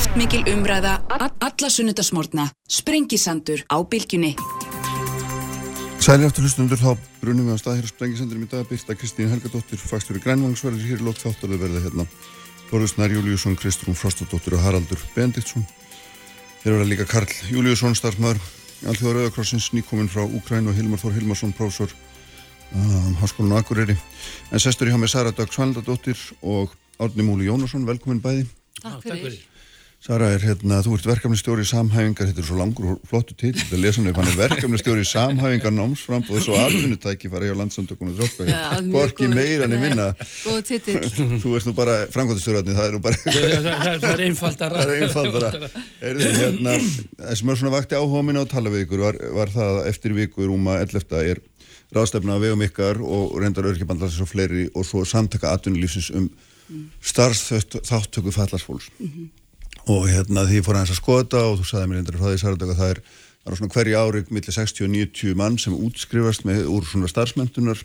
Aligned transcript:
Kraftmikil 0.00 0.46
umræða, 0.48 0.94
alla 1.12 1.68
sunnudasmórna, 1.68 2.46
sprengisandur 2.72 3.60
á 3.68 3.84
bylgjunni. 3.84 4.30
Sæli 6.00 6.24
aftur 6.24 6.46
hlustundur, 6.46 6.80
þá 6.80 6.96
brunum 7.20 7.50
við 7.50 7.58
á 7.60 7.60
stað 7.60 7.76
hér 7.76 7.84
á 7.84 7.92
sprengisandurum 7.92 8.46
í 8.46 8.48
dag, 8.48 8.64
Birta 8.64 8.96
Kristín 8.96 9.28
Helgadóttir, 9.28 9.76
fagstur 9.76 10.16
í 10.16 10.22
grænvangsverðir 10.24 10.86
hér 10.88 11.02
í 11.02 11.04
lótt 11.04 11.20
þáttarlega 11.20 11.66
verða 11.66 11.82
hérna. 11.84 12.06
Þorðusnær 12.70 13.12
Júliusson, 13.12 13.58
Kristrún 13.60 13.98
Frostadóttir 14.00 14.56
og 14.56 14.64
Haraldur 14.64 15.02
Bendiktsson. 15.12 15.66
Þeir 16.62 16.78
verða 16.78 16.88
líka 16.94 17.06
Karl 17.10 17.36
Júliusson, 17.52 17.98
starfmaður, 18.00 18.40
allþjóðar 18.88 19.20
Rauðakrossins, 19.20 19.68
nýkominn 19.76 20.08
frá 20.08 20.24
Úkræn 20.24 20.72
og 20.72 20.80
Hilmar 20.80 21.04
Þór 21.04 21.18
Hilmarsson, 21.18 21.52
prófessor 21.52 21.92
um, 22.72 23.20
Háskólinu 23.20 23.60
Akureyri. 23.60 24.00
En 24.48 24.64
sestur 24.64 24.88
í 24.88 24.96
há 24.96 24.96
með 24.96 25.12
Sara 25.12 25.36
Dag 25.36 25.52
Svanldadóttir 25.52 26.16
og 26.40 26.72
Árni 26.96 27.28
Múli 27.28 27.52
Jónasson, 27.52 27.84
velkomin 27.84 28.24
bæði. 28.24 28.48
Takk 28.80 29.04
fyrir. 29.04 29.49
Sara 30.00 30.30
er 30.32 30.40
hérna, 30.40 30.78
þú 30.80 30.94
ert 30.96 31.04
verkefnistjóri 31.10 31.60
í 31.60 31.68
samhæfingar, 31.68 32.30
þetta 32.30 32.40
er 32.40 32.46
svo 32.48 32.56
langur 32.56 32.86
og 32.94 33.00
flottu 33.04 33.34
til, 33.36 33.50
þetta 33.52 33.74
er 33.76 33.80
lesanlega, 33.82 34.16
hann 34.16 34.30
er 34.30 34.38
verkefnistjóri 34.38 35.02
í 35.04 35.08
samhæfingar 35.10 35.74
námsframboð 35.76 36.38
og 36.38 36.44
svo 36.46 36.54
alfunutæki 36.56 37.28
fara 37.28 37.44
hjá 37.44 37.52
landsamtökunum 37.58 38.14
þróttbæði, 38.16 38.54
hvorki 38.94 39.28
meira 39.28 39.66
en 39.66 39.74
ég 39.76 39.82
minna. 39.82 40.06
Góð 40.40 40.62
titill. 40.70 41.04
Þú 41.42 41.52
veist 41.52 41.68
nú 41.68 41.74
bara 41.76 42.08
framkvæmstjóraðni, 42.14 42.72
það 42.78 42.86
er 42.86 42.96
nú 42.96 43.00
bara... 43.04 43.18
það 43.26 44.06
er 44.14 44.22
einfaldara. 44.24 44.80
Það 44.80 44.92
er 44.94 45.04
einfaldara. 45.04 45.50
Er 46.00 46.14
þið 46.22 46.40
hérna, 46.46 46.72
það 47.20 47.36
sem 47.42 47.52
er 47.52 47.60
svona 47.60 47.74
vakti 47.74 48.00
áhuga 48.00 48.22
minna 48.24 48.46
á 48.48 48.52
tala 48.54 48.72
við 48.72 48.86
ykkur 48.86 49.04
var, 49.04 49.20
var 49.36 49.52
það 49.52 49.82
að 49.82 49.90
eftir 49.92 50.16
viku 50.16 50.48
rúma 50.48 50.78
11. 50.80 51.12
er 51.20 51.44
ráðstefna 51.92 52.38
að 52.38 52.46
vegum 52.46 52.64
ykkar 52.64 53.04
og 53.04 53.36
reyndar 53.36 53.68
örkjabandlarsins 53.68 54.24
og 59.86 60.08
hérna 60.10 60.44
því 60.48 60.62
fór 60.66 60.76
aðeins 60.78 60.94
að 60.94 61.00
skoða 61.00 61.24
þetta 61.24 61.44
og 61.46 61.58
þú 61.60 61.68
sagði 61.70 61.88
mér 61.90 62.00
einnig 62.00 62.18
frá 62.18 62.28
því 62.28 62.40
Sardag 62.42 62.74
að 62.74 62.80
það 62.80 62.92
er, 62.94 63.00
það 63.40 63.52
er 63.52 63.60
svona 63.60 63.74
hverju 63.76 64.00
ári 64.00 64.24
millir 64.30 64.56
60 64.56 64.84
og 64.84 64.92
90 64.96 65.40
mann 65.40 65.58
sem 65.58 65.78
útskrifast 65.78 66.44
með 66.48 66.68
úr 66.68 66.86
svona 66.88 67.10
starfsmöntunar 67.10 67.84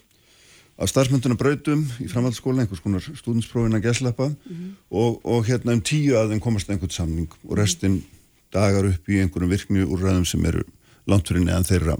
af 0.75 0.91
starfsmöntunarbrautum 0.91 1.85
í 2.03 2.09
framhaldsskóla 2.11 2.65
einhvers 2.65 2.83
konar 2.83 3.03
stúdinsprófin 3.05 3.77
að 3.77 3.85
geslappa 3.87 4.27
mm 4.27 4.35
-hmm. 4.49 4.71
og, 4.89 5.21
og 5.23 5.45
hérna 5.47 5.73
um 5.73 5.81
tíu 5.81 6.17
að 6.19 6.33
þeim 6.33 6.41
komast 6.43 6.69
einhvern 6.69 6.91
samning 6.91 7.29
og 7.47 7.57
restin 7.57 8.03
dagar 8.51 8.85
upp 8.85 9.09
í 9.09 9.21
einhverjum 9.21 9.49
virkni 9.49 9.85
úrræðum 9.85 10.25
sem 10.25 10.45
eru 10.45 10.63
langt 11.07 11.27
fyrir 11.27 11.45
neðan 11.45 11.63
þeirra 11.63 11.97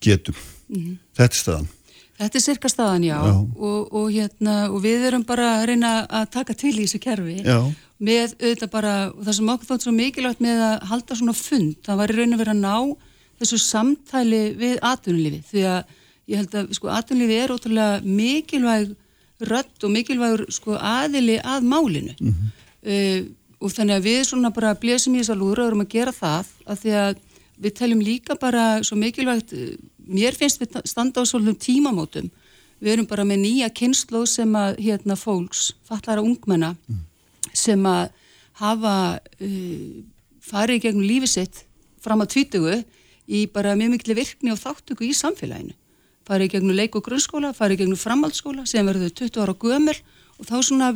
getum. 0.00 0.34
Mm 0.68 0.82
-hmm. 0.82 0.96
Þetta 1.16 1.34
er 1.34 1.40
staðan. 1.40 1.68
Þetta 2.16 2.38
er 2.38 2.42
cirka 2.42 2.68
staðan, 2.68 3.04
já, 3.04 3.16
já. 3.20 3.34
Og, 3.56 3.92
og, 3.92 4.06
hérna, 4.08 4.70
og 4.70 4.80
við 4.80 5.02
erum 5.10 5.24
bara 5.28 5.58
að 5.58 5.66
reyna 5.68 5.90
að 6.08 6.30
taka 6.38 6.54
til 6.56 6.72
í 6.72 6.86
þessu 6.86 7.02
kerfi 7.02 7.42
já 7.44 7.58
með 7.96 8.34
auðvitað 8.36 8.72
bara, 8.72 8.94
það 9.24 9.36
sem 9.38 9.52
okkur 9.52 9.68
þótt 9.70 9.86
svo 9.86 9.92
mikilvægt 9.96 10.42
með 10.44 10.62
að 10.66 10.74
halda 10.90 11.16
svona 11.16 11.36
fund, 11.36 11.76
það 11.86 12.00
var 12.00 12.12
í 12.12 12.16
raun 12.18 12.36
og 12.36 12.42
verið 12.42 12.52
að 12.52 12.60
ná 12.60 12.76
þessu 13.40 13.60
samtæli 13.62 14.42
við 14.60 14.76
atvinnulífi, 14.84 15.40
því 15.50 15.64
að 15.70 15.94
ég 16.26 16.42
held 16.42 16.56
að 16.60 16.74
sko 16.76 16.92
atvinnulífi 16.92 17.38
er 17.40 17.54
ótrúlega 17.54 18.16
mikilvæg 18.20 18.94
rött 19.48 19.84
og 19.84 19.92
mikilvægur 19.92 20.44
sko 20.52 20.76
aðili 20.76 21.36
að 21.40 21.68
málinu 21.68 22.14
mm 22.18 22.32
-hmm. 22.32 22.52
uh, 22.92 23.20
og 23.60 23.72
þannig 23.72 23.96
að 23.96 24.06
við 24.08 24.22
svona 24.24 24.50
bara 24.50 24.74
blésum 24.74 25.14
í 25.14 25.20
þess 25.20 25.32
að 25.32 25.40
lúra 25.40 25.62
og 25.62 25.68
erum 25.68 25.84
að 25.84 25.94
gera 25.96 26.12
það 26.12 26.46
að 26.66 26.80
því 26.82 26.92
að 27.00 27.16
við 27.56 27.72
teljum 27.72 28.00
líka 28.00 28.34
bara 28.36 28.82
svo 28.84 28.96
mikilvægt, 28.96 29.52
mér 30.06 30.34
finnst 30.34 30.60
við 30.62 30.80
standa 30.84 31.20
á 31.20 31.24
svolítum 31.26 31.58
tímamótum, 31.58 32.30
við 32.80 32.92
erum 32.92 33.06
bara 33.06 33.24
með 33.24 33.42
nýja 33.42 33.68
kynnslóð 33.70 34.26
sem 34.28 34.56
að 34.56 34.80
hérna 34.84 35.16
fólks, 35.16 35.74
fallara 35.88 36.22
ungmenna 36.24 36.74
mm 36.88 37.04
sem 37.56 37.88
að 37.88 38.12
hafa 38.60 38.94
uh, 39.16 39.96
farið 40.44 40.84
gegnum 40.86 41.08
lífið 41.08 41.32
sitt 41.32 41.64
fram 42.02 42.22
á 42.22 42.26
tvítugu 42.30 42.80
í 43.26 43.46
bara 43.50 43.74
mjög 43.78 43.96
miklu 43.96 44.16
virkni 44.18 44.52
og 44.54 44.60
þáttöku 44.60 45.08
í 45.08 45.14
samfélaginu. 45.16 45.74
Farið 46.26 46.56
gegnum 46.56 46.76
leik 46.76 46.96
og 46.98 47.04
grunnskóla, 47.06 47.52
farið 47.54 47.84
gegnum 47.84 48.00
framhaldsskóla 48.00 48.66
sem 48.66 48.86
verður 48.86 49.14
20 49.22 49.42
ára 49.42 49.54
gömur 49.54 50.00
og 50.38 50.48
þá 50.48 50.56
svona 50.60 50.90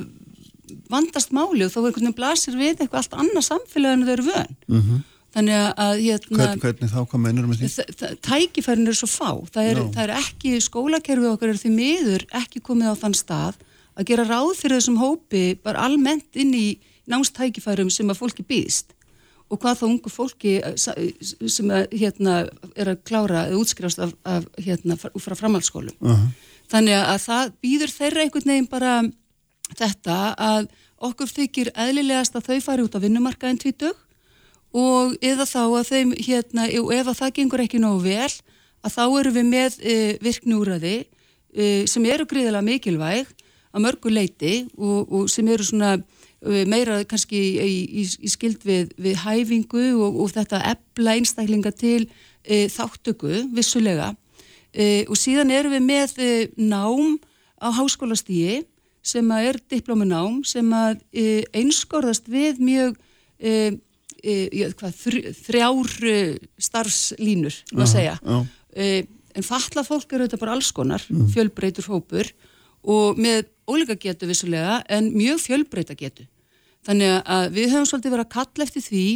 vandast 0.91 1.33
máli 1.35 1.65
og 1.67 1.73
þá 1.73 1.81
einhvern 1.81 1.97
veginn 2.07 2.19
blasir 2.19 2.59
við 2.59 2.77
eitthvað 2.77 3.01
allt 3.03 3.17
annað 3.25 3.47
samfélaginu 3.49 4.07
þau 4.07 4.15
eru 4.15 4.27
vön. 4.29 4.57
Mm 4.67 4.81
-hmm. 4.81 5.01
Þannig 5.31 5.59
að 5.79 5.93
hérna... 6.03 6.39
Hvern, 6.41 6.63
hvernig 6.65 6.91
þá, 6.91 7.01
hvað 7.07 7.21
meinur 7.23 7.47
um 7.47 7.55
því? 7.55 7.69
Tækifærin 8.27 8.91
er 8.91 8.97
svo 8.99 9.09
fá. 9.11 9.31
Það 9.55 9.69
er, 9.71 9.83
það 9.95 10.05
er 10.05 10.13
ekki, 10.19 10.55
skólakerfið 10.65 11.35
okkar 11.35 11.53
er 11.53 11.61
því 11.61 11.71
miður 11.75 12.25
ekki 12.41 12.63
komið 12.67 12.91
á 12.91 13.01
þann 13.05 13.15
stað 13.19 13.61
að 13.95 14.09
gera 14.11 14.27
ráð 14.27 14.55
fyrir 14.59 14.81
þessum 14.81 14.99
hópi 14.99 15.45
bara 15.63 15.85
almennt 15.87 16.39
inn 16.41 16.51
í 16.57 16.67
námstækifærum 17.11 17.93
sem 17.95 18.11
að 18.11 18.21
fólki 18.23 18.47
býðist 18.47 18.95
og 19.51 19.59
hvað 19.59 19.81
þá 19.81 19.87
ungu 19.89 20.13
fólki 20.13 20.53
eh, 20.63 20.77
sem 20.81 21.73
að, 21.75 21.89
hérna, 21.99 22.37
er 22.79 22.93
að 22.93 23.01
klára 23.07 23.47
eða 23.49 23.63
útskrifast 23.63 24.03
af, 24.03 24.13
af 24.23 24.47
hérna, 24.63 24.95
frá 24.99 25.35
framhaldsskólum. 25.35 25.97
Uh 25.99 26.13
-huh. 26.13 26.29
Þannig 26.71 26.99
að 26.99 27.19
það 27.25 27.57
býður 27.63 27.97
þeirra 27.97 28.23
einhvern 28.23 28.53
veginn 28.53 28.71
bara 28.71 28.93
þetta 29.75 30.19
að 30.39 30.69
okkur 31.01 31.33
þykir 31.35 31.73
eðlilegast 31.75 32.37
að 32.37 32.47
þau 32.47 32.61
fari 32.61 32.87
út 32.87 32.95
á 32.95 33.03
vinnumarkaðin 33.03 33.59
tvítug 33.59 33.99
og 34.77 35.17
eða 35.25 35.47
þá 35.49 35.63
að 35.65 35.91
þeim, 35.91 36.15
hérna, 36.27 36.69
ef 36.71 37.11
að 37.11 37.19
það 37.19 37.35
gengur 37.39 37.65
ekki 37.65 37.83
nógu 37.83 38.05
vel, 38.07 38.33
að 38.81 38.95
þá 38.97 39.05
eru 39.21 39.35
við 39.35 39.47
með 39.51 39.79
e, 39.83 39.97
virknúraði 40.23 40.97
e, 41.53 41.87
sem 41.91 42.07
eru 42.09 42.27
gríðilega 42.29 42.65
mikilvæg 42.65 43.33
að 43.71 43.85
mörgu 43.85 44.13
leiti 44.13 44.55
og, 44.79 45.11
og 45.11 45.29
sem 45.31 45.49
eru 45.51 45.67
svona 45.67 45.93
uh, 45.99 46.63
meira 46.71 47.01
kannski 47.09 47.39
í, 47.39 47.75
í, 48.03 48.07
í 48.07 48.31
skild 48.31 48.65
við, 48.67 48.95
við 49.01 49.21
hæfingu 49.25 49.85
og, 49.99 50.19
og 50.25 50.33
þetta 50.35 50.63
ebla 50.73 51.17
einstaklinga 51.19 51.73
til 51.75 52.09
e, 52.43 52.67
þáttöku 52.73 53.45
vissulega. 53.55 54.13
E, 54.71 55.07
og 55.11 55.19
síðan 55.19 55.53
eru 55.55 55.73
við 55.75 55.87
með 55.87 56.17
e, 56.19 56.31
nám 56.57 57.19
á 57.61 57.69
háskólastígi 57.79 58.65
sem 59.03 59.31
að 59.33 59.47
er 59.51 59.59
diplominám 59.73 60.43
sem 60.45 60.67
að 60.77 61.01
einskorðast 61.57 62.27
við 62.29 62.59
mjög 62.61 62.99
þrjár 64.21 65.95
starfslínur, 66.61 67.57
maður 67.73 67.93
segja 67.95 68.17
já. 68.21 68.37
en 68.77 69.47
falla 69.47 69.85
fólk 69.87 70.13
eru 70.13 70.27
þetta 70.27 70.41
bara 70.43 70.57
alls 70.57 70.71
konar, 70.77 71.05
mm. 71.09 71.31
fjölbreytur 71.35 71.89
hópur 71.91 72.29
og 72.81 73.19
með 73.21 73.49
ólíka 73.71 73.97
getu 74.01 74.29
vissulega 74.29 74.81
en 74.91 75.13
mjög 75.15 75.43
fjölbreyta 75.45 75.97
getu. 75.99 76.27
Þannig 76.87 77.17
að 77.29 77.49
við 77.57 77.73
höfum 77.75 77.89
svolítið 77.89 78.15
verið 78.15 78.27
að 78.27 78.35
kalla 78.35 78.67
eftir 78.67 78.85
því, 78.87 79.07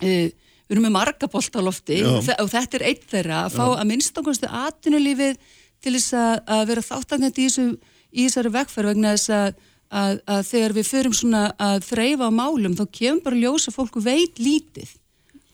við 0.00 0.74
erum 0.74 0.86
með 0.86 0.94
marga 0.96 1.28
bólt 1.30 1.58
á 1.58 1.60
lofti 1.62 2.00
Já. 2.02 2.10
og 2.42 2.50
þetta 2.50 2.78
er 2.78 2.84
eitt 2.90 3.06
þeirra 3.10 3.44
að 3.46 3.56
fá 3.56 3.64
Já. 3.64 3.74
að 3.76 3.88
minnstakonstu 3.90 4.50
aðtunulífið 4.62 5.38
til 5.82 5.94
þess 5.96 6.16
að, 6.18 6.62
vera 6.70 6.84
þáttangandi 6.86 7.42
í, 7.42 7.48
þessu, 7.48 7.66
í 8.10 8.26
þessari 8.26 8.52
vekkferð 8.56 8.92
vegna 8.92 9.14
þess 9.16 9.34
að, 9.36 9.64
að, 9.90 10.20
að 10.26 10.42
þegar 10.50 10.74
við 10.76 10.88
förum 10.90 11.14
svona 11.16 11.42
að 11.62 11.84
þreyfa 11.90 12.30
á 12.30 12.38
málum 12.38 12.76
þá 12.78 12.84
kemur 12.98 13.22
bara 13.26 13.40
ljósa 13.42 13.74
fólku 13.74 14.02
veit 14.02 14.40
lítið. 14.42 14.90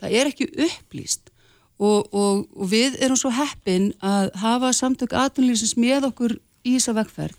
Það 0.00 0.16
er 0.18 0.30
ekki 0.32 0.48
upplýst 0.66 1.30
og, 1.82 2.08
og, 2.12 2.46
og 2.54 2.70
við 2.70 2.98
erum 3.02 3.18
svo 3.18 3.32
heppin 3.34 3.92
að 4.04 4.32
hafa 4.42 4.72
samtök 4.76 5.14
aðtunulífsins 5.18 5.76
með 5.80 6.08
okkur 6.10 6.36
í 6.62 6.76
þessa 6.76 6.96
vekkferð 7.00 7.38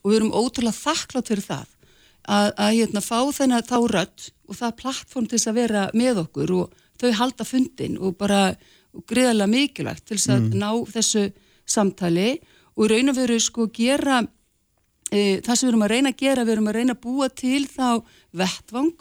og 0.00 0.10
við 0.10 0.18
erum 0.20 0.34
ótrúlega 0.34 0.78
þakklátt 0.78 1.30
fyrir 1.30 1.46
það 1.46 1.68
að, 2.24 2.52
að 2.54 2.74
hérna, 2.78 3.02
fá 3.04 3.18
þennan 3.36 3.66
þá 3.66 3.78
rött 3.94 4.28
og 4.50 4.58
það 4.58 4.76
plattform 4.82 5.26
til 5.28 5.38
þess 5.38 5.50
að 5.50 5.58
vera 5.60 5.86
með 5.96 6.22
okkur 6.24 6.54
og 6.56 6.76
þau 7.00 7.10
halda 7.20 7.46
fundin 7.48 7.98
og 7.98 8.16
bara 8.20 8.40
greiðarlega 9.08 9.50
mikilvægt 9.50 10.06
til 10.08 10.18
þess 10.18 10.32
að 10.34 10.42
mm. 10.42 10.58
ná 10.60 10.70
þessu 10.90 11.24
samtali 11.70 12.30
og 12.76 12.86
í 12.86 12.90
raun 12.92 13.12
og 13.12 13.18
veru 13.18 13.38
sko 13.42 13.68
gera 13.74 14.22
það 15.10 15.54
sem 15.54 15.66
við 15.66 15.70
erum 15.72 15.86
að 15.86 15.92
reyna 15.94 16.12
að 16.12 16.20
gera, 16.22 16.44
við 16.46 16.54
erum 16.56 16.68
að 16.70 16.76
reyna 16.78 16.96
að 16.96 17.04
búa 17.04 17.28
til 17.34 17.62
þá 17.66 17.88
vettvang 18.42 18.92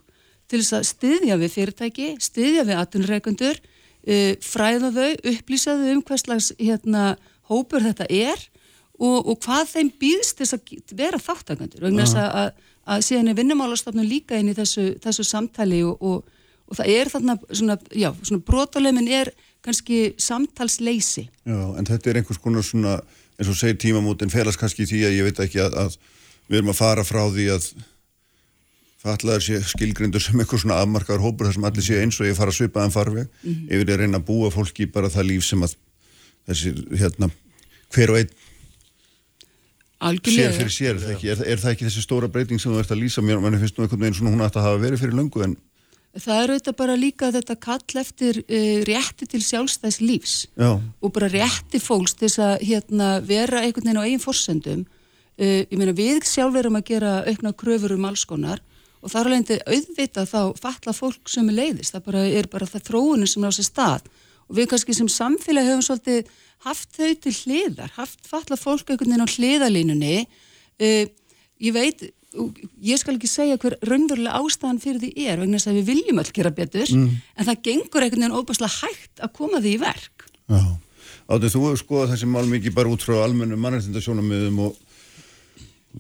til 0.50 0.62
þess 0.64 0.78
að 0.78 0.88
styðja 0.90 1.38
við 1.40 1.52
fyrirtæki, 1.54 2.08
styðja 2.24 2.64
við 2.66 2.80
atunreikundur, 2.82 3.60
e, 4.02 4.16
fræða 4.42 4.90
þau, 4.96 5.12
upplýsa 5.34 5.76
þau 5.78 5.92
um 5.94 6.02
hvers 6.08 6.26
slags 6.26 6.50
hérna, 6.58 7.04
hópur 7.50 7.86
þetta 7.86 8.08
er 8.10 8.42
og, 9.00 9.30
og 9.30 9.38
hvað 9.44 9.76
þeim 9.76 9.94
býðst 10.02 10.42
þess 10.42 10.58
að 10.58 10.74
vera 10.98 11.22
þáttakandur 11.22 11.86
vegna 11.86 12.06
þess 12.06 12.20
að, 12.20 12.42
að, 12.42 12.74
að 12.96 13.06
síðan 13.08 13.32
er 13.32 13.40
vinnumálastofnun 13.40 14.10
líka 14.10 14.40
inn 14.40 14.52
í 14.52 14.58
þessu, 14.58 14.92
þessu 15.04 15.26
samtali 15.28 15.84
og, 15.88 16.02
og, 16.02 16.42
og 16.70 16.80
það 16.80 16.92
er 16.96 17.14
þarna 17.14 17.38
svona, 17.48 17.78
já, 17.94 18.10
svona 18.22 18.46
brotalegminn 18.50 19.12
er 19.22 19.32
kannski 19.66 20.14
samtalsleysi. 20.22 21.26
Já, 21.48 21.60
en 21.78 21.88
þetta 21.88 22.12
er 22.12 22.22
einhvers 22.22 22.40
konar 22.42 22.66
svona, 22.66 23.00
eins 23.40 23.52
og 23.52 23.58
segir 23.58 23.80
tímamótin 23.80 24.32
felast 24.34 24.60
kannski 24.60 24.84
í 24.84 24.90
því 24.90 25.06
að 25.08 25.16
ég 25.16 25.30
veit 25.30 25.40
ekki 25.46 25.62
að, 25.64 25.78
að 25.86 25.96
við 26.50 26.60
erum 26.60 26.74
að 26.74 26.82
fara 26.82 27.06
frá 27.08 27.22
því 27.32 27.48
að 27.56 27.70
fallaður 29.00 29.46
sé 29.46 29.62
skilgrindur 29.64 30.24
sem 30.24 30.40
einhvers 30.42 30.66
svona 30.66 30.82
afmarkaður 30.84 31.24
hópur 31.24 31.48
þar 31.48 31.56
sem 31.56 31.68
allir 31.70 31.86
sé 31.86 32.02
eins 32.02 32.20
og 32.20 32.28
ég 32.28 32.36
fara 32.36 32.52
að 32.52 32.58
svipa 32.58 32.84
en 32.84 32.92
farveg 32.92 33.30
mm 33.30 33.54
-hmm. 33.54 33.72
yfir 33.72 33.94
að 33.94 34.02
reyna 34.04 34.20
að 34.20 34.28
búa 34.28 34.52
fólki 34.52 34.90
bara 34.92 35.12
það 35.14 35.30
líf 35.32 35.46
sem 35.48 35.64
að 35.64 35.76
þessi, 36.50 36.74
hérna, 37.00 37.30
hver 37.96 38.12
og 38.12 38.20
einn 38.20 38.30
Algjörlega. 40.00 40.52
sér 40.52 40.58
fyrir 40.58 40.72
sér, 40.72 40.96
er, 40.96 41.02
það 41.04 41.14
ekki, 41.16 41.30
er, 41.30 41.40
er 41.44 41.60
það 41.60 41.72
ekki 41.72 41.86
þessi 41.86 42.04
stóra 42.04 42.28
breyting 42.28 42.60
sem 42.60 42.72
þú 42.72 42.80
ert 42.80 42.92
að 42.92 43.02
lýsa 43.04 43.22
mér, 43.22 43.40
mann 43.40 43.60
finnst 43.60 43.78
nú 43.78 43.84
einhvern 43.84 44.02
veginn 44.02 44.16
svona 44.16 44.32
hún 44.32 44.46
ætti 44.46 44.60
að 44.60 44.68
hafa 44.68 44.84
verið 44.84 45.00
fyrir 45.00 45.16
löngu 45.20 45.44
en 45.44 45.56
Það 46.18 46.40
er 46.42 46.52
auðvitað 46.52 46.78
bara 46.80 46.96
líka 46.98 47.28
þetta 47.34 47.56
kall 47.62 48.00
eftir 48.02 48.40
uh, 48.42 48.80
rétti 48.88 49.28
til 49.30 49.42
sjálfstæðs 49.46 50.00
lífs 50.02 50.38
já, 50.58 50.72
og 50.80 51.12
bara 51.14 51.30
rétti 51.30 51.82
fólks 51.82 52.16
til 52.18 52.26
þess 52.26 52.42
að 52.42 52.64
hérna, 52.66 53.10
vera 53.22 53.62
einhvern 53.62 53.86
veginn 53.86 54.02
á 54.02 54.08
eigin 54.08 54.24
forsendum. 54.24 54.88
Uh, 55.38 55.62
ég 55.70 55.78
meina 55.78 55.94
við 55.94 56.26
sjálf 56.26 56.58
erum 56.58 56.80
að 56.80 56.88
gera 56.90 57.14
aukna 57.30 57.54
kröfur 57.54 57.94
um 57.94 58.10
alls 58.10 58.26
konar 58.26 58.64
og 59.00 59.14
þar 59.14 59.30
alveg 59.30 59.62
auðvitað 59.70 60.34
þá 60.34 60.42
fatla 60.60 60.96
fólk 60.98 61.30
sem 61.30 61.48
er 61.54 61.60
leiðist. 61.62 61.94
Það 61.94 62.08
bara, 62.10 62.26
er 62.26 62.50
bara 62.52 62.68
það 62.68 62.88
þróunin 62.90 63.30
sem 63.30 63.46
er 63.46 63.54
á 63.54 63.58
sér 63.60 63.70
stað 63.70 64.10
og 64.50 64.58
við 64.58 64.70
kannski 64.72 64.96
sem 64.98 65.12
samfélag 65.14 65.70
höfum 65.70 65.86
svolítið 65.86 66.32
haft 66.66 66.98
þau 66.98 67.12
til 67.22 67.36
hliðar, 67.38 67.92
haft 67.96 68.26
fatla 68.28 68.58
fólk 68.60 68.90
einhvern 68.90 69.14
veginn 69.14 69.30
á 69.30 69.34
hliðalínunni. 69.38 70.16
Uh, 70.82 71.06
ég 71.62 71.76
veit 71.76 72.10
ég 72.34 73.00
skal 73.02 73.16
ekki 73.16 73.30
segja 73.30 73.58
hver 73.62 73.76
raunverulega 73.86 74.38
ástæðan 74.38 74.82
fyrir 74.84 75.02
því 75.02 75.26
er 75.26 75.40
vegna 75.42 75.58
þess 75.58 75.72
að 75.72 75.80
við 75.80 75.88
viljum 75.90 76.22
öll 76.22 76.34
gera 76.36 76.52
betur 76.54 76.92
mm. 76.94 77.08
en 77.36 77.48
það 77.48 77.64
gengur 77.66 78.06
einhvern 78.06 78.26
veginn 78.26 78.38
óbærslega 78.38 78.76
hægt 78.84 79.24
að 79.24 79.34
koma 79.40 79.62
því 79.64 79.72
í 79.74 79.80
verk. 79.82 80.28
Já. 80.50 80.62
Áttu 81.30 81.50
þú 81.54 81.64
hefur 81.66 81.82
skoðað 81.82 82.14
þessi 82.14 82.30
mál 82.30 82.46
mikið 82.50 82.76
bara 82.78 82.94
út 82.94 83.06
frá 83.06 83.18
almennu 83.24 83.58
mannreitindasjónamöðum 83.62 84.62
og, 84.68 84.78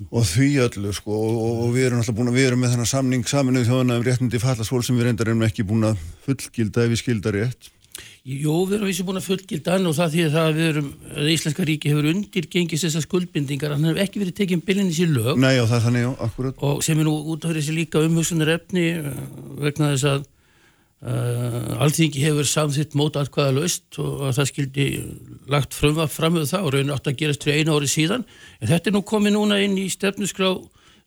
og 0.09 0.29
því 0.29 0.51
öllu 0.67 0.93
sko 0.97 1.17
og, 1.17 1.41
og 1.65 1.73
við 1.73 1.89
erum 1.89 2.03
alltaf 2.03 2.17
búin 2.17 2.31
að 2.31 2.39
við 2.39 2.47
erum 2.51 2.63
með 2.63 2.75
þennan 2.75 2.93
samning 2.93 3.27
saminuð 3.29 3.67
þjóðana 3.69 3.99
um 3.99 4.05
réttindi 4.05 4.41
fallasvól 4.41 4.85
sem 4.85 4.97
við 4.97 5.09
reyndar 5.09 5.33
erum 5.33 5.45
ekki 5.49 5.65
búin 5.69 5.89
að 5.89 6.01
fullgilda 6.25 6.85
ef 6.85 6.93
við 6.93 7.01
skilda 7.03 7.35
rétt 7.35 7.73
Jó, 8.27 8.51
við 8.67 8.75
erum 8.75 8.89
vissi 8.89 9.03
búin 9.07 9.17
að 9.17 9.29
fullgilda 9.29 9.77
hann 9.77 9.87
og 9.87 9.93
það 9.95 10.09
því 10.13 10.23
að 10.25 10.33
það 10.33 10.49
við 10.57 10.65
erum, 10.69 10.87
að 11.13 11.29
Íslenska 11.31 11.65
ríki 11.69 11.91
hefur 11.93 12.07
undirgengist 12.09 12.85
þessar 12.85 13.05
skuldbindingar, 13.05 13.75
hann 13.77 13.87
hefur 13.87 14.01
ekki 14.03 14.19
verið 14.19 14.35
tekinn 14.41 14.63
byllinis 14.67 14.99
í 14.99 15.07
lög. 15.07 15.39
Nei, 15.39 15.53
já, 15.55 15.63
það 15.63 15.77
er 15.77 15.85
þannig, 15.85 16.03
já, 16.03 16.09
akkurat 16.27 16.65
og 16.67 16.81
sem 16.83 16.99
er 16.99 17.07
nú 17.07 17.13
út 17.31 17.47
af 17.47 17.55
þessi 17.55 17.77
líka 17.77 18.03
umhugsunar 18.03 18.51
efni 18.57 18.83
uh, 18.99 19.21
vegna 19.63 19.93
þess 19.93 20.09
að 20.11 20.27
uh, 21.07 21.79
alþingi 21.85 22.25
hefur 22.25 22.51
samþitt 22.51 22.99
mót 22.99 23.21
allkvæða 23.21 23.55
löst 23.55 24.01
og 24.03 24.27
að 24.27 24.35
það 24.41 24.51
skildi 24.51 24.89
lagt 25.55 25.79
frumvað 25.79 26.11
fram 26.17 26.35
með 26.35 26.51
það 26.51 26.67
og 26.67 26.75
raun 26.75 26.93
átt 26.97 27.07
að 27.07 27.19
gerast 27.23 27.47
fyrir 27.47 27.63
einu 27.63 27.79
ári 27.79 27.91
síðan. 27.93 28.27
En 28.59 28.73
þetta 28.73 28.91
er 28.91 28.99
nú 28.99 29.05
komið 29.07 29.37
núna 29.37 29.63
inn 29.63 29.79
í 29.79 29.87
stefnusgrá 29.95 30.51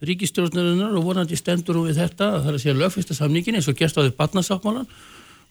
ríkistjórnarinnar 0.03 0.97
og 0.99 1.05
vonandi 1.07 1.37
stendur 1.39 1.79
hún 1.79 1.91
við 1.91 2.01
þetta 2.03 2.33
að 2.33 2.41
það 2.41 2.49
er 2.51 2.57
að 2.57 2.63
segja 2.65 2.79
lögfesta 2.81 3.15
samningin 3.15 3.59
eins 3.59 3.69
og 3.71 3.77
gerst 3.79 4.01
á 4.01 4.03
því 4.03 4.15
barnasáttmálan 4.19 4.89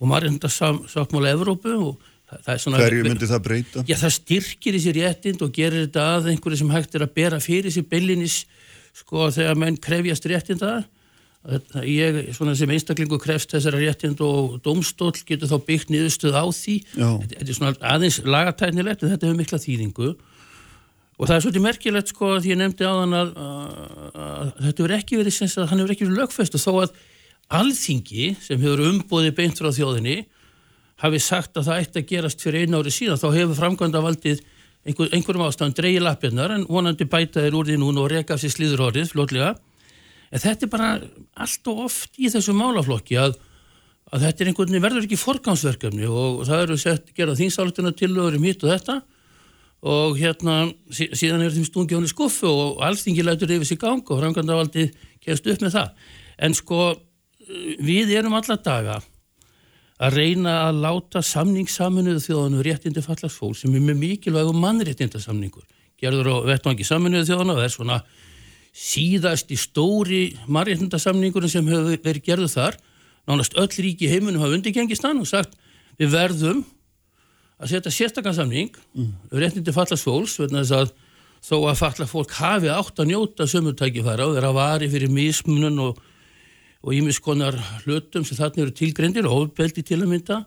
og 0.02 0.10
margindarsáttmála 0.10 1.36
Evrópu 1.36 1.76
og 1.78 2.08
það 2.32 2.54
er 2.54 2.64
svona... 2.64 2.80
Hverju 2.82 3.06
myndi 3.06 3.30
það 3.30 3.44
breyta? 3.46 3.84
Já, 3.86 3.98
það 4.02 4.16
styrkir 4.18 4.78
þessi 4.78 4.96
réttind 4.98 5.44
og 5.46 5.54
gerir 5.56 5.86
þetta 5.86 6.08
að 6.16 6.32
einhverju 6.34 6.62
sem 6.64 6.74
hægt 6.74 6.98
er 6.98 7.06
að 7.06 7.14
bera 7.20 7.42
fyrir 7.44 7.70
þessi 7.70 7.86
byllinis 7.92 8.40
sko 8.98 9.30
þegar 9.36 9.60
menn 9.62 9.78
krefjast 9.82 10.28
réttinda 10.32 10.72
ég, 11.88 12.18
svona 12.38 12.54
sem 12.58 12.70
einstaklingu 12.70 13.18
krefst 13.22 13.54
þessara 13.56 13.80
réttind 13.82 14.20
og 14.26 14.60
domstól 14.66 15.14
getur 15.26 15.50
þá 15.50 15.58
byggt 15.70 15.94
niðurstuð 15.94 16.38
á 16.38 16.46
því 16.46 16.76
Já. 16.94 17.08
þetta 17.22 17.48
er 17.48 17.58
svona 17.58 17.74
aðeins 17.94 18.20
lagatæknilegt 18.26 19.02
en 19.02 19.14
þetta 19.14 19.30
hefur 19.30 19.40
mikla 19.40 19.62
þýðingu 19.62 20.10
og 20.12 21.24
það 21.30 21.36
er 21.36 21.46
svolítið 21.46 21.66
merkilegt 21.66 22.14
sko 22.14 22.36
því 22.38 22.54
ég 22.54 22.62
nefndi 22.62 22.86
á 22.86 22.94
þann 22.94 23.18
að, 23.18 23.32
að, 23.42 23.72
að 24.26 24.52
þetta 24.68 24.84
hefur 24.84 24.96
ekki 25.00 25.22
verið, 25.22 25.42
hann 25.72 25.82
hefur 25.82 25.96
ekki 25.96 26.08
verið 26.08 26.22
lögfest 26.22 26.58
og 26.58 26.64
þó 26.66 26.72
að 26.84 26.94
alþingi 27.50 28.36
sem 28.42 28.62
hefur 28.62 28.86
umbúðið 28.92 29.36
beint 29.38 29.60
frá 29.60 29.72
þjóðinni 29.74 30.22
hafi 31.02 31.20
sagt 31.22 31.58
að 31.58 31.70
það 31.70 31.84
ætti 31.84 32.02
að 32.02 32.10
gerast 32.12 32.44
fyrir 32.44 32.66
einu 32.68 32.82
ári 32.82 32.94
síðan. 32.94 33.20
Þá 33.20 33.30
hefur 33.36 33.58
framkvæmda 33.58 34.04
valdið 34.06 34.42
einhver, 34.86 35.12
einhverjum 35.14 35.46
ástæðan 35.48 35.76
dreyið 35.78 36.06
lappirnar 36.06 36.56
en 36.56 36.66
vonandi 36.70 37.08
bæta 37.10 37.44
þeir 37.44 37.58
úr 37.58 37.70
því 37.70 37.78
núna 37.82 38.04
og 38.06 38.12
reka 38.14 38.36
af 38.36 38.44
sér 38.44 38.54
slíður 38.54 38.88
orðið 38.90 39.14
fljótlega. 39.14 39.56
En 40.32 40.42
þetta 40.42 40.68
er 40.68 40.72
bara 40.72 40.92
allt 41.44 41.72
og 41.72 41.86
oft 41.88 42.20
í 42.22 42.30
þessu 42.32 42.54
málaflokki 42.56 43.18
að, 43.20 43.36
að 44.14 44.28
þetta 44.28 44.44
er 44.44 44.52
einhvern 44.52 44.72
veginn 44.72 44.86
verður 44.86 45.08
ekki 45.08 45.20
forgámsverkefni 45.20 46.08
og 46.08 46.46
það 46.48 46.66
eru 46.68 46.78
sett 46.80 47.12
gerað 47.18 47.42
þýnsáletuna 47.42 47.94
til 47.98 48.14
um 48.16 48.48
hitt 48.48 48.64
og 48.64 48.72
þetta 48.72 49.02
og 49.82 50.18
hérna 50.22 50.56
síðan 50.94 51.42
er 51.42 51.54
þeim 51.56 51.66
stungi 51.66 51.98
honni 51.98 52.10
skuffu 52.10 52.50
og 52.50 52.84
allþingi 52.86 53.26
lætur 53.26 53.50
yfir 53.50 53.66
sig 53.66 53.80
gang 53.82 54.06
og 54.06 54.20
framkvæmda 54.22 54.60
valdið 54.60 54.92
kemst 55.26 55.48
upp 55.50 55.64
með 55.66 55.74
það. 55.78 55.90
En 56.38 56.54
sko 56.58 56.82
við 57.82 58.14
erum 58.18 58.36
alla 58.38 58.58
daga 58.62 59.00
að 60.02 60.18
reyna 60.18 60.56
að 60.68 60.82
láta 60.82 61.22
samningssaminuðu 61.26 62.24
þjóðanu 62.24 62.64
réttindi 62.66 63.04
fallast 63.06 63.38
fólk 63.38 63.60
sem 63.60 63.76
er 63.78 63.84
með 63.86 64.00
mikilvægum 64.02 64.58
mannréttindasamningur 64.64 65.66
gerður 66.02 66.32
á 66.34 66.36
vettvangi 66.50 66.88
saminuðu 66.88 67.30
þjóðanu 67.30 67.58
og 67.58 67.64
er 67.66 67.74
svona 67.74 68.00
síðast 68.72 69.52
í 69.54 69.60
stóri 69.60 70.24
mannréttindasamningur 70.48 71.46
sem 71.52 71.68
hefur 71.70 72.02
verið 72.02 72.26
gerðu 72.26 72.50
þar 72.56 72.80
nánast 73.30 73.58
öll 73.62 73.70
ríki 73.86 74.10
heimunum 74.10 74.42
hafa 74.42 74.58
undirgengist 74.58 75.06
hann 75.06 75.22
og 75.22 75.30
sagt 75.30 75.54
við 76.00 76.16
verðum 76.16 76.64
að 77.62 77.76
setja 77.76 77.94
sérstakansamning 77.94 78.72
mm. 78.98 79.12
réttindi 79.38 79.76
fallast 79.76 80.08
fólks 80.08 80.40
þess 80.42 80.74
að 80.74 80.96
þó 81.42 81.58
að 81.70 81.78
falla 81.80 82.08
fólk 82.10 82.34
hafi 82.38 82.70
átt 82.74 83.02
að 83.02 83.12
njóta 83.12 83.48
sömurtækifæra 83.50 84.28
og 84.30 84.38
vera 84.38 84.54
vari 84.56 84.90
fyrir 84.90 85.14
mismunun 85.14 85.80
og 85.86 86.02
og 86.82 86.98
ímiskonar 86.98 87.58
hlutum 87.84 88.26
sem 88.26 88.38
þarna 88.40 88.66
eru 88.66 88.74
tilgrendir, 88.76 89.30
ofbeldi 89.30 89.84
til 89.86 90.02
að 90.02 90.12
mynda 90.12 90.40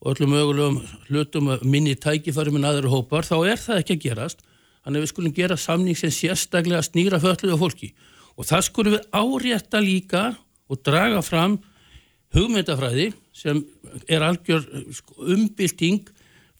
og 0.00 0.12
öllum 0.12 0.32
mögulegum 0.32 0.80
hlutum 1.08 1.52
minni 1.64 1.94
tækifæri 1.96 2.52
með 2.52 2.68
aðra 2.70 2.92
hópar, 2.92 3.24
þá 3.28 3.36
er 3.52 3.60
það 3.60 3.80
ekki 3.80 3.96
að 3.96 4.02
gerast. 4.04 4.44
Þannig 4.84 5.00
að 5.00 5.04
við 5.04 5.10
skulum 5.10 5.34
gera 5.36 5.56
samning 5.58 5.98
sem 5.98 6.12
sérstaklega 6.14 6.84
snýra 6.86 7.18
fölluðu 7.20 7.56
fólki 7.58 7.88
og 8.36 8.46
það 8.46 8.66
skulum 8.68 8.94
við 8.94 9.06
árétta 9.16 9.80
líka 9.82 10.22
og 10.70 10.82
draga 10.86 11.22
fram 11.24 11.56
hugmyndafræði 12.36 13.08
sem 13.36 13.62
er 14.08 14.24
algjör 14.26 14.64
sko, 14.94 15.16
umbylting 15.34 16.06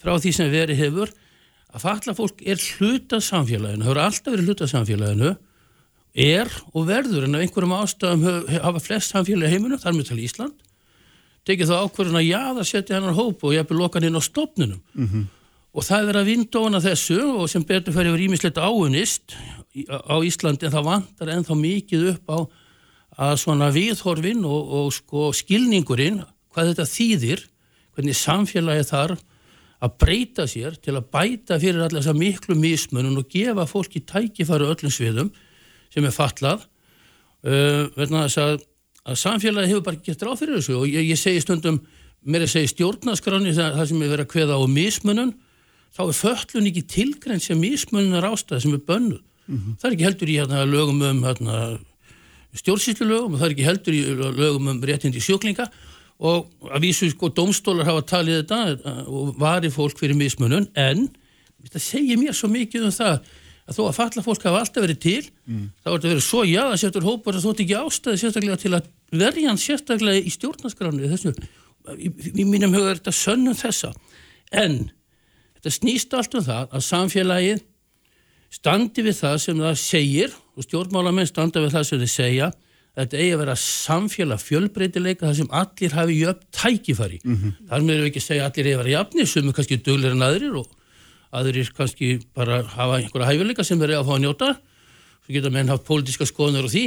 frá 0.00 0.16
því 0.18 0.32
sem 0.34 0.50
verið 0.52 0.80
hefur 0.80 1.12
að 1.76 1.84
falla 1.84 2.14
fólk 2.16 2.42
er 2.46 2.60
hluta 2.78 3.20
samfélaginu, 3.20 3.84
það 3.84 3.90
hefur 3.90 4.02
alltaf 4.06 4.32
verið 4.32 4.50
hluta 4.50 4.68
samfélaginu 4.70 5.32
er 6.16 6.48
og 6.72 6.86
verður 6.88 7.26
en 7.26 7.36
af 7.36 7.44
einhverjum 7.44 7.74
ástæðum 7.76 8.48
hafa 8.64 8.80
flest 8.80 9.12
samfélagi 9.12 9.52
heiminum, 9.52 9.80
þar 9.80 9.96
með 9.96 10.10
tala 10.10 10.24
Ísland 10.24 10.62
tekið 11.46 11.70
þá 11.70 11.76
ákverðin 11.84 12.20
að 12.20 12.26
já 12.26 12.42
það 12.42 12.68
setja 12.70 12.96
hennar 12.96 13.16
hóp 13.16 13.44
og 13.44 13.54
ég 13.54 13.62
hefði 13.62 13.78
lokan 13.78 14.06
inn 14.08 14.18
á 14.18 14.22
stopnunum 14.24 14.80
mm 14.94 15.06
-hmm. 15.06 15.26
og 15.76 15.84
það 15.84 16.08
er 16.08 16.16
að 16.20 16.28
vindóna 16.30 16.80
þessu 16.82 17.20
og 17.22 17.50
sem 17.50 17.62
betur 17.62 17.94
fyrir 17.94 18.12
vera 18.12 18.26
ímislegt 18.26 18.58
áunist 18.58 19.36
á 19.86 20.16
Íslandi 20.24 20.66
en 20.66 20.72
það 20.72 20.88
vantar 20.90 21.28
ennþá 21.28 21.54
mikið 21.54 22.08
upp 22.12 22.26
á 22.32 22.38
að 23.16 23.36
svona 23.36 23.70
viðhorfin 23.70 24.44
og, 24.44 24.62
og 24.72 24.92
sko 24.92 25.32
skilningurinn 25.32 26.24
hvað 26.52 26.72
þetta 26.72 26.86
þýðir, 26.88 27.40
hvernig 27.94 28.16
samfélagi 28.16 28.84
þarf 28.88 29.20
að 29.84 29.96
breyta 30.00 30.46
sér 30.48 30.76
til 30.80 30.96
að 30.96 31.08
bæta 31.12 31.58
fyrir 31.60 31.88
þessa 31.92 32.14
miklu 32.16 32.56
mismunum 32.56 33.18
og 33.20 33.28
gefa 33.28 33.66
fólki 33.68 34.00
tækifæru 34.00 34.70
öllum 34.72 34.92
sviðum 34.92 35.30
sem 35.96 36.04
er 36.04 36.14
fatlað 36.14 36.66
uh, 37.46 37.86
verðan 37.96 38.26
þess 38.26 38.42
að, 38.42 38.64
að 39.06 39.20
samfélagi 39.22 39.72
hefur 39.72 39.86
bara 39.86 40.02
gett 40.04 40.24
ráð 40.26 40.42
fyrir 40.42 40.58
þessu. 40.58 40.76
Og 40.82 40.90
ég, 40.90 41.08
ég 41.08 41.20
segi 41.20 41.42
stundum, 41.44 41.80
mér 42.26 42.44
er 42.44 42.50
að 42.50 42.54
segja 42.56 42.72
stjórnaskráni 42.74 43.54
það, 43.56 43.80
það 43.80 43.90
sem 43.90 44.02
er 44.02 44.12
verið 44.12 44.26
að 44.26 44.32
kveða 44.34 44.60
á 44.60 44.64
mismunum 44.68 45.34
þá 45.96 46.02
er 46.04 46.16
föllun 46.18 46.70
ekki 46.70 46.84
tilgrænt 46.92 47.44
sem 47.44 47.60
mismununar 47.60 48.26
ástæði 48.28 48.66
sem 48.66 48.76
er 48.76 48.84
bönnuð. 48.84 49.22
Mm 49.46 49.58
-hmm. 49.58 49.76
það 49.80 49.88
er 49.88 49.94
ekki 49.94 50.08
heldur 50.08 50.28
í 50.28 50.38
hérna, 50.40 50.64
lögum 50.66 51.02
um 51.06 51.22
hérna, 51.24 51.58
stjórnsýslu 52.58 53.06
lögum 53.06 53.36
það 53.38 53.46
er 53.46 53.54
ekki 53.54 53.68
heldur 53.68 53.94
í 53.94 54.02
lögum 54.40 54.68
um 54.68 54.82
réttindi 54.82 55.22
sjúklinga. 55.22 55.70
Og 56.18 56.48
að 56.72 56.80
vísu 56.80 57.08
sko 57.12 57.28
domstólar 57.28 57.84
hafa 57.84 58.02
talið 58.02 58.40
þetta 58.40 58.60
uh, 58.72 59.04
og 59.06 59.34
vari 59.38 59.70
fólk 59.70 59.98
fyrir 60.00 60.16
mismunum 60.16 60.66
en 60.74 61.08
þetta 61.62 61.80
segir 61.80 62.16
mér 62.16 62.32
svo 62.32 62.48
mikið 62.48 62.88
um 62.88 62.94
það 62.94 63.20
að 63.66 63.78
þó 63.78 63.82
að 63.86 63.96
falla 63.98 64.24
fólk 64.24 64.44
hafa 64.46 64.62
alltaf 64.62 64.84
verið 64.84 64.98
til 65.02 65.22
mm. 65.46 65.62
þá 65.82 65.88
er 65.90 65.94
þetta 65.96 66.10
verið 66.12 66.26
svo 66.26 66.42
jáðasettur 66.46 67.06
hópar 67.06 67.38
að 67.38 67.46
þótt 67.46 67.62
ekki 67.64 67.78
ástæði 67.80 68.20
sérstaklega 68.22 68.58
til 68.62 68.74
að 68.78 68.90
verja 69.10 69.48
hann 69.50 69.62
sérstaklega 69.62 70.22
í 70.22 70.34
stjórnaskránu 70.34 71.10
þessu, 71.10 71.32
í, 71.96 72.10
í 72.30 72.46
mínum 72.46 72.76
huga 72.76 72.92
er 72.92 73.00
þetta 73.00 73.16
sönnum 73.16 73.58
þessa 73.58 73.90
en 74.54 74.78
þetta 75.56 75.74
snýst 75.74 76.14
allt 76.14 76.38
um 76.38 76.46
það 76.46 76.76
að 76.78 76.86
samfélagið 76.90 77.64
standi 78.54 79.02
við 79.02 79.18
það 79.18 79.40
sem 79.42 79.64
það 79.66 79.82
segir 79.82 80.38
og 80.54 80.68
stjórnmálamenn 80.68 81.28
standa 81.28 81.64
við 81.64 81.74
það 81.74 81.90
sem 81.90 82.02
þið 82.04 82.14
segja 82.14 82.52
þetta 82.96 83.18
eigi 83.20 83.34
að 83.34 83.40
vera 83.42 83.58
samfélag 83.60 84.40
fjölbreytileika 84.40 85.26
þar 85.26 85.38
sem 85.40 85.50
allir 85.58 85.96
hafi 85.98 86.18
jöfn 86.22 86.46
tækifæri 86.54 87.18
mm 87.24 87.36
-hmm. 87.36 87.56
þar 87.68 87.86
með 87.88 87.98
við 88.00 88.10
ekki 88.10 88.22
segja 88.24 88.46
allir 88.46 88.68
eigi 88.70 88.76
að 88.76 88.82
vera 88.84 88.94
jafni 88.94 89.26
sem 89.26 89.48
er 89.48 89.56
kannski 89.58 89.82
döglir 89.82 90.14
en 90.14 90.24
aðrir 90.24 90.56
og 90.62 90.70
aðrir 91.32 91.72
kannski 91.76 92.20
bara 92.34 92.62
hafa 92.62 93.00
einhverja 93.00 93.30
hæfileika 93.32 93.64
sem 93.64 93.80
verið 93.80 94.00
að 94.00 94.06
fá 94.06 94.14
að 94.16 94.22
njóta 94.24 94.52
svo 95.26 95.34
geta 95.34 95.50
menn 95.50 95.68
haft 95.72 95.86
pólitiska 95.86 96.26
skoðunar 96.28 96.68
og 96.68 96.72
því 96.72 96.84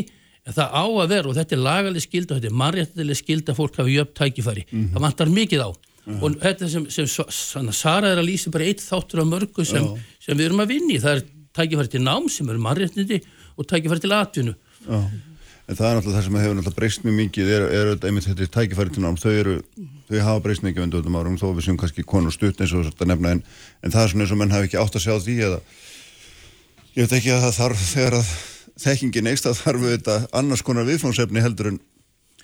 en 0.48 0.56
það 0.56 0.70
á 0.72 0.86
að 0.88 1.10
vera 1.10 1.30
og 1.30 1.36
þetta 1.36 1.56
er 1.56 1.66
lagaleg 1.66 2.06
skild 2.06 2.32
og 2.32 2.40
þetta 2.40 2.50
er 2.50 2.62
margættileg 2.64 3.20
skild 3.20 3.50
að 3.50 3.60
fólk 3.60 3.82
hafi 3.82 3.98
jöfn 3.98 4.16
tækifæri 4.16 4.66
mm 4.66 4.80
-hmm. 4.80 4.94
það 4.94 5.02
vantar 5.02 5.30
mikið 5.30 5.66
á 5.68 5.70
mm 5.70 6.14
-hmm. 6.14 6.24
og 6.24 6.40
þetta 6.40 6.70
sem, 6.70 6.90
sem 6.90 7.72
Sara 7.72 8.08
er 8.08 8.18
að 8.18 8.30
lýsa 8.30 8.52
bara 8.52 8.64
eitt 8.64 8.82
þáttur 8.82 9.22
af 9.22 9.28
mörgu 9.28 9.66
sem, 9.66 9.86
sem 10.20 10.38
við 10.38 10.46
erum 10.46 10.64
að 10.64 10.68
vinni 10.68 11.00
það 11.00 11.16
er 11.16 11.24
tækifæri 11.54 11.88
til 11.88 12.02
nám 12.02 12.30
sem 12.30 12.50
eru 12.50 12.60
mannréttindi 12.60 13.22
og 13.58 13.68
tækifæri 13.68 14.00
til 14.00 14.14
atvinnu. 14.16 14.56
Já. 14.88 15.10
En 15.70 15.78
það 15.78 15.86
er 15.86 15.98
náttúrulega 16.00 16.18
það 16.18 16.26
sem 16.26 16.38
hefur 16.40 16.56
náttúrulega 16.58 16.80
breyst 16.80 17.04
mjög 17.06 17.18
mikið 17.20 17.50
er, 17.54 17.66
er 17.78 17.92
einmitt 18.10 18.26
þetta 18.26 18.48
tækifæri 18.56 18.94
til 18.96 19.04
nám 19.04 19.20
þau, 19.22 19.34
eru, 19.38 19.58
þau 20.10 20.22
hafa 20.26 20.44
breyst 20.48 20.64
mikið 20.66 20.86
undir 20.86 21.04
öllum 21.04 21.18
árum 21.20 21.36
þó 21.38 21.52
við 21.52 21.68
séum 21.68 21.78
kannski 21.78 22.06
konur 22.10 22.34
stutt 22.34 22.64
eins 22.64 22.74
og 22.74 22.88
þetta 22.88 23.10
nefna 23.12 23.36
en, 23.36 23.44
en 23.86 23.94
það 23.94 24.02
er 24.02 24.14
svona 24.14 24.26
eins 24.26 24.34
og 24.34 24.40
menn 24.42 24.56
hafi 24.56 24.70
ekki 24.70 24.80
átt 24.82 24.98
að 24.98 25.06
sjá 25.06 25.14
því 25.28 25.36
eða 25.46 25.60
ég 26.96 27.06
veit 27.06 27.14
ekki 27.20 27.36
að 27.36 27.46
það 27.46 27.60
þarf 27.60 27.84
þegar 27.92 28.18
að 28.18 28.32
þekkingin 28.80 29.30
eikst 29.30 29.50
að 29.50 29.60
þarf 29.60 29.86
þetta 29.92 30.18
annars 30.42 30.66
konar 30.66 30.90
viðfónsefni 30.90 31.44
heldur 31.46 31.74
en 31.74 31.80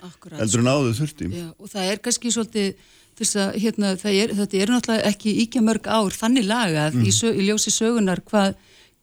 Akkurat. 0.04 0.38
heldur 0.38 0.62
en 0.62 0.70
áður 0.70 0.96
þurfti 1.00 1.30
Já, 1.32 1.48
og 1.56 1.72
það 1.72 1.90
er 1.90 2.00
kannski 2.04 2.32
svolítið 2.34 2.94
þess 3.16 3.38
að 3.40 3.58
hérna, 3.62 3.92
er, 3.96 4.32
þetta 4.36 4.58
er 4.60 4.72
náttúrulega 4.74 5.10
ekki 5.10 5.34
íkja 5.42 5.62
mörg 5.64 5.88
ár 5.88 6.14
þannig 6.14 6.46
lagað 6.46 6.98
mm. 6.98 7.06
í, 7.08 7.12
í 7.32 7.46
ljósi 7.48 7.72
sögunar 7.72 8.20
hvað 8.28 8.54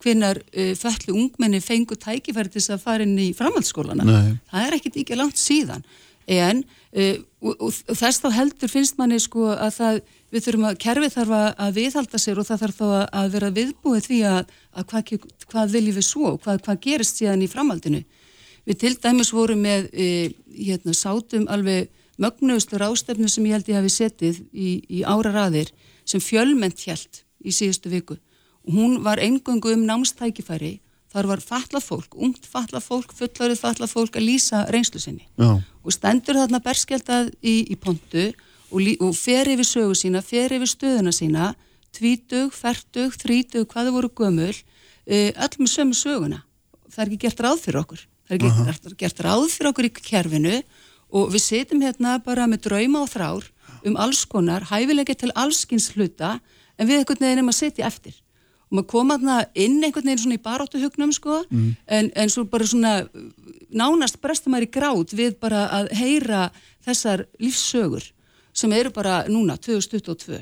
hvenar 0.02 0.40
uh, 0.40 0.72
fællu 0.78 1.14
ungmenni 1.14 1.60
fengu 1.64 1.96
tækifæri 2.00 2.50
til 2.50 2.60
þess 2.60 2.74
að 2.76 2.82
fara 2.82 3.06
inn 3.06 3.18
í 3.18 3.30
framhaldsskólana. 3.36 4.06
Nei. 4.08 4.34
Það 4.50 4.66
er 4.66 4.76
ekkit 4.78 4.98
ekki 5.02 5.20
langt 5.20 5.40
síðan. 5.40 5.86
En 6.30 6.62
uh, 6.64 7.16
og, 7.44 7.54
og, 7.54 7.70
og 7.70 7.98
þess 8.00 8.22
þá 8.24 8.28
heldur 8.38 8.72
finnst 8.72 8.98
manni 9.00 9.20
sko 9.22 9.50
að 9.52 9.72
það, 9.78 10.02
við 10.34 10.46
þurfum 10.46 10.68
að 10.70 10.78
kerfið 10.84 11.16
þarf 11.18 11.34
að, 11.38 11.72
viðhalda 11.78 12.20
sér 12.20 12.40
og 12.40 12.48
það 12.48 12.62
þarf 12.64 12.78
þá 12.78 12.86
að, 13.04 13.32
vera 13.36 13.50
viðbúið 13.58 14.06
því 14.08 14.20
að, 14.30 14.54
að 14.72 14.86
hvað, 14.92 15.26
hvað 15.52 15.74
viljum 15.76 15.98
við 15.98 16.08
svo 16.08 16.36
hvað, 16.38 16.62
hvað 16.66 16.80
gerist 16.88 17.20
síðan 17.20 17.44
í 17.44 17.50
framhaldinu. 17.52 18.04
Við 18.64 18.80
til 18.80 18.94
dæmis 18.96 19.34
vorum 19.36 19.60
með, 19.64 19.90
uh, 19.92 20.32
hérna, 20.56 20.96
sátum 20.96 21.48
alveg 21.52 21.92
mögnuðslu 22.20 22.78
rástefnu 22.78 23.28
sem 23.28 23.46
ég 23.48 23.58
held 23.58 23.68
ég 23.68 23.80
hafi 23.80 23.92
setið 23.92 24.44
í, 24.52 24.68
í 24.88 25.02
ára 25.02 25.32
raðir 25.34 25.72
sem 26.06 26.22
fjölment 26.22 26.78
hjælt 26.84 27.24
í 27.44 27.52
síðustu 27.52 27.90
viku 27.92 28.16
hún 28.70 29.02
var 29.04 29.20
engöngu 29.20 29.74
um 29.74 29.84
námstækifæri. 29.86 30.80
Þar 31.14 31.28
var 31.30 31.40
fallað 31.44 31.84
fólk, 31.84 32.16
ungt 32.18 32.46
fallað 32.50 32.82
fólk 32.82 33.12
fullorið 33.14 33.60
fallað 33.60 33.92
fólk 33.92 34.16
að 34.18 34.26
lýsa 34.26 34.64
reynslu 34.72 34.98
sinni. 34.98 35.28
Já. 35.38 35.62
og 35.84 35.92
stendur 35.92 36.38
þarna 36.40 36.58
berskjaldað 36.64 37.30
í, 37.44 37.68
í 37.70 37.76
pontu 37.76 38.32
og, 38.72 38.80
og 39.04 39.12
fer 39.14 39.50
yfir 39.52 39.68
sögu 39.68 39.94
sína, 39.98 40.24
fer 40.24 40.54
yfir 40.56 40.70
stöðuna 40.70 41.12
sína 41.12 41.52
tvítug, 41.94 42.50
fertug, 42.56 43.14
þrítug 43.20 43.68
hvaðu 43.70 43.92
voru 43.94 44.10
gömul 44.10 44.50
uh, 44.50 45.30
öll 45.30 45.60
með 45.60 45.70
sömu 45.70 45.94
söguna. 45.94 46.40
Það 46.88 47.04
er 47.04 47.12
ekki 47.12 47.22
gert 47.26 47.44
ráð 47.44 47.62
fyrir 47.62 47.80
okkur. 47.84 48.02
Það 48.24 48.34
er 48.34 48.40
ekki 48.40 48.50
-huh. 48.56 48.98
gert 49.04 49.20
ráð 49.20 49.46
fyrir 49.52 49.70
okkur 49.70 49.88
í 49.90 49.92
kerfinu 50.00 50.56
og 51.14 51.30
við 51.30 51.42
setjum 51.44 51.84
hérna 51.84 52.18
bara 52.24 52.48
með 52.50 52.66
drauma 52.66 53.04
og 53.04 53.12
þrár 53.12 53.44
um 53.84 53.96
alls 54.00 54.24
konar, 54.24 54.64
hæfilega 54.64 55.14
til 55.14 55.30
allskins 55.36 55.92
hluta 55.94 56.40
en 56.78 56.88
við 56.88 57.04
veginn 57.04 57.30
erum 57.38 57.52
að 57.52 57.60
setja 57.60 57.86
eftir 57.86 58.23
og 58.74 58.80
maður 58.80 58.90
koma 58.90 59.36
inn 59.54 59.82
einhvern 59.84 60.08
veginn 60.08 60.22
svona 60.24 60.38
í 60.38 60.42
baróttuhugnum 60.42 61.12
sko 61.14 61.42
mm. 61.48 61.68
en, 61.86 62.10
en 62.14 62.32
svo 62.32 62.44
bara 62.50 62.66
svona 62.66 62.94
nánast 63.74 64.18
brestum 64.22 64.54
maður 64.54 64.66
í 64.66 64.72
grát 64.74 65.14
við 65.14 65.38
bara 65.42 65.68
að 65.78 65.92
heyra 65.98 66.48
þessar 66.84 67.26
lífssögur 67.38 68.10
sem 68.54 68.72
eru 68.72 68.90
bara 68.94 69.24
núna 69.30 69.56
2022 69.56 70.40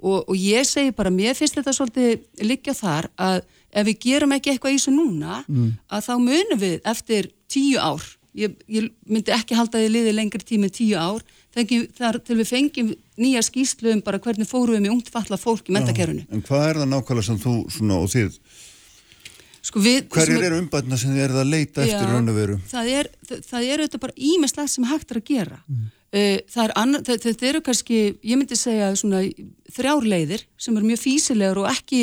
og, 0.00 0.28
og 0.28 0.36
ég 0.36 0.64
segi 0.68 0.94
bara, 0.96 1.12
mér 1.12 1.36
finnst 1.36 1.58
þetta 1.58 1.74
svolítið 1.76 2.46
liggja 2.46 2.74
þar 2.76 3.10
að 3.20 3.42
ef 3.70 3.86
við 3.86 4.00
gerum 4.04 4.32
ekki 4.36 4.54
eitthvað 4.54 4.74
í 4.74 4.78
þessu 4.78 4.94
núna 4.94 5.42
mm. 5.46 5.68
að 5.88 6.06
þá 6.08 6.14
munum 6.24 6.60
við 6.60 6.80
eftir 6.92 7.30
tíu 7.50 7.80
ár 7.80 8.04
ég, 8.36 8.56
ég 8.68 8.90
myndi 9.06 9.34
ekki 9.34 9.58
halda 9.58 9.82
ég 9.82 9.92
liði 9.92 10.16
lengri 10.16 10.44
tími 10.46 10.70
tíu 10.72 10.98
ár 10.98 11.24
þar 11.54 12.20
til 12.24 12.38
við 12.38 12.50
fengjum 12.50 12.90
nýja 13.20 13.42
skýslu 13.44 13.94
um 13.96 14.02
bara 14.06 14.20
hvernig 14.22 14.48
fórum 14.48 14.76
við 14.76 14.84
með 14.86 14.96
ungt 14.96 15.12
falla 15.12 15.38
fólk 15.40 15.70
í 15.70 15.76
mentakerfinu. 15.76 16.26
En 16.30 16.44
hvað 16.46 16.66
er 16.68 16.82
það 16.82 16.92
nákvæmlega 16.92 17.26
sem 17.26 17.40
þú 17.42 17.54
svona 17.74 18.00
og 18.00 18.12
þið 18.12 18.36
sko 19.60 19.80
við, 19.84 20.04
hverjir 20.12 20.44
eru 20.48 20.58
umbætna 20.62 20.98
sem 20.98 21.14
þið 21.14 21.24
eruð 21.26 21.40
að 21.42 21.50
leita 21.52 21.84
já, 21.84 21.94
eftir 21.94 22.12
raun 22.14 22.32
og 22.32 22.36
veru? 22.38 22.58
Það 22.70 22.92
er, 22.96 23.08
það, 23.28 23.40
það 23.48 23.66
er 23.66 23.82
auðvitað 23.82 24.04
bara 24.04 24.16
ímestlega 24.30 24.72
sem 24.72 24.86
hægt 24.88 25.10
er 25.12 25.20
að 25.20 25.26
gera. 25.30 25.58
Mm. 25.66 25.88
Uh, 26.10 26.62
er 26.64 26.72
anna, 26.80 27.00
það, 27.06 27.24
þetta 27.26 27.48
eru 27.50 27.62
kannski, 27.66 27.98
ég 28.26 28.40
myndi 28.40 28.58
segja 28.58 28.88
svona 28.98 29.20
þrjárleiðir 29.76 30.46
sem 30.58 30.78
eru 30.78 30.88
mjög 30.88 31.02
físilegar 31.04 31.60
og 31.60 31.68
ekki 31.70 32.00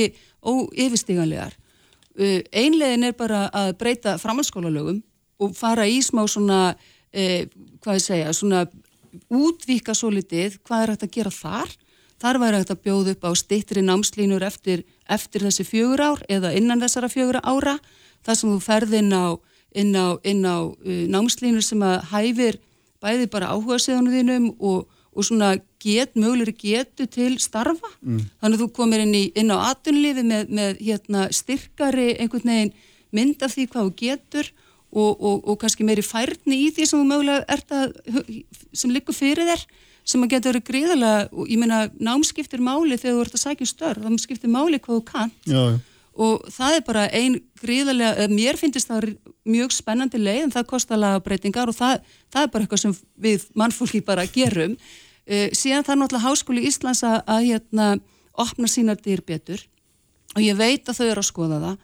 óyfirstíganlegar. 0.48 1.58
Uh, 2.18 2.39
Einleiðin 2.56 3.10
er 3.10 3.18
bara 3.18 3.48
að 3.51 3.74
breyta 3.82 4.16
framhalskólalögum 4.22 5.01
og 5.44 5.58
fara 5.58 5.88
í 5.89 6.00
smá 6.06 6.24
svona, 6.30 6.62
uh, 6.77 7.42
hvað 7.84 8.00
ég 8.00 8.06
segja, 8.06 8.38
svona 8.38 8.68
útvíka 9.30 9.96
svo 9.98 10.12
litið 10.14 10.60
hvað 10.68 10.84
er 10.84 10.94
hægt 10.94 11.06
að 11.08 11.14
gera 11.18 11.34
þar. 11.34 11.76
Þar 12.18 12.40
væri 12.42 12.60
hægt 12.62 12.74
að 12.74 12.84
bjóða 12.88 13.14
upp 13.14 13.26
á 13.30 13.32
stittri 13.38 13.84
námslínur 13.86 14.46
eftir, 14.46 14.84
eftir 15.06 15.46
þessi 15.46 15.66
fjögur 15.68 16.02
ár 16.02 16.24
eða 16.30 16.54
innan 16.58 16.82
þessara 16.82 17.12
fjögur 17.14 17.40
ára. 17.44 17.78
Þar 18.26 18.40
sem 18.40 18.54
þú 18.54 18.60
ferð 18.66 18.96
inn 18.98 19.14
á, 19.14 19.38
inn 19.78 19.94
á, 19.94 20.08
inn 20.26 20.44
á 20.46 20.58
uh, 20.66 21.04
námslínur 21.14 21.66
sem 21.66 21.84
að 21.86 22.00
hæfir 22.12 22.60
bæði 23.04 23.30
bara 23.30 23.52
áhuga 23.54 23.78
síðanu 23.82 24.14
þínum 24.16 24.48
og, 24.58 24.88
og 25.14 25.28
svona 25.28 25.56
get, 25.84 26.16
mögulegri 26.18 26.56
getu 26.58 27.06
til 27.06 27.38
starfa. 27.42 27.90
Mm. 28.02 28.26
þannig 28.42 28.58
að 28.58 28.64
þú 28.64 28.70
komir 28.80 29.04
inn, 29.06 29.14
í, 29.14 29.26
inn 29.38 29.54
á 29.54 29.58
atunlifi 29.70 30.26
með, 30.26 30.50
með 30.50 30.82
hérna, 30.82 31.28
styrkari 31.34 32.16
einhvern 32.18 32.50
veginn 32.50 32.74
mynd 33.16 33.46
af 33.46 33.54
því 33.54 33.68
hvað 33.72 33.86
þú 33.86 33.94
getur 34.02 34.50
og, 34.91 35.12
og, 35.20 35.44
og 35.44 35.60
kannski 35.62 35.86
meiri 35.88 36.06
færni 36.06 36.62
í 36.67 36.72
því 36.75 36.88
sem 36.88 37.01
þú 37.01 37.10
mögulega 37.10 37.46
ert 37.58 37.75
að 37.75 37.98
sem 38.72 38.94
liggur 38.94 39.15
fyrir 39.15 39.50
þér 39.50 39.65
sem 40.08 40.24
að 40.24 40.32
geta 40.32 40.51
verið 40.53 40.67
gríðalega 40.70 41.27
og 41.36 41.51
ég 41.51 41.60
meina 41.60 41.82
námskiptir 42.00 42.63
máli 42.63 42.96
þegar 42.96 43.17
þú 43.17 43.25
ert 43.25 43.38
að 43.38 43.44
sækja 43.44 43.65
um 43.65 43.72
störf 43.74 44.06
þá 44.06 44.24
skiptir 44.24 44.53
máli 44.53 44.79
hvað 44.79 45.01
þú 45.01 45.06
kant 45.10 45.50
Já. 45.51 45.63
og 46.15 46.48
það 46.56 46.77
er 46.77 46.86
bara 46.88 47.08
ein 47.12 47.41
gríðalega 47.60 48.29
mér 48.32 48.60
finnst 48.60 48.88
það 48.88 49.12
mjög 49.48 49.74
spennandi 49.75 50.22
leið 50.22 50.46
en 50.46 50.53
það 50.56 50.70
kostar 50.72 51.01
lagabreitingar 51.01 51.72
og 51.72 51.77
það, 51.77 52.06
það 52.34 52.46
er 52.46 52.53
bara 52.53 52.65
eitthvað 52.65 52.84
sem 52.84 52.96
við 53.27 53.48
mannfólki 53.58 54.03
bara 54.06 54.27
gerum. 54.32 54.77
Uh, 55.27 55.48
síðan 55.60 55.86
það 55.88 55.96
er 55.96 56.01
náttúrulega 56.03 56.27
Háskóli 56.27 56.65
Íslands 56.67 57.03
að, 57.08 57.20
að 57.27 57.50
hérna 57.51 57.89
opna 58.38 58.70
sínar 58.72 59.00
dýr 59.01 59.24
betur. 59.27 59.63
Og 60.36 60.44
ég 60.44 60.58
veit 60.60 60.88
að 60.88 61.00
þau 61.00 61.08
eru 61.08 61.24
að 61.24 61.29
skoða 61.32 61.62
það 61.63 61.77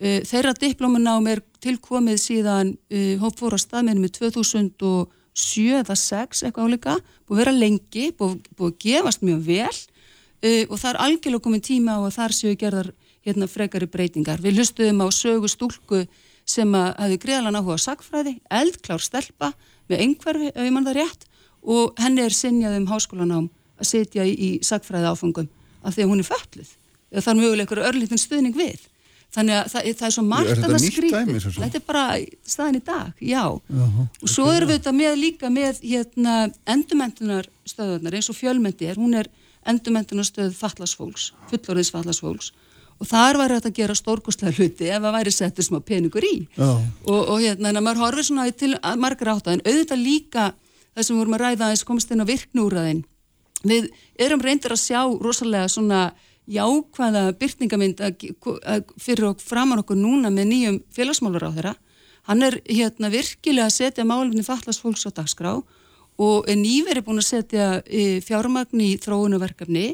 þeirra 0.00 0.54
diplómanám 0.56 1.26
er 1.28 1.42
tilkomið 1.60 2.20
síðan 2.22 2.74
uh, 2.76 3.16
hóp 3.20 3.36
fór 3.40 3.56
á 3.56 3.58
staðmennum 3.60 4.08
í 4.08 4.12
2007 4.16 5.76
eða 5.76 5.96
2006 5.96 6.44
eitthvað 6.46 6.70
álíka, 6.70 6.96
búið 7.28 7.42
vera 7.42 7.54
lengi, 7.54 8.06
búið, 8.16 8.48
búið 8.56 8.78
gefast 8.82 9.24
mjög 9.24 9.44
vel 9.46 9.68
uh, 9.68 10.64
og 10.70 10.76
það 10.80 10.90
er 10.90 11.00
algjörlega 11.04 11.44
komið 11.46 11.64
tíma 11.68 11.96
á 11.96 12.00
að 12.00 12.16
þar 12.16 12.36
séu 12.36 12.56
gerðar 12.58 12.90
hérna, 13.26 13.48
frekari 13.50 13.88
breytingar. 13.92 14.40
Við 14.40 14.60
hlustuðum 14.60 15.04
á 15.04 15.06
sögu 15.12 15.50
stúlku 15.52 16.04
sem 16.48 16.72
að 16.74 16.94
hafi 16.96 17.18
greiðalega 17.20 17.54
náhuga 17.58 17.78
sagfræði, 17.84 18.38
eldklár 18.48 19.04
stelpa 19.04 19.52
með 19.90 20.04
einhverfi, 20.06 20.48
ef 20.54 20.64
ég 20.64 20.72
mann 20.72 20.88
það 20.88 21.02
rétt, 21.02 21.26
og 21.60 22.00
henni 22.00 22.24
er 22.24 22.34
sinjað 22.34 22.78
um 22.78 22.88
háskólanám 22.88 23.50
að 23.76 23.90
setja 23.90 24.24
í, 24.24 24.32
í 24.32 24.50
sagfræði 24.64 25.12
áfengum 25.12 25.50
af 25.84 25.94
því 25.94 26.06
að 26.06 26.10
hún 26.14 26.24
er 26.24 26.30
fölluð. 26.30 26.72
Það 27.10 27.30
er 27.34 27.38
mögulega 27.42 27.84
örlítinn 27.90 28.22
stuðning 28.22 28.56
við 28.56 28.88
þannig 29.34 29.56
að 29.56 29.68
það, 29.72 29.90
það 29.98 30.06
er 30.08 30.14
svo 30.16 30.24
margt 30.26 30.52
að 30.52 30.72
það 30.74 30.84
skrýta 30.86 31.20
þetta 31.56 31.78
er 31.78 31.84
bara 31.86 32.04
staðin 32.54 32.80
í 32.80 32.82
dag, 32.86 33.12
já. 33.22 33.44
Uh 33.46 33.84
-huh, 33.84 34.08
og 34.22 34.32
svo 34.32 34.48
erum 34.52 34.70
við 34.70 34.80
þetta 34.80 34.94
með 34.96 35.20
líka 35.20 35.50
með 35.50 35.82
hérna, 35.82 36.34
endumentunarstöðunar 36.74 38.16
eins 38.18 38.30
og 38.32 38.38
fjölmendi 38.38 38.90
er, 38.90 38.98
hún 38.98 39.14
er 39.14 39.30
endumentunarstöð 39.70 40.54
fallasfólks, 40.56 41.32
fullorðins 41.50 41.92
fallasfólks 41.94 42.52
og 43.00 43.08
þar 43.08 43.38
var 43.40 43.54
þetta 43.54 43.70
að 43.70 43.78
gera 43.78 43.96
stórkostlega 43.96 44.56
hluti 44.56 44.88
ef 44.88 45.00
það 45.00 45.14
væri 45.16 45.32
settur 45.32 45.64
smá 45.64 45.78
peningur 45.80 46.24
í. 46.24 46.48
Uh. 46.58 46.82
og, 47.06 47.20
og 47.36 47.38
hérna, 47.40 47.72
maður 47.80 48.04
horfið 48.04 48.28
svona 48.28 48.50
til 48.52 48.74
margar 49.00 49.34
átt 49.34 49.48
en 49.48 49.62
auðvitað 49.64 50.04
líka 50.04 50.50
það 50.94 51.06
sem 51.06 51.20
vorum 51.20 51.36
að 51.38 51.44
ræða 51.44 51.70
eins 51.70 51.86
komst 51.86 52.10
inn 52.10 52.20
á 52.20 52.28
virknúraðin 52.28 53.04
við 53.66 53.90
erum 54.20 54.42
reyndir 54.44 54.74
að 54.74 54.82
sjá 54.82 55.00
rosalega 55.20 55.68
svona 55.68 56.10
jákvæða 56.50 57.30
byrtingamind 57.38 58.00
fyrir 58.98 59.28
og 59.30 59.42
framar 59.42 59.82
okkur 59.84 59.98
núna 59.98 60.32
með 60.34 60.48
nýjum 60.50 60.78
félagsmálur 60.94 61.46
á 61.46 61.50
þeirra. 61.54 61.74
Hann 62.26 62.42
er 62.46 62.58
hérna 62.66 63.10
virkilega 63.12 63.68
að 63.68 63.76
setja 63.76 64.06
málumni 64.06 64.42
fallasfólks 64.46 65.06
á 65.06 65.10
dagskrá 65.14 65.52
og 66.20 66.48
er 66.50 66.58
nýveri 66.58 67.02
búin 67.06 67.22
að 67.22 67.30
setja 67.30 67.68
e, 67.86 68.20
fjármagn 68.24 68.82
í 68.82 68.96
þróunuverkefni 69.00 69.86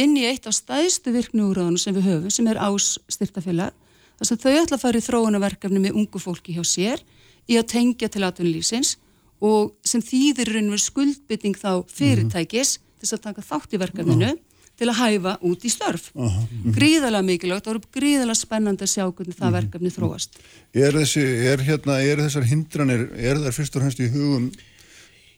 inn 0.00 0.18
í 0.18 0.26
eitt 0.28 0.48
af 0.50 0.56
stæðstu 0.58 1.14
virknúraðunum 1.14 1.78
sem 1.80 1.94
við 1.96 2.10
höfum, 2.10 2.34
sem 2.34 2.50
er 2.50 2.60
ás 2.60 2.98
styrtafélag. 3.10 3.72
Þess 4.20 4.34
að 4.34 4.42
þau 4.42 4.52
ætla 4.52 4.76
að 4.76 4.84
fara 4.84 5.00
í 5.00 5.06
þróunuverkefni 5.06 5.80
með 5.80 5.96
ungu 6.02 6.20
fólki 6.20 6.58
hjá 6.58 6.66
sér 6.66 7.00
í 7.48 7.56
að 7.56 7.70
tengja 7.72 8.10
til 8.12 8.26
atvinnulífsins 8.26 8.98
og 9.40 9.72
sem 9.86 10.02
þýðir 10.04 10.52
raun 10.52 10.68
og 10.68 10.76
verið 10.76 10.86
skuldbytting 10.90 11.56
þá 11.56 11.72
fyrirtækis 11.88 12.76
mm 12.76 12.82
-hmm. 12.82 13.00
til 13.00 13.14
að 13.16 13.24
taka 13.24 13.42
þátt 13.46 13.74
í 13.74 13.80
verkefninu 13.80 14.26
mm 14.26 14.36
-hmm 14.36 14.49
til 14.80 14.88
að 14.88 14.98
hæfa 15.00 15.36
út 15.44 15.66
í 15.68 15.70
störf. 15.70 16.08
Uh 16.14 16.24
-huh. 16.24 16.46
-hmm. 16.48 16.74
Gríðalega 16.78 17.22
mikilvægt 17.22 17.66
og 17.68 17.84
gríðalega 17.92 18.38
spennandi 18.38 18.84
að 18.84 18.94
sjá 18.94 19.04
hvernig 19.12 19.36
það 19.36 19.46
mm 19.46 19.54
-hmm. 19.54 19.60
verkefni 19.60 19.90
þróast. 19.96 20.30
Er, 20.74 20.92
þessi, 20.92 21.24
er, 21.52 21.58
hérna, 21.68 22.00
er 22.00 22.18
þessar 22.24 22.44
hindranir, 22.48 23.08
er 23.16 23.36
það 23.36 23.56
fyrst 23.58 23.76
og 23.76 23.82
hennst 23.82 24.00
í 24.00 24.08
hugum 24.08 24.50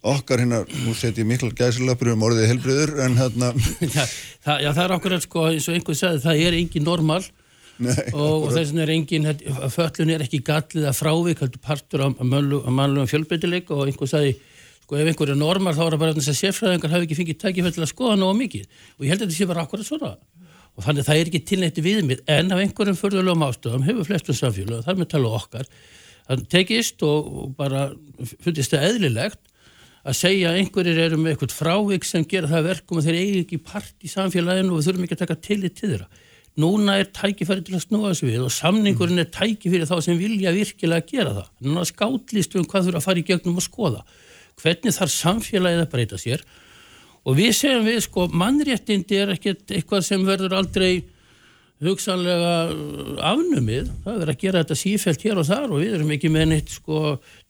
okkar 0.03 0.43
hérna, 0.43 0.65
nú 0.85 0.95
setjum 0.95 1.31
ég 1.31 1.31
miklu 1.31 1.51
gæsilöpur 1.55 2.13
um 2.13 2.23
orðið 2.27 2.49
helbriður, 2.51 2.93
en 3.05 3.17
hérna... 3.17 3.53
Já, 3.97 4.05
það, 4.43 4.63
já, 4.65 4.71
það 4.75 4.85
er 4.85 4.95
okkur 4.97 5.15
að 5.15 5.23
sko, 5.23 5.47
eins 5.47 5.69
og 5.69 5.75
einhvern 5.75 5.99
sagði, 6.01 6.23
það 6.25 6.43
er 6.47 6.57
engin 6.59 6.85
normal 6.89 7.23
og, 8.13 8.45
og 8.45 8.49
þess 8.53 8.73
vegna 8.73 8.83
er 8.83 8.93
engin, 8.97 9.29
föllun 9.71 10.11
er 10.11 10.25
ekki 10.27 10.43
gallið 10.47 10.89
að 10.91 10.99
frávik, 10.99 11.43
heldur 11.45 11.63
partur 11.63 12.03
á 12.03 12.09
mannlegum 12.19 13.11
fjölbreytileik 13.11 13.71
og 13.71 13.87
einhver 13.87 14.11
sagði, 14.11 14.35
sko 14.93 15.01
ef 15.01 15.09
einhver 15.09 15.31
er 15.33 15.39
normar 15.41 15.73
þá 15.73 15.87
er 15.87 15.95
það 15.95 16.03
bara 16.03 16.15
þess 16.19 16.31
að 16.33 16.39
sérfræðingar 16.43 16.93
hafi 16.93 17.07
ekki 17.07 17.17
fengið 17.17 17.39
tækifell 17.41 17.73
til 17.73 17.83
að 17.83 17.91
skoða 17.93 18.17
náðu 18.21 18.35
mikið 18.43 18.65
og 18.99 19.05
ég 19.07 19.13
held 19.13 19.23
að 19.23 19.31
þetta 19.31 19.37
sé 19.39 19.47
bara 19.49 19.63
akkurat 19.65 19.89
svona 19.89 20.11
og 20.73 20.85
þannig 20.85 21.07
það 21.07 21.21
er 21.21 21.31
ekki 21.31 21.41
tilnætti 21.49 21.85
viðmið 21.85 22.21
en 22.33 22.53
af 22.53 22.61
einhverjum 22.61 22.99
förðulegum 22.99 23.45
ástöðum 23.47 23.87
hefur 23.87 24.09
flestum 24.09 24.37
samfélag, 24.37 24.85
þar 24.85 24.99
með 25.01 25.09
tala 25.15 25.33
okkar 25.39 25.71
það 26.29 26.45
tekist 26.53 27.05
og, 27.09 27.33
og 27.33 27.55
bara 27.57 27.87
fundist 28.45 28.75
það 28.75 28.89
eðlilegt 28.91 29.41
að 30.03 30.19
segja 30.19 30.53
einhverjir 30.59 31.01
eru 31.07 31.21
með 31.21 31.35
eitthvað 31.35 31.57
frávik 31.57 32.05
sem 32.05 32.27
gera 32.29 32.51
það 32.51 32.69
verkum 32.69 33.01
og 33.01 33.07
þeir 33.07 33.19
eigi 33.21 33.41
ekki 33.47 33.61
part 33.65 34.05
í 34.05 34.13
samfélaginu 34.13 34.75
og 34.75 34.81
við 34.81 34.89
þurfum 34.91 35.07
ekki 35.07 35.17
að 35.17 35.23
taka 35.23 35.39
tillit 35.47 35.77
til 35.79 35.93
þeirra. 35.93 36.09
Núna 36.63 36.99
er 37.01 37.07
tækifæri 37.15 37.63
til 37.65 37.77
að 37.79 37.85
snúa 37.87 38.11
þessu 38.11 38.27
við 38.29 38.43
og 38.45 38.51
samningurinn 38.53 39.23
er 39.23 39.31
tækifæri 39.33 39.87
þá 39.89 39.95
sem 40.05 40.19
vilja 40.19 40.53
virkilega 40.53 41.05
að 41.05 41.13
gera 41.15 41.37
það. 41.39 41.47
Núna 41.69 41.87
skátlist 41.89 42.59
um 42.59 42.67
hvað 42.67 42.89
þurfa 42.89 43.01
að 43.01 43.07
fara 43.07 43.23
í 43.23 43.27
gegnum 43.31 43.63
og 43.63 43.65
skoða. 43.65 44.03
Hvernig 44.61 44.97
þarf 44.97 45.15
samfélagið 45.15 45.85
að 45.85 45.91
breyta 45.95 46.21
sér? 46.21 46.45
Og 47.23 47.39
við 47.39 47.53
segjum 47.55 47.87
við 47.87 48.01
sko 48.07 48.27
mannréttindi 48.35 49.19
er 49.23 49.35
ekkert 49.37 49.71
eitthvað 49.71 50.07
sem 50.07 50.25
verður 50.27 50.57
aldrei 50.59 51.05
hugsanlega 51.83 52.51
uh, 52.71 53.15
afnumið, 53.33 53.89
það 54.05 54.21
er 54.23 54.31
að 54.31 54.39
gera 54.43 54.63
þetta 54.63 54.79
sífælt 54.79 55.25
hér 55.27 55.41
og 55.43 55.49
þar 55.49 55.65
og 55.67 55.81
við 55.83 55.97
erum 55.97 56.13
ekki 56.15 56.31
með 56.31 56.47
neitt 56.53 56.77
sko 56.77 57.01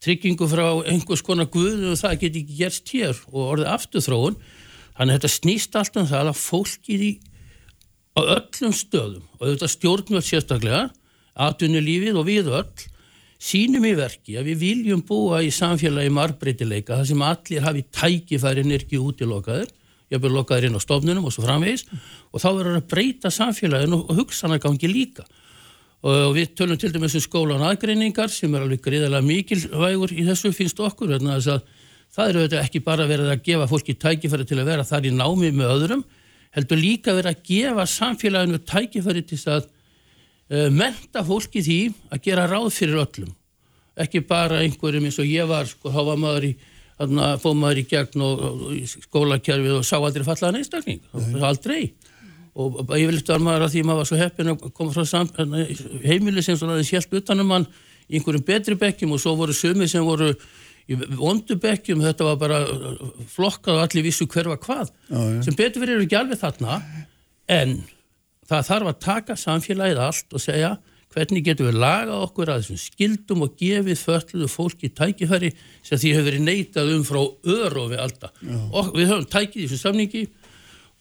tryggingu 0.04 0.48
frá 0.48 0.64
einhvers 0.88 1.24
konar 1.24 1.50
guð 1.52 1.90
og 1.90 1.98
það 2.00 2.16
get 2.22 2.38
ekki 2.40 2.56
gerst 2.62 2.94
hér 2.94 3.20
og 3.32 3.42
orðið 3.42 3.72
afturþróun. 3.74 4.38
Þannig 4.96 5.12
að 5.12 5.18
þetta 5.18 5.32
snýst 5.34 5.76
allt 5.80 6.00
um 6.00 6.08
það 6.08 6.32
að 6.32 6.40
fólkið 6.40 7.04
í 7.04 7.12
á 8.12 8.20
öllum 8.22 8.74
stöðum 8.76 9.28
og 9.38 9.44
þetta 9.46 9.70
stjórnvöld 9.72 10.26
sérstaklega 10.26 10.82
atvinnulífið 11.48 12.18
og 12.20 12.28
við 12.28 12.50
öll 12.52 12.88
sínum 13.42 13.84
í 13.88 13.92
verki 13.98 14.36
að 14.38 14.52
við 14.52 14.60
viljum 14.62 15.02
búa 15.06 15.40
í 15.42 15.50
samfélagi 15.54 16.12
marbreytileika 16.14 17.00
þar 17.00 17.08
sem 17.08 17.22
allir 17.26 17.64
hafi 17.66 17.84
tækifæri 17.90 18.64
nirki 18.66 19.00
útilokaður 19.02 19.70
jafnveg 20.12 20.34
lokaður 20.36 20.68
inn 20.68 20.78
á 20.78 20.80
stofnunum 20.82 21.26
og 21.26 21.34
svo 21.34 21.44
framvegis 21.46 21.86
og 21.90 22.42
þá 22.42 22.48
verður 22.48 22.78
að 22.78 22.88
breyta 22.92 23.32
samfélaginu 23.32 23.98
og 24.02 24.18
hugsanargangi 24.20 24.90
líka. 24.90 25.26
Og 26.02 26.34
við 26.36 26.54
tölum 26.58 26.78
til 26.78 26.90
dæmis 26.92 27.14
um 27.18 27.22
skólan 27.22 27.62
aðgreiningar 27.66 28.30
sem 28.32 28.54
er 28.54 28.64
alveg 28.64 28.82
greiðalega 28.82 29.26
mikilvægur 29.26 30.14
í 30.14 30.26
þessu 30.26 30.50
finnst 30.54 30.80
okkur 30.82 31.14
þannig 31.14 31.46
að 31.46 31.62
það 32.12 32.32
eru 32.32 32.42
þetta 32.44 32.64
ekki 32.66 32.82
bara 32.84 33.06
verið 33.08 33.30
að 33.32 33.44
gefa 33.46 33.68
fólki 33.70 33.94
tækifæri 33.96 34.46
til 34.48 34.58
að 34.60 34.72
vera 34.72 34.86
þar 34.86 35.06
í 35.08 35.14
námi 35.14 35.52
með 35.54 35.76
öðrum 35.76 36.02
heldur 36.52 36.82
líka 36.82 37.14
verið 37.16 37.32
að 37.32 37.46
gefa 37.48 37.86
samfélaginu 37.88 38.60
tækifæri 38.68 39.22
til 39.30 39.38
að 39.54 39.70
uh, 40.52 40.68
menta 40.72 41.24
fólki 41.26 41.64
því 41.64 41.78
að 42.12 42.28
gera 42.28 42.46
ráð 42.50 42.68
fyrir 42.76 43.00
öllum. 43.02 43.32
Ekki 44.02 44.22
bara 44.24 44.62
einhverjum 44.64 45.08
eins 45.08 45.18
og 45.20 45.28
ég 45.28 45.48
var 45.48 45.68
sko, 45.68 45.92
þá 45.92 46.00
var 46.12 46.20
maður 46.20 46.52
í 46.52 46.54
þannig 47.02 47.26
að 47.26 47.42
fóð 47.42 47.58
maður 47.58 47.80
í 47.80 47.84
gegn 47.90 48.24
og, 48.24 48.42
og 48.46 48.64
í 48.76 48.82
skólakerfið 48.88 49.76
og 49.78 49.86
sá 49.86 49.96
aldrei 49.98 50.26
fallaðan 50.26 50.60
einstakling, 50.60 51.00
aldrei. 51.42 51.92
Og 52.52 52.82
eftir 52.84 53.36
að 53.36 53.46
maður 53.46 53.66
að 53.66 53.72
því 53.74 53.84
maður 53.88 54.02
var 54.02 54.10
svo 54.10 54.18
heppin 54.20 54.52
að 54.52 54.66
koma 54.76 54.92
frá 54.92 55.06
sam, 55.08 55.30
hérna, 55.38 55.62
heimili 56.04 56.44
sem 56.44 56.58
svona 56.60 56.76
aðeins 56.76 56.92
hjælt 56.92 57.16
utanum 57.22 57.48
mann 57.48 57.64
í 58.10 58.18
einhverjum 58.18 58.44
betri 58.44 58.76
bekkjum 58.78 59.14
og 59.16 59.22
svo 59.22 59.32
voru 59.38 59.56
sumi 59.56 59.88
sem 59.88 60.04
voru 60.04 60.28
í 60.84 60.98
vondu 61.16 61.56
bekkjum. 61.62 62.04
Þetta 62.04 62.28
var 62.28 62.38
bara 62.42 62.60
flokkað 63.32 63.78
og 63.78 63.86
allir 63.86 64.04
vissu 64.04 64.28
hverfa 64.28 64.58
hvað. 64.66 64.92
Já, 65.08 65.16
já. 65.16 65.40
sem 65.48 65.56
betur 65.56 65.86
verið 65.86 66.04
ekki 66.04 66.20
alveg 66.20 66.42
þarna 66.42 66.78
en 67.56 67.76
það 68.52 68.68
þarf 68.70 68.90
að 68.92 69.02
taka 69.06 69.38
samfélagið 69.40 70.02
allt 70.06 70.36
og 70.36 70.44
segja 70.44 70.72
hvernig 71.12 71.44
getum 71.44 71.68
við 71.68 71.80
lagað 71.82 72.22
okkur 72.26 72.52
að 72.52 72.62
þessum 72.62 72.80
skildum 72.80 73.42
og 73.44 73.56
gefið 73.60 73.98
fölluðu 74.00 74.48
fólki 74.48 74.92
tækifæri 74.96 75.50
sem 75.84 76.00
því 76.00 76.12
hefur 76.14 76.28
verið 76.30 76.46
neitað 76.46 76.94
um 76.94 77.02
frá 77.04 77.20
öðrofi 77.56 77.98
alltaf 78.00 78.46
og 78.72 78.94
við 78.96 79.12
höfum 79.12 79.28
tækið 79.34 79.60
í 79.60 79.66
þessu 79.66 79.82
samningi 79.82 80.22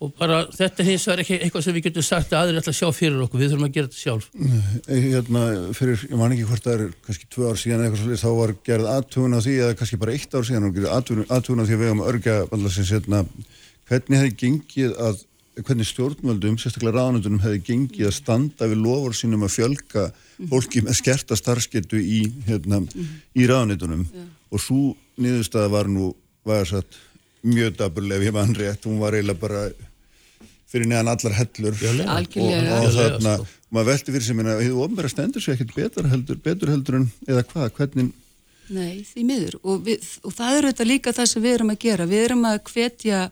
og 0.02 0.14
bara 0.18 0.42
þetta 0.50 0.86
hins 0.86 1.04
vegar 1.06 1.22
ekki 1.22 1.38
eitthvað 1.38 1.66
sem 1.66 1.76
við 1.76 1.88
getum 1.88 2.06
sagt 2.06 2.32
að 2.34 2.48
aðri 2.48 2.62
að 2.62 2.78
sjá 2.80 2.88
fyrir 2.98 3.20
okkur, 3.22 3.42
við 3.42 3.52
þurfum 3.52 3.68
að 3.68 3.76
gera 3.76 3.90
þetta 3.90 4.00
sjálf. 4.02 4.30
Hérna, 4.90 5.44
fyrir, 5.78 6.06
ég 6.08 6.18
man 6.18 6.34
ekki 6.34 6.48
hvort 6.50 6.66
það 6.66 6.74
er 6.74 6.96
kannski 7.06 7.30
tvö 7.36 7.52
ár 7.52 7.60
síðan 7.62 7.84
eitthvað 7.86 8.02
svolítið, 8.02 8.24
þá 8.24 8.32
var 8.40 8.54
gerð 8.66 8.90
aðtugun 8.96 9.38
á 9.38 9.40
því, 9.46 9.58
eða 9.62 9.76
kannski 9.78 10.00
bara 10.02 10.16
eitt 10.18 10.34
ár 10.34 10.48
síðan 10.48 10.72
aðtugun 10.96 11.28
á 11.30 11.66
því 11.70 11.76
að 11.78 11.84
við 11.84 11.92
höfum 11.92 12.04
örgja 12.10 12.38
hérna, 12.90 13.22
hvernig 13.92 14.24
hefði 14.24 14.34
gengið 14.42 14.98
að 15.06 15.22
hvernig 15.60 15.88
stjórnvöldum, 15.90 16.58
sérstaklega 16.60 16.96
ráðnöndunum 16.96 17.42
hefði 17.44 17.62
gengið 17.68 18.08
að 18.08 18.16
standa 18.16 18.70
við 18.72 18.84
lofur 18.86 19.16
sínum 19.18 19.44
að 19.46 19.56
fjölka 19.58 20.08
fólki 20.50 20.84
með 20.86 20.98
skerta 21.02 21.38
starfsketu 21.38 22.00
í, 22.00 22.22
hérna, 22.48 22.82
í 23.36 23.48
ráðnöndunum 23.50 24.06
yeah. 24.08 24.30
og 24.52 24.64
svo 24.64 24.82
niðurstaða 25.22 25.74
var 25.74 25.92
nú 25.92 26.14
var 26.48 26.66
satt, 26.70 26.98
mjög 27.46 27.76
daburlega 27.78 28.24
við 28.24 28.36
mann 28.38 28.56
rétt, 28.58 28.88
hún 28.88 29.02
var 29.02 29.18
eiginlega 29.18 29.42
bara 29.42 29.66
fyrir 30.72 30.88
neðan 30.88 31.12
allar 31.12 31.36
hellur. 31.36 31.76
Og, 31.76 32.38
og 32.40 32.90
þarna, 32.96 33.36
maður 33.74 33.90
veldi 33.92 34.16
fyrir 34.16 34.28
sem 34.28 34.40
minna, 34.40 34.58
hefur 34.62 34.88
ofnverða 34.88 35.14
stendur 35.14 35.44
sér 35.44 35.58
ekkert 35.58 35.76
betur 35.78 36.10
heldur, 36.12 36.42
betur 36.42 36.72
heldur 36.72 37.00
en 37.02 37.08
eða 37.28 37.46
hvað, 37.52 37.72
hvernig? 37.78 38.12
Nei, 38.72 39.02
því 39.04 39.26
miður. 39.28 39.58
Og, 39.66 39.82
við, 39.84 40.06
og 40.24 40.36
það 40.38 40.58
eru 40.58 40.72
þetta 40.72 40.88
líka 40.88 41.16
það 41.18 41.32
sem 41.34 41.44
við 41.44 41.58
erum 41.58 41.74
að 41.74 41.82
gera, 41.84 42.08
við 42.08 42.28
erum 42.30 42.46
að 42.48 42.62
hvetja 42.70 43.24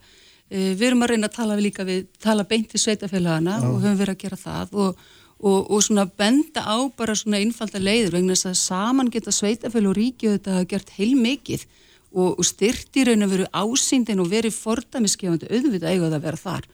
við 0.50 0.84
erum 0.90 1.06
að 1.06 1.14
reyna 1.14 1.30
að 1.30 1.38
tala 1.38 1.58
líka 1.62 1.86
við, 1.88 2.06
tala 2.22 2.46
beint 2.50 2.70
til 2.72 2.82
sveitafélagana 2.82 3.60
og 3.68 3.82
höfum 3.84 4.00
verið 4.00 4.16
að 4.16 4.24
gera 4.24 4.40
það 4.40 4.78
og, 4.84 5.04
og, 5.40 5.60
og 5.70 5.84
svona 5.86 6.08
benda 6.10 6.64
á 6.66 6.78
bara 6.98 7.18
svona 7.18 7.42
einfalda 7.44 7.82
leiður 7.82 8.18
vegna 8.18 8.38
þess 8.38 8.50
að 8.50 8.60
saman 8.64 9.12
geta 9.14 9.36
sveitafélag 9.36 9.94
og 9.94 10.00
ríkið 10.00 10.36
þetta 10.38 10.58
hafa 10.58 10.70
gert 10.74 10.94
heil 10.98 11.14
mikið 11.20 11.66
og, 12.10 12.40
og 12.40 12.46
styrti 12.48 13.06
raun 13.06 13.26
að 13.26 13.36
veru 13.36 13.50
ásýndin 13.54 14.24
og 14.24 14.32
verið 14.32 14.58
fordamiskefandi 14.58 15.52
auðvitað 15.52 15.92
eiga 15.94 16.10
að 16.10 16.24
vera 16.26 16.42
þar. 16.42 16.70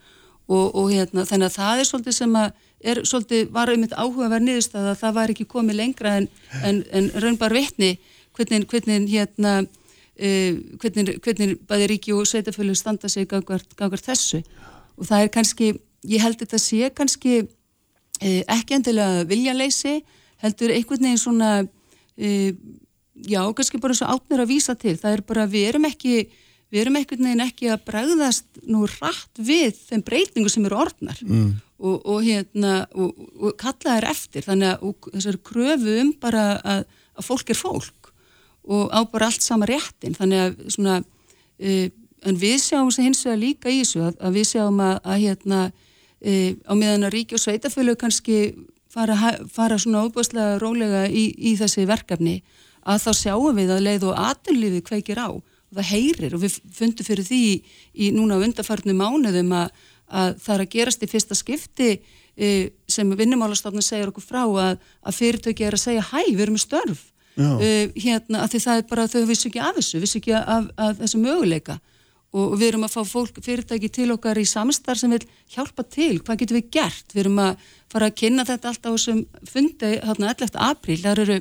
Og 0.45 0.91
hérna 0.93 1.23
þannig 1.25 1.47
að 1.49 1.55
það 1.57 1.79
er 1.81 1.87
svolítið 1.89 2.15
sem 2.19 2.35
að 2.37 2.51
er 2.85 3.01
svolítið 3.07 3.47
var 3.53 3.71
einmitt 3.71 3.95
áhuga 3.95 4.27
að 4.27 4.35
vera 4.35 4.45
niðurst 4.45 4.75
að 4.77 4.91
það 4.99 5.15
var 5.17 5.33
ekki 5.33 5.47
komið 5.49 5.79
lengra 5.79 6.17
en, 6.19 6.27
en, 6.61 6.83
en 6.93 7.07
raunbar 7.23 7.55
vettni 7.55 7.95
hvernig, 8.35 8.67
hvernig 8.69 9.07
hérna 9.09 9.55
Uh, 10.15 10.61
hvernig, 10.79 11.17
hvernig 11.19 11.57
bæði 11.67 11.89
ríki 11.91 12.13
og 12.15 12.23
sveitafölur 12.29 12.77
standa 12.79 13.09
sig 13.11 13.27
gangar 13.27 13.99
þessu. 13.99 14.39
Og 14.95 15.09
það 15.09 15.25
er 15.25 15.31
kannski, 15.33 15.67
ég 16.07 16.23
held 16.23 16.39
þetta 16.39 16.59
sé 16.61 16.91
kannski 16.95 17.41
uh, 17.43 18.41
ekki 18.55 18.77
endilega 18.77 19.25
viljaleysi 19.27 19.97
heldur 20.43 20.71
einhvern 20.71 21.03
veginn 21.09 21.19
svona 21.19 21.51
uh, 21.65 22.49
já, 23.27 23.41
kannski 23.57 23.81
bara 23.83 23.97
svo 23.97 24.07
átnir 24.13 24.43
að 24.43 24.53
vísa 24.53 24.77
til, 24.79 24.95
það 24.99 25.17
er 25.17 25.25
bara 25.27 25.47
við 25.51 25.69
erum 25.73 25.89
ekki 25.89 26.15
við 26.71 26.81
erum 26.81 26.97
einhvern 26.99 27.27
veginn 27.27 27.45
ekki 27.45 27.69
að 27.71 27.83
bregðast 27.87 28.63
nú 28.67 28.87
rætt 28.87 29.39
við 29.39 29.77
þeim 29.89 30.03
breytingu 30.07 30.51
sem 30.51 30.65
eru 30.67 30.79
orðnar. 30.85 31.19
Mm. 31.23 31.53
og, 31.79 31.99
og 32.07 32.23
hérna 32.23 32.85
og, 32.95 33.19
og 33.35 33.55
kalla 33.59 33.97
þær 33.97 34.09
eftir. 34.11 34.47
Þannig 34.47 34.73
að 34.73 35.11
þessar 35.11 35.39
kröfu 35.51 35.99
um 36.01 36.11
bara 36.23 36.45
að, 36.63 36.85
að 37.15 37.29
fólk 37.29 37.51
er 37.51 37.59
fólk 37.59 38.04
og 38.65 38.89
á 38.89 38.99
bara 39.09 39.29
allt 39.29 39.45
sama 39.45 39.67
réttin 39.69 40.15
þannig 40.17 40.41
að 40.41 40.55
svona 40.73 40.99
uh, 41.01 41.87
en 42.25 42.39
við 42.41 42.61
sjáum 42.63 42.89
þess 42.89 42.99
að 42.99 43.07
hins 43.07 43.25
vegar 43.25 43.41
líka 43.41 43.71
í 43.71 43.81
þessu 43.81 44.05
að, 44.07 44.15
að 44.19 44.39
við 44.39 44.47
sjáum 44.51 44.79
að, 44.81 44.95
að 45.03 45.19
hérna 45.25 45.59
uh, 45.69 46.51
á 46.65 46.73
meðan 46.73 47.07
að 47.07 47.15
ríki 47.15 47.37
og 47.37 47.43
sveitafölu 47.43 47.95
kannski 48.01 48.39
fara, 48.91 49.35
fara 49.51 49.79
svona 49.81 50.05
óbúslega 50.05 50.59
rólega 50.61 51.05
í, 51.09 51.27
í 51.37 51.55
þessi 51.59 51.85
verkefni 51.89 52.39
að 52.85 53.07
þá 53.07 53.11
sjáum 53.21 53.57
við 53.57 53.73
að 53.73 53.85
leið 53.85 54.07
og 54.11 54.19
aturlífi 54.21 54.83
kveikir 54.85 55.21
á. 55.21 55.29
Og 55.33 55.79
það 55.79 55.89
heyrir 55.89 56.35
og 56.37 56.43
við 56.43 56.59
fundum 56.77 57.07
fyrir 57.07 57.25
því 57.25 57.39
í, 57.45 57.55
í 58.05 58.11
núna 58.13 58.37
undarfarnu 58.37 58.93
mánuðum 58.93 59.55
að, 59.57 59.71
að 60.05 60.37
það 60.43 60.53
er 60.55 60.63
að 60.63 60.71
gerast 60.75 61.01
í 61.05 61.09
fyrsta 61.09 61.37
skipti 61.37 61.89
uh, 61.97 62.65
sem 62.89 63.17
vinnumálastofnun 63.21 63.85
segir 63.85 64.13
okkur 64.13 64.25
frá 64.25 64.43
að 64.45 65.17
fyrirtöki 65.17 65.65
er 65.65 65.77
að 65.77 65.85
segja 65.87 66.05
hæ, 66.11 66.21
við 66.29 66.45
erum 66.45 66.57
með 66.57 66.65
störf 66.67 67.03
uh, 67.37 67.91
hérna 67.95 68.43
að 68.43 68.55
því 68.55 68.63
það 68.67 68.81
er 68.81 68.87
bara 68.89 69.07
þau 69.07 69.25
vissu 69.25 69.49
ekki 69.49 69.63
af 69.63 69.75
þessu, 69.79 70.01
vissu 70.03 70.21
ekki 70.21 70.35
af, 70.37 70.69
af 70.77 70.97
þessu 71.01 71.21
möguleika 71.23 71.79
og 72.35 72.55
við 72.59 72.67
erum 72.67 72.83
að 72.83 72.95
fá 72.97 73.01
fólk 73.07 73.37
fyrirtæki 73.43 73.89
til 73.95 74.09
okkar 74.11 74.39
í 74.41 74.45
samstarf 74.49 74.99
sem 74.99 75.13
vil 75.13 75.23
hjálpa 75.55 75.85
til, 75.87 76.19
hvað 76.19 76.41
getum 76.41 76.59
við 76.59 76.71
gert 76.75 77.15
við 77.15 77.25
erum 77.25 77.39
að 77.39 77.67
fara 77.91 78.09
að 78.09 78.17
kynna 78.21 78.47
þetta 78.47 78.71
alltaf 78.71 78.91
á 78.91 78.95
þessum 78.95 79.21
fundi 79.47 79.91
hérna 80.03 80.33
11. 80.33 80.59
apríl 80.59 80.99
þar 81.03 81.23
eru 81.23 81.37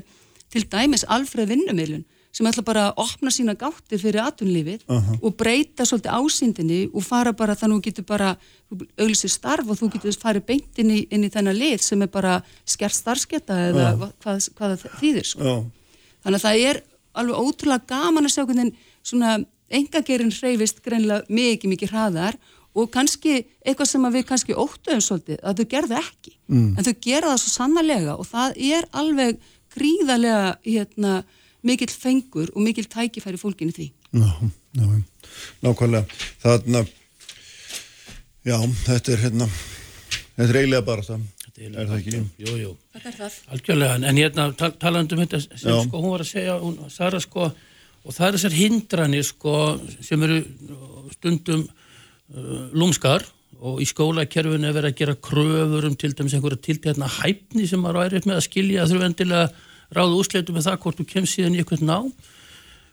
til 0.54 0.66
dæmis 0.70 1.06
alfreð 1.10 1.50
vinnumilun 1.50 2.04
sem 2.34 2.46
ætla 2.50 2.64
bara 2.66 2.84
að 2.88 3.00
opna 3.04 3.30
sína 3.30 3.54
gáttir 3.58 4.00
fyrir 4.02 4.24
atunlífið 4.24 4.82
uh 4.88 4.96
-huh. 4.96 5.18
og 5.22 5.36
breyta 5.38 5.84
svolítið 5.86 6.16
ásýndinni 6.18 6.90
og 6.92 7.02
fara 7.04 7.32
bara 7.32 7.54
þannig 7.54 7.76
að 7.76 7.80
þú 7.80 7.84
getur 7.84 8.04
bara 8.04 8.36
auðvitað 8.98 9.30
starf 9.30 9.68
og 9.70 9.78
þú 9.78 9.92
getur 9.92 10.18
farið 10.18 10.46
beint 10.46 10.78
inn 10.78 10.90
í, 10.90 11.06
inn 11.10 11.24
í 11.24 11.30
þennan 11.30 11.58
lið 11.58 11.80
sem 11.80 12.02
er 12.02 12.08
bara 12.08 12.42
skert 12.66 12.94
starfsketta 12.94 13.54
eða 13.70 13.94
uh 13.94 14.00
-huh. 14.00 14.12
hvað, 14.22 14.50
hvað 14.56 14.76
það 14.76 14.90
þýðir 15.00 15.24
sko. 15.24 15.42
Uh 15.42 15.46
-huh. 15.46 15.64
Þannig 16.24 16.40
að 16.40 16.46
það 16.46 16.66
er 16.70 16.80
alveg 17.14 17.40
ótrúlega 17.44 17.88
gaman 17.92 18.26
að 18.26 18.34
sjá 18.34 18.44
hvernig 18.48 18.84
svona 19.04 19.36
engagerinn 19.74 20.34
hreyfist 20.34 20.82
greinlega 20.84 21.28
mikið 21.28 21.72
mikið 21.72 21.94
hraðar 21.94 22.38
og 22.74 22.90
kannski 22.94 23.44
eitthvað 23.62 23.90
sem 23.90 24.06
við 24.16 24.26
kannski 24.28 24.56
óttuðum 24.58 25.02
svolítið 25.04 25.38
að 25.46 25.60
þau 25.60 25.68
gerðu 25.74 25.98
ekki. 26.00 26.34
Mm. 26.50 26.74
en 26.76 26.86
þau 26.86 26.94
gera 27.06 27.30
það 27.30 27.40
svo 27.42 27.52
sannarlega 27.54 28.16
og 28.18 28.26
það 28.28 28.58
er 28.72 28.88
alveg 28.92 29.38
gríðarlega 29.74 30.50
hérna, 30.66 31.14
mikil 31.64 31.88
fengur 31.90 32.50
og 32.54 32.60
mikil 32.62 32.84
tækifæri 32.90 33.40
fólkinni 33.40 33.74
því. 33.74 33.86
Já, 34.14 34.30
já, 34.78 34.84
nákvæmlega. 35.64 36.20
Þarna 36.42 36.84
já, 38.44 38.58
þetta 38.84 39.14
er 39.14 39.24
hérna 39.24 39.48
þetta 40.34 40.48
er 40.50 40.60
eiginlega 40.60 40.86
bara 40.86 41.06
það 41.06 41.24
er 41.58 41.86
það 41.86 41.94
ekki? 42.00 42.22
Jú, 42.42 42.56
jú, 42.58 42.72
Þetta 42.94 43.10
er 43.10 43.16
það 43.20 43.38
algjörlega, 43.54 44.00
en 44.10 44.18
hérna 44.18 44.48
tal 44.58 44.72
talandum 44.80 45.22
þetta 45.22 45.40
sem 45.44 45.70
Já. 45.70 45.78
sko 45.86 46.02
hún 46.02 46.14
var 46.14 46.24
að 46.24 46.30
segja, 46.32 46.58
hún, 46.62 46.80
Sara 46.90 47.20
sko 47.22 47.46
og 48.04 48.12
það 48.12 48.26
er 48.26 48.36
þessar 48.38 48.58
hindranir 48.58 49.26
sko 49.28 49.54
sem 50.04 50.26
eru 50.26 50.40
stundum 51.14 51.64
uh, 51.64 52.66
lúmskar 52.74 53.24
og 53.64 53.80
í 53.80 53.86
skólakerfinu 53.88 54.68
er 54.68 54.76
verið 54.76 54.90
að 54.90 54.98
gera 54.98 55.16
kröfur 55.28 55.86
um 55.88 55.94
til 55.96 56.12
dæmis 56.12 56.34
einhverja 56.36 56.60
tiltekna 56.66 57.08
hæfni 57.20 57.68
sem 57.70 57.80
maður 57.80 58.02
væri 58.02 58.20
upp 58.20 58.28
með 58.28 58.40
að 58.40 58.46
skilja 58.48 58.88
þurfa 58.90 59.08
endilega 59.08 59.46
ráða 59.94 60.18
úsleitu 60.18 60.56
með 60.56 60.66
það 60.68 60.80
hvort 60.82 61.00
þú 61.00 61.06
kemst 61.14 61.38
síðan 61.38 61.56
í 61.56 61.62
eitthvað 61.62 61.86
ná 61.86 61.98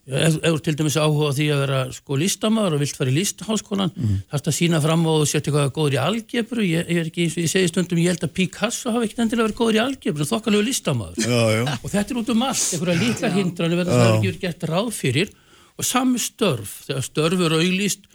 ef 0.10 0.38
þú 0.42 0.60
til 0.66 0.74
dæmis 0.80 0.98
áhuga 0.98 1.30
því 1.38 1.46
að 1.54 1.60
vera 1.62 1.80
sko 1.94 2.18
listamæður 2.18 2.76
og 2.76 2.82
vilt 2.82 2.98
fara 2.98 3.12
í 3.12 3.16
listháskólan 3.16 3.92
mm. 3.94 4.16
þarfst 4.32 4.50
að 4.50 4.56
sína 4.58 4.80
fram 4.82 5.04
og 5.12 5.26
setja 5.30 5.52
eitthvað 5.52 5.74
góður 5.76 5.98
í 5.98 6.00
algebru. 6.02 6.66
Ég, 6.66 6.88
ég 6.90 7.02
er 7.04 7.10
ekki 7.12 7.28
eins 7.28 7.36
og 7.38 7.44
ég 7.46 7.52
segi 7.52 7.70
stundum 7.70 8.02
ég 8.02 8.16
held 8.16 8.26
að 8.26 8.34
Picasso 8.40 8.94
hafi 8.96 9.08
ekkert 9.08 9.24
endilega 9.26 9.48
verið 9.48 9.60
góður 9.60 9.78
í 9.78 9.82
algebru 9.84 10.28
þokkalegu 10.32 10.66
listamæður 10.66 11.28
Já, 11.28 11.42
já, 11.54 11.62
og 11.78 11.94
þetta 11.94 12.16
er 12.16 12.22
út 12.22 12.32
um 12.34 12.46
allt, 12.48 12.88
líkla 13.02 13.32
hindranir 13.38 13.82
verður 13.82 13.94
það 13.94 14.08
hefur 14.08 14.18
ekki 14.18 14.32
verið 14.32 14.46
gert 14.48 14.66
ráð 14.72 14.92
fyrir. 14.98 15.36
Og 15.78 15.88
sami 15.88 16.22
störf, 16.22 16.74
þegar 16.90 17.06
störf 17.06 17.46
eru 17.46 17.62
auglýst 17.62 18.10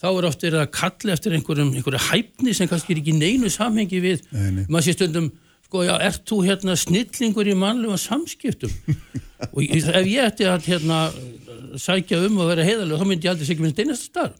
þá 0.00 0.08
er 0.14 0.26
oft 0.30 0.44
verið 0.46 0.62
að 0.62 0.70
kalla 0.78 1.14
eftir 1.14 1.34
einhverjum, 1.36 1.74
einhverju 1.76 2.04
hæfni 2.06 2.54
sem 2.56 2.70
kannski 2.70 2.94
er 2.94 3.02
ekki 3.02 3.16
neinu 3.18 3.50
samhengi 3.52 4.00
við. 4.00 4.22
Nei. 4.32 4.64
maður 4.64 4.86
sé 4.86 4.94
stundum, 4.96 5.28
sko, 5.66 5.82
já, 5.84 5.92
ert 6.06 6.24
þú 6.30 6.38
hérna 6.46 6.76
snillingur 6.80 7.50
í 7.50 7.56
mannlega 7.58 7.98
samskiptum 8.00 8.72
og 9.48 9.62
ég, 9.64 9.88
ef 9.88 10.06
ég 10.08 10.28
ætti 10.28 10.46
að 10.48 10.68
hérna 10.68 11.00
sækja 11.80 12.20
um 12.26 12.38
að 12.42 12.52
vera 12.54 12.66
heiðalega 12.66 13.00
þá 13.00 13.08
myndi 13.08 13.28
ég 13.28 13.34
aldrei 13.34 13.48
segja 13.48 13.64
minnst 13.64 13.82
einasta 13.82 14.10
starf. 14.10 14.38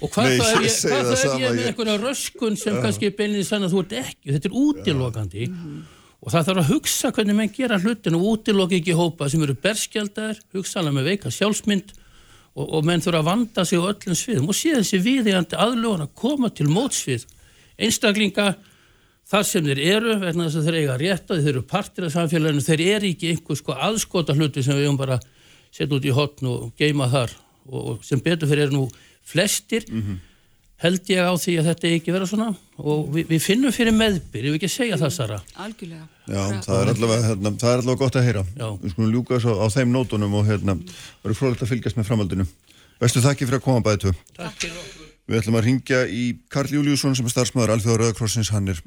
Og 0.00 0.10
hvað 0.10 0.30
Nei, 0.30 0.38
þá 0.38 0.46
ef 0.46 0.64
ég, 0.64 0.78
hvað 0.86 0.96
það 0.96 1.10
þá 1.10 1.20
sama, 1.20 1.36
ég 1.40 1.46
er 1.48 1.56
með 1.56 1.68
einhverja 1.70 1.98
röskun 2.02 2.56
sem 2.58 2.78
kannski 2.82 3.08
er 3.08 3.14
beinlega 3.18 3.46
sann 3.46 3.66
að 3.66 3.74
þú 3.74 3.82
ert 3.84 3.94
ekki 4.00 4.34
þetta 4.34 4.50
er 4.50 4.56
útilokandi. 4.62 5.48
Og 6.26 6.32
það 6.32 6.48
þarf 6.48 6.62
að 6.62 6.70
hugsa 6.72 7.12
hvernig 7.14 7.38
menn 7.38 7.52
gera 7.54 7.78
hlutin 7.82 8.16
og 8.16 8.24
útiloka 8.32 8.76
ekki 8.78 8.96
hópa 8.96 9.28
sem 9.30 9.42
eru 9.46 9.54
berskjaldar 9.62 10.40
hugsa 10.56 10.80
alveg 10.80 10.96
með 10.96 11.10
veika 11.12 11.32
sjálfsmynd 11.34 11.92
og, 12.56 12.64
og 12.64 12.86
menn 12.88 13.04
þurfa 13.04 13.20
að 13.20 13.28
vanda 13.28 13.66
sig 13.68 13.78
á 13.78 13.84
öllum 13.92 14.18
sviðum. 14.18 14.48
Og 14.50 14.56
síðan 14.56 14.82
þessi 14.82 15.02
viðegandi 15.04 15.60
aðlögun 15.60 16.06
að 16.06 16.14
koma 16.18 16.50
til 16.50 16.66
mótsvið 16.72 17.28
einstaklinga 17.76 18.54
þar 19.30 19.48
sem 19.48 19.66
þeir 19.66 19.82
eru, 19.96 20.18
vegna 20.22 20.46
þess 20.46 20.60
að 20.60 20.68
þeir 20.68 20.78
eiga 20.80 20.98
rétt 21.02 21.32
að 21.32 21.42
þeir 21.42 21.52
eru 21.54 21.64
partir 21.72 22.06
af 22.06 22.14
samfélaginu, 22.14 22.62
þeir 22.66 22.84
eru 22.86 23.10
ekki 23.10 23.32
einhver 23.32 23.58
sko 23.58 23.76
aðskota 23.88 24.36
hluti 24.36 24.62
sem 24.62 24.78
við 24.78 24.86
höfum 24.86 25.00
bara 25.00 25.18
setja 25.74 25.98
út 25.98 26.06
í 26.06 26.14
hotn 26.14 26.52
og 26.52 26.70
geima 26.78 27.10
þar. 27.12 27.34
Og 27.66 28.04
sem 28.06 28.22
betur 28.22 28.48
fyrir 28.50 28.68
eru 28.68 28.76
nú 28.76 28.86
flestir 29.26 29.86
held 30.82 31.08
ég 31.08 31.24
á 31.24 31.32
því 31.40 31.54
að 31.60 31.68
þetta 31.70 31.88
eigi 31.88 32.00
ekki 32.00 32.14
vera 32.14 32.28
svona. 32.28 32.50
Og 32.82 33.08
við, 33.14 33.30
við 33.30 33.42
finnum 33.42 33.74
fyrir 33.74 33.96
meðbyr, 33.96 34.44
ég 34.48 34.54
vil 34.54 34.60
ekki 34.60 34.70
segja 34.70 34.98
það 35.00 35.14
Sara. 35.16 35.40
Algjörlega. 35.64 36.04
Já, 36.26 36.42
það 36.66 36.82
er 36.82 36.92
allavega 36.92 37.30
hérna, 37.30 37.54
það 37.62 37.72
er 37.72 37.82
allavega 37.82 38.02
gott 38.04 38.20
að 38.20 38.28
heyra. 38.28 38.44
Já. 38.52 38.68
við 38.82 38.94
skulum 38.94 39.14
ljúka 39.14 39.40
svo 39.42 39.56
á 39.56 39.66
þeim 39.72 39.96
nótunum 39.96 40.36
og 40.36 40.46
hérna, 40.50 40.76
verður 41.24 41.40
frólægt 41.40 41.64
að 41.64 41.72
fylgjast 41.72 41.98
með 41.98 42.12
framhaldinu. 42.12 42.48
Bestu 43.00 43.24
þakki 43.24 43.48
fyrir 43.48 43.60
að 43.62 43.66
koma 43.70 43.84
bæði 43.88 44.04
tvö. 44.04 44.16
Takk 44.36 44.60
fyrir 44.60 44.78
okkur 44.84 45.05
Við 45.26 45.40
ætlum 45.40 45.56
að 45.58 45.64
ringja 45.66 46.04
í 46.06 46.24
Karl 46.54 46.70
Júliusson 46.70 47.16
sem 47.18 47.26
er 47.26 47.32
starfsmæður 47.32 47.72
Alþjóða 47.74 47.96
Rauðakrossins, 47.98 48.52
hann 48.54 48.70
er, 48.70 48.78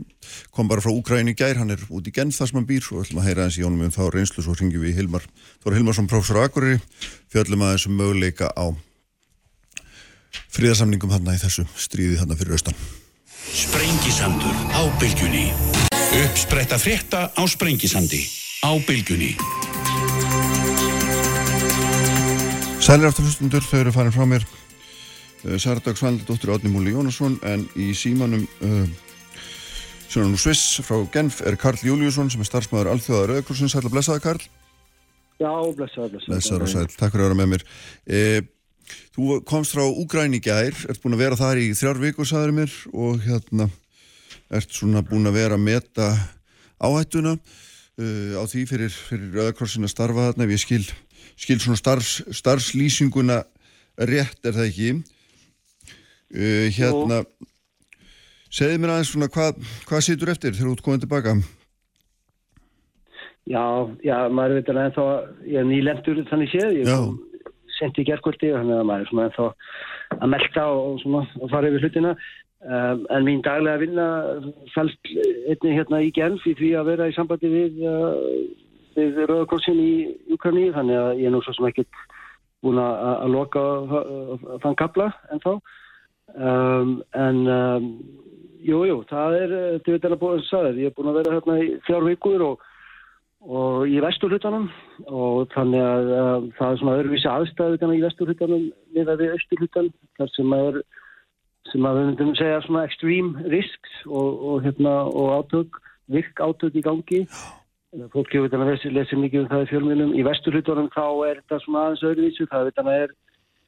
kom 0.55 0.69
bara 0.71 0.79
frá 0.79 0.93
Úkræni 0.93 1.33
gær, 1.35 1.57
hann 1.59 1.73
er 1.73 1.81
út 1.91 2.05
í 2.07 2.13
Genf 2.15 2.37
þar 2.37 2.47
sem 2.47 2.59
hann 2.61 2.67
býr. 2.69 2.85
Og 2.95 3.01
ætlum 3.03 3.19
að 3.19 3.25
heyra 3.27 3.43
hans 3.43 3.57
í 3.59 3.65
honum 3.65 3.83
um 3.83 3.91
þá 3.91 4.05
reynslu. 4.15 4.43
Svo 4.45 4.55
ringjum 4.55 4.85
við 4.85 5.01
Hilmar, 5.01 5.25
Þór 5.65 5.75
Hilmarsson 5.75 6.07
prófessor 6.07 6.39
Akureyri, 6.39 6.79
fjöllum 7.27 7.65
að 7.67 7.73
þessum 7.75 7.99
möguleika 7.99 8.47
á 8.55 8.71
fríðarsamningum 10.55 11.11
hann 11.11 11.27
í 11.27 11.35
þessu 11.41 11.65
stríði 11.75 12.21
hann 12.21 12.31
fyrir 12.39 12.55
austan. 12.55 12.79
Sprengisandur 13.51 14.55
á 14.71 14.87
bylgjunni. 15.01 15.49
Uppspretta 16.21 16.79
frétta 16.79 17.27
á 17.35 17.41
Sprengisandi 17.51 18.23
á 18.63 18.71
bylgjunni. 18.87 19.35
Sælir 22.79 23.11
aftur 23.11 23.27
hlustundur, 23.27 23.67
þau 23.67 23.79
eru 23.83 23.91
farin 23.93 24.15
frá 24.15 24.23
mér 24.23 24.47
uh, 25.45 25.55
Saradag 25.61 25.99
Svandardóttir 25.99 26.53
Átni 26.53 26.71
Múli 26.73 26.95
Jónasson 26.95 27.39
en 27.47 27.65
í 27.79 27.91
símanum 27.97 28.45
uh, 28.65 28.85
svona 30.09 30.29
nú 30.29 30.39
Sviss 30.41 30.79
frá 30.85 31.01
Genf 31.13 31.41
er 31.45 31.57
Karl 31.59 31.81
Júliusson 31.85 32.31
sem 32.33 32.43
er 32.43 32.49
starfsmæður 32.49 32.93
Alþjóða 32.93 33.25
Rauðakrossins, 33.33 33.75
sæl 33.75 33.85
að 33.85 33.93
blessaða 33.97 34.23
Karl. 34.23 34.45
Já, 35.39 35.51
blessaður, 35.51 36.15
blessaður. 36.15 36.31
Blessaður 36.31 36.65
og 36.65 36.71
sæl, 36.73 36.87
takk 36.95 37.13
fyrir 37.13 37.25
að 37.25 37.29
vera 37.29 37.41
með 37.41 37.53
mér. 37.53 37.67
E, 38.05 38.23
Þú 39.15 39.39
komst 39.47 39.75
frá 39.75 39.83
Úgræni 39.85 40.39
gær 40.41 40.73
ert 40.89 41.01
búin 41.03 41.15
að 41.17 41.23
vera 41.23 41.37
þar 41.39 41.61
í 41.61 41.69
þrjár 41.77 42.01
vikur 42.01 42.27
sagður 42.27 42.55
mér 42.59 42.75
og 42.93 43.21
hérna 43.25 43.69
ert 44.55 44.73
svona 44.73 45.03
búin 45.05 45.29
að 45.29 45.37
vera 45.37 45.57
að 45.59 45.65
meta 45.65 46.07
áhættuna 46.79 47.35
uh, 47.35 48.33
á 48.39 48.43
því 48.49 48.65
fyrir, 48.69 48.89
fyrir 48.93 49.35
Rauðakrossin 49.35 49.85
að 49.85 49.93
starfa 49.93 50.29
þarna. 50.29 50.49
Ég 50.49 50.63
skil, 50.63 50.81
skil 51.37 51.59
svona 51.61 51.79
starfs, 51.81 52.19
starfslýsinguna 52.39 53.43
rétt 54.09 54.47
er 54.47 54.55
það 54.55 54.69
ekki 54.69 54.91
uh, 56.33 56.65
hérna 56.75 57.23
segðu 58.49 58.81
mér 58.81 58.95
aðeins 58.95 59.13
svona 59.13 59.29
hvað, 59.33 59.63
hvað 59.89 60.05
situr 60.05 60.33
eftir 60.33 60.53
þegar 60.57 60.71
þú 60.71 60.75
ert 60.77 60.85
komin 60.85 61.03
tilbaka 61.05 61.37
Já, 63.49 63.63
já, 64.05 64.15
maður 64.29 64.59
veit 64.59 64.67
alveg 64.69 64.89
ennþá, 64.89 65.05
ég 65.49 65.57
er 65.57 65.65
nýlendur 65.65 66.19
þannig 66.29 66.51
séð, 66.51 66.75
ég 66.83 66.89
Já. 66.89 66.99
sendi 67.79 68.03
í 68.03 68.05
gerkvöldi 68.05 68.51
og 68.53 68.59
þannig 68.59 68.75
að 68.77 68.85
maður 68.85 69.01
er 69.01 69.09
svona 69.09 69.25
ennþá 69.25 69.47
að 70.19 70.31
melta 70.35 70.65
og, 70.75 70.99
svona, 71.01 71.21
og 71.39 71.49
fara 71.49 71.71
yfir 71.71 71.85
hlutina. 71.85 72.13
Um, 72.59 73.05
en 73.15 73.23
mín 73.23 73.41
daglega 73.41 73.79
vinna 73.79 74.05
fælst 74.73 75.11
einnig 75.47 75.77
hérna 75.77 76.01
í 76.03 76.11
Genf 76.13 76.43
í 76.43 76.53
því 76.59 76.73
að 76.75 76.89
vera 76.91 77.07
í 77.07 77.15
sambandi 77.15 77.49
við, 77.53 77.77
uh, 77.87 78.17
við 78.97 79.21
Rauðakorsin 79.23 79.79
í 79.81 79.93
Ukraínu, 80.35 80.73
þannig 80.75 80.99
að 80.99 81.11
ég 81.23 81.29
er 81.31 81.33
nú 81.33 81.41
svo 81.45 81.55
sem 81.55 81.69
ekkert 81.71 82.01
búin 82.61 82.81
að, 82.83 83.29
loka 83.31 83.63
þann 84.61 84.77
kapla 84.77 85.07
ennþá. 85.31 85.55
Um, 86.35 86.99
en 87.17 87.39
um, 87.49 87.91
jú, 88.65 88.83
jú, 88.89 88.99
það 89.09 89.37
er, 89.39 89.53
þetta 89.77 89.95
veit 89.95 90.07
hann 90.07 90.17
að 90.17 90.43
sagði, 90.49 90.83
ég 90.83 90.91
er 90.91 90.97
búin 90.97 91.11
að 91.11 91.21
vera 91.21 91.37
hérna 91.37 91.59
í 91.63 91.71
þjár 91.87 92.09
vikur 92.09 92.45
og 92.51 92.67
og 93.39 93.87
í 93.87 94.01
vesturhlutanum 94.03 94.65
og 95.07 95.45
þannig 95.53 95.79
að 95.79 96.09
uh, 96.11 96.47
það 96.57 96.71
er 96.73 96.79
svona 96.81 96.95
öðruvísi 96.99 97.29
aðstæðu 97.31 97.77
þannig 97.79 98.01
í 98.01 98.03
vesturhlutanum 98.03 98.65
við 98.97 99.11
að 99.13 99.21
við 99.23 99.35
austurhlutan 99.37 99.87
þar 100.19 100.31
sem 100.33 100.55
að 100.57 100.65
er 100.65 100.81
sem 101.69 101.85
að 101.85 101.99
við 101.99 102.09
myndum 102.09 102.33
segja 102.35 102.59
svona 102.65 102.83
extreme 102.87 103.45
risks 103.53 103.95
og, 104.07 104.43
og 104.49 104.65
hérna 104.65 104.93
og 105.07 105.31
átök, 105.37 105.79
virk 106.09 106.41
átök 106.41 106.77
í 106.79 106.83
gangi. 106.85 107.21
Fólk 108.13 108.33
hefur 108.33 108.49
þetta 108.49 108.65
að 108.65 108.93
lesi 108.93 109.17
mikið 109.17 109.43
um 109.43 109.49
það 109.49 109.63
í 109.63 109.69
fjölmjölum 109.71 110.15
í 110.17 110.25
vesturhlutanum 110.27 110.91
þá 110.93 111.05
er 111.29 111.39
þetta 111.41 111.61
svona 111.63 111.85
aðeins 111.85 112.05
öðruvísi 112.11 112.49
það 112.51 112.67
veit 112.67 112.81
hann 112.81 112.91
að 112.91 113.03
er 113.05 113.15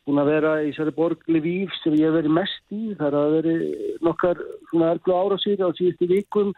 búin 0.08 0.22
að 0.22 0.32
vera 0.32 0.52
í 0.64 0.72
þessari 0.72 0.94
borgli 0.98 1.42
víf 1.44 1.74
sem 1.82 1.96
ég 1.98 2.10
hef 2.10 2.18
verið 2.18 2.36
mest 2.38 2.74
í. 2.74 2.82
Það 2.98 3.08
er 3.08 3.18
að 3.20 3.36
veri 3.38 3.56
nokkar 4.08 4.44
svona 4.72 4.92
erglu 4.96 5.18
árásir 5.18 5.62
á 5.62 5.70
síðustu 5.78 6.10
vikum. 6.10 6.54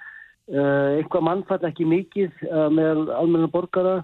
Uh, 0.51 0.99
eitthvað 0.99 1.23
mannfall 1.23 1.69
ekki 1.69 1.87
mikið 1.87 2.43
uh, 2.49 2.67
með 2.73 3.07
almenna 3.15 3.49
borgara. 3.51 4.01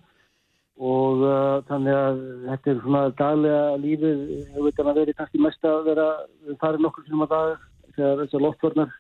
Og 0.80 1.24
uh, 1.28 1.60
þannig 1.68 1.96
að 1.96 2.20
þetta 2.48 2.72
er 2.72 2.82
svona 2.84 3.04
daglega 3.20 3.80
lífið 3.84 4.22
hefur 4.54 4.70
þetta 4.70 4.86
að 4.86 5.00
veri 5.02 5.16
kannski 5.18 5.44
mest 5.44 5.68
að 5.68 5.80
vera 5.90 6.08
farið 6.62 6.86
nokkur 6.86 7.08
sem 7.08 7.26
að 7.26 7.34
dag 7.36 7.66
þegar 7.96 8.22
þessar 8.24 8.46
loftvarnar 8.46 8.98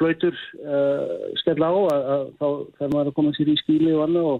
flautur 0.00 0.38
skella 1.36 1.68
á 1.68 1.74
að 1.92 2.22
þá 2.40 2.46
þarf 2.78 2.92
maður 2.94 3.10
að 3.10 3.16
koma 3.18 3.32
sér 3.36 3.50
í 3.52 3.56
skíli 3.60 3.92
og 3.92 4.06
annað 4.06 4.28
og 4.30 4.38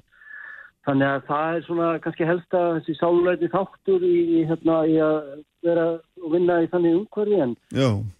þannig 0.87 1.09
að 1.09 1.25
það 1.31 1.57
er 1.57 1.65
svona 1.67 1.89
kannski 2.05 2.27
helst 2.29 2.57
að 2.59 2.69
þessi 2.79 2.95
sáluleiti 2.99 3.51
þáttur 3.53 4.05
í, 4.07 4.15
í, 4.41 4.45
hérna, 4.51 4.79
í 4.91 4.97
að 5.03 5.19
vera 5.63 5.85
og 6.23 6.33
vinna 6.35 6.57
í 6.65 6.71
þannig 6.73 6.97
umhverfi 7.01 7.39
en, 7.45 7.53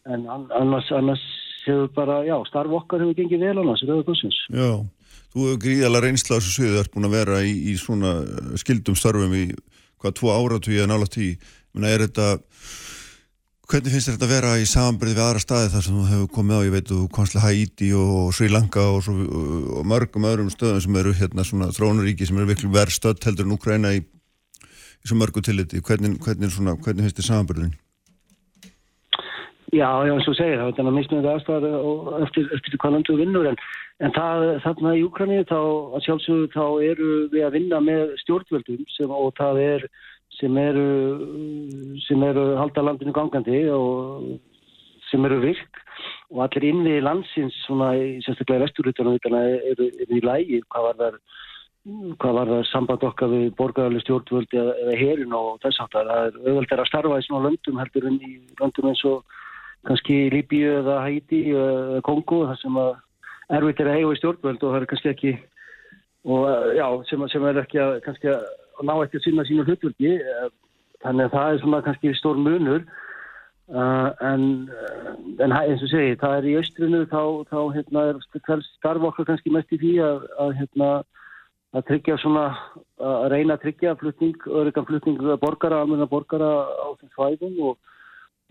en 0.07 0.27
an- 0.31 0.51
annars, 0.61 0.91
annars 0.95 1.25
hefur 1.67 1.89
bara, 1.97 2.21
já, 2.27 2.37
starf 2.51 2.75
okkar 2.79 3.03
hefur 3.03 3.19
gengið 3.19 3.43
vel 3.49 3.57
annars, 3.63 3.83
Rauða 3.87 4.07
Krossins. 4.09 4.39
Já, 4.51 4.71
þú 5.35 5.49
hefur 5.49 5.61
gríðalega 5.67 6.07
reynsla 6.07 6.39
þessu 6.39 6.55
sviðu, 6.57 6.73
þú 6.77 6.81
ert 6.85 6.95
búin 6.97 7.09
að 7.11 7.17
vera 7.19 7.43
í, 7.47 7.53
í 7.73 7.75
svona 7.79 8.15
eh, 8.23 8.55
skildum 8.63 8.99
starfum 8.99 9.37
í 9.39 9.45
hvað 10.03 10.17
tvo 10.19 10.33
áratví 10.35 10.81
að 10.83 10.91
nála 10.91 11.07
tí 11.11 11.33
Menna, 11.73 11.89
er 11.95 12.03
þetta 12.05 12.25
hvernig 13.73 13.93
finnst 13.95 14.11
þetta 14.11 14.27
að 14.27 14.33
vera 14.35 14.49
í 14.61 14.65
samanbyrði 14.69 15.15
við 15.17 15.23
aðra 15.25 15.41
staði 15.41 15.69
þar 15.73 15.85
sem 15.87 15.95
þú 15.97 16.03
hefur 16.11 16.33
komið 16.37 16.59
á, 16.61 16.67
ég 16.67 16.75
veit 16.75 16.91
til 16.91 17.41
Haiti 17.41 17.87
og 17.97 18.35
Sri 18.37 18.49
Lanka 18.53 18.83
og, 18.85 18.99
svo, 19.07 19.15
og 19.79 19.87
mörgum 19.89 20.27
öðrum 20.29 20.51
stöðum 20.53 20.83
sem 20.85 20.99
eru 21.01 21.15
hérna 21.17 21.45
svona 21.49 21.71
þrónuríki 21.73 22.29
sem 22.29 22.37
eru 22.37 22.51
virklu 22.51 22.69
verð 22.75 22.93
stödd 22.93 23.25
heldur 23.25 23.49
en 23.49 23.57
Ukraina 23.57 23.95
í, 23.97 24.03
í 24.05 25.09
svo 25.09 25.17
mörgu 25.17 25.41
tilliti 25.41 25.81
hvernig, 25.81 26.19
hvernig, 26.21 26.53
svona, 26.53 26.77
hvernig 26.85 27.07
finnst 27.07 27.23
þér 27.23 27.29
samanbyrðin? 27.31 27.73
Já, 29.73 29.89
já, 30.05 30.13
eins 30.13 30.29
og 30.29 30.37
segir, 30.37 30.59
það 30.61 30.69
er 30.69 30.77
þannig 30.77 30.93
að 30.93 30.99
mismunandi 30.99 31.33
aðstæðar 31.33 31.77
og 31.81 32.15
eftir, 32.27 32.49
eftir 32.53 32.81
hvað 32.83 32.97
landu 32.99 33.21
vinnur 33.23 33.53
en, 33.55 33.61
en 34.05 34.13
það, 34.19 34.49
þarna 34.67 34.97
í 34.99 35.05
Ukraínu 35.09 35.47
þá, 35.49 35.61
að 35.97 36.09
sjálfsögðu, 36.11 36.51
þá 36.53 36.67
eru 36.93 37.13
við 37.33 37.47
að 37.49 37.57
vinna 37.57 37.81
með 37.89 38.13
stjórnvöldum 38.27 38.85
sem, 38.99 39.15
og 39.17 39.33
það 39.41 39.63
er 39.65 39.93
sem 40.43 40.59
eru 40.59 40.87
sem 42.09 42.23
eru 42.27 42.49
halda 42.59 42.83
landinu 42.83 43.15
gangandi 43.15 43.63
og 43.71 44.27
sem 45.11 45.25
eru 45.29 45.39
virk 45.45 45.79
og 46.33 46.43
allir 46.47 46.71
innvið 46.71 47.05
landsins 47.05 47.57
svona, 47.67 47.93
sérstaklega 48.25 48.63
í 48.63 48.65
vesturlutunum 48.65 49.19
eru, 49.23 49.87
eru 49.87 50.19
í 50.19 50.25
lægi 50.25 50.63
hvað 50.73 50.89
var 50.89 51.01
það 51.03 51.21
hvað 51.83 52.37
var 52.39 52.51
það 52.53 52.67
samband 52.71 53.05
okkar 53.09 53.31
við 53.33 53.47
borgarlega 53.59 54.05
stjórnvöldi 54.05 54.59
eða, 54.61 54.97
herin 55.01 55.33
og 55.35 55.57
þess 55.65 55.83
aftar. 55.83 56.07
Það 56.07 56.27
er 56.27 56.37
auðvitað 56.53 56.83
að 56.83 56.91
starfa 56.91 57.19
í 57.19 57.25
svona 57.27 57.49
löndum 57.49 57.81
heldur 57.83 58.07
en 58.07 58.19
í 58.23 58.35
löndum 58.61 58.91
eins 58.91 59.03
og 59.11 59.39
kannski 59.89 60.19
Líbíu 60.31 60.77
eða 60.79 61.01
Hæti 61.03 61.41
eða 61.51 62.03
Kongo 62.07 62.45
þar 62.51 62.61
sem 62.61 62.79
að 62.79 62.93
erfitt 63.59 63.83
er 63.83 63.91
að 63.91 63.99
eiga 63.99 64.13
í 64.15 64.21
stjórnvöld 64.21 64.63
og 64.63 64.75
það 64.75 64.79
er 64.79 64.89
kannski 64.93 65.13
ekki 65.13 65.33
og 66.23 66.45
já, 66.79 66.87
sem, 67.11 67.25
sem 67.35 67.49
er 67.51 67.63
ekki 67.65 67.83
að 67.83 67.97
kannski 68.07 68.31
að 68.31 68.45
ná 68.81 68.95
ekki 69.03 69.21
að 69.21 69.25
sína 69.27 69.47
sínu 69.49 69.67
hlutvöldi 69.69 70.17
þannig 71.03 71.29
að 71.29 71.35
það 71.37 71.53
er 71.53 71.63
svona 71.63 71.81
kannski 71.87 72.15
stór 72.19 72.41
munur. 72.41 72.85
Uh, 73.73 74.11
en, 74.27 74.43
en 75.41 75.53
eins 75.55 75.81
og 75.81 75.89
segi, 75.89 76.17
það 76.21 76.35
er 76.37 76.47
í 76.51 76.57
austrinu 76.59 77.05
þá, 77.09 77.23
þá 77.49 77.59
hérna, 77.73 78.03
er 78.11 78.65
starf 78.67 79.07
okkar 79.09 79.31
kannski 79.31 79.53
mest 79.55 79.71
í 79.73 79.79
því 79.81 79.93
að, 80.05 80.27
að 80.45 80.51
hérna 80.59 80.89
að 81.73 81.87
tryggja 81.89 82.19
svona, 82.21 82.43
að 83.01 83.31
reyna 83.33 83.57
að 83.57 83.63
tryggja 83.63 83.95
flutning, 84.01 84.35
öryggan 84.61 84.89
flutning 84.91 85.23
borgara, 85.41 85.81
almenna 85.81 86.09
borgara 86.11 86.51
á 86.69 86.87
þessum 86.99 87.15
svæðum 87.15 87.57
og, 87.71 87.79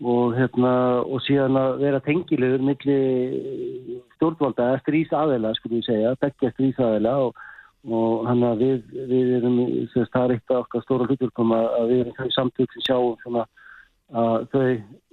og, 0.02 0.34
hérna, 0.34 0.72
og 1.06 1.22
síðan 1.28 1.60
að 1.60 1.84
vera 1.84 2.02
tengilegur 2.08 2.66
millir 2.66 4.00
stjórnvalda 4.16 4.72
eftir 4.80 4.98
ís 5.04 5.14
aðeila, 5.14 5.54
skulle 5.60 5.78
ég 5.78 5.86
segja, 5.86 6.16
begge 6.24 6.50
eftir 6.50 6.72
ís 6.72 6.82
aðeila 6.82 7.14
og, 7.28 7.46
og 7.82 8.26
hann 8.28 8.44
að 8.46 8.60
við, 8.62 8.82
við 9.10 9.30
erum, 9.40 9.56
það 9.94 10.24
er 10.24 10.34
eitt 10.36 10.52
af 10.52 10.60
okkar 10.62 10.84
stóra 10.84 11.08
hluturkom 11.08 11.54
að 11.56 11.88
við 11.90 12.02
erum 12.04 12.18
þau 12.18 12.34
samtök 12.36 12.76
sem 12.76 12.84
sjáum 12.86 13.16
svona 13.22 13.46
að 14.12 14.44
þau, 14.52 14.68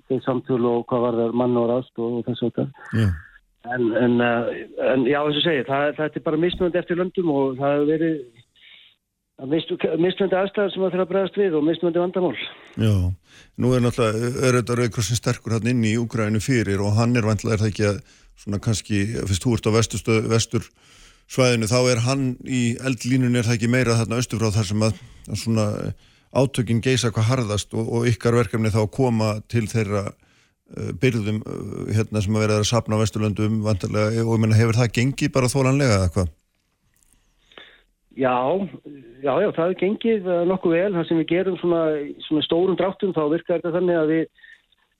þau 0.10 0.20
samtöl 0.26 0.60
og 0.70 0.84
hvað 0.90 1.06
var 1.08 1.18
það 1.22 1.40
mann 1.42 1.58
og 1.58 1.70
rast 1.72 2.04
og 2.04 2.20
þess 2.28 2.44
að 2.44 2.52
þetta. 2.52 2.86
Yeah. 3.00 3.16
En, 3.70 3.90
en, 4.00 4.20
eh, 4.24 4.60
en 4.94 5.08
já, 5.10 5.18
þess 5.26 5.42
að 5.42 5.48
segja, 5.48 5.66
það, 5.68 5.88
það 5.98 6.20
er 6.20 6.28
bara 6.28 6.44
mismunandi 6.46 6.80
eftir 6.80 7.00
löndum 7.00 7.34
og 7.34 7.58
það 7.58 7.74
hefur 7.76 7.90
verið 7.94 8.22
mismunandi 9.40 10.36
aðstæðar 10.36 10.72
sem 10.74 10.84
það 10.84 10.94
þarf 10.94 11.04
að 11.04 11.12
bregast 11.14 11.38
við 11.40 11.58
og 11.58 11.66
mismunandi 11.68 12.02
vandamál. 12.04 12.40
Já, 12.76 12.94
nú 13.60 13.74
er 13.74 13.84
náttúrulega, 13.84 14.32
þetta 14.60 14.80
Rauðkrossin 14.80 15.20
sterkur 15.20 15.56
hann 15.56 15.70
inn 15.72 15.84
í 15.88 15.96
Úgrænu 16.00 16.42
fyrir 16.44 16.84
og 16.84 16.98
hann 17.00 17.16
er 17.16 17.28
vantilega, 17.28 17.56
er 17.58 17.64
það 17.64 17.72
ekki 17.72 17.88
að 17.90 18.02
svona 18.40 18.62
kannski, 18.64 19.04
fyrst 19.28 19.46
þú 19.46 19.56
ert 19.56 19.70
á 19.70 19.72
vesturstöðu, 19.76 20.32
vestur 20.32 20.68
svæðinu, 21.30 21.70
þá 21.70 21.80
er 21.94 22.04
hann 22.06 22.24
í 22.46 22.64
eldlínunni, 22.86 23.40
er 23.40 23.48
það 23.48 23.60
ekki 23.60 23.74
meira 23.74 23.98
þarna 24.00 24.22
östufrá 24.22 24.50
þar 24.56 24.70
sem 24.72 24.88
að, 24.88 25.04
að 25.30 25.44
svona 25.44 25.68
átökinn 26.30 26.82
geisa 26.86 27.14
hvað 27.14 27.30
harðast 27.30 27.74
og, 27.78 27.86
og 27.86 28.10
ykkar 28.10 28.38
verkefni 28.38 28.74
þá 28.74 28.82
koma 28.94 29.36
til 29.50 29.68
þeirra 29.70 30.10
Eh, 30.78 30.92
byrðum 31.02 31.40
eh, 31.42 31.94
hérna 31.98 32.22
sem 32.22 32.36
að 32.38 32.44
vera 32.44 32.60
að 32.62 32.68
sapna 32.70 32.94
á 32.94 33.02
Vesturlöndum 33.02 33.64
vantarlega 33.66 34.22
og 34.22 34.36
ég 34.36 34.42
menna 34.44 34.58
hefur 34.58 34.78
það 34.78 34.92
gengið 35.00 35.32
bara 35.34 35.50
þólanlega 35.50 35.96
eða 35.96 36.10
hvað? 36.14 36.28
Já, 38.20 38.36
já, 39.24 39.32
já, 39.34 39.48
það 39.56 39.64
hefur 39.64 39.80
gengið 39.80 40.30
eh, 40.30 40.44
nokkuð 40.52 40.76
vel, 40.76 40.92
það 40.94 41.08
sem 41.10 41.22
við 41.24 41.28
gerum 41.32 41.58
svona, 41.58 41.82
svona 42.28 42.46
stórum 42.46 42.78
dráttum 42.78 43.16
þá 43.18 43.22
virkar 43.34 43.58
þetta 43.58 43.74
þannig 43.80 43.98
að 43.98 44.14
við 44.14 44.46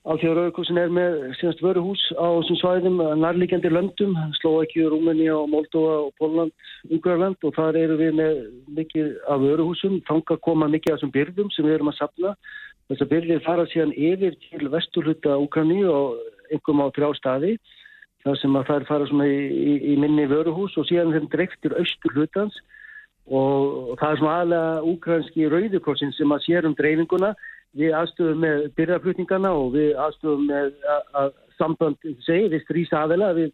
Alþjóður 0.08 0.38
Rauðkursin 0.40 0.78
er 0.80 0.94
með 0.96 1.18
síðanst 1.42 1.60
vöruhús 1.60 2.04
á 2.16 2.28
þessum 2.40 2.58
svæðum 2.62 3.02
nærlíkjandi 3.20 3.70
löndum, 3.74 4.16
Slovakia, 4.40 4.88
Rúmenia, 4.88 5.36
Moldova 5.52 6.06
og 6.06 6.14
Póland, 6.22 6.56
Ungarland 6.88 7.44
og 7.44 7.52
þar 7.58 7.76
eru 7.82 7.98
við 8.00 8.16
með 8.22 8.40
mikið 8.78 9.12
af 9.28 9.44
vöruhúsum, 9.44 10.00
þanga 10.08 10.40
koma 10.48 10.72
mikið 10.72 10.94
af 10.94 11.02
þessum 11.02 11.14
byrðum 11.18 11.52
sem 11.52 11.68
við 11.68 11.76
erum 11.76 11.92
að 11.92 12.00
sapna 12.00 12.34
Þess 12.90 13.04
að 13.06 13.10
byrðir 13.12 13.42
fara 13.46 13.68
síðan 13.70 13.92
yfir 13.94 14.36
til 14.48 14.68
vesturhutta 14.74 15.36
Úkrani 15.38 15.84
og 15.86 16.16
einhverjum 16.50 16.82
á 16.82 16.88
þrjá 16.96 17.10
staði 17.20 17.52
þar 18.24 18.40
sem 18.42 18.56
að 18.58 18.66
það 18.66 18.80
er 18.80 18.88
fara 18.90 19.28
í, 19.30 19.36
í, 19.46 19.74
í 19.94 19.98
minni 20.02 20.26
vöruhús 20.32 20.74
og 20.82 20.88
síðan 20.90 21.14
þeim 21.14 21.28
dreiftir 21.30 21.76
austurhuttans 21.78 22.58
og 23.30 23.94
það 24.00 24.10
er 24.10 24.20
svona 24.24 24.40
aðlega 24.40 24.90
úkranski 24.90 25.52
rauðukorsin 25.54 26.16
sem 26.18 26.34
að 26.34 26.44
sér 26.48 26.66
um 26.66 26.74
dreifinguna 26.80 27.30
við 27.78 27.96
aðstöðum 28.00 28.44
með 28.44 28.62
byrðarflutningana 28.80 29.54
og 29.54 29.74
við 29.76 29.90
aðstöðum 30.06 30.46
með 30.50 30.70
að, 30.96 31.02
að 31.22 31.34
samband 31.60 32.12
segi 32.26 32.52
við 32.54 32.64
strýsa 32.66 33.04
aðela 33.04 33.34
við 33.38 33.52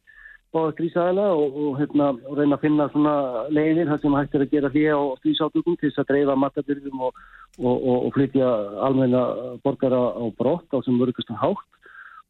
báða 0.55 0.73
strísaðala 0.75 1.25
og, 1.35 1.55
og, 1.59 1.71
hérna, 1.81 2.09
og 2.29 2.39
reyna 2.39 2.55
að 2.55 2.63
finna 2.63 2.87
svona 2.93 3.15
leiðir 3.51 3.89
þar 3.91 4.01
sem 4.01 4.17
hægt 4.17 4.35
er 4.37 4.45
að 4.45 4.53
gera 4.53 4.71
hlýja 4.71 4.95
á 4.95 5.03
strísátökum 5.19 5.77
til 5.79 5.89
þess 5.89 6.03
að 6.03 6.11
dreifa 6.13 6.37
matabyrðum 6.39 7.07
og, 7.09 7.23
og 7.65 8.07
flytja 8.15 8.51
almenna 8.87 9.23
borgara 9.65 10.01
á 10.15 10.23
brott 10.39 10.71
á 10.71 10.79
sem 10.85 10.99
vörgustan 11.01 11.41
hátt 11.41 11.65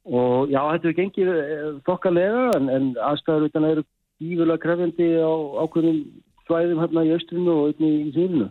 og 0.05 0.51
já, 0.53 0.61
þetta 0.61 0.89
er 0.89 0.97
gengið 0.99 1.31
eh, 1.33 1.69
þokkalega 1.85 2.49
en, 2.59 2.69
en 2.69 2.89
aðstæður 3.01 3.47
utan 3.49 3.69
eru 3.71 3.85
ívulega 4.21 4.61
krefendi 4.61 5.07
á 5.17 5.33
ákveðum 5.65 6.03
svæðum 6.45 6.81
hérna 6.83 7.05
í 7.05 7.13
austrinu 7.15 7.55
og 7.55 7.71
einni 7.71 7.91
í 8.05 8.11
sýrinu. 8.13 8.49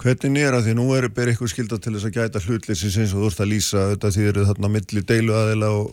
Hvernig 0.00 0.40
er 0.40 0.54
að 0.56 0.64
því? 0.64 0.72
Nú 0.78 0.86
er 0.96 1.10
ber 1.12 1.28
eitthvað 1.28 1.50
skilda 1.52 1.76
til 1.76 1.92
þess 1.92 2.08
að 2.08 2.14
gæta 2.16 2.40
hlutleysi 2.40 2.88
sem 2.94 3.08
þú 3.10 3.26
ert 3.28 3.42
að 3.44 3.50
lýsa 3.50 3.82
þetta 3.90 4.12
því 4.14 4.22
eru 4.30 4.46
þarna 4.48 4.70
milli 4.72 5.02
deilu 5.04 5.34
aðeila 5.36 5.68
og 5.76 5.90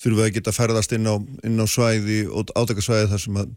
þurfum 0.00 0.16
við 0.16 0.24
að 0.24 0.34
geta 0.38 0.54
ferðast 0.56 0.94
inn 0.96 1.10
á, 1.12 1.14
inn 1.44 1.60
á 1.60 1.66
svæði 1.68 2.22
og 2.32 2.52
átakarsvæði 2.56 3.10
þar 3.10 3.22
sem 3.26 3.40
að 3.42 3.50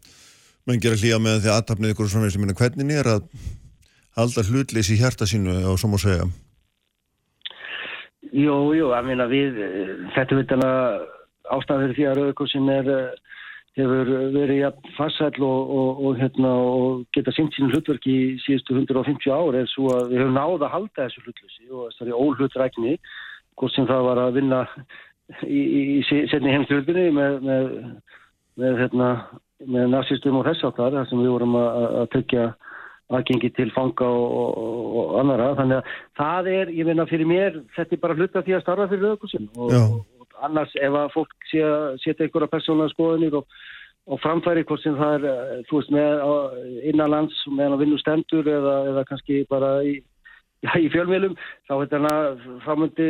mann 0.68 0.82
gera 0.84 1.00
hlýja 1.00 1.20
með 1.24 1.40
því 1.44 1.52
aðtapnið 1.54 1.94
ykkur 1.94 2.08
og 2.08 2.12
svona 2.12 2.42
minna 2.42 2.56
hvernig 2.58 3.00
er 3.00 3.10
að 3.14 3.24
halda 4.18 4.44
hlutleysi 4.44 4.94
í 4.94 5.00
hjarta 5.00 5.28
sínu 5.28 5.56
og 5.72 5.80
svo 5.80 5.88
má 5.92 5.96
segja? 6.02 6.28
Jú, 8.34 8.54
jú, 8.76 8.92
að 8.92 9.08
minna 9.08 9.28
við 9.30 9.56
þetta 10.12 10.36
við 10.36 10.54
að 10.58 11.04
ástæður 11.54 11.96
því 11.96 12.06
að 12.10 12.20
Rauðkursin 12.20 12.70
er 12.72 12.92
hefur 13.78 14.10
verið 14.34 14.60
ja, 14.60 14.70
farsæl 14.94 15.42
og, 15.42 15.70
og, 15.78 16.02
og, 16.06 16.18
hérna, 16.20 16.50
og 16.54 17.06
geta 17.14 17.34
sínt 17.34 17.56
sín 17.56 17.72
hlutverk 17.72 18.06
í 18.06 18.18
síðustu 18.44 18.76
150 18.78 19.32
ári 19.34 19.62
er 19.64 19.70
svo 19.72 19.90
að 19.96 20.12
við 20.12 20.22
höfum 20.22 20.36
náða 20.38 20.68
að 20.68 20.74
halda 20.76 21.00
þessu 21.00 21.24
hlutleysi 21.24 21.70
og 21.70 21.88
þessari 21.88 22.14
óhlutrækni 22.14 22.94
hvort 23.58 23.74
sem 23.74 23.88
það 23.90 24.06
var 24.08 24.20
að 24.22 24.36
vinna 24.38 24.60
í, 25.42 25.58
í, 25.58 25.80
í 25.98 26.02
setni 26.06 26.54
heimstjórnbyrni 26.54 27.08
með, 27.18 27.40
með, 27.48 27.72
með, 28.62 28.78
hérna, 28.84 29.10
með 29.64 29.90
nazistum 29.96 30.38
og 30.38 30.46
þess 30.50 30.68
áttar 30.70 30.94
þar 30.94 31.10
sem 31.10 31.24
við 31.24 31.34
vorum 31.34 31.58
að, 31.58 31.88
að 32.02 32.08
tryggja 32.14 32.46
aðgengi 33.14 33.50
til 33.58 33.68
fanga 33.74 34.06
og, 34.06 34.34
og, 34.38 34.84
og 35.00 35.16
annara 35.20 35.50
þannig 35.58 35.80
að 35.80 35.96
það 36.20 36.52
er, 36.54 36.70
ég 36.78 36.88
meina 36.88 37.10
fyrir 37.10 37.28
mér 37.28 37.58
þetta 37.74 37.96
er 37.96 38.02
bara 38.06 38.16
hluta 38.16 38.42
því 38.46 38.56
að 38.56 38.62
starfa 38.64 38.90
fyrir 38.92 39.10
auðvitað 39.10 39.58
og 39.58 39.74
annars 40.42 40.74
ef 40.80 40.98
að 40.98 41.12
fólk 41.14 41.48
sé 41.50 41.62
að 41.64 42.00
setja 42.02 42.26
einhverja 42.26 42.50
persónulega 42.52 42.94
skoðunir 42.94 43.38
og 43.40 44.20
framfæri 44.20 44.64
hvort 44.68 44.82
sem 44.82 44.96
það 44.98 45.28
er 45.30 45.62
þú 45.68 45.78
veist 45.78 45.94
með 45.94 46.24
innanlands 46.90 47.38
meðan 47.48 47.76
að 47.78 47.84
vinna 47.84 48.00
stendur 48.02 48.50
eða, 48.50 48.74
eða 48.90 49.06
kannski 49.08 49.44
bara 49.48 49.78
í 49.86 49.94
já, 50.64 50.72
í 50.84 50.90
fjölmjölum 50.92 51.36
þá 51.68 51.74
myndi 51.80 53.08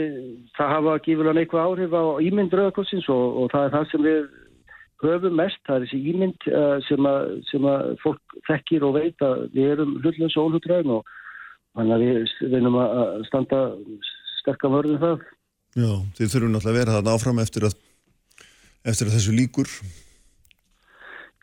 það 0.59 0.73
hafa 0.77 0.97
gífurlega 1.07 1.39
neikvæð 1.41 1.67
áhrif 1.67 1.99
á 1.99 2.05
ímynd 2.23 2.55
Rauðakossins 2.55 3.11
og, 3.13 3.43
og 3.43 3.53
það 3.55 3.69
er 3.69 3.77
það 3.77 3.91
sem 3.91 4.09
við 4.09 4.25
höfum 5.05 5.37
mest, 5.37 5.61
það 5.67 5.77
er 5.77 5.85
þessi 5.85 6.01
ímynd 6.13 6.49
uh, 6.49 6.77
sem, 6.87 7.09
að, 7.09 7.31
sem 7.51 7.69
að 7.69 7.93
fólk 8.03 8.39
þekkir 8.49 8.87
og 8.87 8.97
veit 8.97 9.25
að 9.25 9.47
við 9.53 9.73
erum 9.75 9.97
hlutlöns 10.01 10.37
og 10.39 10.49
ólhutræðin 10.49 10.95
og 10.97 11.11
þannig 11.75 11.95
að 11.97 12.05
við 12.05 12.53
reynum 12.55 12.79
að 12.81 13.27
standa 13.29 13.61
sterkam 14.41 14.77
vörðum 14.77 15.03
það. 15.03 15.27
Já, 15.75 15.91
þið 16.15 16.31
þurfum 16.31 16.53
náttúrulega 16.55 16.71
að 16.71 16.79
vera 16.79 16.97
þarna 16.97 17.13
áfram 17.19 17.43
eftir 17.43 17.65
að, 17.67 17.77
eftir 18.87 19.09
að 19.09 19.15
þessu 19.17 19.33
líkur 19.35 19.71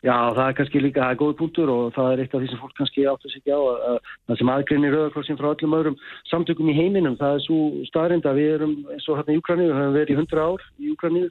Já, 0.02 0.16
það 0.34 0.46
er 0.48 0.54
kannski 0.58 0.80
líka, 0.82 1.02
það 1.04 1.12
er 1.12 1.18
góð 1.20 1.34
punktur 1.38 1.70
og 1.70 1.82
það 1.94 2.12
er 2.12 2.20
eitt 2.24 2.32
af 2.34 2.40
því 2.42 2.48
sem 2.50 2.58
fólk 2.58 2.72
kannski 2.74 3.04
áttur 3.06 3.30
sig 3.30 3.38
ekki 3.38 3.54
á 3.54 3.60
að 3.62 3.98
það 4.26 4.38
sem 4.40 4.50
aðgreinir 4.54 4.94
Rauðarkrossin 4.96 5.38
frá 5.38 5.48
öllum 5.52 5.76
öðrum 5.78 5.98
samtökum 6.26 6.72
í 6.72 6.74
heiminum, 6.74 7.14
það 7.20 7.36
er 7.36 7.44
svo 7.44 7.58
staðrind 7.86 8.26
að 8.26 8.40
við 8.40 8.50
erum 8.56 8.74
eins 8.90 9.06
og 9.06 9.20
hérna 9.20 9.36
í 9.36 9.38
Úkraníu, 9.38 9.68
við 9.68 9.78
höfum 9.78 9.94
verið 10.00 10.10
í 10.10 10.18
100 10.18 10.42
ár 10.42 10.66
í 10.82 10.90
Úkraníu 10.96 11.30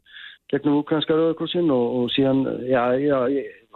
gegnum 0.53 0.79
Úkranska 0.79 1.17
Rauðarkrossin 1.17 1.75
og, 1.75 1.85
og 1.99 2.15
síðan, 2.15 2.41
já, 2.69 2.83
já, 3.01 3.17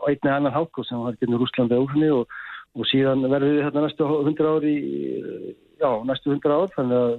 einni 0.08 0.32
annan 0.32 0.56
hálko 0.56 0.88
sem 0.88 1.04
var 1.04 1.20
gegnum 1.20 1.44
Rúslanda 1.44 1.76
og 1.76 1.90
Úkraníu 1.90 2.22
og, 2.22 2.40
og 2.80 2.88
síðan 2.94 3.28
verðum 3.28 3.58
við 3.58 3.66
hérna 3.68 3.84
næstu 3.90 4.08
100 4.08 4.54
ár 4.54 4.70
í, 4.70 4.78
já, 5.82 5.90
næstu 6.08 6.38
100 6.38 6.56
ár, 6.56 6.72
þannig 6.78 7.02
að 7.02 7.18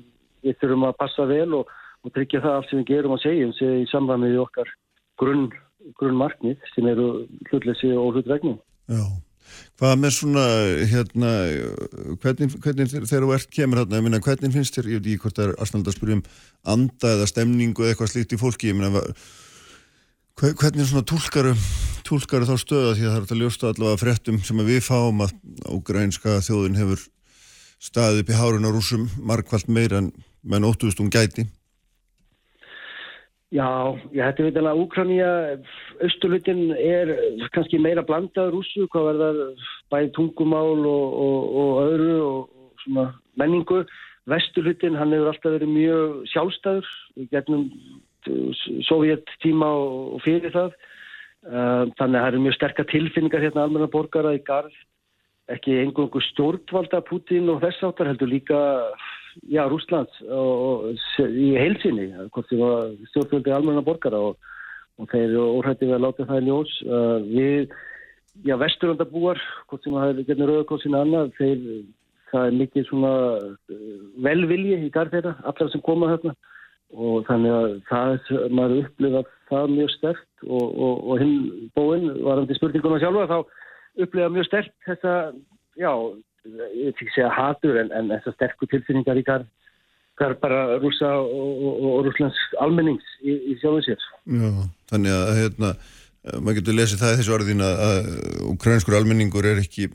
við 0.48 0.62
þurfum 0.62 0.88
að 0.88 1.00
passa 1.04 1.28
vel 1.28 1.50
og, 1.60 1.76
og 2.06 2.14
tryggja 2.14 2.42
það 2.44 2.58
allt 2.58 2.70
sem 2.70 2.80
við 2.80 2.90
gerum 2.94 3.16
og 3.16 3.22
segjum 3.22 3.54
í 3.82 3.86
samræmið 3.92 4.40
okkar 4.46 4.72
grunn 5.20 5.48
grunnmarknið 6.00 6.64
sem 6.74 6.86
eru 6.90 7.06
hlutleysi 7.50 7.92
og 7.94 8.16
hlutregni. 8.16 8.56
Já, 8.90 9.04
Hvað 9.76 9.98
með 10.00 10.12
svona, 10.16 10.44
hérna, 10.90 11.30
hvernig, 12.22 12.54
hvernig 12.64 12.90
þegar 12.90 13.26
þú 13.26 13.32
ert 13.36 13.50
kemur 13.52 13.80
hérna, 13.82 14.00
minna, 14.04 14.20
hvernig 14.24 14.54
finnst 14.54 14.76
þér, 14.76 14.88
ég 14.90 15.02
veit 15.02 15.10
ekki 15.12 15.22
hvort 15.22 15.38
það 15.38 15.46
er 15.46 15.52
aðstæðan 15.62 15.84
að 15.86 15.96
spyrja 15.96 16.16
um 16.16 16.22
anda 16.74 17.12
eða 17.12 17.28
stemningu 17.30 17.84
eða 17.84 17.92
eitthvað 17.94 18.12
slíkt 18.12 18.34
í 18.34 18.40
fólki, 18.40 18.70
ég 18.72 18.78
minna, 18.78 19.02
hvernig 20.40 20.88
svona 20.88 21.04
tólkaru, 21.12 21.52
tólkaru 22.08 22.48
þá 22.48 22.54
stöða 22.62 22.94
því 22.96 23.04
að 23.04 23.12
það 23.12 23.20
er 23.20 23.36
að 23.36 23.42
ljósta 23.42 23.70
allavega 23.70 24.02
fréttum 24.02 24.40
sem 24.48 24.64
við 24.66 24.82
fáum 24.88 25.22
að 25.26 25.36
ágrænska 25.68 26.40
þjóðin 26.48 26.80
hefur 26.80 27.04
staðið 27.86 28.24
upp 28.24 28.32
í 28.32 28.40
hárun 28.40 28.68
og 28.70 28.76
rúsum 28.78 29.06
markvallt 29.28 29.68
meira 29.68 30.00
en 30.02 30.10
menn 30.42 30.66
óttúðust 30.66 31.04
um 31.04 31.12
gæti. 31.12 31.46
Já, 33.54 33.94
ég 34.10 34.24
hætti 34.26 34.42
veit 34.42 34.56
alveg 34.58 34.72
að 34.72 34.80
Úkranía, 34.82 35.28
austurlutin 36.02 36.72
er 36.74 37.12
kannski 37.54 37.78
meira 37.78 38.02
blandað 38.02 38.50
rúsu, 38.50 38.88
hvað 38.90 39.06
verðar 39.12 39.68
bæði 39.94 40.10
tungumál 40.16 40.82
og, 40.82 41.14
og, 41.26 41.44
og 41.62 41.78
öðru 41.84 42.16
og 42.24 42.72
svona 42.82 43.04
menningu. 43.38 43.84
Vesturlutin, 44.26 44.98
hann 44.98 45.14
hefur 45.14 45.30
alltaf 45.30 45.54
verið 45.54 45.70
mjög 45.70 46.16
sjálfstæður 46.32 46.90
gegnum 47.30 47.68
sovjettíma 48.88 49.68
og 49.78 50.18
fyrir 50.24 50.50
það. 50.50 50.74
Þannig 51.46 52.02
að 52.02 52.16
það 52.16 52.30
eru 52.32 52.42
mjög 52.42 52.56
sterkar 52.58 52.88
tilfinningar 52.90 53.46
hérna 53.46 53.62
almenna 53.68 53.86
borgara 53.92 54.34
í 54.34 54.42
garð. 54.42 54.74
Ekki 55.54 55.78
einhverjum 55.84 56.26
stjórnvalda 56.32 57.04
Putin 57.06 57.52
og 57.52 57.62
þess 57.62 57.86
áttar 57.86 58.10
heldur 58.10 58.32
líka 58.32 58.58
já, 59.44 59.62
Rúslands 59.68 60.22
og, 60.26 60.52
og 60.96 61.26
í 61.26 61.50
heilsinni, 61.58 62.08
hvort 62.34 62.48
því 62.50 62.60
að 62.66 62.94
stjórnvöldi 63.10 63.54
almenna 63.54 63.84
borgara 63.84 64.20
og, 64.30 64.50
og 65.00 65.10
þeir 65.12 65.26
eru 65.28 65.44
óhættið 65.58 65.94
að 65.96 66.04
láta 66.06 66.26
það 66.30 66.42
í 66.42 66.48
ljós. 66.48 66.74
Uh, 66.86 67.18
við, 67.28 67.76
já, 68.48 68.56
vesturöndabúar, 68.62 69.40
hvort 69.70 69.86
sem 69.86 69.96
það 69.96 70.12
er 70.12 70.28
getnir 70.30 70.52
auðvitað 70.54 70.98
annað, 71.00 71.32
þeir, 71.38 71.64
það 72.32 72.50
er 72.50 72.60
mikið 72.62 72.90
svona 72.90 73.14
uh, 73.38 73.88
velvilji 74.28 74.82
í 74.86 74.92
garð 74.94 75.16
þeirra, 75.18 75.34
allar 75.52 75.72
sem 75.72 75.84
koma 75.86 76.12
hérna 76.14 76.36
og 76.94 77.24
þannig 77.26 77.50
að 77.50 77.72
það, 77.88 78.30
maður 78.54 78.84
upplifað 78.84 79.30
það 79.50 79.72
mjög 79.74 79.92
stert 79.96 80.44
og, 80.46 80.66
og 80.94 81.22
hinn 81.22 81.36
bóinn, 81.74 82.12
varandi 82.22 82.56
spurninguna 82.56 83.00
sjálfa, 83.02 83.26
þá 83.26 84.04
upplifað 84.04 84.34
mjög 84.36 84.46
stert 84.46 84.72
þetta, 84.86 85.14
já, 85.80 85.90
ég 86.76 86.96
fikk 86.98 87.12
segja 87.14 87.30
hatur 87.34 87.78
en, 87.82 87.92
en 87.96 88.10
þessar 88.14 88.36
sterkur 88.36 88.70
tilfinningar 88.72 89.20
í 89.20 89.24
garð 89.26 89.46
bara 90.40 90.78
rúsa 90.80 91.12
og, 91.20 91.62
og, 91.68 91.86
og 91.90 92.02
rúslands 92.06 92.38
almennings 92.64 93.06
í, 93.20 93.34
í 93.52 93.56
sjálfum 93.60 93.84
sér. 93.84 94.04
Já, 94.24 94.50
þannig 94.92 95.16
að 95.16 95.32
hérna, 95.40 95.72
maður 96.40 96.58
getur 96.60 96.78
lesið 96.78 97.02
það 97.02 97.14
í 97.14 97.18
þessu 97.20 97.34
orðin 97.36 97.64
að 97.66 98.12
ukrainskur 98.54 98.98
almenningur 98.98 99.48
er 99.50 99.60
ekki, 99.60 99.90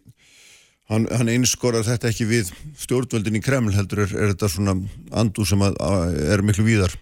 hann, 0.91 1.07
hann 1.09 1.31
einskorar 1.33 1.87
þetta 1.87 2.11
ekki 2.11 2.29
við 2.29 2.51
stjórnvöldin 2.83 3.39
í 3.39 3.43
Kreml 3.45 3.73
heldur, 3.75 4.05
er, 4.05 4.13
er 4.13 4.35
þetta 4.35 4.51
svona 4.53 4.77
andu 5.23 5.47
sem 5.47 5.65
að, 5.65 5.79
að 5.87 6.21
er 6.35 6.45
miklu 6.45 6.67
víðar? 6.69 6.93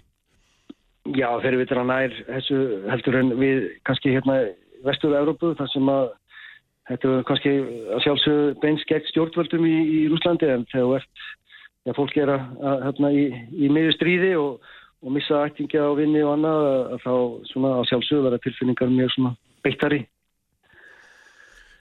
Já, 1.17 1.29
þeir 1.41 1.59
vitur 1.63 1.81
að 1.81 1.89
nær 1.89 2.17
þessu 2.27 2.57
heldur 2.91 3.19
en 3.19 3.35
við 3.39 3.62
kannski 3.88 4.13
hérna 4.13 4.41
vestuðu 4.85 5.17
Európu 5.19 5.53
þar 5.59 5.71
sem 5.73 5.91
að 5.91 6.12
Þetta 6.89 7.10
er 7.13 7.25
kannski 7.30 7.52
að 7.93 8.04
sjálfsögðu 8.06 8.54
beins 8.63 8.86
gegn 8.89 9.10
stjórnvöldum 9.12 9.65
í, 9.69 9.75
í 9.93 9.99
Rúslandi 10.10 10.49
en 10.49 10.65
þegar 10.71 11.04
ja, 11.86 11.93
fólk 11.93 12.15
er 12.17 12.32
að, 12.34 12.47
að, 12.65 12.86
hérna, 12.88 13.12
í, 13.13 13.25
í 13.54 13.69
miður 13.73 13.93
stríði 13.97 14.32
og, 14.41 14.71
og 15.06 15.13
missa 15.13 15.43
ættingja 15.45 15.86
á 15.86 15.91
vinni 15.99 16.23
og 16.25 16.34
annað 16.34 16.69
að 16.69 17.04
þá 17.04 17.13
svona 17.52 17.75
að 17.78 17.86
sjálfsögðu 17.91 18.25
verða 18.25 18.41
tilfinningar 18.45 18.95
mjög 18.95 19.13
svona 19.15 19.36
beittari. 19.65 20.02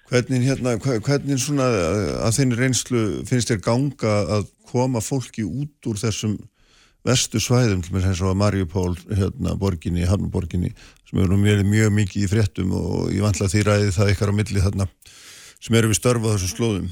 Hvernig 0.08 0.44
hérna, 0.48 0.76
hvernig 0.80 1.40
svona 1.40 1.66
að 2.24 2.36
þenni 2.38 2.60
reynslu 2.60 3.02
finnst 3.28 3.50
þér 3.52 3.64
ganga 3.64 4.14
að 4.38 4.46
koma 4.68 5.02
fólki 5.04 5.44
út 5.44 5.88
úr 5.88 6.00
þessum 6.00 6.36
vestu 7.08 7.40
svæðum, 7.42 7.82
eins 7.96 8.22
og 8.22 8.36
Marjupól 8.38 8.94
hérna, 9.08 9.56
borginni, 9.58 10.06
Hafnaborginni 10.08 10.72
sem 11.08 11.20
eru 11.22 11.38
mjög, 11.40 11.64
mjög 11.68 11.92
mikið 11.96 12.24
í 12.26 12.30
fréttum 12.30 12.74
og 12.76 13.10
ég 13.14 13.24
vantla 13.24 13.48
því 13.48 13.64
ræði 13.66 13.92
það 13.96 14.12
ykkar 14.14 14.32
á 14.32 14.38
milli 14.38 14.64
þarna 14.64 14.88
sem 15.58 15.78
eru 15.78 15.90
við 15.90 15.98
störfa 16.00 16.34
þessum 16.34 16.52
slóðum. 16.54 16.88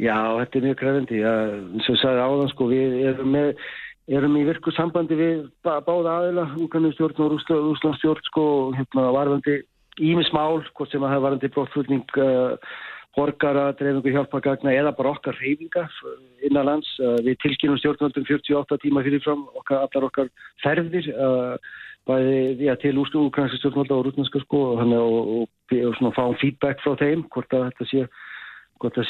Já, 0.00 0.16
þetta 0.40 0.58
er 0.58 0.66
mjög 0.68 0.78
krefendi 0.80 1.20
ég 1.22 1.98
sagði 2.00 2.22
áðan 2.22 2.50
sko 2.50 2.70
við 2.70 2.96
erum, 3.10 3.30
með, 3.34 3.50
erum 4.10 4.38
í 4.40 4.46
virku 4.48 4.74
sambandi 4.74 5.18
við 5.18 5.44
báða 5.66 6.16
aðila, 6.16 6.48
Úrkannustjórn 6.64 7.22
og 7.22 7.36
Rúslandstjórn 7.36 8.26
sko, 8.30 8.46
hérna 8.78 9.10
varðandi 9.14 9.60
ímismál, 10.02 10.64
hvort 10.74 10.90
sem 10.90 11.04
að 11.06 11.14
það 11.14 11.24
varðandi 11.28 11.52
brottflutning 11.54 12.18
uh, 12.18 12.74
borgara, 13.14 13.70
dreifingu 13.78 14.12
hjálpagagna 14.14 14.74
eða 14.74 14.94
bara 14.98 15.14
okkar 15.14 15.38
reyfingar 15.40 15.90
innan 16.46 16.68
lands. 16.68 16.90
Uh, 16.98 17.16
við 17.24 17.38
tilkynum 17.44 17.80
stjórnvöldum 17.80 18.26
48 18.28 18.80
tíma 18.82 19.04
fyrirfram, 19.06 19.46
okkar, 19.60 19.86
allar 19.86 20.08
okkar 20.10 20.30
ferðir 20.64 21.10
uh, 21.14 21.56
bæði 22.08 22.68
já, 22.68 22.74
til 22.80 22.98
úrstu 23.00 23.22
úrkvæmstu 23.24 23.60
stjórnvölda 23.60 23.96
og 23.96 24.06
rútnarska 24.06 24.42
sko 24.44 24.62
og, 24.74 24.82
og, 24.92 25.48
og 25.48 25.98
svona 25.98 26.14
fáum 26.16 26.36
feedback 26.40 26.82
frá 26.84 26.96
þeim 27.00 27.24
hvort 27.32 27.56
að 27.56 27.68
þetta 27.70 27.88
sé, 27.90 28.06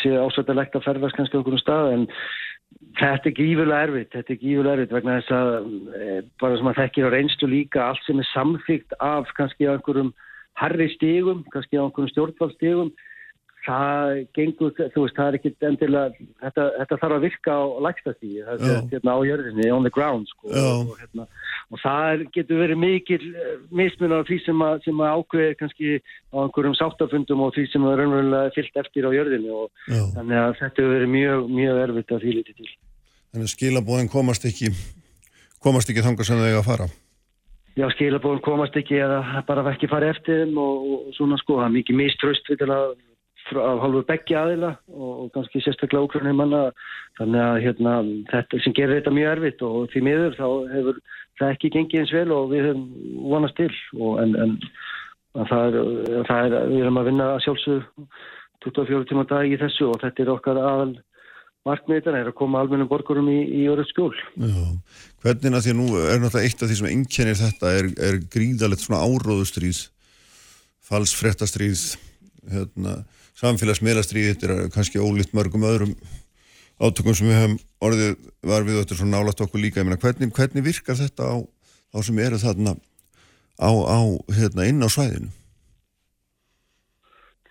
sé 0.02 0.12
ásættilegt 0.14 0.76
að 0.78 0.86
ferðast 0.86 1.18
kannski 1.18 1.40
okkur 1.40 1.56
um 1.56 1.62
stað 1.62 1.94
en 1.96 2.04
þetta 3.00 3.30
er 3.30 3.36
gífurlega 3.38 3.88
erfitt, 3.88 4.12
þetta 4.14 4.32
er 4.34 4.40
gífurlega 4.42 4.76
erfitt 4.78 4.94
vegna 4.94 5.16
þess 5.18 5.34
að 5.34 5.50
e, 5.98 6.20
bara 6.42 6.60
sem 6.60 6.70
að 6.70 6.78
þekkir 6.82 7.08
á 7.10 7.14
reynstu 7.14 7.50
líka 7.50 7.88
allt 7.88 8.06
sem 8.06 8.22
er 8.22 8.30
samþygt 8.30 8.96
af 9.00 9.34
kannski 9.38 9.68
einhverjum 9.70 10.14
harri 10.60 10.88
stígum, 10.94 11.42
kannski 11.50 11.80
einhverjum 11.80 12.12
stjórnvaldsstígum 12.12 12.94
það 13.64 14.18
gengur, 14.37 14.72
þú 14.77 15.05
veist, 15.05 15.16
það 15.16 15.29
er 15.29 15.37
ekkit 15.38 15.66
endilega, 15.68 16.27
þetta, 16.42 16.66
þetta 16.79 16.98
þarf 17.03 17.16
að 17.16 17.24
virka 17.24 17.57
á 17.57 17.62
lækstastígi, 17.87 18.42
það 18.46 18.64
er 18.68 18.88
hérna 18.92 19.14
á 19.16 19.20
jörðinni 19.29 19.68
on 19.74 19.87
the 19.87 19.92
ground, 19.94 20.31
sko 20.33 20.53
og, 20.53 20.90
hérna, 21.00 21.27
og 21.72 21.83
það 21.83 22.24
getur 22.37 22.61
verið 22.61 22.81
mikil 22.83 23.20
eh, 23.31 23.55
mismunar 23.74 24.24
af 24.24 24.29
því 24.31 24.40
sem 24.44 24.64
að, 24.66 24.88
að 24.94 25.14
ákveði 25.20 25.61
kannski 25.61 25.92
á 26.05 26.37
einhverjum 26.44 26.77
sáttafundum 26.81 27.46
og 27.46 27.55
því 27.57 27.68
sem 27.72 27.87
er 27.88 28.03
raunverulega 28.03 28.57
fyllt 28.59 28.83
eftir 28.85 29.09
á 29.09 29.11
jörðinni 29.16 29.55
og 29.55 29.70
Já. 29.88 30.03
þannig 30.18 30.42
að 30.42 30.59
þetta 30.61 30.85
hefur 30.85 30.94
verið 30.98 31.14
mjög, 31.14 31.48
mjög 31.61 31.81
erfitt 31.87 32.12
að 32.12 32.27
því 32.27 32.37
litið 32.40 32.61
til. 32.61 32.74
Þannig 33.35 33.48
að 33.48 33.57
skilabóðin 33.57 34.12
komast 34.12 34.46
ekki 34.50 34.74
komast 35.64 35.90
ekki 35.90 36.05
þangar 36.05 36.29
sem 36.29 36.38
þau 36.40 36.46
eiga 36.50 36.61
að 36.61 36.68
fara? 36.68 36.90
Já, 37.74 37.88
skilabóðin 37.90 38.44
komast 38.44 38.77
ekki 38.79 39.00
eða 39.03 39.42
bara 39.48 39.64
ekki 39.72 39.88
fara 39.90 40.12
eftir 40.12 40.46
og, 40.53 40.85
og 40.94 41.14
svona 41.16 41.38
sko, 41.40 41.59
það 41.59 41.66
er 41.70 41.77
mikið 41.81 41.98
miströst 41.98 42.50
við 42.53 42.61
til 42.61 42.70
að 42.70 42.92
af 43.52 43.83
halvur 43.83 44.07
beggi 44.09 44.37
aðila 44.38 44.74
og, 44.88 45.30
kannski 45.35 45.62
sérstaklega 45.62 46.07
ókrunni 46.07 46.35
manna. 46.37 46.68
Þannig 47.18 47.42
að 47.44 47.61
hérna, 47.62 47.94
þetta 48.33 48.61
sem 48.64 48.74
gerir 48.76 48.98
þetta 48.98 49.14
mjög 49.14 49.33
erfitt 49.37 49.64
og 49.66 49.90
því 49.92 50.04
miður 50.09 50.38
þá 50.38 50.46
hefur 50.72 51.00
það 51.38 51.52
ekki 51.54 51.72
gengið 51.76 52.00
eins 52.00 52.14
vel 52.14 52.28
og 52.35 52.52
við 52.52 52.68
höfum 52.68 52.85
vonast 53.30 53.59
til. 53.61 53.70
Og 54.00 54.22
en, 54.22 54.37
en 54.44 54.54
það 55.50 55.66
er, 55.66 55.80
það 56.30 56.46
er, 56.46 56.57
við 56.72 56.85
erum 56.85 57.02
að 57.02 57.11
vinna 57.11 57.33
sjálfsög 57.44 58.07
24 58.64 59.11
tíma 59.11 59.26
dag 59.28 59.50
í 59.50 59.59
þessu 59.61 59.90
og 59.92 60.00
þetta 60.02 60.24
er 60.24 60.33
okkar 60.35 60.62
aðal 60.62 60.94
markmiðan 61.64 62.18
er 62.18 62.28
að 62.28 62.37
koma 62.37 62.61
almennum 62.61 62.88
borgurum 62.90 63.28
í, 63.33 63.38
í 63.62 63.64
öru 63.72 63.85
skjól. 63.88 64.12
Já, 64.37 64.64
hvernig 65.24 65.57
að 65.57 65.64
því 65.64 65.72
að 65.72 65.78
nú 65.78 65.87
er 65.96 66.20
náttúrulega 66.20 66.48
eitt 66.48 66.64
af 66.64 66.70
því 66.70 66.78
sem 66.80 66.88
ennkennir 66.90 67.38
þetta 67.40 67.72
er, 67.78 67.90
er 68.09 68.18
gríðalegt 68.35 68.85
svona 68.85 69.00
áróðustríð 69.04 69.80
falsfrettastríð 70.85 71.85
hérna 72.52 72.98
samfélagsmiðlastríð 73.40 74.31
þetta 74.33 74.51
er 74.51 74.73
kannski 74.75 75.03
ólíkt 75.03 75.35
mörgum 75.35 75.66
öðrum 75.66 75.94
átökum 76.83 77.14
sem 77.14 77.31
við 77.31 77.38
hefum 77.40 77.57
orðið 77.87 78.12
var 78.42 78.66
við 78.66 78.81
þetta 78.81 78.99
svona 78.99 79.18
nálat 79.18 79.44
okkur 79.44 79.62
líka. 79.62 79.85
Meina, 79.85 80.01
hvernig, 80.01 80.35
hvernig 80.35 80.66
virkar 80.66 80.99
þetta 80.99 81.31
á 81.31 81.37
þá 81.94 81.99
sem 82.09 82.20
eru 82.25 82.42
þarna 82.42 82.75
á, 83.59 83.70
á 83.70 84.01
hérna, 84.35 84.66
inn 84.66 84.83
á 84.83 84.88
svæðinu? 84.90 85.31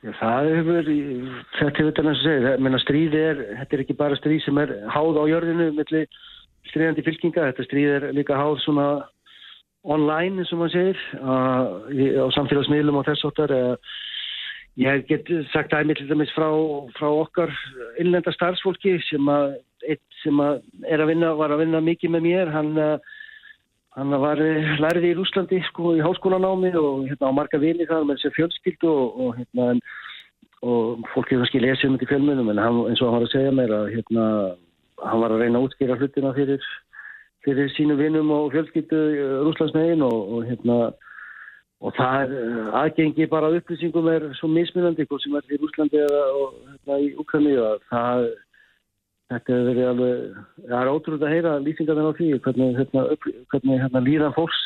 Það 0.04 0.50
hefur 0.52 0.80
þetta 0.84 1.80
hefur 1.80 1.89
þetta 1.89 2.04
næst 2.04 2.26
að 2.26 2.28
segja 2.28 2.56
Menna, 2.60 2.80
stríð 2.84 3.13
er, 3.15 3.43
þetta 3.62 3.78
er 3.78 3.84
ekki 3.86 4.00
bara 4.00 4.19
stríð 4.19 4.41
sem 4.43 4.58
er 4.60 4.74
háð 4.91 5.19
á 5.19 5.24
jörðinu 5.32 5.69
millir 5.78 6.10
stríðandi 6.67 7.06
fylkinga, 7.06 7.48
þetta 7.52 7.67
stríð 7.69 7.91
er 7.98 8.08
líka 8.15 8.39
háð 8.39 8.58
svona 8.65 8.88
online 9.84 10.44
eins 10.44 10.52
og 10.56 10.60
maður 10.60 10.75
segir 10.75 11.00
á 12.19 12.27
samfélagsmiðlum 12.36 13.00
og 13.00 13.08
þess 13.08 13.27
áttar 13.27 13.56
eða 13.56 13.77
Ég 14.80 15.04
get 15.06 15.28
sagt 15.52 15.74
aðeins 15.76 16.00
til 16.00 16.08
dæmis 16.10 16.32
frá, 16.34 16.48
frá 16.98 17.06
okkar 17.06 17.52
innlenda 18.02 18.32
starfsfólki 18.34 18.96
sem 19.06 19.28
að, 19.30 19.60
sem 20.24 20.40
að 20.42 20.63
er 20.90 21.04
að 21.04 21.12
vinna, 21.12 21.30
var 21.38 21.54
að 21.54 21.62
vinna 21.62 21.82
mikið 21.86 22.15
með 22.15 22.26
mér. 22.26 22.50
Hann, 22.56 22.71
hann 23.94 24.15
var 24.24 24.42
lærið 24.82 25.06
í 25.12 25.13
Rúslandi 25.19 25.62
sko, 25.67 25.94
í 25.94 26.02
háskólanámi 26.02 26.74
og 26.80 27.06
hérna, 27.12 27.30
á 27.30 27.38
marga 27.38 27.62
vini 27.62 27.86
þar 27.86 28.10
með 28.10 28.24
þessi 28.24 28.34
fjölskyldu 28.40 28.90
og, 28.90 29.21
og, 29.28 29.38
hérna, 29.38 29.69
og 30.65 31.06
fólk 31.13 31.30
hefur 31.30 31.46
kannski 31.46 31.62
lesið 31.62 31.92
um 31.92 32.00
þetta 32.00 32.10
í 32.10 32.12
fjölmunum 32.15 32.50
en 32.50 32.65
hann, 32.65 32.82
eins 32.90 33.04
og 33.04 33.12
hann 33.12 33.19
var 33.19 33.30
að 33.30 33.34
segja 33.36 33.54
mér 33.54 33.78
að 33.78 33.88
hérna, 33.94 34.28
hann 35.06 35.26
var 35.28 35.38
að 35.38 35.46
reyna 35.46 35.62
að 35.62 35.69
útskýra 35.69 36.02
hlutina 36.02 36.34
fyrir, 36.34 36.69
fyrir 37.46 37.74
sínu 37.78 38.02
vinum 38.02 38.34
og 38.34 38.50
fjölskyldu 38.58 39.06
Rúslandsmegin 39.46 40.02
og, 40.10 40.17
og 40.34 40.50
hérna 40.50 40.82
og 41.84 41.96
það 41.98 42.23
er 42.23 42.34
uh, 42.40 42.71
aðgengi 42.79 43.27
bara 43.31 43.50
að 43.50 43.60
upplýsingum 43.60 44.10
er 44.12 44.25
svo 44.40 44.50
mismunandi 44.52 45.06
hvort 45.10 45.23
sem 45.23 45.36
er 45.36 45.56
í 45.56 45.60
Úslandi 45.60 46.00
eða 46.00 46.23
og, 46.40 46.58
hérna, 46.69 47.00
í 47.04 47.10
Ukraínu 47.19 47.58
að 47.60 47.81
það 47.92 48.27
þetta 49.34 49.56
hefur 49.56 49.67
verið 49.69 49.90
alveg 49.90 50.38
það 50.69 50.77
er 50.79 50.92
ótrúlega 50.94 51.27
að 51.27 51.36
heyra 51.36 51.56
lýsingarna 51.65 52.06
á 52.08 52.17
því 52.19 52.29
hvernig, 52.46 52.77
hérna, 52.79 53.06
upp, 53.15 53.27
hvernig 53.54 53.84
hérna, 53.84 54.04
líðan 54.08 54.38
fólks 54.38 54.62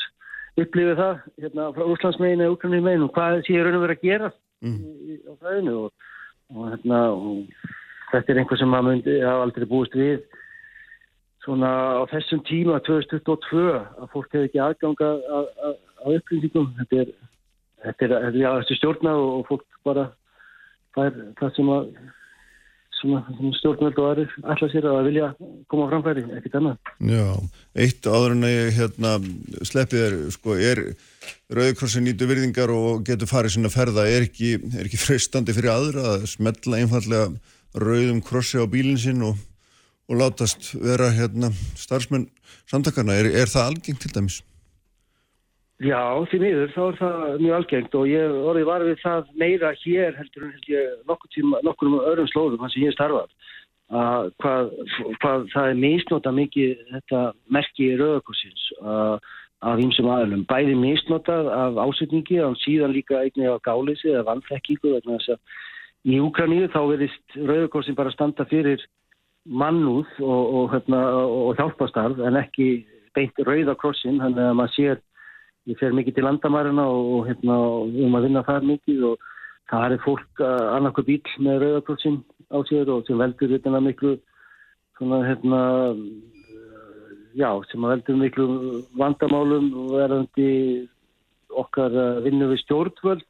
upplifið 0.57 1.01
það 1.01 1.23
hérna, 1.43 1.71
frá 1.73 1.87
Úslandsmegin 1.93 2.45
eða 2.45 2.57
Ukraínu 2.57 2.83
megin 2.85 3.07
og 3.07 3.13
hvað 3.17 3.41
sé 3.47 3.57
raun 3.61 3.79
og 3.79 3.85
verið 3.85 3.97
að 3.97 4.07
gera 4.09 4.31
mm. 4.65 4.77
í, 5.13 5.19
á 5.25 5.33
fræðinu 5.41 5.75
og, 5.85 6.07
og 6.53 6.71
hérna 6.73 7.03
og, 7.13 7.41
þetta 8.11 8.33
er 8.33 8.41
einhver 8.41 8.59
sem 8.59 8.69
maður 8.71 8.93
myndi 8.93 9.15
hafa 9.23 9.45
aldrei 9.47 9.67
búist 9.69 9.95
við 9.97 10.21
svona 11.43 11.71
á 11.99 12.03
þessum 12.11 12.43
tíma 12.47 12.79
2022 12.87 13.65
að 13.75 14.09
fólk 14.13 14.33
hefur 14.33 14.47
ekki 14.47 14.61
aðganga 14.63 15.11
á 16.01 16.07
upplýsingum 16.11 16.69
þetta 16.81 17.01
er, 17.03 17.15
þetta 17.85 18.07
er, 18.07 18.13
þetta 18.13 18.27
er 18.27 18.37
þetta 18.37 18.75
er 18.75 18.79
stjórnað 18.81 19.23
og, 19.23 19.33
og 19.39 19.49
fólk 19.51 19.81
bara 19.87 20.05
fær 20.97 21.19
það 21.39 21.57
sem 21.57 21.73
að 21.73 21.89
stjórnvöld 22.97 23.99
og 24.01 24.07
aðrir 24.09 24.31
ætla 24.53 24.69
sér 24.71 24.87
að 24.89 25.07
vilja 25.09 25.27
koma 25.69 25.87
framfæri, 25.91 26.23
ekkert 26.37 26.55
annað. 26.59 26.91
Já, 27.11 27.27
eitt 27.83 28.07
áður 28.09 28.33
en 28.33 28.47
að 28.47 28.53
ég 28.53 28.79
hérna, 28.79 29.11
sleppið 29.69 30.05
er, 30.05 30.15
sko, 30.33 30.55
er 30.57 30.81
Rauðkrossin 31.53 32.07
nýtu 32.07 32.27
virðingar 32.29 32.71
og 32.73 33.05
getur 33.07 33.29
farið 33.29 33.55
svona 33.55 33.71
ferða, 33.71 34.07
er 34.09 34.25
ekki, 34.27 34.55
er 34.73 34.87
ekki 34.87 34.99
freistandi 34.99 35.55
fyrir 35.55 35.73
aðra 35.75 36.07
að 36.15 36.25
smetla 36.33 36.81
einfallega 36.81 37.29
rauðum 37.77 38.23
krossi 38.25 38.59
á 38.59 38.65
bílinn 38.67 38.99
sinn 38.99 39.23
og, 39.27 39.37
og 40.09 40.21
látast 40.23 40.73
vera 40.81 41.11
hérna, 41.13 41.51
starfsmenn 41.77 42.27
samtakarna. 42.71 43.15
Er, 43.19 43.31
er 43.43 43.51
það 43.51 43.73
algengt 43.73 44.03
til 44.03 44.15
dæmis? 44.15 44.41
Já, 45.77 46.25
því 46.31 46.39
miður, 46.41 46.71
þá 46.73 46.79
er 46.83 46.95
það 46.97 47.33
mjög 47.43 47.55
algengt 47.59 47.95
og 47.99 48.07
ég 48.09 48.31
orðið 48.49 48.63
var 48.65 48.85
við 48.87 49.01
það 49.03 49.27
meira 49.37 49.69
hér 49.77 50.15
heldur 50.17 50.47
en 50.47 50.53
held 50.55 50.71
ég 50.71 51.03
nokkur 51.05 51.29
tíma, 51.35 51.59
nokkur 51.61 51.89
um 51.91 51.99
öðrum 51.99 52.29
slóðum 52.31 52.63
hans 52.65 52.73
sem 52.73 52.87
ég 52.87 52.95
starfað 52.95 53.29
að 53.93 54.31
hvað, 54.41 54.71
hvað 55.21 55.45
það 55.53 55.69
er 55.69 55.77
misnota 55.83 56.33
mikið 56.33 56.81
þetta 56.95 57.21
merki 57.53 57.91
rauðakossins 58.01 58.65
af 58.81 59.81
ímsum 59.81 60.09
aðlum, 60.09 60.43
bæði 60.49 60.73
misnotað 60.81 61.51
af 61.53 61.77
ásetningi 61.85 62.41
og 62.41 62.57
síðan 62.63 62.97
líka 62.97 63.21
einnig 63.21 63.53
af 63.53 63.61
gálisi 63.65 64.09
eða 64.09 64.25
vannþekkingu 64.31 64.95
vegna 64.97 65.21
þess 65.21 65.35
að 65.35 66.09
í 66.09 66.19
Úkraníu 66.25 66.71
þá 66.73 66.81
verist 66.89 67.37
rauðakossin 67.37 67.97
bara 67.97 68.13
standa 68.15 68.49
fyrir 68.49 68.81
mannúð 69.45 70.09
og, 70.25 70.43
og, 70.57 70.71
hérna, 70.73 71.03
og 71.21 71.53
hjálpastarf 71.61 72.17
en 72.17 72.41
ekki 72.41 72.87
beint 73.15 73.37
rauðakrossin, 73.45 74.19
þannig 74.21 74.43
að 74.43 74.57
maður 74.57 74.75
sér 74.75 75.03
ég 75.67 75.79
fer 75.79 75.95
mikið 75.95 76.17
til 76.17 76.27
landamæruna 76.27 76.85
og, 76.87 77.27
hérna, 77.27 77.57
um 78.07 78.17
að 78.17 78.27
vinna 78.29 78.45
þar 78.47 78.67
mikið 78.67 79.05
og 79.11 79.27
það 79.71 79.97
er 79.97 80.03
fólk 80.05 80.41
annarku 80.47 81.03
bíl 81.07 81.21
með 81.43 81.63
rauðarprófsinn 81.63 82.21
á 82.55 82.57
sér 82.69 82.91
og 82.93 83.07
sem 83.07 83.19
veldur 83.19 83.51
hérna 83.51 83.81
miklu 83.83 84.15
svona 84.97 85.23
hérna 85.27 85.61
já, 87.35 87.49
sem 87.71 87.83
veldur 87.83 88.19
miklu 88.19 88.45
vandamálum 88.97 89.67
verðandi 89.91 90.51
okkar 91.51 91.95
vinnu 92.25 92.51
við 92.51 92.63
stjórnvöld. 92.63 93.25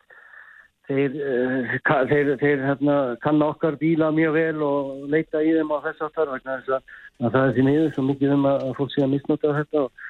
Þeir, 0.87 1.15
uh, 1.19 1.73
þeir, 2.07 2.29
þeir 2.39 2.61
hérna, 2.63 2.93
kann 3.19 3.41
okkar 3.43 3.75
bíla 3.81 4.07
mjög 4.15 4.37
vel 4.37 4.61
og 4.63 5.09
leita 5.11 5.41
í 5.43 5.49
þeim 5.57 5.73
á 5.75 5.83
þess 5.83 6.05
aftar 6.05 6.31
vegna 6.31 6.61
þess 6.61 6.77
að 6.77 7.33
það 7.33 7.41
er 7.41 7.55
því 7.57 7.65
miður 7.67 7.89
svo 7.95 8.05
mikið 8.07 8.35
um 8.37 8.47
að 8.47 8.63
fólk 8.77 8.93
sé 8.93 9.03
að 9.03 9.11
misnota 9.17 9.51
þetta 9.57 9.81
og 9.83 10.05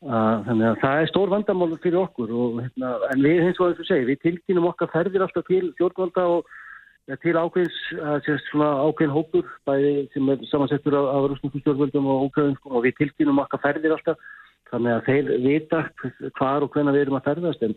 þannig 0.00 0.66
að 0.70 0.80
það 0.80 1.02
er 1.02 1.10
stór 1.10 1.30
vandamál 1.34 1.76
fyrir 1.82 2.00
okkur 2.00 2.32
og, 2.32 2.60
hérna, 2.64 2.94
en 3.12 3.22
við 3.24 3.42
hins 3.44 3.60
vegar 3.60 3.74
eins 3.74 3.82
og 3.84 3.88
segi 3.90 4.08
við 4.08 4.22
tilkynum 4.24 4.70
okkar 4.70 4.92
ferðir 4.94 5.26
alltaf 5.26 5.44
til 5.48 5.66
fjórnvalda 5.76 6.24
og 6.38 6.48
ja, 7.10 7.18
til 7.20 7.36
ákveðins 7.36 7.80
ákveðin 8.56 9.12
hópur 9.12 9.50
bæði 9.68 9.92
sem 10.14 10.32
er 10.32 10.46
samansettur 10.48 10.96
af, 10.96 11.10
af 11.12 11.28
rúsnum 11.28 11.52
stjórnvaldum 11.52 12.08
og 12.08 12.26
ókveðin 12.30 12.56
og 12.70 12.86
við 12.86 12.96
tilkynum 13.02 13.42
okkar 13.44 13.64
ferðir 13.66 13.96
alltaf. 13.98 14.28
Þannig 14.70 14.94
að 14.94 15.06
þeir 15.08 15.30
vita 15.44 15.84
hvar 16.38 16.64
og 16.64 16.70
hvenna 16.72 16.94
við 16.94 17.04
erum 17.04 17.18
að 17.18 17.26
ferðast 17.26 17.64
en, 17.66 17.72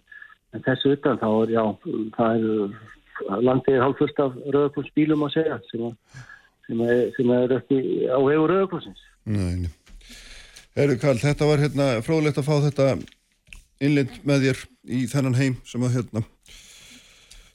en 0.53 0.63
þessu 0.63 0.93
utan 0.93 1.19
þá 1.19 1.30
er 1.34 1.53
já 1.55 1.63
það 2.15 2.36
er 2.38 3.39
landið 3.43 3.78
er 3.78 3.84
hálfurst 3.84 4.19
af 4.21 4.36
rauðarklónsbílum 4.45 5.26
að 5.28 5.36
segja 5.38 5.57
sem, 5.69 5.88
að, 5.88 6.19
sem, 6.67 6.84
er, 6.88 7.01
sem 7.17 7.34
er 7.36 7.55
ekki 7.57 7.80
á 8.09 8.19
vegu 8.24 8.45
rauðarklónsins 8.49 9.07
Nei, 9.24 9.69
Herru 10.74 10.97
Karl, 10.97 11.19
þetta 11.21 11.45
var 11.45 11.61
hérna 11.61 11.88
fróðlegt 12.01 12.39
að 12.41 12.47
fá 12.47 12.55
þetta 12.63 12.86
innlind 13.84 14.13
með 14.26 14.47
þér 14.47 14.61
í 14.89 15.01
þennan 15.11 15.38
heim 15.38 15.57
sem 15.69 15.84
að 15.86 15.99
hérna 15.99 16.24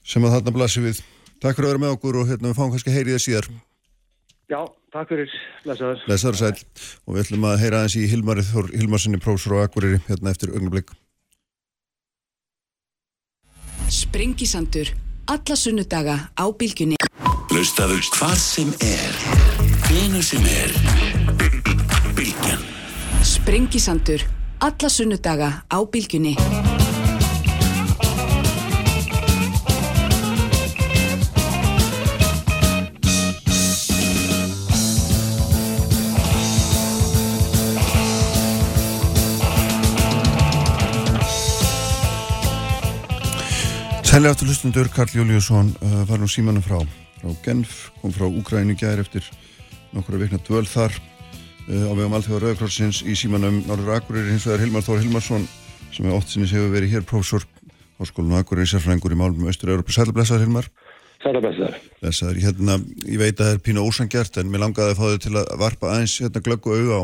sem 0.07 0.25
að 0.25 0.37
þarna 0.37 0.53
blasir 0.55 0.85
við. 0.85 1.01
Takk 1.39 1.57
fyrir 1.57 1.67
að 1.67 1.73
vera 1.73 1.83
með 1.83 1.95
okkur 1.97 2.19
og 2.21 2.29
hérna 2.29 2.51
við 2.51 2.59
fáum 2.59 2.71
kannski 2.73 2.93
heyrið 2.93 3.17
það 3.17 3.25
síðar. 3.25 3.49
Já, 4.49 4.61
takk 4.95 5.11
fyrir. 5.11 5.35
Lesaður. 5.67 6.07
Lesaður 6.09 6.39
sæl. 6.39 6.63
Og 7.05 7.13
við 7.13 7.21
ætlum 7.25 7.45
að 7.49 7.59
heyra 7.63 7.83
aðeins 7.83 7.99
í 7.99 8.07
Hilmarið 8.13 8.49
Þór 8.53 8.71
Hilmarsinni 8.73 9.21
prófsor 9.21 9.57
og 9.59 9.67
Akureyri 9.67 10.01
hérna 10.07 10.33
eftir 10.33 10.55
ögnablik. 10.55 10.95
Sprengisandur. 13.91 14.95
Alla 15.29 15.59
sunnudaga 15.59 16.17
á 16.33 16.45
bylgjunni. 16.49 16.97
Hlustaðu 17.51 17.99
hvað 18.15 18.35
sem 18.41 18.73
er. 18.81 19.21
Hvenu 19.85 20.23
sem 20.25 20.51
er. 20.55 20.75
Bylgjan. 22.17 22.78
Sprengisandur. 23.39 24.21
Alla 24.59 24.89
sunnudaga 24.91 25.63
á 25.71 25.77
bylgjunni. 25.91 26.35
Sælega 44.03 44.33
aftur 44.33 44.49
hlustundur, 44.49 44.89
Karl 44.91 45.15
Júliusson 45.15 45.71
uh, 45.79 46.03
var 46.09 46.19
nú 46.19 46.27
símanum 46.27 46.65
frá, 46.65 46.81
frá 47.21 47.31
Genf, 47.45 47.87
kom 48.01 48.11
frá 48.11 48.27
Úgræni 48.27 48.75
gæri 48.75 49.05
eftir 49.05 49.23
nokkura 49.95 50.19
vikna 50.25 50.43
dvöl 50.43 50.67
þar 50.67 50.91
á 51.69 51.93
vegum 51.93 52.15
Alþjóða 52.17 52.41
Rauðkrossins 52.47 53.03
í 53.05 53.13
símanum 53.17 53.59
Norður 53.67 53.99
Akureyri 53.99 54.33
hins 54.33 54.47
vegar 54.47 54.63
Hilmar 54.63 54.85
Þór 54.85 55.03
Hilmarsson 55.03 55.45
sem 55.93 56.07
er 56.07 56.15
ótt 56.15 56.31
sinni 56.31 56.49
hefur 56.49 56.71
verið 56.73 56.95
hér 56.95 57.05
prófessor 57.05 57.45
Háskólinu 57.99 58.39
Akureyri 58.39 58.71
sérfræðingur 58.71 59.13
í 59.13 59.19
málum 59.19 59.49
Östur-Európa. 59.51 59.93
Sæla 59.93 60.15
blessaður 60.15 60.47
Hilmar. 60.47 60.69
Sæla 61.21 61.41
blessaður. 61.43 61.79
Blessaður. 61.99 62.39
Hérna, 62.45 62.77
ég 63.05 63.21
veit 63.21 63.35
að 63.35 63.43
það 63.43 63.53
er 63.53 63.63
pínu 63.67 63.83
ósangjart 63.85 64.39
en 64.41 64.49
mér 64.49 64.63
langaði 64.63 64.95
að 64.95 65.01
fá 65.01 65.05
þau 65.05 65.23
til 65.25 65.33
að 65.35 65.51
varpa 65.59 65.91
aðeins 65.91 66.15
hérna 66.23 66.43
glöggu 66.45 66.77
auða 66.77 67.01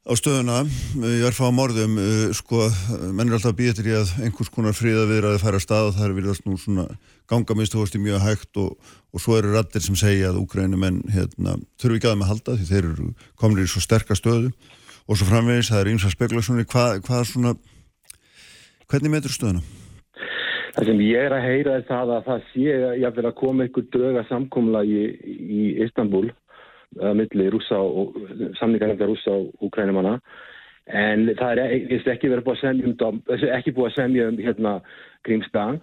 á 0.00 0.12
stöðuna, 0.16 0.62
ég 1.04 1.26
er 1.28 1.34
fáið 1.36 1.56
morðum 1.58 1.98
sko, 2.32 2.64
menn 3.12 3.28
er 3.28 3.36
alltaf 3.36 3.56
býðið 3.58 3.80
til 3.82 3.96
að 3.98 4.12
einhvers 4.24 4.50
konar 4.52 4.76
fríða 4.76 5.04
viðraði 5.10 5.40
færa 5.42 5.60
stað 5.60 5.90
og 5.90 5.98
það 5.98 6.06
er 6.06 6.14
virðast 6.16 6.46
nú 6.46 6.56
svona 6.56 6.86
gangamistuhosti 7.28 8.00
mjög 8.00 8.24
hægt 8.24 8.60
og, 8.62 8.78
og 9.12 9.20
svo 9.20 9.36
eru 9.36 9.52
rættir 9.52 9.84
sem 9.84 9.98
segja 10.00 10.30
að 10.32 10.40
Úkrænum 10.40 10.80
menn 10.80 11.02
hérna, 11.12 11.58
þurfi 11.76 12.00
ekki 12.00 12.08
að 12.08 12.24
að 12.24 12.30
halda 12.32 12.56
því 12.56 12.70
þeir 12.70 12.88
eru 12.94 13.10
komin 13.36 13.60
í 13.60 13.68
svo 13.68 13.84
sterkar 13.84 14.16
stöðu 14.16 14.48
og 15.04 15.20
svo 15.20 15.28
framvegis, 15.28 15.68
það 15.68 15.82
er 15.82 15.92
eins 15.92 16.08
að 16.08 16.16
spekulasunni 16.16 16.66
hvað 16.72 17.04
hva 17.04 17.20
svona 17.28 17.54
hvernig 18.88 19.12
meður 19.12 19.36
stöðuna? 19.36 19.64
Það 20.70 20.86
sem 20.86 21.00
ég 21.04 21.26
er 21.28 21.34
að 21.34 21.44
heyra 21.44 21.76
er 21.76 21.88
það 21.88 22.16
að 22.16 22.28
það 22.30 22.44
sé 22.54 22.68
ég 23.02 23.20
að 23.20 23.34
koma 23.36 23.66
einhver 23.66 23.90
dröga 23.92 24.24
samkomla 24.30 24.86
í, 24.86 25.10
í 25.28 25.64
Istanbul 25.84 26.30
að 26.98 27.14
milli 27.20 27.50
rúsa 27.52 27.78
og 27.78 28.16
samningarlega 28.58 29.06
rúsa 29.06 29.36
og 29.36 29.68
ukrænumanna 29.68 30.16
en 30.90 31.28
það 31.38 31.62
er 31.62 31.62
ekki 32.14 32.32
verið 32.32 32.44
búið 32.48 32.56
að 32.56 32.62
semja 32.64 32.90
um 32.90 33.22
ekki 33.58 33.74
búið 33.76 33.90
að 33.90 33.96
semja 33.98 34.28
um 34.30 34.40
hérna 34.42 34.74
Grímsdag 35.28 35.78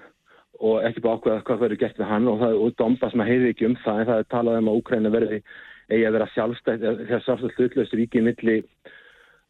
og 0.58 0.84
ekki 0.84 1.04
búið 1.04 1.14
að 1.14 1.18
ákveða 1.22 1.46
hvað 1.48 1.64
verður 1.64 1.82
gert 1.84 2.02
við 2.02 2.12
hann 2.12 2.28
og, 2.28 2.40
það, 2.42 2.60
og 2.60 2.78
Dombas 2.82 3.16
maður 3.16 3.32
heyrði 3.32 3.54
ekki 3.54 3.70
um 3.70 3.80
það 3.86 4.02
en 4.02 4.10
það 4.12 4.22
er 4.24 4.30
talað 4.34 4.62
um 4.62 4.72
að 4.72 4.80
Ukræna 4.82 5.14
verði 5.14 5.42
eigi 5.88 6.06
að 6.08 6.16
vera 6.18 6.30
sjálfstætt 6.34 6.84
þegar 6.84 7.26
sjálfstætt 7.26 7.60
hlutlaust 7.62 7.96
ríki 7.96 8.24
milli 8.26 8.58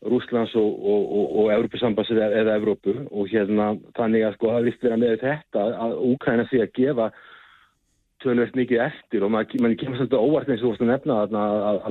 Rúslands 0.05 0.53
og, 0.55 0.67
og, 0.85 1.05
og, 1.17 1.29
og 1.41 1.47
Európusambass 1.55 2.11
eða, 2.13 2.27
eða 2.43 2.57
Evrópu. 2.59 2.93
Og 3.09 3.31
hérna 3.31 3.71
þannig 3.97 4.27
að 4.27 4.35
sko 4.35 4.51
það 4.53 4.67
vist 4.69 4.85
vera 4.85 4.99
með 5.01 5.15
þetta 5.23 5.63
að 5.85 5.95
Úkræna 6.11 6.45
sé 6.51 6.61
að 6.61 6.75
gefa 6.77 7.07
tölvöld 8.23 8.55
mikið 8.57 8.81
eftir 8.87 9.25
og 9.25 9.31
maður, 9.33 9.61
maður 9.61 9.79
kemur 9.81 9.99
svolítið 9.99 10.23
óvart 10.25 10.49
eins 10.49 10.61
og 10.61 10.63
þú 10.63 10.69
vorust 10.69 10.83
að 10.83 10.91
nefna 10.91 11.17
að 11.23 11.35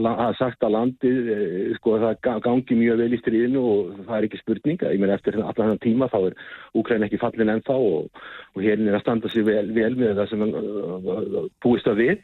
það 0.06 0.22
er 0.26 0.38
sagt 0.40 0.66
að 0.66 0.74
landið 0.74 1.30
sko 1.78 1.98
það 2.02 2.30
gangi 2.46 2.78
mjög 2.80 3.02
vel 3.02 3.10
í 3.12 3.20
stríðinu 3.20 3.62
og 3.70 3.92
það 4.00 4.16
er 4.16 4.28
ekki 4.28 4.40
spurninga 4.42 4.94
ég 4.94 5.02
meina 5.02 5.18
eftir 5.18 5.38
allan 5.38 5.58
þennan 5.60 5.84
tíma 5.84 6.10
þá 6.12 6.18
er 6.22 6.38
Úkræn 6.76 7.06
ekki 7.06 7.20
fallin 7.22 7.52
ennþá 7.54 7.76
og, 7.76 8.24
og 8.54 8.64
hérna 8.64 8.90
er 8.90 8.98
að 8.98 9.04
standa 9.06 9.30
sér 9.32 9.46
vel, 9.46 9.68
vel 9.76 9.92
með 9.98 10.18
það 10.20 10.32
sem 10.32 10.46
uh, 10.46 11.46
búist 11.64 11.90
að 11.90 12.02
við 12.02 12.16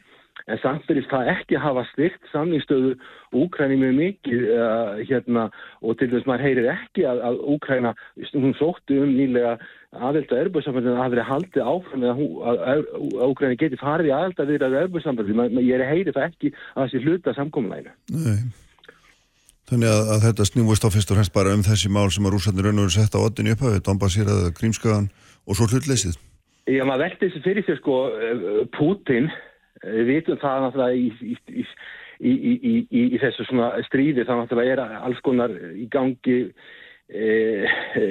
en 0.47 0.59
samt 0.59 0.87
verið 0.89 1.05
það 1.11 1.29
ekki 1.33 1.59
hafa 1.61 1.83
styrt 1.91 2.31
samningsstöðu 2.31 2.95
Úkræni 3.33 3.77
mjög 3.79 3.93
mikið 3.99 4.41
uh, 4.53 4.97
hérna 5.07 5.45
og 5.81 5.95
til 5.99 6.09
þess 6.11 6.27
maður 6.29 6.45
heyrir 6.47 6.71
ekki 6.73 7.05
að, 7.09 7.21
að 7.29 7.39
Úkræna, 7.55 7.93
hún 8.33 8.57
sótti 8.59 8.99
um 9.01 9.13
nýlega 9.13 9.55
aðelda 9.93 10.41
erbjörnsambandin 10.41 10.95
að 10.95 10.99
það 11.01 11.13
verið 11.13 11.29
haldið 11.29 11.69
áfram 11.73 12.03
eða 12.03 12.15
að, 12.17 12.65
að, 12.73 12.83
að 12.97 13.29
Úkræni 13.29 13.61
geti 13.61 13.79
farið 13.81 14.09
í 14.09 14.15
aðelda 14.17 14.49
við 14.49 14.67
að 14.67 14.77
erbjörnsambandin, 14.81 15.63
ég 15.63 15.87
heyri 15.93 16.15
það 16.15 16.27
ekki 16.27 16.53
að 16.73 16.83
þessi 16.83 17.03
hluta 17.05 17.37
samkomlægina. 17.37 17.95
Nei. 18.17 18.43
Þannig 19.71 19.89
að, 19.89 20.09
að 20.11 20.25
þetta 20.27 20.45
snýmust 20.49 20.85
á 20.85 20.89
fyrst 20.91 21.11
og 21.13 21.17
fremst 21.17 21.33
bara 21.33 21.53
um 21.55 21.63
þessi 21.63 21.89
mál 21.93 22.09
sem 22.11 22.25
að 22.27 22.35
rúsarnir 22.35 22.67
raun 22.67 22.81
og 22.81 22.89
verið 22.89 22.97
sett 22.97 23.15
á 23.15 23.23
oddin 23.23 23.53
upp 23.53 23.63
að 23.63 23.77
við 23.77 23.85
Donbassýraða, 23.87 24.51
Grímskagan 24.57 25.07
og 25.47 25.57
svo 25.57 25.69
hlutleysið. 25.71 26.17
Já, 26.67 26.83
maður 26.87 27.05
veldi 27.07 27.29
þessi 27.29 27.43
fyrir 27.43 27.65
sig 27.67 27.79
sko 27.79 27.95
Putin, 28.75 29.31
við 29.83 30.09
vitum 30.09 30.39
það 30.41 30.63
náttúrulega 30.65 30.95
í, 30.99 31.65
í, 32.23 32.33
í, 32.59 33.03
í 33.15 33.19
þessu 33.21 33.47
svona 33.49 33.73
stríði 33.87 34.25
það 34.27 34.41
náttúrulega 34.41 34.75
er 34.75 34.97
alls 35.03 35.21
konar 35.25 35.53
í 35.75 35.87
gangi 35.91 36.37
e, 37.09 37.29
e, 37.99 38.03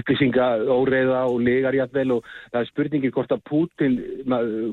upplýsinga 0.00 0.48
óreiða 0.70 1.24
og 1.30 1.40
legarjafvel 1.46 2.16
og 2.16 2.28
það 2.52 2.60
er 2.62 2.70
spurningir 2.70 3.14
hvort 3.16 3.34
að 3.34 3.46
Putin 3.50 3.98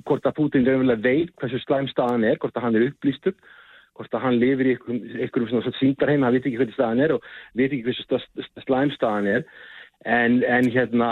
hvort 0.05 0.27
að 0.27 0.37
Putin 0.37 0.67
raunverulega 0.67 1.03
veit 1.03 1.33
hversu 1.41 1.61
slæmstaðan 1.65 2.27
er, 2.29 2.37
hvort 2.41 2.57
að 2.57 2.67
hann 2.67 2.79
er 2.79 2.89
upplýstur 2.91 3.37
hvort 3.97 4.13
að 4.13 4.27
hann 4.27 4.37
lifir 4.37 4.69
í 4.69 4.75
einhverjum 4.77 5.49
svona 5.49 5.79
síndarheim, 5.79 6.21
hann 6.21 6.35
veit 6.35 6.45
ekki 6.45 6.59
hvernig 6.59 6.77
staðan 6.77 7.01
er 7.01 7.15
og 7.15 7.25
veit 7.57 7.71
ekki 7.71 7.87
hversu 7.87 8.61
slæmstaðan 8.67 9.29
er. 9.31 9.45
En, 10.05 10.43
en 10.45 10.69
hérna 10.69 11.09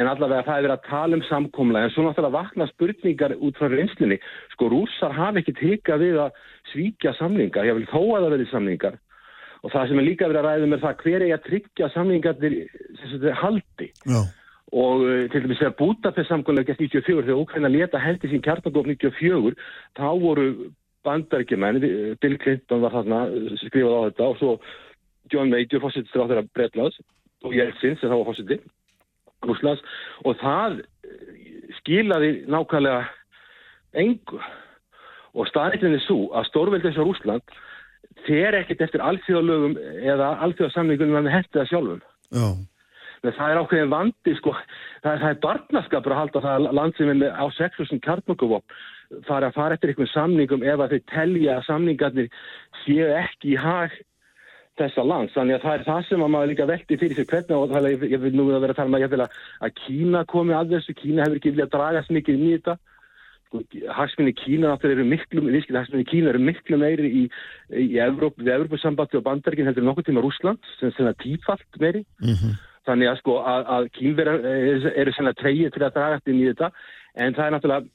en 0.00 0.10
allavega 0.10 0.44
það 0.46 0.56
er 0.56 0.66
verið 0.66 0.76
að 0.76 0.86
tala 0.88 1.18
um 1.18 1.24
samkomla 1.28 1.84
en 1.84 1.92
svo 1.94 2.04
náttúrulega 2.04 2.34
vakna 2.34 2.66
spurningar 2.72 3.34
út 3.38 3.58
frá 3.58 3.68
reynslinni, 3.70 4.18
sko 4.54 4.70
rússar 4.72 5.14
hafa 5.14 5.42
ekki 5.42 5.54
tekað 5.60 6.02
við 6.02 6.20
að 6.24 6.38
svíkja 6.72 7.14
samlingar 7.18 7.68
ég 7.68 7.78
vil 7.78 7.90
þó 7.92 8.00
að 8.02 8.24
það 8.24 8.34
verið 8.34 8.52
samlingar 8.52 9.00
og 9.64 9.72
það 9.72 9.90
sem 9.90 10.00
er 10.00 10.08
líka 10.08 10.28
verið 10.28 10.40
að 10.40 10.48
ræðum 10.48 10.76
er 10.76 10.82
það 10.82 11.04
hver 11.04 11.26
er 11.26 11.34
að 11.36 11.44
tryggja 11.48 11.90
samlingar 11.94 12.40
til 12.40 12.54
haldi. 13.40 13.90
Já. 14.04 14.20
og 14.74 15.04
uh, 15.06 15.24
til 15.30 15.44
dæmis 15.44 15.60
þegar 15.62 15.76
Budapest 15.78 16.30
samkomlega 16.32 16.72
gett 16.72 16.82
94 16.82 17.26
þegar 17.28 17.42
Ukraina 17.44 17.70
leta 17.70 18.00
hendi 18.02 18.30
sín 18.32 18.42
kjartagóf 18.44 18.88
94 18.90 19.54
þá 19.94 20.08
voru 20.20 20.48
bandaríkjumenn, 21.04 21.82
Bill 22.20 22.38
Clinton 22.40 22.80
var 22.80 22.94
þarna 22.96 23.26
skrifað 23.60 23.94
á 23.94 24.06
þetta 24.08 24.28
og 24.30 24.38
svo 24.40 24.52
John 25.32 25.52
Major 25.52 25.82
fórsettistur 25.84 26.24
á 26.24 26.28
þeirra 26.30 26.48
Bretlands 26.56 26.96
og 27.44 27.54
Jeltsin 27.54 27.98
sem 28.00 28.08
þá 28.08 28.16
var 28.16 28.28
fórsetti 28.30 28.58
Rúslands 29.48 29.84
og 30.24 30.38
það 30.42 30.80
skilaði 31.80 32.30
nákvæmlega 32.50 33.04
engu. 34.04 34.40
Og 35.34 35.48
staðrættinni 35.50 35.98
svo 36.04 36.28
að 36.36 36.48
stórveldis 36.50 36.98
á 36.98 37.02
Rúsland 37.02 37.56
þeir 38.24 38.60
ekkert 38.60 38.84
eftir 38.86 39.02
alþjóðalögum 39.04 39.74
eða 40.04 40.30
alþjóðasamlingunum 40.46 41.20
að 41.20 41.32
hendur 41.34 41.60
það 41.60 41.70
sjálfum. 41.72 42.06
Já. 42.34 42.46
Það 43.24 43.50
er 43.50 43.58
ákveðin 43.62 43.92
vandi 43.92 44.32
sko, 44.36 44.52
það, 45.00 45.14
það 45.22 45.28
er 45.30 45.38
barnaskapur 45.40 46.12
að 46.12 46.18
halda 46.20 46.42
það 46.44 46.66
land 46.76 46.98
sem 46.98 47.12
er 47.14 47.22
á 47.32 47.46
6.000 47.56 48.02
kjartmökkuvopn 48.04 48.82
fara 49.28 49.48
að 49.48 49.56
fara 49.56 49.76
eftir 49.76 49.92
einhvern 49.92 50.10
samningum 50.12 50.64
ef 50.66 50.82
að 50.82 50.94
þau 50.94 51.06
telja 51.12 51.56
að 51.58 51.66
samningarnir 51.68 52.28
séu 52.82 53.08
ekki 53.16 53.54
í 53.54 53.60
hag 53.60 53.94
þessa 54.78 55.04
lands. 55.06 55.34
Þannig 55.34 55.58
að 55.58 55.64
það 55.64 55.76
er 55.76 55.84
það 55.88 56.00
sem 56.08 56.24
að 56.24 56.32
maður 56.34 56.50
líka 56.50 56.66
veldi 56.70 56.98
fyrir 56.98 57.18
sig 57.18 57.28
hvernig 57.30 57.54
og 57.58 57.70
það 57.70 57.86
er, 57.90 58.08
ég 58.14 58.24
vil 58.24 58.32
nú 58.34 58.48
vera 58.48 58.74
að 58.74 58.80
tala 58.80 58.90
um 58.90 58.96
að, 58.98 59.38
að 59.66 59.76
Kína 59.84 60.24
komi 60.30 60.56
að 60.56 60.74
þessu, 60.74 60.96
Kína 60.98 61.24
hefur 61.26 61.40
ekki 61.40 61.54
viljað 61.54 61.72
draga 61.76 62.02
svo 62.04 62.16
mikið 62.18 62.34
inn 62.34 62.44
í 62.48 62.52
þetta. 62.56 62.76
Sko, 63.46 63.62
hagsminni 63.98 64.34
Kína 64.40 64.72
náttúrulega 64.72 64.98
eru 64.98 65.08
miklu, 65.12 65.44
viðskilt 65.46 65.80
hagsminni 65.80 66.08
Kína 66.10 66.32
eru 66.32 66.42
miklu 66.42 66.78
meiri 66.82 67.10
í, 67.22 67.24
í 67.84 67.88
Evróp, 68.02 68.38
við 68.40 68.54
Evrópussambandi 68.58 69.20
og 69.20 69.26
bandarginn 69.28 69.70
heldur 69.70 69.86
nokkuð 69.86 70.10
tíma 70.10 70.24
Rúsland 70.24 70.70
sem 70.80 71.06
er 71.06 71.18
tífalt 71.22 71.82
meiri. 71.82 72.04
Mm 72.22 72.34
-hmm. 72.34 72.62
Þannig 72.84 73.08
að 73.08 73.20
sko 73.22 73.38
að, 73.40 73.62
að 73.76 73.90
kínverðar 73.96 74.40
eru, 74.44 74.90
eru 74.92 75.12
svona 75.12 75.32
treyið 75.32 75.70
til 75.72 75.84
að 75.84 75.94
draga 75.94 76.20
inn 76.26 76.42
í 76.42 76.48
þetta 76.50 76.72
en 77.14 77.34
það 77.34 77.46
er 77.46 77.54
náttúrulega 77.54 77.86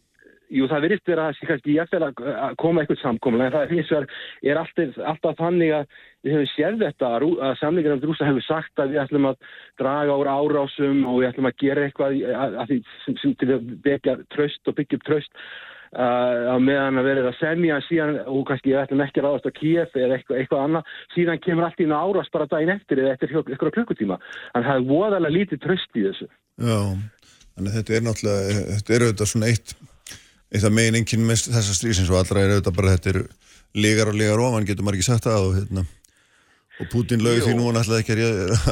Jú, 0.50 0.66
það 0.66 0.86
verist 0.88 1.06
verið 1.06 1.24
að 1.28 1.40
kannski 1.46 1.74
ég 1.76 1.84
ætla 1.86 2.08
að 2.10 2.54
koma 2.58 2.82
eitthvað 2.82 3.02
samkomlega 3.04 3.46
en 3.46 3.54
það 3.54 3.66
er 3.66 3.74
hins 3.76 3.92
vegar 3.94 4.08
er 4.50 4.60
alltaf, 4.64 4.96
alltaf 5.12 5.36
þannig 5.38 5.74
að 5.78 5.84
við 6.26 6.34
hefum 6.34 6.50
séð 6.56 6.78
þetta 6.82 7.10
að, 7.16 7.26
að 7.46 7.52
samlingar 7.60 7.94
um 7.94 8.02
drúsa 8.02 8.30
hefur 8.30 8.46
sagt 8.48 8.82
að 8.82 8.96
við 8.96 9.02
ætlum 9.04 9.28
að 9.30 9.38
draga 9.82 10.16
úr 10.18 10.30
árásum 10.34 11.04
og 11.06 11.20
við 11.20 11.28
ætlum 11.30 11.50
að 11.52 11.60
gera 11.62 11.84
eitthvað 11.86 12.18
að, 12.34 12.58
að 12.64 12.72
því 12.72 12.78
sem, 13.04 13.20
sem 13.22 13.36
til 13.38 13.50
að 13.54 13.68
byggja 13.86 14.16
tröst 14.34 14.72
og 14.72 14.78
byggja 14.80 14.98
upp 14.98 15.06
tröst 15.12 15.38
uh, 15.38 16.50
að 16.56 16.66
meðan 16.66 17.00
að 17.04 17.10
verið 17.12 17.30
að 17.30 17.38
semja 17.44 17.78
síðan 17.86 18.18
og 18.26 18.42
kannski 18.50 18.74
ég 18.74 18.82
ætlum 18.82 19.06
ekki 19.06 19.22
að 19.22 19.28
ráðast 19.28 19.50
á 19.54 19.58
Kíef 19.60 20.02
eða 20.02 20.18
eitthvað, 20.18 20.42
eitthvað 20.42 20.66
annað, 20.66 20.92
síðan 21.14 21.44
kemur 21.46 21.70
allt 21.70 21.86
í 21.86 21.90
árás 21.94 22.34
bara 22.34 22.50
daginn 22.50 22.74
eftir 22.74 23.04
eða 23.06 23.14
eftir 23.20 23.38
eitthvað 23.38 23.76
klukkutíma. 23.78 24.18
Að 24.58 24.66
það 24.66 24.82
er 24.82 24.90
þannig 27.60 27.72
að 27.72 27.78
þetta 27.80 27.96
er 27.96 28.04
náttúrulega, 28.06 28.68
þetta 28.78 28.94
er 28.96 29.06
auðvitað 29.06 29.32
svona 29.34 29.50
eitt 29.52 29.74
eitt 30.50 30.66
af 30.66 30.74
megin 30.74 30.98
enginn 31.00 31.26
með 31.28 31.48
þessa 31.54 31.78
strísins 31.78 32.10
og 32.10 32.20
allra 32.22 32.44
er 32.44 32.56
auðvitað 32.56 32.78
bara 32.80 32.94
þetta 32.96 33.14
er 33.14 33.22
legar 33.78 34.12
og 34.12 34.18
legar 34.18 34.42
ofan, 34.42 34.66
getur 34.66 34.86
maður 34.86 35.00
ekki 35.00 35.10
sagt 35.10 35.28
það 35.28 35.46
og, 35.46 35.58
hérna, 35.60 35.84
og 36.80 36.92
Putin 36.94 37.24
lögur 37.26 37.46
því 37.46 37.58
nú 37.58 37.68
hann 37.70 37.82
ætlaði 37.84 38.06
ekki 38.06 38.18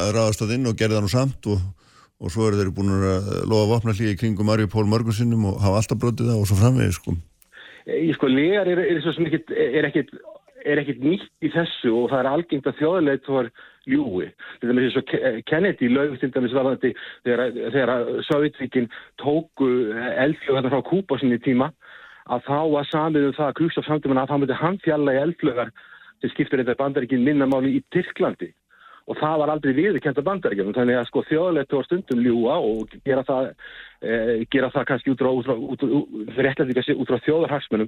að 0.02 0.12
ráðast 0.16 0.42
það 0.42 0.56
inn 0.58 0.72
og 0.72 0.78
gerði 0.80 0.98
það 0.98 1.06
nú 1.06 1.12
samt 1.14 1.50
og, 1.54 1.66
og 2.18 2.34
svo 2.34 2.48
eru 2.48 2.62
þeir 2.62 2.74
búin 2.74 2.96
að 2.98 3.30
lofa 3.46 3.72
vopna 3.74 3.98
hlýja 3.98 4.16
í 4.16 4.20
kringum 4.24 4.50
Marju 4.50 4.72
Pól 4.74 4.88
Mörgunsinnum 4.90 5.46
og 5.52 5.60
hafa 5.62 5.84
alltaf 5.84 6.02
brotið 6.02 6.32
það 6.32 6.42
og 6.42 6.50
svo 6.50 6.58
framvegið 6.62 6.98
sko. 6.98 7.18
Ég 7.88 8.18
sko, 8.18 8.28
legar 8.32 8.68
er, 8.68 8.82
er, 8.84 8.98
er, 9.00 9.78
er 9.80 9.90
ekkit 9.92 10.16
nýtt 10.66 11.46
í 11.46 11.50
þessu 11.54 11.94
og 11.94 12.10
það 12.12 12.20
er 12.20 12.30
algengt 12.32 12.68
að 12.68 12.78
þjóðilegt 12.80 13.28
var 13.30 13.50
ljúi. 13.88 14.30
Þetta 14.62 14.74
með 14.74 14.88
þess 14.88 15.00
að 15.02 15.42
Kennedy 15.48 15.90
lögst 15.92 16.22
til 16.22 16.32
dæmis 16.32 16.56
varðandi 16.56 16.94
þegar, 17.24 17.54
þegar 17.76 17.92
Sovjetvíkin 18.28 18.90
tóku 19.22 19.70
eldflögar 19.96 20.70
frá 20.72 20.82
Kúpa 20.84 21.20
sinni 21.20 21.40
tíma 21.40 21.72
að 22.28 22.44
þá 22.48 22.60
var 22.74 22.90
samið 22.92 23.30
um 23.30 23.36
það 23.38 23.48
að 23.48 23.58
Krúsaf 23.60 23.88
samtíman 23.88 24.22
að 24.22 24.32
það 24.32 24.42
myndi 24.44 24.62
hann 24.62 24.80
fjalla 24.84 25.16
í 25.16 25.22
eldflögar 25.24 25.74
sem 26.22 26.34
skiptur 26.34 26.64
þetta 26.64 26.80
bandaríkin 26.80 27.24
minnamáli 27.24 27.78
í 27.78 27.84
Tyrklandi 27.94 28.52
og 29.08 29.16
það 29.22 29.38
var 29.42 29.52
aldrei 29.54 29.74
viðkenda 29.78 30.24
bandaríkjum 30.26 30.74
þannig 30.76 30.98
að 31.00 31.06
sko 31.08 31.22
þjóðleitu 31.30 31.80
á 31.80 31.88
stundum 31.88 32.24
ljúa 32.26 32.58
og 32.60 32.96
gera 33.08 33.24
það, 33.28 33.46
eh, 34.04 34.32
gera 34.52 34.70
það 34.74 34.88
kannski 34.90 35.14
út 35.14 35.24
frá, 35.24 37.20
þjóðarhagsmunum. 37.24 37.88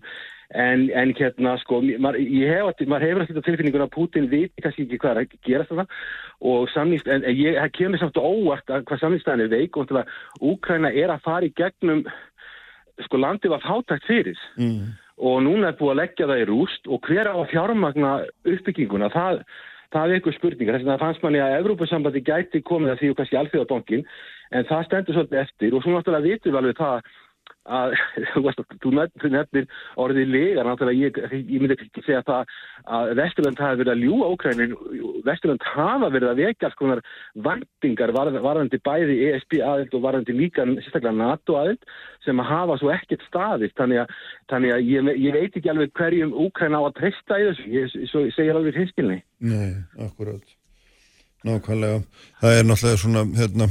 En, 0.49 0.85
en 0.95 1.11
hérna 1.17 1.57
sko 1.59 1.81
maður 1.83 2.23
hef, 2.23 2.79
hefur 2.79 3.25
alltaf 3.25 3.45
tilfinningun 3.49 3.83
að 3.83 3.93
Putin 3.97 4.29
viti 4.31 4.63
kannski 4.63 4.87
ekki 4.87 5.01
hvað 5.03 5.11
er 5.11 5.21
að 5.25 5.35
gera 5.49 5.67
þetta 5.67 5.85
og 6.39 6.71
samnýst, 6.71 7.11
en 7.11 7.27
ég 7.35 7.59
kemur 7.75 7.99
samt 7.99 8.17
óvart 8.17 8.71
að 8.71 8.87
hvað 8.87 9.03
samnýstæðin 9.03 9.45
er 9.45 9.53
veik 9.57 9.77
og 9.77 9.91
Úkræna 10.39 10.93
er 10.95 11.11
að 11.11 11.25
fara 11.27 11.45
í 11.45 11.53
gegnum 11.53 12.05
sko 13.03 13.19
landið 13.19 13.57
var 13.57 13.67
fátækt 13.67 14.07
fyrir. 14.07 14.39
Mm. 14.55 14.95
og 15.19 15.41
núna 15.43 15.67
er 15.67 15.75
búið 15.75 15.91
að 15.91 15.97
leggja 15.99 16.27
það 16.29 16.41
í 16.41 16.43
rúst 16.47 16.85
og 16.87 17.01
hver 17.03 17.27
á 17.27 17.35
fjármagna 17.51 18.11
uppbygginguna? 18.47 19.09
Það 19.11 19.41
það 19.93 20.09
er 20.09 20.17
eitthvað 20.17 20.37
spurningar. 20.37 20.77
Þess 20.77 20.89
það 20.89 21.03
fannst 21.03 21.23
manni 21.25 21.41
að 21.43 21.55
Evrópussambandi 21.59 22.21
gæti 22.25 22.61
komið 22.65 22.93
að 22.93 23.01
því 23.01 23.09
og 23.11 23.17
kannski 23.19 23.39
alþjóðabankin 23.39 24.05
en 24.57 24.69
það 24.69 24.85
stendur 24.87 25.17
svolítið 25.17 25.41
eftir 25.43 25.75
og 25.75 25.83
svo 25.83 25.95
náttúrulega 25.95 26.27
vitum 26.27 26.53
við 26.53 26.59
alveg 26.61 26.79
það 26.79 27.11
að 27.69 27.95
þú 28.83 28.93
nefnir 28.95 29.67
orðið 29.99 30.33
legar 30.33 30.67
náttúrulega 30.67 31.07
ég, 31.07 31.19
ég 31.39 31.61
myndi 31.61 31.77
ekki 31.77 32.03
segja 32.05 32.23
það 32.27 32.53
að 32.99 33.13
Vesturland 33.19 33.61
hafi 33.63 33.81
verið 33.81 33.93
að 33.93 34.03
ljúa 34.05 34.29
Ókrænin 34.33 34.75
Vesturland 35.27 35.65
hafa 35.69 36.11
verið 36.13 36.31
að 36.33 36.41
vekja 36.43 36.69
alls 36.69 36.79
konar 36.79 37.03
vandingar 37.47 38.13
varðandi 38.15 38.81
bæði 38.85 39.17
ESB 39.29 39.59
aðild 39.65 39.97
og 39.97 40.05
varðandi 40.05 40.37
líka 40.37 40.67
sérstaklega 40.69 41.15
NATO 41.17 41.57
aðild 41.59 41.89
sem 42.25 42.41
að 42.41 42.49
hafa 42.49 42.77
svo 42.79 42.91
ekkert 42.93 43.23
staðist. 43.27 43.75
Þannig 43.79 44.03
að, 44.03 44.15
þannig 44.51 44.75
að 44.75 44.87
ég, 44.89 45.11
ég 45.23 45.35
veit 45.37 45.59
ekki 45.59 45.71
alveg 45.71 45.93
hverjum 45.97 46.35
Ókræn 46.45 46.77
á 46.77 46.81
að 46.81 46.95
treysta 46.99 47.39
í 47.39 47.49
þessu. 47.49 47.67
Ég, 47.73 47.99
ég 48.03 48.35
segir 48.35 48.57
alveg 48.57 48.79
hinskilni 48.79 49.19
Nei, 49.39 49.75
akkurát 49.99 50.55
Nákvæmlega, 51.47 52.01
það 52.41 52.57
er 52.57 52.65
náttúrulega 52.67 52.99
svona 52.99 53.21
hérna 53.37 53.69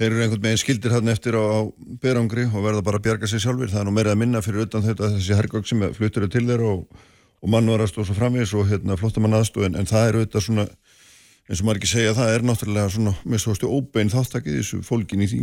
þeir 0.00 0.14
eru 0.14 0.22
einhvern 0.24 0.44
veginn 0.46 0.60
skildir 0.62 0.94
hann 0.96 1.12
eftir 1.12 1.36
á, 1.36 1.44
á 1.44 1.60
berangri 2.00 2.46
og 2.48 2.64
verða 2.64 2.84
bara 2.86 2.96
að 2.96 3.04
bjarga 3.04 3.28
sig 3.28 3.42
sjálfur 3.44 3.68
það 3.68 3.82
er 3.82 3.88
nú 3.88 3.92
meirið 3.92 4.14
að 4.14 4.20
minna 4.22 4.40
fyrir 4.40 4.64
utan 4.64 4.84
þetta 4.86 5.10
þessi 5.12 5.36
hergögg 5.36 5.68
sem 5.68 5.82
fluttur 5.92 6.24
er 6.24 6.32
til 6.32 6.46
þeir 6.48 6.64
og, 6.64 7.02
og 7.44 7.52
mannvarast 7.52 8.00
og 8.00 8.08
svo 8.08 8.16
framvís 8.16 8.54
og 8.56 8.70
hérna, 8.70 8.96
flottamann 8.96 9.36
aðstóð 9.36 9.68
en, 9.68 9.90
það 9.90 10.06
er 10.06 10.18
auðvitað 10.20 10.46
svona 10.46 10.64
eins 11.50 11.60
og 11.60 11.66
maður 11.68 11.82
ekki 11.82 11.92
segja 11.92 12.16
það 12.16 12.32
er 12.32 12.46
náttúrulega 12.48 12.94
svona 12.94 13.12
með 13.28 13.42
svo 13.44 13.56
stu 13.58 13.68
óbein 13.68 14.12
þáttakið 14.12 14.56
þessu 14.62 14.80
fólkin 14.86 15.26
í 15.26 15.28
því. 15.28 15.42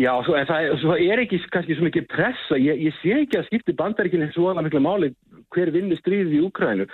Já, 0.00 0.12
svo, 0.22 0.36
en 0.38 0.46
það 0.46 0.72
svo 0.80 0.96
er 1.02 1.20
ekki 1.24 1.40
kannski 1.50 1.76
svo 1.76 1.88
mikið 1.88 2.04
pressa. 2.12 2.56
Ég, 2.62 2.78
ég 2.86 2.98
sé 3.02 3.16
ekki 3.24 3.40
að 3.40 3.48
skipti 3.50 3.74
bandaríkinn 3.76 4.22
eins 4.22 4.38
og 4.38 4.52
alveg 4.52 4.68
miklu 4.70 4.82
máli 4.86 5.10
hver 5.54 5.72
vinnur 5.74 5.98
stríðið 6.00 6.36
í 6.38 6.42
Úkrænu 6.46 6.86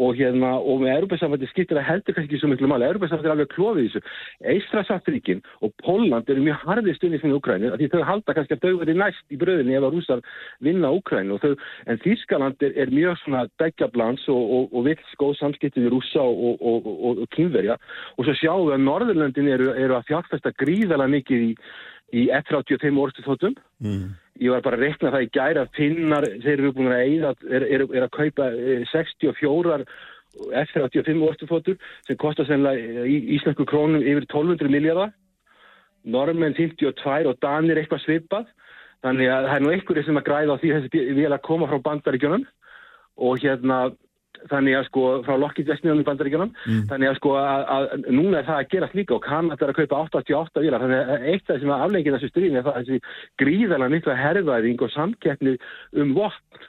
og 0.00 0.14
hérna, 0.14 0.52
og 0.62 0.84
með 0.84 1.00
Europasambandi 1.00 1.48
skiptir 1.50 1.78
það 1.78 1.88
heldur 1.88 2.14
kannski 2.14 2.30
ekki 2.30 2.40
svo 2.42 2.50
miklu 2.52 2.68
máli, 2.70 2.86
Europasambandi 2.86 3.26
er 3.26 3.34
alveg 3.34 3.50
klófið 3.50 3.88
þessu. 3.88 4.02
Eistrasafríkin 4.52 5.42
og 5.66 5.74
Póland 5.82 6.30
eru 6.30 6.44
mjög 6.46 6.62
harðið 6.68 6.98
stundið 6.98 7.24
fyrir 7.24 7.38
Úkrænu 7.40 7.72
því 7.74 7.90
þau 7.94 8.04
halda 8.10 8.36
kannski 8.38 8.56
að 8.56 8.64
þau 8.66 8.80
verið 8.84 9.00
næst 9.02 9.34
í 9.34 9.40
bröðinni 9.40 9.76
ef 9.78 9.88
að 9.88 9.96
rúsar 9.96 10.24
vinna 10.62 10.92
Úkrænu 10.94 11.38
en 11.40 12.02
Þýrskaland 12.04 12.66
er, 12.66 12.76
er 12.78 12.94
mjög 12.94 13.18
svona 13.24 13.44
degjablans 13.62 14.26
og, 14.30 14.42
og, 14.56 14.74
og 14.74 14.86
vill 14.86 14.98
skóð 15.10 15.36
samskiptið 15.40 15.88
við 15.88 15.94
rúsa 15.96 16.22
og, 16.22 16.62
og 16.62 17.22
kynverja 17.34 17.78
og 18.16 18.26
svo 18.26 18.36
sjáum 18.38 18.68
við 18.68 18.76
að 18.78 18.84
Norðurlöndin 18.86 19.54
eru, 19.56 19.72
eru 19.74 19.98
að 19.98 20.10
fjárfesta 20.12 20.54
gríðala 20.60 21.10
mikið 21.10 21.48
í 21.50 21.54
í 22.16 22.26
185 22.32 22.98
orstu 23.00 23.24
þóttum 23.24 23.56
mm. 23.82 24.06
Ég 24.38 24.54
var 24.54 24.62
bara 24.64 24.78
að 24.78 24.86
rekna 24.86 25.12
það 25.14 25.26
í 25.26 25.30
gæra 25.34 25.66
finnar, 25.76 26.26
þeir 26.44 26.56
eru 26.58 26.72
búin 26.76 26.92
að 26.94 27.04
eigða 27.04 27.34
er, 27.50 27.66
er, 27.66 27.86
er 27.90 28.06
að 28.06 28.14
kaupa 28.16 28.50
64 28.92 29.84
F-35 30.60 31.24
orstu 31.26 31.48
þóttur 31.50 31.80
sem 32.06 32.18
kostar 32.20 32.46
sennilega 32.46 33.02
í 33.10 33.16
Íslandsku 33.36 33.66
krónum 33.66 34.04
yfir 34.04 34.28
1200 34.28 34.70
miljardar 34.70 35.10
normenn 36.04 36.54
52 36.56 37.28
og 37.28 37.40
danir 37.42 37.80
eitthvað 37.80 38.04
svipað. 38.04 38.46
Þannig 39.04 39.32
að 39.32 39.48
það 39.48 39.56
er 39.56 39.64
nú 39.64 39.72
einhverju 39.74 40.04
sem 40.06 40.20
að 40.20 40.26
græða 40.28 40.56
á 40.56 40.60
því 40.60 40.72
þessi 40.76 41.02
vil 41.16 41.32
að 41.32 41.44
koma 41.46 41.68
frá 41.68 41.80
bandaríkjunum. 41.84 42.46
Og 43.20 43.40
hérna 43.42 43.78
þannig 44.50 44.78
að 44.78 44.86
sko 44.88 45.04
frá 45.26 45.36
Lockheed 45.40 45.70
í 45.70 46.06
bandaríkjunum 46.08 46.50
mm. 46.54 46.82
þannig 46.90 47.10
að 47.10 47.18
sko 47.20 47.36
að, 47.40 47.66
að 47.76 48.08
núna 48.08 48.40
er 48.40 48.48
það 48.48 48.62
að 48.62 48.72
gerast 48.74 48.98
líka 48.98 49.16
og 49.16 49.24
Kanada 49.26 49.66
er 49.66 49.74
að 49.74 49.80
kaupa 49.82 50.02
88 50.08 50.64
vilar 50.64 50.84
þannig 50.84 51.14
að 51.14 51.28
eitt 51.34 51.44
af 51.44 51.52
það 51.52 51.62
sem 51.62 51.74
að 51.74 51.86
aflengið 51.86 52.16
þessu 52.16 52.32
stríðin 52.32 52.60
er 52.60 52.66
það 52.68 52.80
þessi 52.80 53.00
gríðalega 53.42 53.94
mikla 53.96 54.18
herðvæðing 54.20 54.84
og 54.86 54.94
samkeppni 54.96 55.56
um 56.00 56.14
vopn 56.16 56.68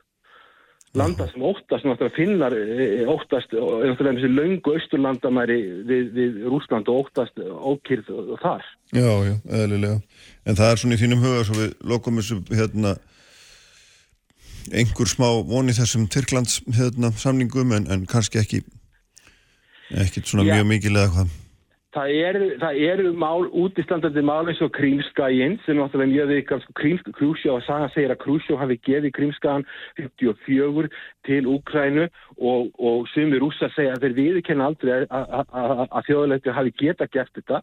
landa 0.97 1.27
sem 1.31 1.43
óttast 1.47 1.85
náttúrulega 1.87 2.15
finnar 2.15 2.55
eh, 2.55 3.07
óttast 3.07 3.53
náttúrulega 3.53 4.17
þessi 4.17 4.31
laungu 4.33 4.73
austurlandamæri 4.75 5.59
við, 5.87 6.09
við 6.17 6.41
Rúsland 6.51 6.91
og 6.91 7.05
óttast 7.05 7.39
ókýrð 7.39 8.11
þar. 8.41 8.65
Já, 8.91 9.11
já, 9.29 9.35
eðlilega. 9.61 10.01
En 10.43 10.59
það 10.59 10.73
er 10.73 10.81
svona 10.81 10.97
í 10.97 11.01
þínum 11.01 11.23
huga 11.23 11.45
svo 11.47 11.59
við 11.61 11.71
lokum 11.93 12.19
þessu 12.19 12.41
hérna 12.51 12.97
einhver 14.69 15.09
smá 15.09 15.27
voni 15.47 15.75
þessum 15.75 16.07
Tyrklands 16.11 16.61
hérna, 16.77 17.11
samningum 17.17 17.73
en, 17.77 17.87
en 17.91 18.05
kannski 18.09 18.41
ekki 18.41 18.63
ekkert 19.91 20.27
svona 20.29 20.47
Já. 20.47 20.57
mjög 20.57 20.67
mikil 20.71 20.95
eða 20.95 21.13
hvað? 21.15 21.39
Það 21.91 22.11
eru, 22.23 22.45
það 22.61 22.77
eru 22.87 23.09
mál, 23.19 23.49
útistandandi 23.51 24.21
mál 24.23 24.47
eins 24.47 24.61
og 24.63 24.69
Krímskæginn 24.77 25.57
sem 25.65 25.75
náttúrulega 25.75 26.13
mjög 26.13 26.29
vikar, 26.29 26.61
Krúsjó 27.17 27.57
og 27.57 27.65
Saga 27.65 27.89
segir 27.91 28.13
að 28.13 28.21
Krúsjó 28.21 28.55
hafi 28.61 28.77
gefið 28.87 29.11
Krímskægan 29.17 29.65
54 29.99 30.87
til 31.27 31.49
Úkrænu 31.51 32.05
og, 32.39 32.71
og 32.79 33.09
sumir 33.11 33.43
rúsa 33.43 33.67
segja 33.75 33.97
að 33.97 34.05
þeir 34.05 34.15
viðkenna 34.21 34.69
aldrei 34.71 35.03
að 35.11 36.07
þjóðleiti 36.07 36.55
hafi 36.55 36.73
geta 36.79 37.09
gert 37.11 37.35
þetta 37.35 37.59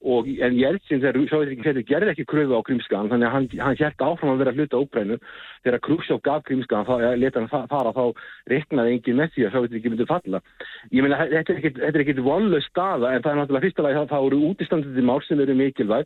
Og, 0.00 0.24
en 0.40 0.54
Jeltsin 0.56 1.02
þegar 1.02 1.28
Sovjetíkin 1.28 1.84
gerði 1.84 2.08
ekki 2.14 2.24
kröfu 2.24 2.56
á 2.56 2.64
Krímskagan 2.64 3.10
þannig 3.12 3.28
að 3.28 3.34
hann, 3.34 3.46
hann 3.60 3.76
hjælt 3.76 4.00
áfram 4.00 4.32
að 4.32 4.40
vera 4.40 4.54
hluta 4.56 4.80
óbrænu 4.80 5.18
þegar 5.60 5.82
Krúsjóf 5.84 6.22
gaf 6.24 6.40
Krímskagan 6.48 6.88
þá 6.88 6.94
leta 7.20 7.42
hann 7.42 7.68
fara 7.68 7.92
þá 7.92 8.04
reiknaði 8.48 8.94
engin 8.96 9.18
með 9.20 9.28
því 9.34 9.44
að 9.44 9.52
Sovjetíkin 9.56 9.92
myndi 9.92 10.06
falla. 10.08 10.40
Ég 10.88 11.04
meina 11.04 11.18
þetta 11.20 11.52
er 11.84 12.00
ekkit 12.00 12.22
vonlaug 12.24 12.64
staða 12.64 13.12
en 13.12 13.20
það 13.20 13.32
er 13.32 13.38
náttúrulega 13.40 13.66
fyrsta 13.66 13.84
lagi 13.84 13.98
að 14.00 14.10
það 14.14 14.26
eru 14.30 14.38
útistandandi 14.48 15.04
mál 15.04 15.20
sem 15.26 15.42
eru 15.44 15.54
mikilvæg. 15.60 16.04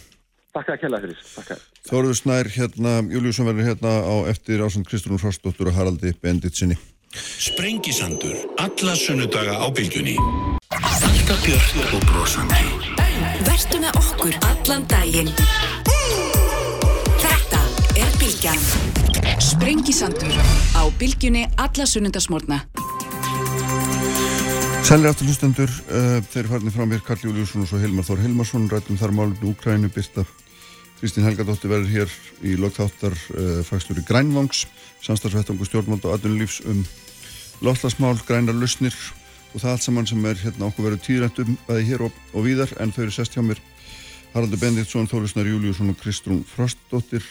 Takk 0.51 0.73
að 0.73 0.81
kella 0.81 0.99
fyrir 1.03 1.19
þessu. 1.19 1.59
Þóruður 1.87 2.17
Snær, 2.19 2.49
hérna, 2.51 2.97
Júliusson 3.13 3.47
verður 3.47 3.69
hérna 3.69 3.93
á 4.03 4.15
eftir 4.33 4.63
ásand 4.65 4.89
Kristrún 4.89 5.21
Frostóttur 5.21 5.71
og 5.71 5.77
Haraldi 5.77 6.11
Benditsinni. 6.19 6.75
Sprengisandur, 7.11 8.35
alla 8.55 8.95
sunnudaga 8.95 9.59
á 9.59 9.67
bylgjunni. 9.75 10.15
Alltaf 10.71 11.41
björn 11.43 11.95
og 11.97 12.05
brosandi. 12.07 12.61
Vertu 13.43 13.81
með 13.83 13.97
okkur 13.99 14.37
allan 14.47 14.85
daginn. 14.87 15.31
Þetta 17.19 17.59
er 17.99 18.15
bylgjan. 18.15 18.63
Sprengisandur 19.43 20.39
á 20.71 20.87
bylgjunni 20.95 21.49
alla 21.59 21.85
sunnudasmórna. 21.85 22.61
Sælir 24.87 25.11
aftur 25.11 25.27
hlustendur, 25.27 25.71
uh, 25.91 26.23
þeir 26.31 26.47
farnir 26.47 26.71
frá 26.71 26.87
mér 26.87 27.03
Karl 27.03 27.27
Júliusson 27.27 27.67
og 27.67 27.69
svo 27.69 27.81
Hilmar 27.83 28.07
Þór 28.07 28.23
Hilmarsson, 28.23 28.71
rættum 28.71 28.97
þar 28.99 29.11
málumni 29.19 29.51
Úkrænu, 29.51 29.91
Birta 29.91 30.23
Kristín 31.01 31.25
Helgadóttir 31.25 31.71
verður 31.71 31.89
hér 31.89 32.11
í 32.45 32.55
lokþáttar 32.61 33.13
uh, 33.33 33.61
fagstjóri 33.65 34.03
Grænvangs, 34.05 34.67
samstagsvettangu 35.01 35.65
stjórnmáld 35.65 36.05
og 36.05 36.13
aðunlífs 36.13 36.59
um 36.69 36.83
loflasmál, 37.65 38.17
grænar 38.27 38.57
lusnir 38.57 38.95
og 39.51 39.61
það 39.61 39.73
allt 39.73 39.85
saman 39.85 40.07
sem 40.09 40.25
er 40.25 40.39
hérna 40.39 40.69
okkur 40.69 40.87
verið 40.89 41.03
tíðrætt 41.05 41.41
um 41.43 41.57
bæði 41.67 41.85
hér 41.89 42.05
og, 42.07 42.17
og 42.33 42.45
víðar 42.47 42.71
en 42.81 42.93
þau 42.95 43.03
eru 43.05 43.15
sest 43.15 43.35
hjá 43.35 43.43
mér. 43.45 43.59
Haraldur 44.31 44.61
Benditsson, 44.61 45.09
Þórisnar 45.11 45.49
Júliusson 45.49 45.91
og 45.91 45.99
Kristrún 45.99 46.45
Frostdóttir. 46.47 47.25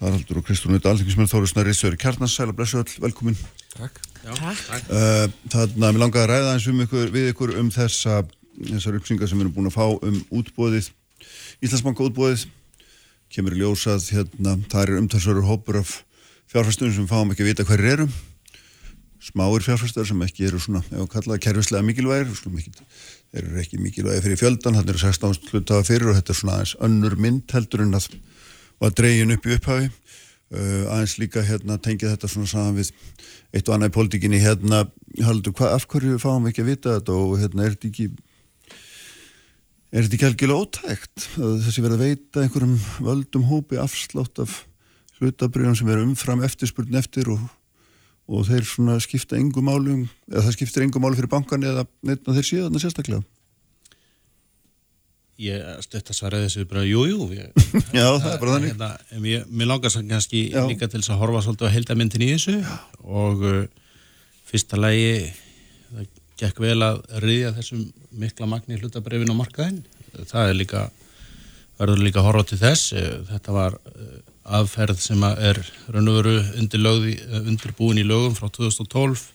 Haraldur 0.00 0.40
og 0.40 0.46
Kristrún 0.48 0.74
auðvitað 0.74 0.96
alþingismenn 0.96 1.30
Þórisnar 1.30 1.68
Ríðsöður 1.68 1.98
Kjarnas, 2.00 2.34
sæla 2.34 2.56
blessu 2.56 2.80
öll, 2.80 2.96
velkomin. 3.04 3.38
Takk, 3.76 4.00
Já, 4.24 4.32
takk. 4.34 4.88
Uh, 4.90 5.26
Þannig 5.52 5.76
að 5.76 5.92
mér 5.92 6.02
langaði 6.02 6.24
að 6.24 6.30
ræða 6.32 6.54
eins 6.56 6.68
um 6.72 6.82
ykkur, 6.84 7.12
við 7.14 7.30
ykkur 7.30 7.54
um 7.60 7.70
þessa 7.74 8.22
þessar 8.60 8.98
uppsingar 8.98 9.30
sem 9.30 9.38
við 9.38 9.46
erum 9.46 9.54
búin 9.56 9.70
að 9.70 9.76
fá 9.76 9.86
um 10.08 10.18
útbóðið 10.40 10.90
Íslandsbanka 11.64 12.08
útbóðið 12.08 12.48
kemur 13.30 13.54
í 13.54 13.60
ljósað 13.62 14.08
hérna, 14.16 14.56
það 14.72 14.82
er 14.82 14.98
umtalsverður 14.98 15.48
hópur 15.48 15.80
af 15.80 15.94
fjárfæstunum 16.50 16.96
sem 16.96 17.08
fáum 17.08 17.30
ekki 17.32 17.44
að 17.44 17.52
vita 17.52 17.66
hverjir 17.68 17.92
eru 17.94 18.08
smáir 19.20 19.64
fjárfæstar 19.64 20.08
sem 20.08 20.22
ekki 20.24 20.46
eru 20.48 20.60
svona, 20.62 20.80
ef 20.88 21.02
að 21.04 21.10
kalla 21.12 21.34
það 21.34 21.42
kerfislega 21.46 21.86
mikilvægir 21.86 22.30
þeir 23.30 23.44
eru 23.44 23.60
ekki 23.60 23.80
mikilvægir 23.80 24.24
fyrir 24.24 24.40
fjöldan 24.40 24.78
þannig 24.78 24.94
eru 24.94 25.02
16 25.02 25.50
hlutaða 25.50 25.86
fyrir 25.86 26.10
og 26.10 26.16
þetta 26.18 26.32
er 26.32 26.38
svona 26.40 26.56
aðeins 26.56 26.76
önnur 26.88 27.16
mynd 27.20 27.54
heldur 27.54 27.84
en 27.84 27.98
að 27.98 28.08
var 28.80 28.94
dregin 28.96 29.34
upp 29.34 29.44
í 29.44 29.54
upphafi. 29.58 29.90
Uh, 30.50 30.88
aðeins 30.90 31.18
líka 31.20 31.44
hérna 31.46 31.76
tengið 31.78 32.14
þetta 32.14 32.30
svona 32.32 32.50
saman 32.50 32.80
við 32.80 32.88
eitt 33.54 33.68
og 33.68 33.76
annað 33.76 33.92
í 33.92 33.94
pólitíkinni 33.94 34.40
hérna, 34.42 34.80
haldur, 35.22 35.54
hvað, 35.54 35.76
af 35.76 35.86
hverju 35.90 36.18
fáum 36.22 36.42
við 36.46 36.54
ekki 36.54 36.64
að 36.64 36.70
vita 36.72 36.96
þetta 36.96 37.18
og 37.20 37.36
hérna 37.38 37.66
er 37.66 37.76
þetta 37.76 37.90
ekki 37.92 38.08
Er 39.90 40.04
þetta 40.06 40.14
ekki 40.14 40.26
algjörlega 40.28 40.62
ótækt 40.62 41.24
að 41.42 41.54
þessi 41.64 41.82
verið 41.82 41.96
að 41.96 42.02
veita 42.04 42.42
einhverjum 42.44 42.74
völdum 43.02 43.46
hópi 43.48 43.78
afslátt 43.82 44.38
af 44.38 44.52
hlutabriðum 45.18 45.74
sem 45.80 45.88
er 45.90 46.02
umfram 46.04 46.44
eftirspurn 46.46 46.98
eftir 47.00 47.32
og, 47.32 47.40
og 48.30 48.46
þeir 48.46 48.66
svona 48.68 48.96
skipta 49.02 49.38
engum 49.38 49.66
málum, 49.66 50.06
eða 50.30 50.46
það 50.46 50.56
skiptir 50.56 50.84
engum 50.86 51.02
málum 51.02 51.18
fyrir 51.18 51.32
bankan 51.32 51.66
eða 51.66 51.84
neitt 52.06 52.28
að 52.28 52.38
þeir 52.38 52.46
séu 52.46 52.64
þarna 52.64 52.82
sérstaklega? 52.84 53.22
Ég 55.40 55.84
stötta 55.86 56.12
svaraði 56.12 56.46
þessu 56.50 56.66
bara 56.68 56.84
jújú. 56.84 57.26
Jú, 57.32 57.46
Já, 57.96 58.06
það 58.20 58.30
er 58.30 58.40
bara 58.42 58.56
þannig. 58.58 58.72
Hérna, 58.74 58.90
ég, 59.24 59.46
mér 59.48 59.70
langar 59.70 59.92
sann 59.94 60.10
kannski 60.10 60.44
Já. 60.52 60.60
líka 60.68 60.86
til 60.86 61.00
þess 61.00 61.14
að 61.14 61.22
horfa 61.22 61.40
svolítið 61.46 61.70
á 61.72 61.74
heldamindin 61.78 62.26
í 62.26 62.32
þessu 62.34 62.58
Já. 62.60 62.74
og 63.08 63.46
uh, 63.48 63.62
fyrsta 64.50 64.78
lægi 64.78 65.14
það 65.90 66.10
gekk 66.40 66.60
vel 66.62 66.76
að 66.84 67.00
riðja 67.24 67.54
þessum 67.56 67.86
mikla 68.20 68.48
magni 68.52 68.78
hlutabrefin 68.80 69.32
á 69.32 69.40
markaðin. 69.40 69.80
Það 70.28 70.52
er 70.52 70.58
líka, 70.58 70.84
verður 71.80 72.04
líka 72.04 72.24
horfa 72.24 72.46
til 72.50 72.60
þess. 72.60 72.94
Þetta 73.30 73.56
var 73.56 73.76
eh, 73.90 74.20
aðferð 74.44 75.02
sem 75.02 75.22
er 75.28 75.60
raun 75.92 76.08
og 76.10 76.16
veru 76.20 76.36
undirbúin 76.60 78.00
í 78.00 78.06
lögum 78.06 78.36
frá 78.36 78.48
2012. 78.48 79.26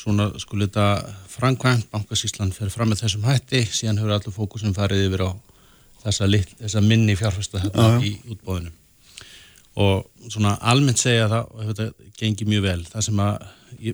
Svona 0.00 0.30
skulle 0.40 0.66
þetta 0.66 1.14
framkvæmt, 1.28 1.90
Bankasísland 1.92 2.54
fer 2.56 2.70
fram 2.72 2.88
með 2.90 3.04
þessum 3.04 3.26
hætti, 3.28 3.62
síðan 3.68 4.00
hefur 4.00 4.16
allur 4.16 4.34
fókusin 4.34 4.76
farið 4.76 5.06
yfir 5.10 5.26
á 5.28 5.30
þessa, 6.04 6.28
lit, 6.30 6.52
þessa 6.60 6.80
minni 6.84 7.16
fjárfæsta 7.20 7.60
þetta 7.60 7.88
í 8.08 8.14
útbóðinu. 8.32 8.72
Og 9.80 10.30
svona 10.32 10.56
almennt 10.72 11.00
segja 11.00 11.28
það, 11.30 11.50
og 11.52 11.68
þetta 11.68 12.08
gengir 12.18 12.48
mjög 12.48 12.64
vel, 12.64 12.80
það 12.88 13.06
sem 13.06 13.20
að 13.24 13.44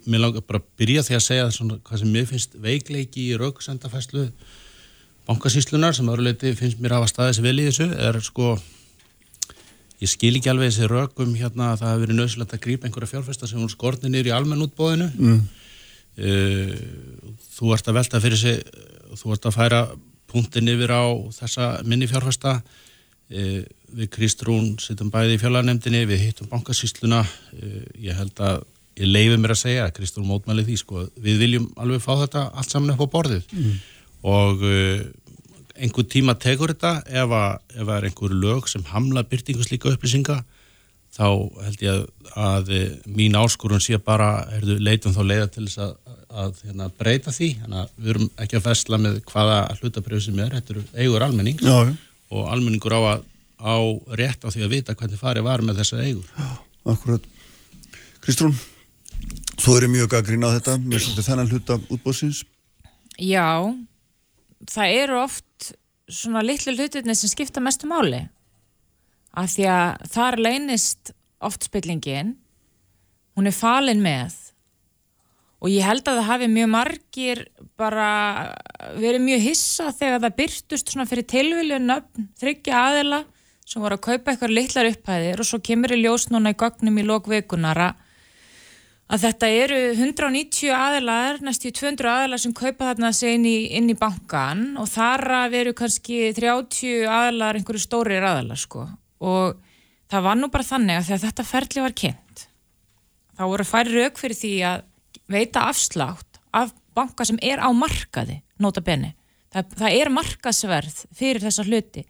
mér 0.07 0.23
langar 0.23 0.47
bara 0.47 0.63
að 0.63 0.71
byrja 0.81 1.03
því 1.07 1.19
að 1.19 1.27
segja 1.27 1.51
svona, 1.55 1.81
hvað 1.85 2.01
sem 2.03 2.15
mér 2.15 2.31
finnst 2.31 2.57
veikleiki 2.63 3.27
í 3.27 3.37
rauksendafæslu 3.41 4.25
bankasíslunar 5.27 5.95
sem 5.95 6.09
öruleiti 6.11 6.55
finnst 6.57 6.81
mér 6.81 6.97
að 6.97 7.03
hafa 7.03 7.13
staðið 7.13 7.37
sér 7.37 7.47
vel 7.47 7.59
í 7.59 7.67
þessu 7.69 7.89
er 8.09 8.19
sko 8.25 8.55
ég 10.03 10.11
skil 10.11 10.35
ekki 10.37 10.51
alveg 10.53 10.73
þessi 10.73 10.89
rökum 10.91 11.35
hérna 11.39 11.73
að 11.73 11.83
það 11.83 11.93
hefur 11.93 12.03
verið 12.05 12.19
nöðsilegt 12.21 12.57
að 12.57 12.65
grípa 12.67 12.89
einhverja 12.89 13.13
fjárfesta 13.15 13.49
sem 13.49 13.61
hún 13.61 13.73
skortið 13.73 14.13
nýr 14.13 14.29
í 14.29 14.35
almennútbóðinu 14.37 15.09
mm. 15.15 15.39
uh, 16.27 16.75
þú 17.57 17.73
ert 17.77 17.89
að 17.89 17.99
velta 18.01 18.21
fyrir 18.25 18.41
sig 18.41 18.61
þú 19.17 19.33
ert 19.37 19.49
að 19.49 19.57
færa 19.57 19.81
punktin 20.29 20.69
yfir 20.69 20.93
á 20.93 21.05
þessa 21.39 21.71
minni 21.89 22.09
fjárfesta 22.11 22.59
uh, 22.61 23.61
við 23.97 24.13
Kristrún 24.13 24.75
sittum 24.83 25.13
bæði 25.15 25.39
í 25.39 25.41
fjarlagarnemdini, 25.41 26.05
við 26.11 26.27
hittum 26.27 26.51
bankasísluna 26.53 27.23
uh, 27.25 27.85
ég 27.97 28.19
held 28.19 28.37
að 28.45 28.65
ég 28.97 29.13
leiði 29.13 29.41
mér 29.41 29.57
að 29.57 29.63
segja 29.65 29.93
Kristrún 29.97 30.29
mótmæli 30.29 30.65
því 30.67 30.81
sko, 30.83 31.07
við 31.17 31.41
viljum 31.45 31.71
alveg 31.81 32.05
fá 32.05 32.15
þetta 32.27 32.49
allt 32.53 32.73
saman 32.73 32.93
upp 32.93 33.05
á 33.09 33.15
borðið 33.17 33.49
mm. 33.57 33.79
og 34.29 34.69
einhver 35.79 36.07
tíma 36.11 36.35
tegur 36.41 36.73
þetta 36.75 37.01
ef 37.07 37.33
það 37.33 37.97
er 37.97 38.09
einhver 38.09 38.35
lög 38.35 38.69
sem 38.71 38.85
hamla 38.91 39.25
byrtinguslíka 39.29 39.93
upplýsinga 39.95 40.41
þá 41.17 41.29
held 41.65 41.85
ég 41.85 41.93
að, 41.93 42.03
að 42.37 42.73
mín 43.17 43.39
áskorun 43.39 43.83
sé 43.83 43.99
bara 44.03 44.47
erðu 44.57 44.77
leitum 44.83 45.15
þá 45.15 45.23
leiða 45.25 45.47
til 45.55 45.65
þess 45.65 45.81
að, 45.87 45.95
að 46.43 46.61
hérna, 46.67 46.89
breyta 46.99 47.33
því, 47.33 47.49
þannig 47.63 47.81
að 47.83 47.95
við 47.97 48.13
erum 48.15 48.29
ekki 48.45 48.59
að 48.59 48.67
festla 48.67 49.01
með 49.01 49.19
hvaða 49.31 49.57
hlutabrjöð 49.81 50.25
sem 50.27 50.43
er 50.45 50.57
þetta 50.59 50.75
eru 50.75 50.85
eigur 50.97 51.25
almenning 51.27 51.65
Já. 51.65 51.77
og 52.35 52.51
almenningur 52.53 52.97
á, 52.97 53.01
að, 53.15 53.25
á 53.57 53.77
rétt 54.21 54.45
á 54.45 54.49
því 54.53 54.67
að 54.67 54.75
vita 54.77 54.97
hvernig 54.99 55.23
farið 55.23 55.49
var 55.49 55.65
með 55.65 55.81
þessa 55.83 56.03
eigur. 56.05 56.29
Já, 56.37 56.51
Akkurat. 56.93 57.31
Kristrún, 58.27 58.57
þú 59.63 59.79
eru 59.81 59.93
mjög 59.95 60.19
að 60.19 60.29
grína 60.29 60.53
á 60.53 60.57
þetta 60.59 60.77
með 60.83 61.09
þennan 61.23 61.53
hluta 61.53 61.81
útbóðsins 61.95 62.45
Já 63.17 63.73
það 64.65 64.97
eru 65.03 65.21
oft 65.21 65.71
svona 66.07 66.45
litlu 66.45 66.77
hlutirni 66.77 67.15
sem 67.19 67.31
skipta 67.31 67.61
mestu 67.61 67.89
máli. 67.91 68.25
Af 69.37 69.53
því 69.53 69.69
að 69.69 70.11
þar 70.15 70.41
leynist 70.41 71.13
oft 71.45 71.67
spillingin 71.69 72.37
hún 73.37 73.49
er 73.51 73.57
falin 73.57 74.01
með 74.01 74.35
og 75.61 75.73
ég 75.73 75.85
held 75.85 76.05
að 76.09 76.21
það 76.21 76.29
hafi 76.31 76.49
mjög 76.53 76.69
margir 76.73 77.43
bara 77.81 78.09
verið 78.97 79.25
mjög 79.25 79.45
hissa 79.45 79.91
þegar 79.93 80.23
það 80.25 80.37
byrtust 80.41 80.93
svona 80.93 81.09
fyrir 81.09 81.27
tilvilju 81.33 81.79
nöfn, 81.83 82.29
þryggja 82.41 82.83
aðila 82.91 83.23
sem 83.67 83.83
voru 83.83 83.97
að 83.99 84.05
kaupa 84.07 84.33
eitthvað 84.33 84.55
litlar 84.55 84.91
upphæðir 84.93 85.43
og 85.43 85.49
svo 85.49 85.61
kemur 85.65 85.95
í 85.97 86.01
ljós 86.03 86.29
núna 86.31 86.53
í 86.53 86.59
gögnum 86.61 87.01
í 87.01 87.07
lókveikunar 87.07 87.83
að 87.89 88.05
að 89.07 89.23
þetta 89.23 89.51
eru 89.63 89.81
190 89.95 90.73
aðilar, 90.75 91.39
næstu 91.47 91.71
200 91.71 92.11
aðilar 92.11 92.43
sem 92.43 92.55
kaupa 92.57 92.91
þarna 92.91 93.13
sig 93.15 93.37
inn 93.37 93.47
í, 93.47 93.57
inn 93.79 93.93
í 93.93 93.99
bankan 93.99 94.73
og 94.81 94.89
þar 94.91 95.25
að 95.45 95.55
veru 95.55 95.77
kannski 95.79 96.33
30 96.35 97.07
aðilar, 97.07 97.61
einhverju 97.61 97.85
stórir 97.85 98.27
aðilar 98.27 98.59
sko. 98.59 98.89
Og 99.23 99.61
það 100.11 100.27
var 100.27 100.39
nú 100.41 100.51
bara 100.53 100.67
þannig 100.67 101.01
að 101.01 101.09
þegar 101.11 101.25
þetta 101.27 101.47
ferli 101.53 101.85
var 101.87 101.97
kynnt 102.03 102.47
þá 103.37 103.45
voru 103.45 103.67
færi 103.69 103.95
rauk 103.95 104.21
fyrir 104.21 104.39
því 104.39 104.53
að 104.71 104.85
veita 105.33 105.67
afslátt 105.71 106.41
af 106.57 106.73
banka 106.97 107.27
sem 107.29 107.39
er 107.45 107.61
á 107.61 107.69
markaði, 107.77 108.41
nota 108.63 108.83
beni 108.85 109.13
það, 109.53 109.75
það 109.83 109.99
er 109.99 110.13
markasverð 110.15 111.03
fyrir 111.17 111.45
þessa 111.45 111.67
hluti 111.67 112.07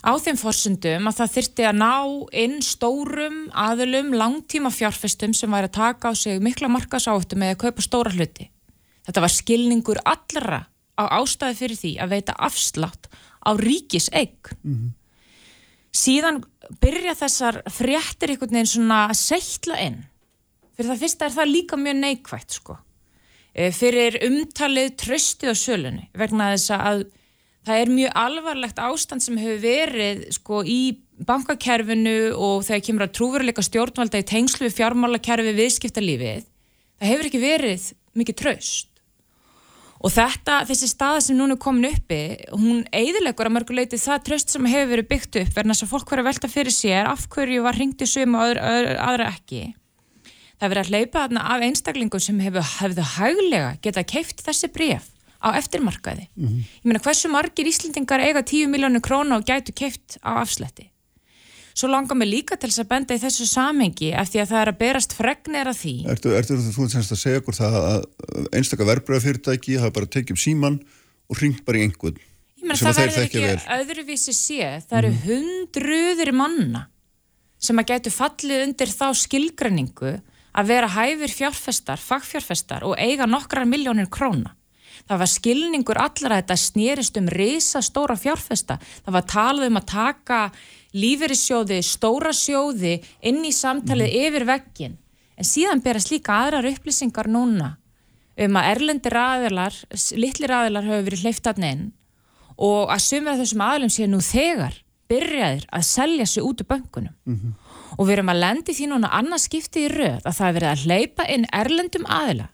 á 0.00 0.12
þeim 0.16 0.38
forsundum 0.40 1.08
að 1.10 1.18
það 1.18 1.34
þyrti 1.34 1.66
að 1.68 1.80
ná 1.80 1.94
inn 2.42 2.56
stórum 2.64 3.40
aðlum 3.52 4.14
langtíma 4.16 4.72
fjárfestum 4.72 5.34
sem 5.36 5.52
væri 5.52 5.68
að 5.68 5.76
taka 5.76 6.10
á 6.10 6.12
sig 6.16 6.40
mikla 6.42 6.70
markasáttum 6.72 7.44
eða 7.44 7.60
kaupa 7.60 7.84
stóra 7.84 8.14
hluti. 8.14 8.48
Þetta 9.06 9.24
var 9.24 9.34
skilningur 9.34 10.00
allra 10.04 10.62
á 10.96 11.04
ástæði 11.20 11.58
fyrir 11.58 11.80
því 11.80 11.92
að 12.00 12.14
veita 12.14 12.36
afslátt 12.38 13.10
á 13.44 13.50
ríkis 13.56 14.08
eigg. 14.12 14.52
Mm 14.62 14.74
-hmm. 14.74 14.90
Síðan 15.90 16.44
byrja 16.80 17.16
þessar 17.18 17.62
fréttir 17.66 18.30
einhvern 18.30 18.54
veginn 18.54 18.66
svona 18.66 19.08
að 19.10 19.18
seitla 19.18 19.80
inn. 19.82 20.04
Fyrir 20.76 20.92
það 20.92 21.02
fyrsta 21.02 21.26
er 21.26 21.34
það 21.34 21.52
líka 21.54 21.76
mjög 21.76 21.96
neikvægt 21.96 22.52
sko. 22.52 22.76
E, 23.54 23.70
fyrir 23.74 24.20
umtalið 24.22 24.92
tröstið 24.96 25.50
á 25.50 25.56
sölunni 25.58 26.06
vegna 26.14 26.52
þess 26.54 26.70
að 26.70 27.02
það 27.66 27.82
er 27.82 27.94
mjög 27.94 28.18
alvarlegt 28.24 28.82
ástand 28.82 29.24
sem 29.24 29.38
hefur 29.40 29.62
verið 29.62 30.26
sko 30.36 30.62
í 30.64 30.80
bankakerfinu 31.28 32.32
og 32.32 32.62
þegar 32.64 32.84
kemur 32.86 33.06
að 33.06 33.16
trúveruleika 33.18 33.64
stjórnvalda 33.64 34.22
í 34.22 34.28
tengslu 34.28 34.68
við 34.68 34.78
fjármálakerfi 34.78 35.56
viðskiptalífið, 35.58 36.46
það 37.00 37.12
hefur 37.12 37.28
ekki 37.28 37.42
verið 37.42 37.90
mikið 38.16 38.38
traust. 38.40 38.86
Og 40.00 40.08
þetta, 40.14 40.62
þessi 40.64 40.86
staða 40.88 41.18
sem 41.20 41.36
núna 41.36 41.58
er 41.58 41.60
komin 41.60 41.90
uppi, 41.90 42.20
hún 42.56 42.86
eidilegur 42.88 43.50
að 43.50 43.54
mörguleiti 43.58 43.98
það 44.00 44.22
tröst 44.30 44.54
sem 44.54 44.64
hefur 44.64 44.94
verið 44.94 45.10
byggt 45.10 45.38
upp 45.42 45.58
verðan 45.58 45.74
þess 45.74 45.84
að 45.84 45.90
fólk 45.90 46.14
verið 46.14 46.24
að 46.24 46.30
velta 46.30 46.48
fyrir 46.54 46.72
sér 46.72 47.10
af 47.10 47.26
hverju 47.34 47.66
var 47.66 47.76
ringtið 47.76 48.08
sum 48.08 48.38
og 48.40 48.56
aðra, 48.64 49.28
ekki. 49.28 49.74
Það 50.56 50.72
verið 50.72 50.82
að 50.86 50.94
hleypa 50.94 51.26
af 51.52 51.66
einstaklingum 51.66 52.24
sem 52.24 52.40
hefur, 52.40 52.64
hefðu 52.78 53.06
hæglega 53.18 53.74
getað 53.84 54.08
keift 54.14 54.40
þessi 54.46 54.72
bref 54.72 55.12
á 55.40 55.48
eftirmarkaði. 55.56 56.28
Mm 56.36 56.48
-hmm. 56.48 56.62
Ég 56.84 56.84
meina 56.84 57.00
hversu 57.00 57.28
margir 57.28 57.66
Íslendingar 57.66 58.20
eiga 58.20 58.42
10 58.42 58.68
miljónu 58.68 59.00
króna 59.00 59.36
og 59.36 59.44
gætu 59.44 59.72
keift 59.72 60.18
á 60.22 60.40
afslætti. 60.44 60.90
Svo 61.74 61.88
langar 61.88 62.16
mig 62.16 62.28
líka 62.28 62.56
til 62.58 62.68
þess 62.68 62.82
að 62.82 62.88
benda 62.88 63.14
í 63.14 63.20
þessu 63.22 63.46
samengi 63.46 64.12
af 64.12 64.28
því 64.28 64.40
að 64.42 64.48
það 64.50 64.60
er 64.60 64.70
að 64.72 64.78
berast 64.78 65.12
fregnir 65.12 65.68
af 65.70 65.76
því. 65.80 65.94
Ertu, 66.12 66.32
ertu 66.36 66.56
þú 66.56 66.84
að 66.84 67.16
segja 67.16 67.40
okkur 67.40 67.54
það 67.54 67.74
að 67.80 68.00
einstakar 68.52 68.86
verbröðafyrirtæki 68.90 69.78
hafa 69.78 69.90
bara 69.90 70.06
tekið 70.06 70.30
um 70.30 70.36
síman 70.36 70.80
og 71.30 71.40
ringt 71.40 71.64
bara 71.64 71.78
í 71.78 71.86
einhvern? 71.86 72.18
Ég 72.60 72.66
meina 72.66 72.76
það 72.76 73.00
verður 73.00 73.24
ekki 73.24 73.44
vel. 73.46 73.60
öðruvísi 73.78 74.34
sé. 74.36 74.82
Það 74.88 74.98
eru 74.98 75.12
mm. 75.12 75.22
hundruður 75.24 76.32
manna 76.36 76.88
sem 77.60 77.78
að 77.78 77.92
gætu 77.92 78.12
fallið 78.12 78.64
undir 78.66 78.92
þá 78.92 79.06
skilgrenningu 79.22 80.14
að 80.50 80.70
vera 80.72 80.88
hæfur 80.90 81.32
fjárfestar, 81.32 82.00
fagfjárfestar 82.02 82.84
og 82.88 82.96
eiga 82.98 83.28
nokkrar 83.30 83.68
miljónir 83.68 84.10
króna. 84.10 84.56
Það 85.08 85.22
var 85.22 85.30
skilningur 85.30 86.00
allra 86.00 86.36
að 86.36 86.42
þetta 86.42 86.56
snýrist 86.56 87.20
um 87.20 87.28
reysa 87.28 87.82
stóra 87.82 88.16
fjárfesta. 88.16 88.78
Það 89.04 89.16
var 89.16 89.26
talað 89.30 89.70
um 89.70 89.80
að 89.80 89.86
taka 89.92 90.40
lífeyrissjóði, 90.96 91.80
stóra 91.86 92.32
sjóði 92.34 92.98
inn 93.22 93.44
í 93.46 93.52
samtalið 93.54 94.10
mm. 94.10 94.26
yfir 94.26 94.46
veggin. 94.48 94.98
En 95.40 95.48
síðan 95.48 95.82
berast 95.84 96.10
líka 96.12 96.36
aðrar 96.44 96.68
upplýsingar 96.68 97.30
núna 97.30 97.76
um 98.40 98.56
að 98.56 98.68
erlendir 98.74 99.16
aðilar, 99.16 99.74
litlir 100.16 100.52
aðilar 100.54 100.86
hafa 100.86 101.06
verið 101.06 101.24
hleyftatn 101.24 101.66
inn 101.66 101.88
og 102.60 102.92
að 102.92 103.02
sumra 103.04 103.36
þessum 103.40 103.64
aðilum 103.64 103.92
sé 103.92 104.06
nú 104.08 104.20
þegar 104.24 104.78
byrjaðir 105.10 105.66
að 105.74 105.86
selja 105.88 106.26
sig 106.28 106.44
út 106.46 106.62
úr 106.62 106.68
böngunum. 106.70 107.14
Mm 107.26 107.36
-hmm. 107.36 107.52
Og 107.98 108.06
við 108.06 108.12
erum 108.12 108.32
að 108.32 108.42
lendi 108.44 108.72
því 108.72 108.86
núna 108.86 109.08
annars 109.12 109.48
skipti 109.48 109.86
í 109.86 109.88
röð 109.88 110.22
að 110.24 110.36
það 110.38 110.48
er 110.48 110.54
verið 110.54 110.70
að 110.70 110.84
hleypa 110.84 111.24
inn 111.28 111.46
erlendum 111.52 112.06
aðila 112.06 112.48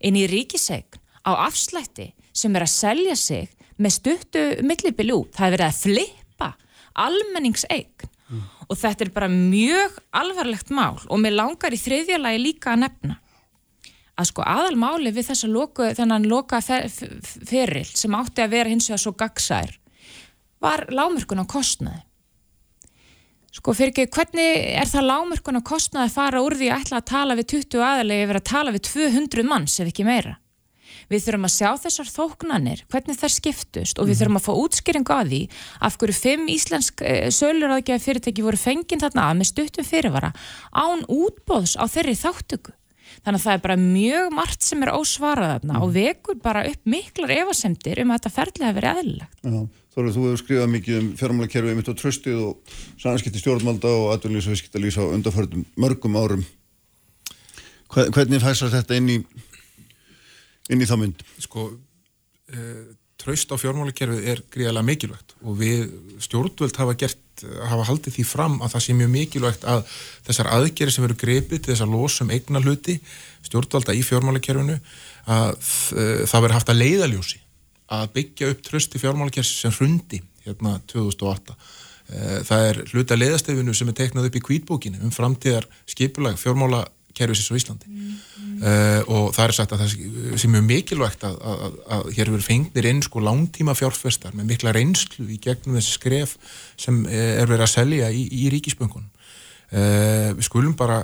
inn 0.00 0.16
í 0.16 0.26
ríkisegn 0.26 1.00
á 1.26 1.32
afslætti 1.48 2.12
sem 2.36 2.56
er 2.56 2.66
að 2.66 2.72
selja 2.72 3.16
sig 3.18 3.50
með 3.76 3.96
stuttu 3.98 4.44
millibilu. 4.64 5.24
Það 5.34 5.46
er 5.46 5.54
verið 5.56 5.66
að 5.66 5.80
flippa 5.82 6.50
almenningseign 6.96 8.08
mm. 8.30 8.42
og 8.70 8.80
þetta 8.80 9.06
er 9.06 9.12
bara 9.16 9.30
mjög 9.32 10.00
alvarlegt 10.16 10.72
mál 10.72 10.96
og 11.06 11.20
mér 11.20 11.36
langar 11.36 11.74
í 11.74 11.80
þriðja 11.80 12.20
lagi 12.22 12.42
líka 12.42 12.72
að 12.72 12.86
nefna 12.86 13.20
að 14.16 14.30
sko 14.30 14.44
aðalmáli 14.48 15.12
við 15.12 15.28
þessa 15.30 15.48
loku, 15.50 15.90
þennan 15.96 16.26
loka 16.30 16.62
feril 16.64 17.84
sem 17.90 18.14
átti 18.16 18.44
að 18.44 18.54
vera 18.54 18.72
hins 18.72 18.88
vegar 18.88 19.02
svo 19.02 19.12
gagsær 19.18 19.74
var 20.62 20.86
lámörkun 20.88 21.42
á 21.44 21.46
kostnaði. 21.48 22.00
Sko 23.56 23.72
fyrir 23.76 23.92
ekki, 23.92 24.08
hvernig 24.12 24.64
er 24.76 24.88
það 24.88 25.08
lámörkun 25.10 25.60
á 25.60 25.62
kostnaði 25.64 26.10
að 26.10 26.16
fara 26.16 26.42
úr 26.44 26.56
því 26.56 26.70
að 26.70 26.82
ætla 26.82 27.00
að 27.00 27.06
tala 27.12 27.36
við 27.36 27.48
20 27.52 27.84
aðalegi 27.90 28.26
yfir 28.26 28.40
að 28.40 28.48
tala 28.50 28.74
við 28.74 28.82
200 28.88 29.46
manns 29.48 29.76
ef 29.80 29.92
ekki 29.92 30.08
meira? 30.08 30.34
Við 31.12 31.26
þurfum 31.26 31.46
að 31.46 31.54
sjá 31.54 31.68
þessar 31.84 32.08
þóknanir, 32.10 32.82
hvernig 32.90 33.18
þær 33.20 33.34
skiptust 33.36 34.00
og 34.00 34.08
við 34.08 34.16
mhm. 34.16 34.20
þurfum 34.20 34.40
að 34.40 34.46
fá 34.46 34.52
útskýringu 34.62 35.14
að 35.14 35.30
því 35.30 35.42
af 35.86 35.98
hverju 36.00 36.16
fimm 36.18 36.48
íslensk 36.50 37.04
eh, 37.06 37.28
söluráðgjafi 37.34 38.06
fyrirtæki 38.08 38.46
voru 38.46 38.60
fenginn 38.60 39.02
þarna 39.04 39.28
að 39.30 39.38
með 39.40 39.50
stuttum 39.52 39.86
fyrirvara 39.86 40.32
án 40.74 41.06
útbóðs 41.06 41.76
á 41.78 41.84
þeirri 41.86 42.18
þáttöku. 42.18 42.74
Þannig 43.22 43.38
að 43.38 43.44
það 43.46 43.56
er 43.56 43.62
bara 43.64 43.76
mjög 43.80 44.34
margt 44.34 44.66
sem 44.66 44.82
er 44.82 44.92
ósvarað 44.92 45.52
þarna 45.54 45.80
og 45.80 45.88
mhm. 45.88 45.96
vekur 45.96 46.40
bara 46.42 46.66
upp 46.66 46.90
miklar 46.90 47.34
evasemtir 47.38 48.02
um 48.02 48.12
að 48.12 48.20
þetta 48.20 48.36
ferðlega 48.40 48.70
hefur 48.70 48.80
verið 48.80 49.00
aðlilegt. 49.00 49.82
Þorður, 49.96 50.12
þú 50.12 50.22
hefur 50.26 50.40
skrifað 50.42 50.72
mikið 50.74 50.96
um 51.00 51.06
fjármálakerfið 51.16 51.76
mitt 51.78 51.88
á 51.88 51.94
tröstið 51.96 52.40
og 52.44 52.74
sannskipti 53.00 53.40
stjórnmalda 53.40 53.88
og 53.88 54.10
atvinnlýs 54.12 54.44
og 54.44 54.52
viðskiptalýs 54.52 54.98
á 55.00 55.04
undarförðum 55.08 55.62
mörgum 55.80 56.18
árum. 56.20 56.42
Hvernig 57.94 58.42
fæsar 58.42 58.74
þetta 58.74 58.98
inn 58.98 59.08
í 59.14 59.16
inn 60.72 60.82
í 60.82 60.88
þá 60.88 60.96
mynd? 61.00 61.22
Sko, 61.42 61.68
e, 62.50 62.64
traust 63.20 63.52
á 63.52 63.56
fjármálakerfið 63.60 64.26
er 64.32 64.42
gríðarlega 64.52 64.88
mikilvægt 64.90 65.36
og 65.42 65.56
við 65.60 65.86
stjórnvöld 66.26 66.76
hafa 66.80 66.96
gert, 67.00 67.22
hafa 67.70 67.86
haldið 67.88 68.18
því 68.18 68.26
fram 68.28 68.58
að 68.64 68.74
það 68.74 68.84
sé 68.84 68.98
mjög 68.98 69.10
mikilvægt 69.14 69.64
að 69.68 69.96
þessar 70.28 70.52
aðgerri 70.58 70.94
sem 70.94 71.08
eru 71.08 71.16
greipið 71.22 71.62
til 71.62 71.72
þessar 71.72 71.90
losum 71.92 72.32
eigna 72.34 72.62
hluti, 72.64 72.98
stjórnvalda 73.46 73.96
í 73.96 74.04
fjármálakerfinu 74.06 74.78
að 75.32 75.56
e, 75.96 76.06
það 76.28 76.46
veri 76.46 76.58
haft 76.58 76.72
að 76.72 76.80
leiðaljósi 76.84 77.42
að 77.96 78.06
byggja 78.18 78.52
upp 78.52 78.62
trösti 78.66 79.00
fjármálakersi 79.00 79.60
sem 79.60 79.74
hrundi 79.74 80.22
hérna 80.46 80.78
2008 80.90 81.56
Eh, 82.06 82.42
það 82.46 82.64
er 82.68 82.76
hluta 82.92 83.16
leðastefinu 83.18 83.72
sem 83.74 83.88
er 83.90 83.96
teiknað 83.98 84.28
upp 84.28 84.36
í 84.38 84.42
kvítbókinu 84.46 85.00
um 85.02 85.10
framtíðar 85.14 85.66
skipulag 85.90 86.36
fjármálakerfisins 87.16 87.50
á 87.50 87.54
Íslandi 87.56 87.86
mm. 87.88 88.14
Uh, 88.56 89.02
og 89.12 89.34
það 89.36 89.42
er 89.44 89.52
sagt 89.52 89.72
að 89.74 89.80
það 89.82 90.36
sem 90.40 90.54
er 90.56 90.62
mikilvægt 90.64 91.24
að, 91.28 91.34
að, 91.44 91.74
að, 91.92 92.06
hér 92.16 92.30
verður 92.30 92.46
fengnir 92.46 92.86
inn 92.88 93.02
sko 93.04 93.20
langtíma 93.20 93.74
fjárfestar 93.76 94.32
með 94.32 94.48
mikla 94.48 94.72
reynslu 94.72 95.26
í 95.28 95.36
gegnum 95.44 95.76
þessi 95.76 95.92
skref 95.98 96.32
sem 96.80 97.02
er 97.04 97.44
verið 97.44 97.66
að 97.66 97.74
selja 97.74 98.08
í, 98.08 98.22
í 98.32 98.48
ríkisböngunum 98.54 99.10
uh, 99.76 100.32
við 100.38 100.48
skulum 100.48 100.72
bara 100.78 101.02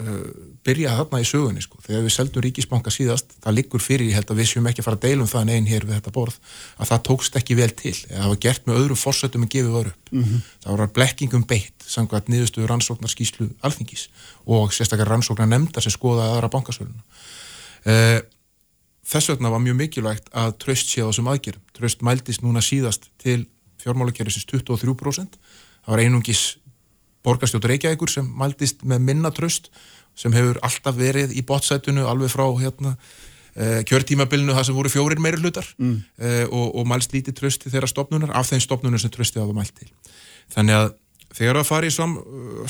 uh, 0.00 0.20
byrja 0.66 0.94
þarna 0.98 1.20
í 1.22 1.26
sögunni 1.28 1.62
sko. 1.64 1.78
þegar 1.84 2.04
við 2.04 2.14
seldum 2.14 2.44
ríkisbanka 2.44 2.92
síðast 2.94 3.34
það 3.44 3.56
liggur 3.58 3.82
fyrir, 3.82 4.08
ég 4.10 4.18
held 4.18 4.32
að 4.32 4.40
við 4.40 4.50
séum 4.50 4.68
ekki 4.70 4.82
að 4.82 4.88
fara 4.88 4.98
að 5.00 5.06
deilum 5.06 5.30
það 5.30 5.52
einn 5.54 5.70
hér 5.70 5.86
við 5.86 5.98
þetta 5.98 6.14
borð, 6.14 6.36
að 6.78 6.90
það 6.90 7.02
tókst 7.08 7.38
ekki 7.40 7.58
vel 7.58 7.70
til, 7.78 7.94
það 8.10 8.28
var 8.32 8.40
gert 8.46 8.68
með 8.68 8.80
öðrum 8.82 9.00
fórsötum 9.00 9.46
en 9.46 9.52
gefið 9.54 9.72
var 9.78 9.90
upp, 9.92 10.12
mm 10.12 10.24
-hmm. 10.24 10.44
það 10.64 10.78
var 10.82 10.92
blekkingum 10.98 11.46
beitt, 11.48 11.86
samkvæmt 11.86 12.30
niðurstuðu 12.32 12.68
rannsóknarskíslu 12.70 13.48
alþingis 13.62 14.08
og 14.46 14.72
sérstaklega 14.72 15.10
rannsóknar 15.10 15.50
nefnda 15.50 15.80
sem 15.80 15.92
skoðaði 15.92 16.36
aðra 16.36 16.52
bankasöluna. 16.52 17.04
Uh, 17.84 18.20
þess 19.04 19.28
vegna 19.28 19.50
var 19.52 19.60
mjög 19.60 19.76
mikilvægt 19.76 20.30
að 20.32 20.56
tröst 20.58 20.88
sé 20.88 21.04
á 21.04 21.08
þessum 21.08 21.28
aðgerðum, 21.28 21.62
tröst 21.76 22.00
mæltist 22.00 22.42
núna 22.42 22.62
síðast 22.64 23.10
til 23.20 23.44
fjármálakerfisins 23.84 24.48
23% 24.48 25.36
það 25.84 25.92
var 25.92 26.02
einungis 26.04 26.44
borgarstjótt 27.24 27.68
Reykjavíkur 27.68 28.10
sem 28.12 28.26
mæltist 28.38 28.84
með 28.86 29.06
minna 29.08 29.32
tröst 29.34 29.70
sem 30.18 30.34
hefur 30.34 30.60
alltaf 30.62 30.96
verið 30.98 31.34
í 31.34 31.42
bottsætunu 31.46 32.04
alveg 32.06 32.30
frá 32.32 32.44
hérna, 32.60 32.94
uh, 32.94 33.80
kjörtímabilinu 33.88 34.54
það 34.54 34.68
sem 34.68 34.76
voru 34.76 34.92
fjórir 34.92 35.22
meiri 35.22 35.40
hlutar 35.42 35.66
mm. 35.78 35.96
uh, 36.20 36.44
og, 36.50 36.68
og 36.80 36.86
mælst 36.90 37.16
lítið 37.16 37.38
trösti 37.40 37.72
þeirra 37.72 37.90
stopnunar 37.90 38.34
af 38.36 38.50
þeim 38.50 38.62
stopnunum 38.62 39.02
sem 39.02 39.12
trösti 39.14 39.42
á 39.42 39.44
það 39.46 39.56
mælt 39.58 39.74
til 39.80 39.90
þannig 40.54 40.78
að 40.78 40.94
þegar 41.34 41.60
það 41.60 41.68
fari 41.72 41.90
uh, 41.90 42.14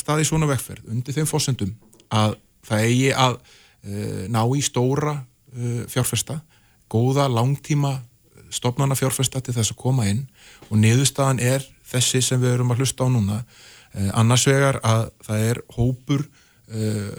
staði 0.01 0.31
svona 0.31 0.49
vekkferð 0.55 0.89
undir 0.95 1.19
þeim 1.19 1.31
fósendum 1.31 1.77
að 2.15 2.39
það 2.65 2.89
eigi 2.89 3.13
að 3.13 3.39
ná 4.33 4.41
í 4.57 4.63
stóra 4.65 5.19
fjárfesta 5.93 6.39
góða 6.89 7.27
langtíma 7.29 7.99
stopnana 8.55 8.97
fjárfesta 8.97 9.43
til 9.45 9.53
þess 9.53 9.75
að 9.75 9.81
koma 9.83 10.07
inn 10.09 10.23
og 10.71 10.79
niðurstaðan 10.81 11.43
er 11.43 11.65
þessi 11.91 12.23
sem 12.25 12.41
við 12.41 12.55
erum 12.57 12.73
að 12.73 12.81
hlusta 12.81 13.05
á 13.05 13.09
núna 13.13 13.43
Eh, 13.95 14.11
annars 14.19 14.47
vegar 14.51 14.81
að 14.83 15.05
það 15.23 15.43
er 15.49 15.59
hópur 15.77 16.25
uh, 16.25 17.11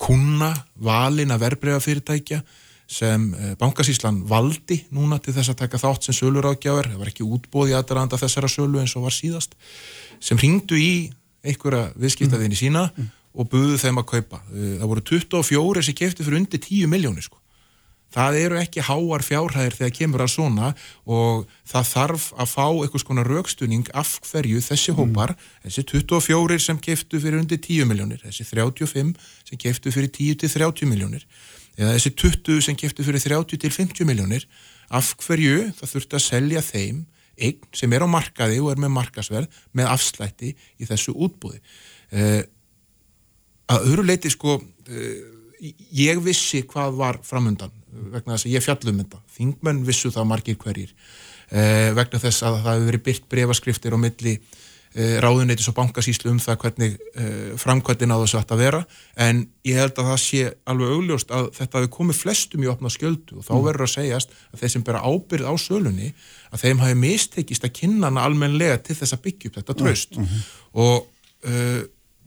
kuna 0.00 0.54
valin 0.80 1.34
að 1.34 1.42
verbreyfa 1.42 1.82
fyrirtækja 1.84 2.38
sem 2.88 3.26
uh, 3.34 3.50
bankasíslan 3.60 4.22
valdi 4.28 4.78
núna 4.96 5.18
til 5.20 5.34
þess 5.36 5.52
að 5.52 5.60
taka 5.60 5.80
þátt 5.82 6.08
sem 6.08 6.16
sölur 6.16 6.48
ágjafar, 6.48 6.88
það 6.92 7.02
var 7.02 7.12
ekki 7.12 7.28
útbóð 7.28 7.74
í 7.74 7.76
aðranda 7.76 8.20
þessara 8.20 8.48
sölu 8.48 8.80
eins 8.80 8.96
og 8.96 9.04
var 9.04 9.16
síðast 9.16 9.52
sem 10.24 10.40
ringdu 10.40 10.80
í 10.80 10.94
einhverja 11.44 11.90
viðskiptaðinni 12.00 12.56
sína 12.56 12.86
mm. 12.88 13.12
og 13.36 13.50
buðu 13.52 13.76
þeim 13.82 14.00
að 14.00 14.10
kaupa. 14.14 14.40
Það 14.48 14.88
voru 14.88 15.02
24 15.12 15.84
sem 15.84 15.96
kefti 15.98 16.24
fyrir 16.24 16.40
undir 16.40 16.62
10 16.64 16.88
miljónir 16.88 17.26
sko 17.26 17.43
það 18.14 18.38
eru 18.40 18.58
ekki 18.60 18.84
háar 18.86 19.24
fjárhæðir 19.26 19.76
þegar 19.78 19.94
kemur 19.98 20.24
að 20.24 20.32
svona 20.36 20.70
og 21.04 21.48
það 21.66 21.88
þarf 21.90 22.28
að 22.38 22.52
fá 22.52 22.66
eitthvað 22.68 23.02
svona 23.02 23.26
raukstunning 23.26 23.90
af 23.96 24.14
hverju 24.28 24.62
þessi 24.62 24.94
mm. 24.94 25.00
hópar, 25.00 25.34
mm. 25.34 25.64
þessi 25.66 25.86
24 25.90 26.60
sem 26.68 26.80
keftu 26.86 27.20
fyrir 27.22 27.40
undir 27.42 27.58
10 27.58 27.90
miljónir, 27.90 28.22
þessi 28.22 28.46
35 28.52 29.14
sem 29.50 29.60
keftu 29.60 29.94
fyrir 29.94 30.12
10 30.14 30.40
til 30.44 30.52
30 30.54 30.90
miljónir 30.92 31.26
eða 31.74 31.96
þessi 31.96 32.14
20 32.22 32.62
sem 32.68 32.78
keftu 32.78 33.06
fyrir 33.06 33.22
30 33.24 33.58
til 33.64 33.72
50 33.74 34.06
miljónir, 34.06 34.46
af 34.94 35.14
hverju 35.24 35.72
það 35.74 35.94
þurft 35.94 36.16
að 36.16 36.24
selja 36.28 36.62
þeim 36.62 37.04
einn 37.34 37.70
sem 37.74 37.92
er 37.96 38.04
á 38.06 38.08
markaði 38.08 38.60
og 38.62 38.70
er 38.70 38.82
með 38.84 38.92
markasverð 38.94 39.62
með 39.74 39.90
afslætti 39.90 40.52
í 40.54 40.86
þessu 40.86 41.16
útbúði. 41.18 41.58
Uh, 42.14 42.42
að 43.74 43.88
öðru 43.90 44.04
leiti 44.06 44.30
sko, 44.30 44.60
uh, 44.60 45.14
ég 45.98 46.20
vissi 46.22 46.62
hvað 46.68 47.00
var 47.00 47.18
framundan 47.26 47.72
vegna 47.94 48.34
þess 48.34 48.48
að 48.48 48.56
ég 48.56 48.64
fjallum 48.64 49.00
þetta. 49.02 49.22
Þingmenn 49.36 49.86
vissu 49.86 50.12
það 50.14 50.28
margir 50.32 50.60
hverjir. 50.60 50.92
Eh, 51.50 51.90
vegna 51.96 52.20
þess 52.22 52.44
að 52.44 52.60
það 52.60 52.70
hefur 52.72 52.86
verið 52.90 53.04
byrt 53.08 53.26
breyfaskriftir 53.32 53.96
á 53.96 53.98
milli 54.00 54.34
eh, 54.34 55.16
ráðuneytis 55.22 55.68
og 55.70 55.76
bankasíslu 55.76 56.32
um 56.32 56.40
það 56.42 56.58
hvernig 56.64 56.98
eh, 57.20 57.54
framkvæmdina 57.60 58.16
á 58.16 58.22
þessu 58.22 58.40
ætti 58.40 58.56
að 58.56 58.62
vera. 58.64 58.82
En 59.26 59.42
ég 59.68 59.80
held 59.80 59.98
að 60.00 60.10
það 60.10 60.20
sé 60.24 60.44
alveg 60.72 60.94
augljóst 60.96 61.34
að 61.36 61.50
þetta 61.58 61.82
hefur 61.82 61.94
komið 61.98 62.20
flestum 62.22 62.64
í 62.64 62.70
opna 62.72 62.92
skjöldu. 62.92 63.40
Og 63.40 63.46
þá 63.46 63.54
mm. 63.54 63.64
verður 63.68 63.88
að 63.88 63.94
segjast 63.94 64.36
að 64.50 64.62
þeir 64.62 64.74
sem 64.74 64.86
bera 64.86 65.04
ábyrð 65.04 65.50
á 65.50 65.54
sölunni 65.60 66.12
að 66.50 66.66
þeim 66.66 66.84
hafi 66.84 67.00
mistekist 67.04 67.66
að 67.66 67.76
kynna 67.80 68.10
hana 68.10 68.28
almenlega 68.28 68.80
til 68.86 68.98
þess 68.98 69.16
að 69.16 69.26
byggja 69.28 69.50
upp 69.50 69.60
þetta 69.60 69.78
tröst 69.80 70.16
mm 70.16 70.24
-hmm. 70.24 70.46
og 70.84 71.06
uh, 71.50 71.82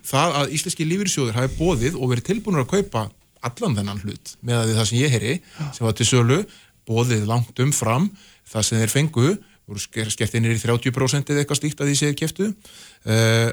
það 0.08 0.36
að 0.42 0.56
Íslenski 0.56 0.88
lífyrsjóður 0.88 1.38
hafi 1.38 1.56
bóðið 1.58 1.98
og 1.98 2.12
verið 2.12 2.28
tilbúinur 2.30 2.66
að 2.66 2.74
kaupa 2.76 3.08
allan 3.46 3.78
þennan 3.78 4.02
hlut 4.06 4.34
með 4.42 4.62
að 4.62 4.74
það 4.80 4.90
sem 4.90 5.02
ég 5.02 5.14
heyri 5.14 5.36
sem 5.76 5.86
var 5.86 5.96
til 5.98 6.10
sölu, 6.10 6.40
bóðið 6.88 7.28
langt 7.30 7.62
umfram 7.64 8.10
það 8.48 8.68
sem 8.68 8.82
þeir 8.82 8.94
fengu 8.94 9.36
voru 9.68 10.10
skeftinir 10.14 10.56
í 10.56 10.62
30% 10.62 11.34
eða 11.34 11.44
eitthvað 11.44 11.60
stíkt 11.60 11.84
að 11.84 11.92
því 11.92 12.00
séu 12.00 12.18
keftu 12.18 12.50
uh, 12.54 13.50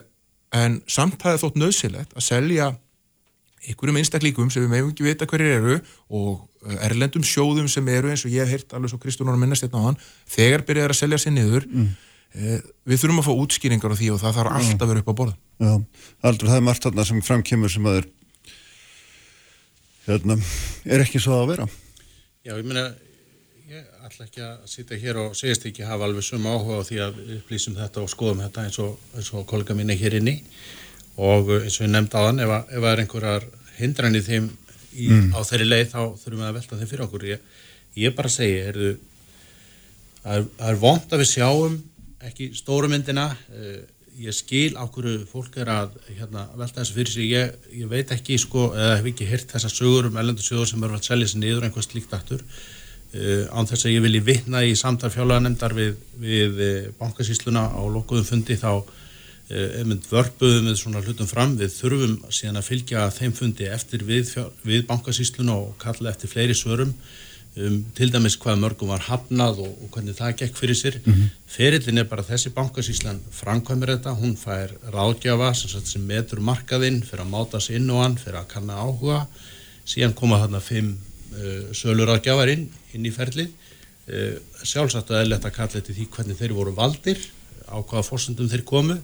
en 0.55 0.81
samt 0.87 1.23
er 1.27 1.41
þótt 1.43 1.59
nöðsilegt 1.59 2.15
að 2.15 2.27
selja 2.29 2.71
einhverjum 3.65 3.99
einstaklíkum 4.01 4.51
sem 4.53 4.65
við 4.65 4.73
meðum 4.75 4.91
ekki 4.93 5.07
vita 5.07 5.29
hverjir 5.29 5.55
eru 5.59 5.77
og 6.13 6.43
eh, 6.69 6.81
erlendum 6.85 7.25
sjóðum 7.25 7.69
sem 7.73 7.87
eru 7.89 8.11
eins 8.13 8.25
og 8.27 8.35
ég 8.35 8.45
hef 8.45 8.53
heyrt 8.53 8.75
alveg 8.77 8.93
svo 8.93 8.99
Kristúnar 9.01 9.39
minnast 9.41 9.65
hérna 9.65 9.81
á 9.81 9.87
hann 9.89 10.01
þegar 10.35 10.67
byrjar 10.69 10.93
að 10.93 11.01
selja 11.01 11.21
sér 11.23 11.33
niður. 11.33 11.65
Mm. 11.71 11.95
uh, 12.35 12.59
við 12.85 13.01
þurfum 13.01 13.23
að 13.23 13.29
fá 13.31 13.33
útskýringar 13.45 13.95
á 13.95 14.01
því 14.01 14.11
og 14.13 14.21
það 14.21 14.37
þarf 14.39 14.59
alltaf 14.59 14.85
að 14.85 14.93
vera 14.93 15.05
upp 15.05 15.09
á 15.09 15.21
borða 15.23 15.35
Já, 15.65 15.73
aldrei 16.29 16.51
það 16.51 16.59
er 16.59 16.67
margt 16.69 16.89
þarna 16.89 17.09
sem 17.09 17.25
framkymur 17.25 17.73
sem 17.73 17.89
að 17.89 17.99
er 18.03 18.11
hérna, 20.07 20.37
er 20.85 21.05
ekki 21.05 21.23
svo 21.23 21.41
að 21.41 21.51
vera? 21.55 21.67
Já, 22.45 22.55
ég 22.59 22.67
meina 22.67 22.89
ég 23.71 23.85
ætla 24.05 24.27
ekki 24.27 24.43
að 24.45 24.65
sitja 24.69 24.99
hér 25.01 25.19
og 25.23 25.37
segist 25.39 25.65
ekki 25.69 25.87
hafa 25.89 26.07
alveg 26.07 26.27
suma 26.27 26.53
áhuga 26.55 26.83
á 26.85 26.87
því 26.87 26.99
að 27.07 27.21
upplýsum 27.39 27.79
þetta 27.79 28.03
og 28.03 28.11
skoðum 28.13 28.43
þetta 28.45 28.67
eins 28.69 28.81
og, 28.85 28.99
eins 29.17 29.31
og 29.33 29.47
kollega 29.51 29.77
mín 29.79 29.93
er 29.95 30.01
hér 30.01 30.19
inni. 30.21 30.37
Og 31.17 31.49
eins 31.63 31.79
og 31.79 31.87
ég 31.87 31.93
nefndi 31.95 32.21
þann 32.27 32.45
ef, 32.45 32.53
ef 32.69 32.85
það 32.85 32.91
er 32.91 33.03
einhverjar 33.05 33.49
hindran 33.79 34.19
í 34.19 34.23
þeim 34.27 34.51
í, 34.51 35.09
mm. 35.09 35.33
á 35.33 35.41
þeirri 35.49 35.71
leið 35.71 35.89
þá 35.95 35.99
þurfum 36.21 36.43
við 36.43 36.49
að 36.51 36.59
velta 36.59 36.79
þeim 36.81 36.93
fyrir 36.93 37.07
okkur. 37.07 37.27
Ég, 37.33 37.49
ég 38.05 38.17
bara 38.19 38.33
segi, 38.37 38.61
er, 38.69 38.81
það 40.23 40.69
er 40.69 40.81
vond 40.85 41.17
að 41.17 41.25
við 41.25 41.33
sjáum 41.33 41.81
ekki 42.25 42.51
stórumyndina 42.57 43.31
uh, 43.33 43.81
ég 44.21 44.35
skil 44.35 44.77
á 44.79 44.85
hverju 44.87 45.25
fólk 45.27 45.57
er 45.59 45.71
að 45.73 45.95
hérna, 46.07 46.47
velta 46.59 46.81
þessu 46.81 46.97
fyrir 46.97 47.13
sig 47.13 47.33
ég, 47.33 47.55
ég 47.75 47.91
veit 47.91 48.13
ekki 48.15 48.39
sko, 48.39 48.69
eða 48.77 48.99
hef 49.01 49.09
ekki 49.11 49.29
hirt 49.29 49.55
þessa 49.55 49.71
sögur 49.73 50.09
um 50.11 50.19
ellendusjóður 50.21 50.71
sem 50.71 50.87
eru 50.87 50.99
að 50.99 51.09
selja 51.09 51.31
sér 51.31 51.43
niður 51.43 51.67
einhvers 51.69 51.91
líkt 51.95 52.15
aftur. 52.17 52.45
Uh, 53.15 53.47
án 53.55 53.69
þess 53.71 53.87
að 53.87 53.95
ég 53.95 54.03
vilji 54.03 54.23
vittna 54.27 54.65
í 54.67 54.75
samtal 54.79 55.11
fjárlega 55.15 55.71
við, 55.75 55.99
við 56.19 56.63
uh, 56.63 56.93
bankasísluna 56.99 57.69
á 57.71 57.83
lokuðum 57.87 58.27
fundi 58.27 58.57
þá 58.59 58.71
uh, 58.83 59.95
vörpuðum 60.11 60.71
við 60.71 60.81
svona 60.81 61.03
hlutum 61.03 61.31
fram. 61.31 61.55
Við 61.59 61.77
þurfum 61.77 62.17
síðan 62.31 62.59
að 62.59 62.69
fylgja 62.71 63.11
þeim 63.15 63.37
fundi 63.39 63.71
eftir 63.71 64.03
við, 64.07 64.35
við 64.67 64.87
bankasísluna 64.91 65.59
og 65.59 65.77
kalla 65.83 66.11
eftir 66.11 66.31
fleiri 66.31 66.59
svörum 66.59 66.95
um 67.55 67.77
til 67.95 68.11
dæmis 68.11 68.35
hvað 68.43 68.59
mörgum 68.59 68.91
var 68.91 69.05
hafnað 69.07 69.61
og, 69.63 69.75
og 69.85 69.91
hvernig 69.95 70.17
það 70.19 70.39
gekk 70.41 70.57
fyrir 70.59 70.75
sér. 70.75 70.97
Mm 71.05 71.13
-hmm. 71.13 71.29
ferillin 71.47 71.99
er 71.99 72.05
bara 72.05 72.23
þessi 72.23 72.51
bankasíslan 72.51 73.21
framkvæmir 73.31 73.95
þetta, 73.95 74.19
hún 74.19 74.37
fær 74.37 74.75
ráðgjafa 74.91 75.55
sem, 75.55 75.85
sem 75.85 76.03
metur 76.03 76.41
markaðinn 76.41 77.03
fyrir 77.03 77.23
að 77.23 77.31
máta 77.31 77.61
sér 77.61 77.77
inn 77.77 77.91
og 77.91 78.03
hann, 78.03 78.19
fyrir 78.19 78.39
að 78.39 78.49
kanna 78.49 78.75
áhuga. 78.75 79.27
Síðan 79.87 80.15
koma 80.15 80.39
þarna 80.39 80.61
fimm 80.61 80.99
uh, 81.33 81.71
söluráðgjafar 81.73 82.49
inn, 82.49 82.71
inn 82.93 83.07
í 83.07 83.11
ferlið. 83.11 83.51
Uh, 84.09 84.35
sjálfsagt 84.63 85.11
að 85.11 85.23
eðlert 85.23 85.45
að 85.45 85.55
kalla 85.55 85.71
þetta 85.71 85.93
því 85.93 86.09
hvernig 86.11 86.37
þeir 86.37 86.53
voru 86.53 86.73
valdir 86.75 87.19
á 87.71 87.79
hvaða 87.79 88.03
fórsendum 88.03 88.49
þeir 88.49 88.65
komu. 88.65 88.99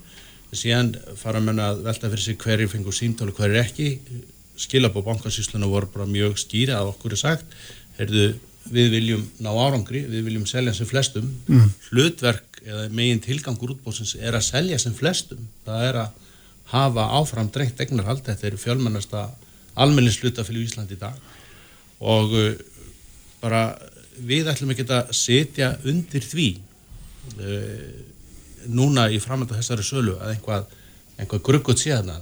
Síðan 0.53 0.97
fara 1.17 1.41
menna 1.41 1.71
að 1.71 1.85
velta 1.85 2.11
fyrir 2.11 2.23
sig 2.23 2.39
hverju 2.39 2.69
fengur 2.69 2.93
símtálu 2.93 3.33
hverju 3.33 3.63
ekki. 3.63 4.01
Skilabó 4.57 5.03
bankasísluna 5.03 5.67
voru 5.67 5.87
bara 5.87 6.07
mjög 6.07 6.37
skýra 6.37 6.81
að 6.81 6.91
okkur 6.91 7.13
er 7.13 7.17
sagt 7.17 7.47
heyrðu, 8.01 8.31
við 8.71 8.91
viljum 8.95 9.23
ná 9.45 9.51
árangri, 9.53 10.03
við 10.09 10.27
viljum 10.29 10.49
selja 10.49 10.75
sem 10.77 10.89
flestum. 10.89 11.29
Mm. 11.49 11.69
hlutverk 11.91 12.61
eða 12.65 12.89
megin 12.93 13.23
tilgangur 13.25 13.75
útbóðsins 13.75 14.17
er 14.21 14.37
að 14.37 14.49
selja 14.51 14.79
sem 14.81 14.95
flestum, 14.97 15.47
það 15.67 15.87
er 15.89 16.01
að 16.03 16.27
hafa 16.71 17.07
áfram 17.19 17.49
drengt 17.53 17.81
egnarhald, 17.83 18.23
þetta 18.27 18.51
er 18.51 18.59
fjölmennasta 18.61 19.25
almennis 19.81 20.21
hlutafélag 20.21 20.63
í 20.63 20.69
Íslandi 20.69 20.99
í 20.99 21.01
dag. 21.01 21.17
Og 22.01 22.37
uh, 22.37 22.53
bara 23.41 23.65
við 24.21 24.51
ætlum 24.53 24.75
ekki 24.75 24.87
að 24.93 25.15
setja 25.17 25.73
undir 25.89 26.25
því 26.25 26.49
uh, 27.41 27.89
núna 28.71 29.09
í 29.11 29.19
framönda 29.23 29.57
þessari 29.57 29.87
sölu 29.87 30.19
að 30.21 30.35
einhvað 30.35 30.69
einhvað 31.21 31.43
gruggut 31.47 31.83
þarna. 31.83 32.19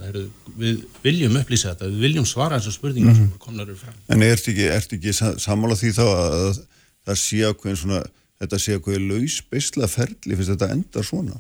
Við 0.59 0.85
viljum 1.05 1.39
upplýsa 1.39 1.73
þetta, 1.73 1.91
við 1.93 2.07
viljum 2.09 2.27
svara 2.27 2.59
þessu 2.59 2.75
spurningum 2.75 3.13
mm 3.13 3.19
-hmm. 3.19 3.33
sem 3.33 3.43
komnar 3.45 3.69
eru 3.69 3.77
fram. 3.79 3.95
En 4.09 4.23
ert 4.23 4.49
ekki, 4.49 4.67
ert 4.75 4.93
ekki 4.93 5.15
sammála 5.15 5.79
því 5.79 5.93
þá 5.95 6.05
að 6.07 6.63
það 7.07 7.21
sé 7.23 7.43
ákveðin 7.47 7.83
svona 7.83 8.01
þetta 8.39 8.61
sé 8.63 8.77
eitthvað 8.77 9.05
laus 9.09 9.39
beisla 9.51 9.89
ferli 9.91 10.39
fyrst 10.39 10.55
þetta 10.55 10.71
endar 10.75 11.07
svona? 11.07 11.39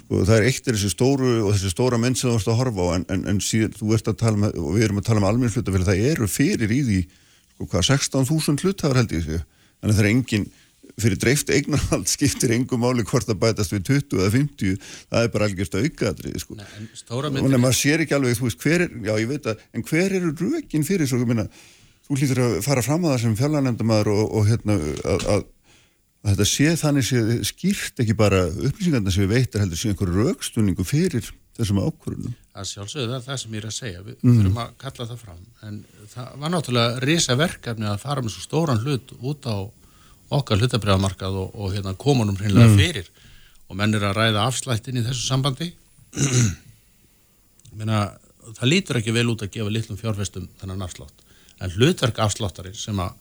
Sko 0.00 0.22
það 0.28 0.36
er 0.36 0.48
eitt 0.50 0.68
er 0.68 0.78
þessi 0.78 0.92
stóru 0.92 1.32
og 1.42 1.54
þessi 1.54 1.72
stóra 1.72 2.00
menn 2.00 2.16
sem 2.16 2.30
þú 2.30 2.38
ert 2.38 2.50
að 2.52 2.60
horfa 2.60 2.86
á 2.86 2.88
en, 2.96 3.06
en, 3.12 3.24
en 3.32 3.40
síðan 3.44 3.74
þú 3.76 3.90
ert 3.96 4.10
að 4.12 4.20
tala 4.22 4.42
með 4.44 4.60
og 4.62 4.76
við 4.76 4.86
erum 4.86 5.00
að 5.02 5.08
tala 5.08 5.22
með 5.22 5.32
almenn 5.32 5.54
hlutafélag 5.54 5.90
það 5.90 6.04
eru 6.12 6.30
fyrir 6.30 6.72
í 6.72 6.80
því 6.86 7.00
sko 7.56 7.68
hvað 7.72 7.88
16.000 7.90 8.64
hlutafar 8.64 9.02
held 9.02 9.16
ég 9.16 9.26
sig 9.26 9.42
að 9.42 9.92
það 9.92 10.02
er 10.04 10.10
engin 10.12 10.48
fyrir 11.00 11.18
dreift 11.20 11.50
eignarhald 11.52 12.08
skiptir 12.08 12.54
engum 12.56 12.80
máli 12.80 13.04
hvort 13.06 13.28
það 13.28 13.40
bætast 13.42 13.74
við 13.74 13.82
20 13.90 14.20
eða 14.20 14.30
50 14.32 14.76
það 15.10 15.26
er 15.26 15.32
bara 15.34 15.48
algjörst 15.50 15.76
að 15.76 15.88
aukaðrið 15.88 16.38
sko. 16.40 16.56
þannig 17.10 17.56
að 17.58 17.64
maður 17.64 17.78
sér 17.80 18.04
ekki 18.04 18.16
alveg 18.16 18.38
þú 18.38 18.46
veist 18.48 18.64
hver 18.64 18.86
er, 18.86 18.94
já 19.04 19.12
ég 19.20 19.28
veit 19.32 19.50
að 19.50 19.66
en 19.76 19.86
hver 19.90 20.16
eru 20.20 20.32
rökin 20.40 20.86
fyrir 20.88 21.10
svo, 21.10 21.20
ég 21.20 21.28
meina 21.28 21.48
þú 22.06 22.20
hlýtur 22.20 22.42
að 22.46 22.56
fara 22.64 22.86
fram 22.86 23.04
að 23.04 23.14
það 23.14 23.22
sem 23.24 23.36
fjallanendamæður 23.42 24.12
og, 24.14 24.24
og 24.38 24.48
hérna 24.48 24.78
að, 24.78 25.26
að, 25.34 25.46
að 26.24 26.30
þetta 26.32 26.48
sé 26.52 26.76
þannig 26.80 27.08
sé 27.10 27.24
skýrt 27.50 28.04
ekki 28.04 28.16
bara 28.16 28.46
upplýsingarna 28.48 29.12
sem 29.12 29.26
við 29.26 29.34
veitar 29.36 29.66
heldur 29.66 29.82
sé 29.82 29.92
einhver 29.92 30.14
rökstunningu 30.16 30.86
fyrir 30.86 31.28
þessum 31.56 31.80
ákvörunum. 31.80 32.34
Það 32.52 32.68
sjálfsögðu 32.70 33.08
það 33.10 33.18
er 33.18 33.24
það 33.26 33.38
sem 33.42 33.54
ég 33.56 33.62
er 33.62 33.68
að 33.68 33.74
segja, 33.76 34.02
við 34.04 34.16
mm. 34.16 34.36
þurfum 34.38 34.60
að 34.62 34.74
kalla 34.82 35.06
það 35.10 35.22
fram 35.24 35.42
en 35.66 35.78
það 36.12 36.34
var 36.42 36.52
náttúrulega 36.52 37.00
risa 37.04 37.36
verkefni 37.40 37.88
að 37.88 38.02
fara 38.04 38.24
með 38.24 38.34
svo 38.34 38.44
stóran 38.44 38.82
hlut 38.84 39.14
út 39.16 39.48
á 39.48 39.56
okkar 40.34 40.60
hlutabriðamarkað 40.60 41.38
og, 41.42 41.54
og 41.54 41.74
hérna, 41.74 41.94
komunum 41.98 42.38
hreinlega 42.38 42.70
mm. 42.72 42.78
fyrir. 42.80 43.10
Og 43.70 43.78
menn 43.78 43.94
er 43.98 44.06
að 44.08 44.16
ræða 44.20 44.46
afslættin 44.46 45.00
í 45.00 45.04
þessu 45.06 45.26
sambandi. 45.26 45.70
Meina, 47.76 48.06
það 48.56 48.70
lítur 48.70 49.00
ekki 49.00 49.14
vel 49.14 49.28
út 49.32 49.44
að 49.44 49.54
gefa 49.56 49.72
litlum 49.72 50.00
fjárfestum 50.00 50.48
þennan 50.60 50.84
afslátt. 50.86 51.24
En 51.62 51.72
hlutverk 51.72 52.18
afsláttari 52.22 52.74
sem 52.76 52.98
að 53.00 53.14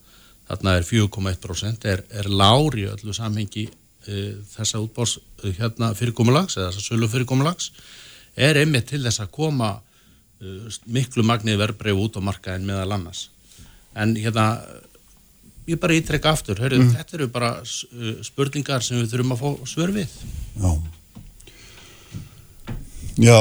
þarna 0.49 0.75
er 0.77 0.85
4,1% 0.85 1.89
er, 1.89 2.03
er 2.13 2.29
lári 2.29 2.85
öllu 2.89 3.13
samhengi 3.15 3.65
e, 3.65 4.23
þessa 4.51 4.81
útbórs 4.83 5.17
e, 5.17 5.53
hérna 5.57 5.93
fyrirkomulags 5.97 6.59
eða 6.59 6.69
þessa 6.69 6.85
sölu 6.85 7.09
fyrirkomulags. 7.09 7.71
Er 8.35 8.59
einmitt 8.59 8.89
til 8.91 9.01
þess 9.05 9.23
að 9.23 9.31
koma 9.33 9.71
e, 9.75 10.57
miklu 10.85 11.25
magnið 11.25 11.61
verbreyf 11.63 12.03
út 12.03 12.19
á 12.19 12.27
markaðin 12.27 12.67
meðal 12.69 12.97
annars. 12.99 13.29
En 13.97 14.13
hérna 14.19 14.59
ég 15.70 15.80
bara 15.82 15.95
ítrekka 15.97 16.34
aftur, 16.36 16.59
Hörru, 16.61 16.82
mm. 16.84 16.91
þetta 16.97 17.18
eru 17.18 17.28
bara 17.34 17.51
uh, 17.61 18.11
spurningar 18.26 18.86
sem 18.86 18.99
við 19.01 19.13
þurfum 19.13 19.36
að 19.36 19.41
fá 19.41 19.72
svör 19.72 19.93
við. 19.95 20.18
Já. 20.61 20.72
Já. 23.26 23.39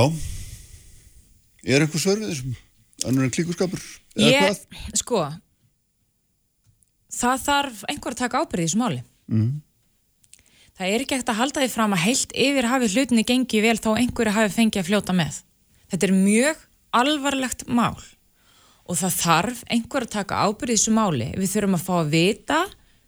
Er 1.65 1.85
eitthvað 1.85 2.05
svör 2.05 2.21
við 2.23 2.31
þessum? 2.33 2.57
Annur 3.05 3.27
en 3.27 3.35
klíkurskapur? 3.35 3.85
Ég, 4.21 4.61
sko, 4.97 5.25
það 7.13 7.47
þarf 7.49 7.85
einhver 7.91 8.15
að 8.15 8.23
taka 8.23 8.43
ábyrðið 8.45 8.65
í 8.65 8.69
þessu 8.69 8.81
máli. 8.81 9.01
Mm. 9.29 9.49
Það 10.75 10.91
er 10.91 11.03
ekki 11.05 11.17
ekkert 11.17 11.33
að 11.33 11.41
halda 11.41 11.63
því 11.63 11.71
fram 11.71 11.95
að 11.95 12.05
heilt 12.05 12.33
yfir 12.45 12.67
hafi 12.71 12.91
hlutinni 12.91 13.25
gengið 13.27 13.67
vel 13.67 13.77
þá 13.79 13.91
einhverju 13.95 14.35
hafi 14.35 14.55
fengið 14.55 14.81
að 14.81 14.89
fljóta 14.89 15.15
með. 15.15 15.37
Þetta 15.93 16.09
er 16.09 16.15
mjög 16.17 16.63
alvarlegt 16.95 17.67
mál 17.71 17.99
og 18.85 18.99
það 19.01 19.17
þarf 19.21 19.63
einhver 19.73 20.07
að 20.07 20.15
taka 20.19 20.43
ábyrðið 20.45 20.81
þessu 20.81 20.95
máli. 20.95 21.31
Við 21.39 21.55
þurfum 21.55 21.79
að 21.79 21.87
fá 21.87 21.95
að 22.01 22.13
vita 22.13 22.61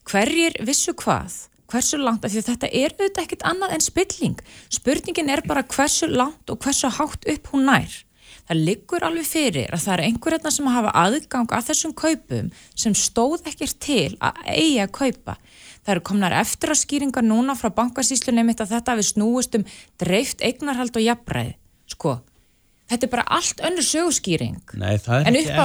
hverjir 0.06 0.56
vissu 0.64 0.94
hvað, 0.96 1.36
hversu 1.70 2.00
langt, 2.00 2.24
af 2.24 2.32
því 2.32 2.42
að 2.42 2.50
þetta 2.52 2.72
er 2.72 2.94
auðvitað 2.94 3.22
ekkit 3.24 3.46
annað 3.50 3.76
en 3.76 3.84
spilling. 3.84 4.42
Spurningin 4.72 5.32
er 5.34 5.44
bara 5.46 5.66
hversu 5.66 6.08
langt 6.10 6.52
og 6.52 6.60
hversu 6.64 6.92
hátt 6.98 7.26
upp 7.32 7.52
hún 7.52 7.66
nær. 7.68 8.02
Það 8.46 8.62
liggur 8.62 9.02
alveg 9.02 9.26
fyrir 9.26 9.72
að 9.74 9.82
það 9.82 9.92
er 9.96 10.02
einhverjarna 10.06 10.50
sem 10.54 10.68
hafa 10.70 10.92
aðgang 11.00 11.50
að 11.50 11.66
þessum 11.66 11.94
kaupum 11.98 12.52
sem 12.78 12.94
stóð 12.94 13.48
ekkert 13.50 13.80
til 13.82 14.14
að 14.22 14.38
eigi 14.52 14.78
að 14.84 14.92
kaupa. 14.94 15.34
Það 15.82 15.92
eru 15.96 16.04
komnar 16.06 16.36
eftir 16.38 16.70
að 16.70 16.80
skýringa 16.84 17.24
núna 17.26 17.56
frá 17.58 17.72
bankasíslunum 17.74 18.46
mitt 18.46 18.62
að 18.62 18.76
þetta 18.76 18.96
við 19.00 19.08
snúist 19.10 19.58
um 19.58 19.66
dreift 19.98 20.46
eignarhald 20.46 20.94
og 20.94 21.02
jafnræði. 21.02 21.56
Sko, 21.90 22.16
Þetta 22.86 23.06
er 23.06 23.10
bara 23.10 23.26
allt 23.34 23.60
önnur 23.66 23.82
sögurskýring. 23.82 24.62
En 24.78 25.34
eftir 25.34 25.58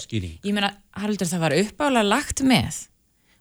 á 0.00 0.04
skýring. 0.08 0.34
Ég 0.44 0.56
meina, 0.56 0.72
Haraldur, 0.96 1.28
það 1.28 1.44
var 1.44 1.56
uppála 1.60 2.04
lagt 2.06 2.40
með 2.46 2.86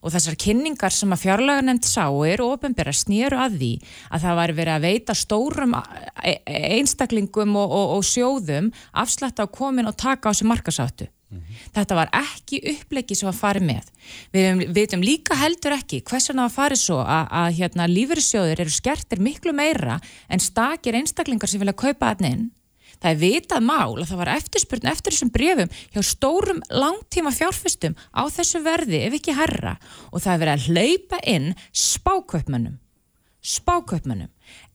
og 0.03 0.11
þessar 0.11 0.37
kynningar 0.39 0.91
sem 0.91 1.15
að 1.15 1.23
fjárlega 1.23 1.63
nefnd 1.63 1.87
sáir 1.87 2.43
og 2.43 2.57
ofinbæra 2.57 2.93
snýru 2.95 3.39
að 3.39 3.57
því 3.61 3.71
að 4.11 4.25
það 4.25 4.39
var 4.39 4.53
verið 4.57 4.75
að 4.75 4.87
veita 4.87 5.15
stórum 5.15 5.75
e, 5.79 6.33
e, 6.33 6.55
einstaklingum 6.77 7.57
og, 7.59 7.75
og, 7.79 7.93
og 7.97 8.07
sjóðum 8.07 8.71
afslætt 8.91 9.39
á 9.39 9.47
komin 9.47 9.87
og 9.87 9.95
taka 9.95 10.27
á 10.27 10.31
sig 10.35 10.47
markasáttu. 10.47 11.07
Mm 11.33 11.39
-hmm. 11.39 11.69
Þetta 11.73 11.95
var 11.95 12.09
ekki 12.13 12.59
upplegi 12.73 13.15
sem 13.15 13.29
að 13.29 13.39
fari 13.39 13.59
með. 13.59 13.85
Við 14.33 14.73
veitum 14.75 15.01
líka 15.01 15.35
heldur 15.35 15.71
ekki 15.71 16.03
hversan 16.03 16.37
það 16.37 16.51
fari 16.51 16.75
svo 16.75 16.99
að, 16.99 17.27
að 17.31 17.53
hérna, 17.57 17.87
lífeyrissjóður 17.87 18.59
eru 18.59 18.69
skertir 18.69 19.19
miklu 19.19 19.53
meira 19.53 19.99
en 20.29 20.39
stakir 20.39 20.93
einstaklingar 20.93 21.49
sem 21.49 21.59
vilja 21.59 21.73
kaupa 21.73 22.11
að 22.11 22.21
neinn 22.21 22.51
Það 23.03 23.09
er 23.11 23.19
vitað 23.19 23.65
mál 23.67 23.97
að 23.99 24.05
það 24.07 24.19
var 24.21 24.31
eftirspurn 24.37 24.87
eftir 24.87 25.11
þessum 25.11 25.31
brefum 25.35 25.73
hjá 25.91 26.05
stórum 26.07 26.61
langtíma 26.71 27.33
fjárfustum 27.35 27.97
á 28.15 28.23
þessu 28.31 28.63
verði 28.63 29.01
ef 29.09 29.17
ekki 29.19 29.35
herra 29.35 29.75
og 30.13 30.23
það 30.23 30.33
er 30.33 30.41
verið 30.43 30.53
að 30.53 30.67
hlaupa 30.69 31.19
inn 31.27 31.49
spákaupmönnum. 31.75 32.77
Spákaupmönnum. 33.43 34.29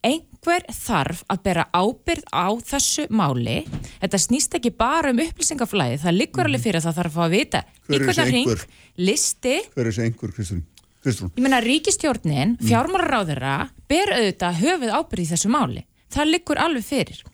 Einhver 0.05 0.67
þarf 0.77 1.23
að 1.33 1.41
bera 1.47 1.65
ábyrð 1.73 2.27
á 2.37 2.53
þessu 2.69 3.07
máli. 3.09 3.63
Þetta 4.03 4.21
snýst 4.21 4.59
ekki 4.59 4.75
bara 4.77 5.15
um 5.15 5.23
upplýsingaflæði. 5.25 6.03
Það 6.05 6.19
liggur 6.21 6.51
alveg 6.51 6.67
fyrir 6.67 6.83
að 6.83 6.91
það 6.91 6.99
þarf 7.01 7.15
að 7.15 7.17
fá 7.17 7.25
að 7.25 7.37
vita 7.39 7.63
í 7.65 8.03
hvernig 8.03 8.29
hring, 8.29 8.67
listi. 9.09 9.57
Hver 9.73 9.87
er 9.87 9.89
þessi 9.89 10.05
einhver? 10.05 10.37
Kristún? 10.37 11.33
Ég 11.33 11.41
menna 11.41 11.63
ríkistjórnin, 11.65 12.57
fjármálaráðura, 12.61 13.57
ber 13.89 14.13
auðvitað 14.19 14.61
höfuð 14.61 14.95
ábyrð 14.99 15.25
í 15.25 15.29
þessu 15.33 15.53
máli. 15.55 15.85
Það 16.13 16.33
liggur 16.35 16.61
alveg 16.61 16.85
fyrir 16.85 17.25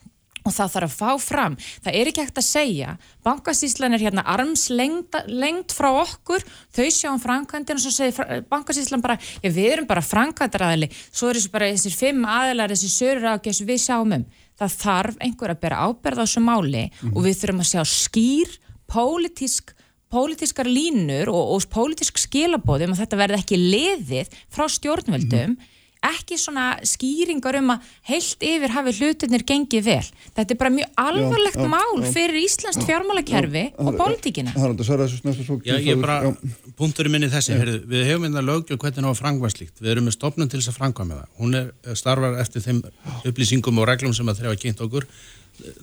og 0.44 0.52
það 0.52 0.72
þarf 0.74 0.86
að 0.88 0.96
fá 0.98 1.24
fram. 1.24 1.56
Það 1.84 1.98
er 1.98 2.10
ekki 2.10 2.24
hægt 2.24 2.40
að 2.40 2.46
segja, 2.46 2.94
bankasíslan 3.24 3.96
er 3.96 4.04
hérna 4.04 4.24
armslengt 4.34 5.74
frá 5.74 5.88
okkur, 6.02 6.44
þau 6.74 6.88
sjáum 6.92 7.22
framkvæmdina 7.22 7.80
og 7.80 7.84
svo 7.84 7.92
segir 7.94 8.44
bankasíslan 8.50 9.04
bara, 9.04 9.16
já 9.40 9.48
við 9.48 9.70
erum 9.72 9.88
bara 9.88 10.04
framkvæmdaraðili, 10.04 10.90
svo 11.08 11.30
er 11.30 11.40
þessi 11.40 11.54
bara 11.54 11.70
þessir 11.72 11.96
fimm 11.96 12.26
aðilar, 12.28 12.74
þessi 12.74 12.92
sörur 12.92 13.30
ágæs 13.34 13.62
við 13.64 13.80
sjáum 13.86 14.18
um. 14.18 14.26
Það 14.60 14.76
þarf 14.84 15.22
einhver 15.24 15.54
að 15.54 15.62
bera 15.64 15.80
áberð 15.88 16.20
á 16.20 16.24
þessu 16.24 16.44
máli 16.44 16.84
mm 16.84 16.92
-hmm. 17.00 17.16
og 17.16 17.24
við 17.24 17.38
þurfum 17.40 17.64
að 17.64 17.70
sjá 17.72 17.82
skýr, 17.90 18.58
pólitísk, 18.86 19.72
pólitískar 20.12 20.68
línur 20.68 21.32
og, 21.32 21.56
og 21.56 21.64
pólitísk 21.72 22.20
skilabóðum 22.20 22.92
og 22.92 23.00
þetta 23.00 23.18
verði 23.18 23.40
ekki 23.40 23.58
leðið 23.58 24.28
frá 24.52 24.68
stjórnvöldum 24.68 25.56
mm 25.56 25.56
-hmm 25.56 25.72
ekki 26.08 26.38
svona 26.40 26.66
skýringar 26.86 27.58
um 27.60 27.72
að 27.74 27.88
heilt 28.08 28.44
yfir 28.44 28.74
hafi 28.74 28.94
hlutinir 28.98 29.44
gengið 29.46 29.86
vel. 29.86 30.08
Þetta 30.36 30.54
er 30.54 30.60
bara 30.60 30.72
mjög 30.74 30.98
alvarlegt 31.04 31.60
já, 31.60 31.68
mál 31.70 32.02
já, 32.02 32.08
fyrir 32.16 32.40
Íslands 32.42 32.80
fjármálakerfi 32.84 33.64
og 33.80 33.98
pólitíkina. 34.00 34.54
Haraldur, 34.56 34.88
það 34.88 34.96
er 34.96 35.02
þessu 35.04 35.20
snöftu 35.22 35.46
svo. 35.46 35.58
Já, 35.64 35.76
ég 35.78 35.94
er 35.94 36.02
bara, 36.02 36.34
punkturinn 36.78 37.14
minni 37.16 37.30
þessi, 37.32 37.56
heyrðu, 37.58 37.80
við 37.90 38.06
hefum 38.10 38.28
einnig 38.28 38.42
að 38.42 38.50
lögja 38.50 38.78
hvernig 38.78 39.00
það 39.00 39.10
var 39.10 39.20
frangvæðslíkt. 39.22 39.80
Við 39.80 39.94
erum 39.94 40.08
með 40.08 40.18
stopnum 40.18 40.50
til 40.52 40.60
þess 40.60 40.72
að 40.72 40.78
frangvæða 40.80 41.10
með 41.10 41.22
það. 41.22 41.32
Hún 41.40 41.58
er 41.60 41.72
eh, 41.72 41.98
starfar 41.98 42.38
eftir 42.44 42.64
þeim 42.64 42.84
upplýsingum 43.30 43.80
og 43.80 43.88
reglum 43.90 44.16
sem 44.16 44.30
að 44.32 44.42
þrefa 44.42 44.62
kynnt 44.64 44.84
okkur. 44.84 45.08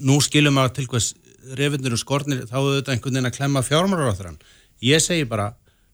Nú 0.04 0.20
skilum 0.24 0.60
að 0.62 0.74
til 0.80 0.88
hvers 0.92 1.14
refinir 1.58 1.96
og 1.96 2.02
skornir, 2.02 2.46
þá 2.50 2.58
þetta 2.60 2.94
einhvern 2.94 3.16
veginn 3.16 3.30
að 3.32 3.38
klemma 3.38 3.64
fjármálar 3.66 4.14
á 4.14 4.20
þrann. 4.20 4.42
Ég 4.82 5.02
segi 5.04 5.26
bara, 5.30 5.52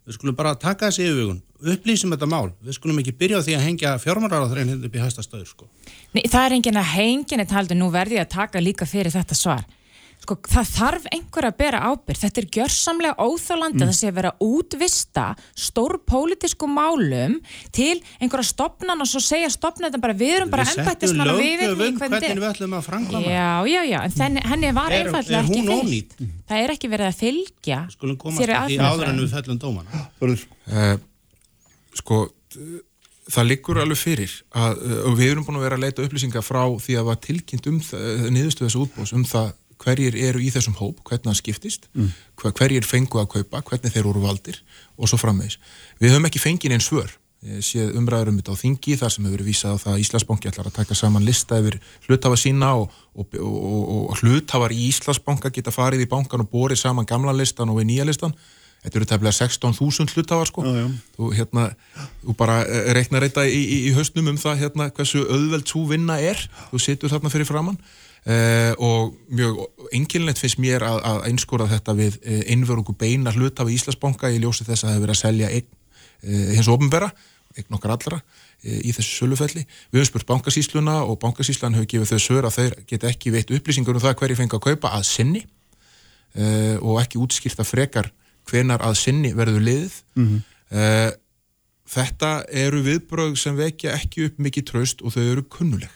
við 0.07 0.15
skulum 0.15 0.35
bara 0.37 0.55
taka 0.55 0.87
þessi 0.87 1.03
yfirvögun, 1.03 1.39
upplýsum 1.73 2.13
þetta 2.15 2.29
mál, 2.31 2.51
við 2.63 2.77
skulum 2.77 3.01
ekki 3.01 3.15
byrja 3.19 3.41
á 3.43 3.45
því 3.45 3.55
að 3.57 3.65
hengja 3.65 3.95
fjármáraráðurinn 3.99 4.71
hérna 4.71 4.87
upp 4.87 4.95
í 4.95 5.01
hæsta 5.03 5.25
stöður 5.25 5.49
sko. 5.49 5.67
Nei, 6.15 6.23
það 6.23 6.45
er 6.45 6.55
engin 6.57 6.79
að 6.79 6.93
hengja 6.93 7.39
neitt 7.41 7.55
haldur, 7.55 7.79
nú 7.79 7.89
verði 7.91 8.21
að 8.21 8.31
taka 8.37 8.63
líka 8.63 8.87
fyrir 8.87 9.11
þetta 9.11 9.35
svar 9.35 9.65
sko, 10.23 10.37
það 10.49 10.69
þarf 10.73 11.05
einhver 11.13 11.47
að 11.47 11.57
bera 11.61 11.81
ábyrg 11.91 12.19
þetta 12.19 12.41
er 12.41 12.47
gjörsamlega 12.57 13.25
óþálandi 13.27 13.77
mm. 13.77 13.83
að 13.85 13.91
það 13.91 13.97
sé 13.99 14.09
að 14.09 14.17
vera 14.17 14.31
útvista 14.43 15.25
stór 15.65 15.97
pólitísku 16.09 16.69
málum 16.71 17.37
til 17.75 17.95
einhverja 18.19 18.49
stopnan 18.49 19.03
og 19.03 19.09
svo 19.09 19.21
segja 19.23 19.51
stopnan 19.53 19.89
þetta 19.89 20.01
bara 20.03 20.17
við 20.17 20.33
erum 20.39 20.53
bara 20.53 20.65
ennbættismann 20.73 21.33
og 21.33 21.41
við 21.41 21.63
veitum 21.63 21.85
ekki 21.87 22.01
hvernig 22.01 22.41
við 22.41 22.49
ætlum 22.49 22.75
að 22.79 22.89
frangla 22.89 23.21
já, 23.23 23.51
já, 23.69 23.79
já, 23.91 23.99
en 24.01 24.17
þenni, 24.17 24.43
henni 24.51 24.73
var 24.79 24.97
einfallega 24.97 25.43
ekki 25.45 25.63
fylgt. 25.69 26.17
það 26.49 26.65
er 26.65 26.75
ekki 26.75 26.91
verið 26.95 27.11
að 27.11 27.21
fylgja 27.21 27.79
skulum 27.93 28.19
komast 28.25 28.43
í 28.73 28.81
áður 28.81 29.13
en 29.13 29.23
við 29.23 29.37
fellum 29.37 29.61
dóman 29.61 29.93
uh, 29.93 30.91
sko 31.97 32.25
það 33.27 33.47
liggur 33.49 33.79
alveg 33.83 33.99
fyrir 33.99 34.33
að, 34.55 34.83
og 35.09 35.15
við 35.19 35.33
erum 35.33 35.45
búin 35.47 35.59
að 35.59 35.65
vera 35.67 35.77
að 35.77 35.83
leita 35.83 36.03
upplýsingar 36.05 36.45
frá 36.45 36.61
því 36.79 36.95
að 36.95 37.01
það 37.01 37.07
var 37.09 37.17
tilkynnt 37.25 37.71
um 37.71 37.79
niðurstu 38.31 38.63
þessu 38.63 38.83
útbús 38.85 39.11
um 39.15 39.25
það 39.27 39.49
hverjir 39.83 40.17
eru 40.29 40.41
í 40.41 40.49
þessum 40.53 40.75
hóp, 40.79 40.99
hvernig 41.07 41.29
það 41.29 41.39
skiptist 41.41 41.87
mm. 41.93 42.11
hverjir 42.43 42.87
fengu 42.87 43.21
að 43.21 43.31
kaupa, 43.37 43.63
hvernig 43.69 43.93
þeir 43.93 44.03
eru 44.05 44.23
valdir 44.23 44.59
og 44.97 45.09
svo 45.09 45.19
frammeðis. 45.21 45.57
Við 46.01 46.15
höfum 46.15 46.29
ekki 46.29 46.43
fengið 46.43 46.77
einn 46.77 46.83
svör, 46.83 47.15
ég 47.47 47.65
sé 47.65 47.85
umræður 47.93 48.31
um 48.33 48.37
þetta 48.39 48.55
á 48.57 48.61
þingi 48.61 48.97
þar 48.97 49.13
sem 49.13 49.27
hefur 49.29 49.43
vísað 49.45 49.75
á 49.77 49.81
það 49.83 49.93
að 49.93 50.03
Íslandsbanki 50.03 50.51
ætlar 50.51 50.69
að 50.71 50.77
taka 50.79 50.97
saman 50.97 51.25
lista 51.25 51.59
yfir 51.61 51.79
hluthafa 52.07 52.39
sína 52.41 52.71
og, 52.81 52.95
og, 53.13 53.35
og, 53.37 53.83
og 54.09 54.23
hluthafar 54.23 54.73
í 54.73 54.87
Íslandsbanka 54.89 55.53
geta 55.53 55.73
farið 55.73 56.07
í 56.07 56.09
bankan 56.09 56.43
og 56.43 56.49
borið 56.49 56.81
saman 56.81 57.07
gamla 57.07 57.35
listan 57.37 57.69
og 57.69 57.77
við 57.77 57.91
nýja 57.91 58.07
listan 58.09 58.33
þetta 58.83 58.99
eru 58.99 59.07
tefnilega 59.09 59.37
16.000 59.37 60.15
hlutafar 60.15 60.49
sko 60.49 60.63
já, 60.65 60.73
já. 60.81 60.87
þú 61.17 61.29
hérna, 61.35 61.67
þú 62.23 62.35
bara 62.39 62.57
eh, 62.65 62.91
reiknar 62.97 63.25
þetta 63.27 63.45
í, 63.49 63.57
í, 63.57 63.77
í 63.89 63.93
hausnum 63.97 64.33
um 64.33 64.41
það 64.41 64.61
hérna 64.63 64.89
hversu 64.97 65.23
auðveld 65.25 65.69
svo 65.69 65.85
vinna 65.89 66.19
er 66.23 66.41
þú 66.71 66.81
situr 66.83 67.13
þarna 67.13 67.33
fyrir 67.33 67.49
framann 67.49 67.79
Uh, 68.27 68.73
og 68.83 69.13
mjög 69.31 69.61
enginlegt 69.95 70.41
finnst 70.41 70.59
mér 70.59 70.83
að, 70.83 70.97
að 71.07 71.21
einskóra 71.29 71.67
þetta 71.71 71.93
við 71.95 72.17
uh, 72.17 72.41
einverjungu 72.51 72.95
beina 72.99 73.31
hluta 73.31 73.63
við 73.63 73.77
Íslandsbanka 73.77 74.31
í 74.33 74.41
ljósi 74.43 74.65
þess 74.67 74.83
að 74.83 74.89
það 74.89 74.95
hefur 74.95 75.03
verið 75.05 75.13
að 75.13 75.21
selja 75.21 75.51
einn 75.55 75.67
uh, 75.69 76.49
hins 76.57 76.69
ofnbera, 76.73 77.07
einn 77.55 77.77
okkar 77.77 77.93
allra 77.95 78.19
í 78.67 78.91
þessu 78.91 79.21
sölufelli. 79.21 79.63
Við 79.93 79.99
höfum 80.01 80.09
spurt 80.09 80.27
bankasísluna 80.27 80.97
og 81.07 81.19
bankasíslan 81.21 81.77
hefur 81.77 81.87
gefið 81.93 82.11
þau 82.11 82.23
sör 82.25 82.47
að 82.49 82.55
þeir 82.57 82.75
geta 82.89 83.09
ekki 83.11 83.31
veitt 83.31 83.53
upplýsingur 83.53 83.95
um 83.95 84.03
það 84.03 84.17
hverju 84.19 84.37
fengi 84.41 84.57
að 84.57 84.63
kaupa 84.65 84.91
að 84.97 85.05
sinni 85.07 85.43
og 86.81 86.97
ekki 86.99 87.21
útskýrta 87.21 87.63
frekar 87.65 88.09
hvenar 88.49 88.81
að 88.85 88.97
sinni 88.99 89.31
verður 89.37 89.63
liðið. 89.69 89.95
Mm 90.17 90.27
-hmm. 90.27 91.21
Þetta 91.87 92.31
eru 92.65 92.81
viðbröð 92.89 93.37
sem 93.39 93.55
vekja 93.55 93.93
ekki 93.95 94.25
upp 94.27 94.41
mikið 94.41 94.67
traust 94.73 95.05
og 95.05 95.13
þau 95.15 95.23
eru 95.23 95.45
kunnuleg. 95.45 95.93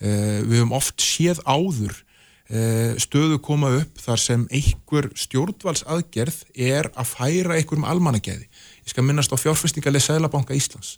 Uh, 0.00 0.40
við 0.48 0.62
höfum 0.62 0.70
oft 0.72 1.02
séð 1.04 1.42
áður 1.44 1.92
uh, 1.92 2.96
stöðu 2.96 3.36
koma 3.44 3.68
upp 3.82 3.98
þar 4.00 4.20
sem 4.22 4.46
einhver 4.48 5.10
stjórnvalsaðgerð 5.12 6.38
er 6.56 6.88
að 6.94 7.10
færa 7.10 7.58
einhverjum 7.58 7.84
almannagæði. 7.84 8.46
Ég 8.80 8.94
skal 8.94 9.04
minnast 9.04 9.34
á 9.36 9.36
fjárfestingarlega 9.36 10.06
Sælabanka 10.06 10.56
Íslands 10.56 10.94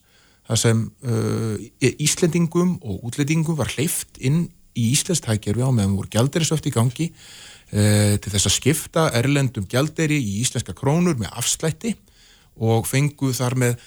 þar 0.46 0.60
sem 0.62 0.84
uh, 1.02 1.56
Íslendingum 1.82 2.76
og 2.78 3.08
útlendingum 3.10 3.58
var 3.58 3.74
hleyft 3.74 4.22
inn 4.22 4.44
í 4.78 4.92
Íslandstækjörfi 4.92 5.66
á 5.66 5.74
meðan 5.74 5.98
voru 5.98 6.12
gælderisöft 6.14 6.70
í 6.70 6.74
gangi 6.74 7.10
til 7.72 8.28
þess 8.28 8.48
að 8.50 8.52
skipta 8.52 9.02
erlendum 9.16 9.64
gælderi 9.64 10.18
í 10.20 10.42
íslenska 10.42 10.74
krónur 10.76 11.16
með 11.16 11.30
afslætti 11.40 11.94
og 12.60 12.84
fengu 12.84 13.30
þar 13.32 13.56
með 13.56 13.84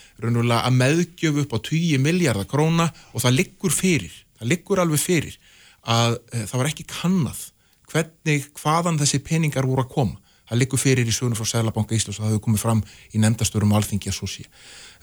að 0.57 0.78
meðgjöfu 0.80 1.43
upp 1.45 1.53
á 1.53 1.59
20 1.70 2.01
miljardar 2.01 2.49
króna 2.49 2.88
og 3.13 3.22
það 3.22 3.38
liggur 3.38 3.74
fyrir 3.74 4.24
liggur 4.52 4.82
alveg 4.84 5.02
fyrir 5.02 5.36
að 5.86 6.20
e, 6.32 6.46
það 6.46 6.60
var 6.62 6.72
ekki 6.72 6.88
kannad 6.89 7.41
hvernig, 7.91 8.48
hvaðan 8.60 9.02
þessi 9.02 9.22
peningar 9.26 9.68
voru 9.70 9.86
að 9.86 9.91
koma. 9.93 10.22
Það 10.46 10.60
liggur 10.62 10.82
fyrir 10.82 11.08
í 11.10 11.14
sögunu 11.14 11.38
frá 11.38 11.48
Sælabanka 11.50 11.96
Íslands 11.98 12.20
og 12.20 12.26
það 12.26 12.34
hefur 12.36 12.46
komið 12.48 12.62
fram 12.62 12.82
í 13.14 13.22
nefndastörum 13.22 13.72
alþingi 13.78 14.12
að 14.12 14.18
svo 14.20 14.30
sé. 14.30 14.46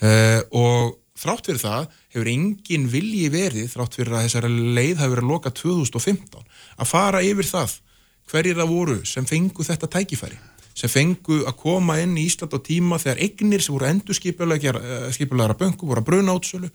E, 0.03 0.11
og 0.55 0.99
þrátt 1.19 1.49
fyrir 1.51 1.63
það 1.63 1.89
hefur 2.15 2.31
engin 2.33 2.87
vilji 2.91 3.27
verið 3.33 3.73
þrátt 3.75 3.99
fyrir 3.99 4.17
að 4.17 4.29
þessari 4.29 4.53
leið 4.79 5.03
hafi 5.03 5.15
verið 5.15 5.27
að 5.27 5.33
loka 5.33 5.53
2015 5.59 6.47
að 6.79 6.89
fara 6.89 7.23
yfir 7.27 7.49
það 7.49 7.77
hverjir 8.31 8.59
það 8.61 8.73
voru 8.73 8.99
sem 9.09 9.29
fengu 9.29 9.67
þetta 9.67 9.91
tækifæri 9.93 10.39
sem 10.73 10.89
fengu 10.89 11.43
að 11.45 11.59
koma 11.61 11.99
inn 12.01 12.17
í 12.17 12.25
Ísland 12.31 12.55
á 12.57 12.59
tíma 12.65 13.01
þegar 13.03 13.21
eignir 13.27 13.65
sem 13.65 13.75
voru 13.75 13.91
endur 13.91 14.17
skipulegra 14.17 15.59
böngu 15.59 15.89
voru 15.89 16.01
að 16.01 16.09
bruna 16.09 16.37
átsölu 16.37 16.71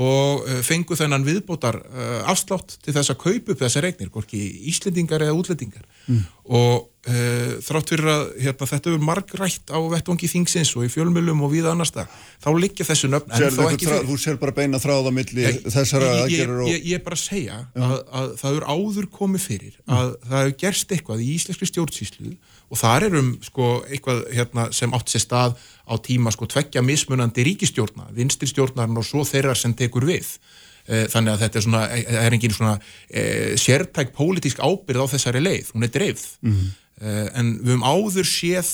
og 0.00 0.46
eh, 0.48 0.60
fengu 0.64 0.96
þennan 0.96 1.26
viðbótar 1.26 1.76
uh, 1.82 2.30
afslátt 2.30 2.78
til 2.80 2.94
þess 2.96 3.12
að 3.12 3.20
kaupa 3.20 3.52
upp 3.52 3.60
þessar 3.60 3.84
regnir, 3.84 4.08
hvorki 4.12 4.40
íslendingar 4.70 5.26
eða 5.26 5.36
útlendingar 5.36 5.84
mm. 6.06 6.22
og 6.56 6.88
þrátt 7.00 7.90
fyrir 7.94 8.08
að 8.12 8.22
hérna, 8.44 8.66
þetta 8.68 8.90
er 8.92 9.04
margrætt 9.08 9.70
á 9.72 9.78
vettvangi 9.88 10.28
þingsins 10.28 10.74
og 10.76 10.84
í 10.84 10.90
fjölmjölum 10.92 11.40
og 11.46 11.52
við 11.54 11.70
annars 11.70 11.94
það, 11.94 12.10
þá 12.44 12.50
liggja 12.60 12.86
þessu 12.90 13.08
nöfn. 13.08 13.32
Þú 14.10 14.18
sér 14.20 14.36
bara 14.42 14.52
beina 14.52 14.80
þráða 14.82 15.14
milli 15.16 15.46
ég, 15.46 15.62
þessara 15.64 16.10
aðgerður 16.26 16.64
og... 16.66 16.70
Ég, 16.74 16.86
er 16.98 17.04
bara 17.06 17.16
að 17.16 17.24
segja 17.24 17.58
að, 17.72 17.96
að 18.20 18.34
það 18.42 18.60
er 18.60 18.68
áður 18.68 19.10
komið 19.16 19.46
fyrir 19.46 19.78
að 19.86 20.12
mm. 20.12 20.28
það 20.28 20.44
hefur 20.44 20.56
gerst 20.64 20.94
eitthvað 20.96 21.24
í 21.24 21.30
íslenski 21.38 21.70
stjórnsýslu 21.70 22.34
og 22.70 22.78
þar 22.78 23.06
erum 23.08 23.30
sko 23.44 23.68
eitthvað 23.88 24.24
hérna, 24.34 24.66
sem 24.76 24.92
átt 24.94 25.12
sér 25.12 25.24
stað 25.24 25.56
á 25.88 25.94
tíma 26.04 26.32
sko 26.34 26.48
tveggja 26.50 26.82
mismunandi 26.86 27.44
ríkistjórna, 27.48 28.10
vinstirstjórnarn 28.16 29.00
og 29.00 29.06
svo 29.06 29.24
þeirra 29.26 29.56
sem 29.58 29.74
tekur 29.76 30.06
við 30.08 30.36
e, 30.86 31.06
þannig 31.10 31.34
að 31.34 31.42
þetta 31.44 31.58
er 31.58 31.66
svona, 31.66 31.82
e, 31.90 32.04
er 32.20 32.36
engin 32.36 32.54
svona 32.54 32.76
e, 33.08 33.24
sértæk 33.60 34.14
pólitísk 34.16 34.62
ábyrð 34.62 35.02
á 35.02 35.12
þessari 35.16 35.42
leið, 35.42 35.72
hún 35.74 35.86
er 35.86 35.92
dreifð 35.96 36.28
mm 36.40 36.52
-hmm. 36.52 36.70
E, 37.00 37.14
en 37.34 37.54
við 37.60 37.74
höfum 37.74 37.86
áður 37.86 38.28
séð 38.28 38.72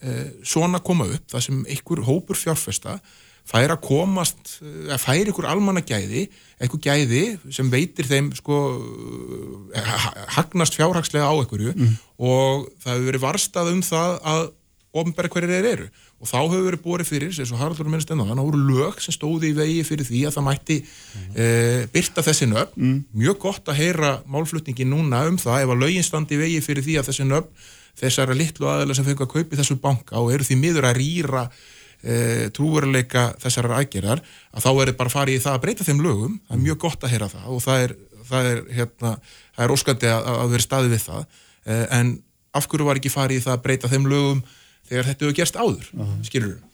e, 0.00 0.16
svona 0.46 0.82
koma 0.84 1.08
upp 1.10 1.30
það 1.32 1.46
sem 1.48 1.62
einhver 1.66 2.04
hópur 2.06 2.38
fjárfesta 2.38 2.98
fær 3.46 3.76
að 3.76 3.82
komast, 3.86 4.56
að 4.90 4.98
fær 4.98 5.28
ykkur 5.30 5.46
almannagæði, 5.46 6.24
eitthvað 6.58 6.86
gæði 6.88 7.20
sem 7.54 7.68
veitir 7.70 8.08
þeim 8.08 8.32
sko 8.34 8.56
hagnast 10.34 10.74
fjárhagslega 10.74 11.28
á 11.30 11.34
ykkurju 11.44 11.76
mm. 11.76 11.92
og 12.18 12.66
það 12.82 12.96
hefur 12.96 13.08
verið 13.12 13.26
varstað 13.26 13.70
um 13.70 13.84
það 13.86 14.16
að 14.32 14.42
ofnbæra 14.96 15.30
hverjir 15.30 15.52
þeir 15.52 15.70
eru 15.74 15.88
og 16.16 16.28
þá 16.30 16.36
hefur 16.38 16.64
verið 16.64 16.82
borið 16.84 17.08
fyrir, 17.10 17.32
eins 17.32 17.52
og 17.52 17.60
Haraldur 17.60 17.88
minnst 17.92 18.10
enná 18.10 18.24
þannig 18.24 18.38
að 18.38 18.40
það 18.40 18.48
voru 18.48 18.76
lög 18.80 19.00
sem 19.04 19.14
stóði 19.14 19.50
í 19.50 19.56
vegi 19.56 19.82
fyrir 19.84 20.08
því 20.08 20.20
að 20.24 20.36
það 20.36 20.46
mætti 20.46 20.76
mm. 20.80 21.26
e, 21.36 21.48
byrta 21.92 22.24
þessi 22.24 22.48
nöfn 22.48 22.84
mm. 22.86 22.98
mjög 23.20 23.38
gott 23.42 23.68
að 23.68 23.80
heyra 23.82 24.12
málflutningi 24.32 24.88
núna 24.88 25.26
um 25.28 25.36
það 25.40 25.66
ef 25.66 25.74
að 25.74 25.82
lögin 25.84 26.06
standi 26.06 26.38
í 26.38 26.40
vegi 26.40 26.62
fyrir 26.64 26.86
því 26.86 26.96
að 27.00 27.10
þessi 27.10 27.28
nöfn 27.28 27.68
þessara 28.00 28.36
litlu 28.36 28.68
aðeila 28.70 28.96
sem 28.96 29.06
fengi 29.06 29.24
að 29.26 29.32
kaupi 29.34 29.60
þessu 29.60 29.78
banka 29.80 30.20
og 30.20 30.32
eru 30.32 30.48
því 30.48 30.58
miður 30.60 30.88
að 30.88 30.98
rýra 31.02 31.46
e, 32.00 32.48
trúveruleika 32.56 33.28
þessar 33.42 33.70
aðgerðar 33.76 34.20
að 34.24 34.64
þá 34.64 34.70
er 34.72 34.82
þetta 34.82 35.00
bara 35.00 35.14
farið 35.18 35.38
í 35.38 35.44
það 35.44 35.56
að 35.56 35.64
breyta 35.64 35.86
þeim 35.86 36.04
lögum 36.04 36.36
það 36.42 36.58
er 36.58 36.62
mjög 36.64 36.82
gott 36.84 37.04
að 37.04 37.14
heyra 37.14 37.32
það 37.32 37.48
og 37.52 37.64
það 37.64 37.86
er, 37.86 37.96
það 38.32 38.50
er, 38.52 38.62
hérna, 38.78 39.16
það 39.56 39.66
er 39.66 39.74
óskandi 39.76 40.12
að, 40.12 40.28
að 40.34 40.54
vera 40.56 40.66
staði 40.66 40.92
við 40.92 41.02
það 41.06 41.24
e, 41.24 41.80
en 41.98 42.14
af 42.56 42.68
hverju 42.70 42.88
var 42.88 43.00
ekki 43.00 43.12
farið 43.12 43.40
í 43.40 43.44
það 43.46 43.56
að 43.56 43.66
breyta 43.68 43.92
þeim 43.92 44.08
lögum 44.12 44.44
þegar 44.88 45.10
þetta 45.10 45.26
hefur 45.26 45.38
gerst 45.40 45.56
áður 45.56 45.86
uh 45.92 46.00
-huh. 46.06 46.24
skilur 46.26 46.54
þú? 46.54 46.66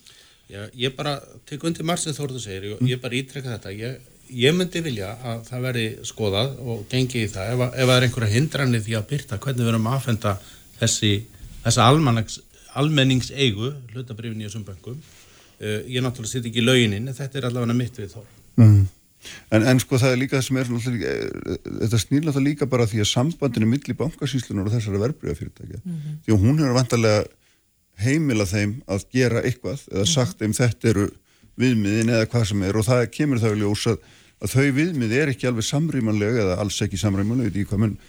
Já, 0.52 0.68
ég 0.76 0.96
bara 0.96 1.16
tek 1.48 1.62
undir 1.64 1.86
marg 1.88 2.00
sem 2.02 2.12
Þórður 2.12 2.42
segir 2.44 2.64
ég, 2.68 2.80
ég 2.90 3.00
bara 3.00 3.16
ítrekka 3.16 3.54
þetta 3.54 3.70
ég, 3.72 4.00
ég 4.36 4.54
myndi 4.56 4.82
vilja 4.84 5.14
að 5.24 5.46
það 5.48 5.66
verði 5.66 5.86
skoðað 6.04 6.58
og 6.60 6.82
gengi 6.92 7.22
í 7.24 7.30
það 7.32 7.52
ef, 7.54 7.62
ef 7.72 7.88
það 7.88 7.96
er 7.96 8.06
einhverja 8.08 8.34
hindranir 8.34 8.84
því 8.84 8.96
að 8.98 9.08
byrta 9.14 9.38
hvernig 9.38 9.64
við 9.64 9.72
erum 9.72 9.88
að 9.88 9.96
aðfenda 9.96 10.34
þessi, 10.80 11.12
þessa 11.64 11.88
almenningseigu 12.82 13.72
hlutabrifin 13.94 14.42
í 14.42 14.48
þessum 14.48 14.66
böngum 14.68 14.98
uh, 14.98 15.80
ég 15.88 16.04
náttúrulega 16.04 16.34
sitt 16.34 16.48
ekki 16.50 16.60
í 16.60 16.66
laugininn 16.66 17.08
en 17.08 17.16
þetta 17.16 17.40
er 17.40 17.48
allavega 17.48 17.78
mitt 17.80 18.00
við 18.02 18.12
þó 18.12 18.22
mm. 18.60 18.80
en, 19.56 19.68
en 19.72 19.82
sko 19.82 20.00
það 20.04 20.16
er 20.16 20.24
líka 20.24 20.40
það 20.40 20.48
sem 20.50 20.62
er 20.62 20.72
eh, 20.92 21.60
þetta 21.84 22.06
snýla 22.06 22.34
það 22.36 22.48
líka 22.50 22.68
bara 22.68 22.88
því 22.90 23.06
að 23.06 23.12
sambandinu 23.16 23.72
millir 23.72 23.98
bankasýslunar 24.00 24.68
og 24.68 24.74
þessara 24.76 25.06
verbreyðafyrirtækja 25.06 25.80
mm 25.80 25.94
-hmm. 25.94 26.18
því 26.26 26.36
að 26.36 26.44
hún 26.44 26.60
hefur 26.60 26.76
vantarlega 26.80 27.24
heimila 28.06 28.46
þeim 28.48 28.78
að 28.90 29.06
gera 29.14 29.42
eitthvað 29.42 29.84
eða 29.90 30.04
mhm. 30.04 30.12
sagt 30.14 30.42
þeim 30.42 30.56
þetta 30.56 30.90
eru 30.92 31.06
viðmiðin 31.60 32.14
eða 32.16 32.30
hvað 32.32 32.48
sem 32.50 32.64
er. 32.66 32.78
Og 32.78 32.88
það 32.88 33.04
kemur 33.12 33.42
þá 33.42 33.50
í 33.52 33.60
ljós 33.60 33.84
að, 33.92 34.00
að 34.42 34.56
þau 34.56 34.66
viðmið 34.78 35.14
er 35.18 35.32
ekki 35.34 35.50
alveg 35.50 35.68
samrýmanlega 35.68 36.46
eða 36.46 36.58
alls 36.64 36.80
ekki 36.84 37.00
samrýmanlega 37.00 37.52
í 37.60 37.68
hvað 37.68 37.84
menn 37.84 38.00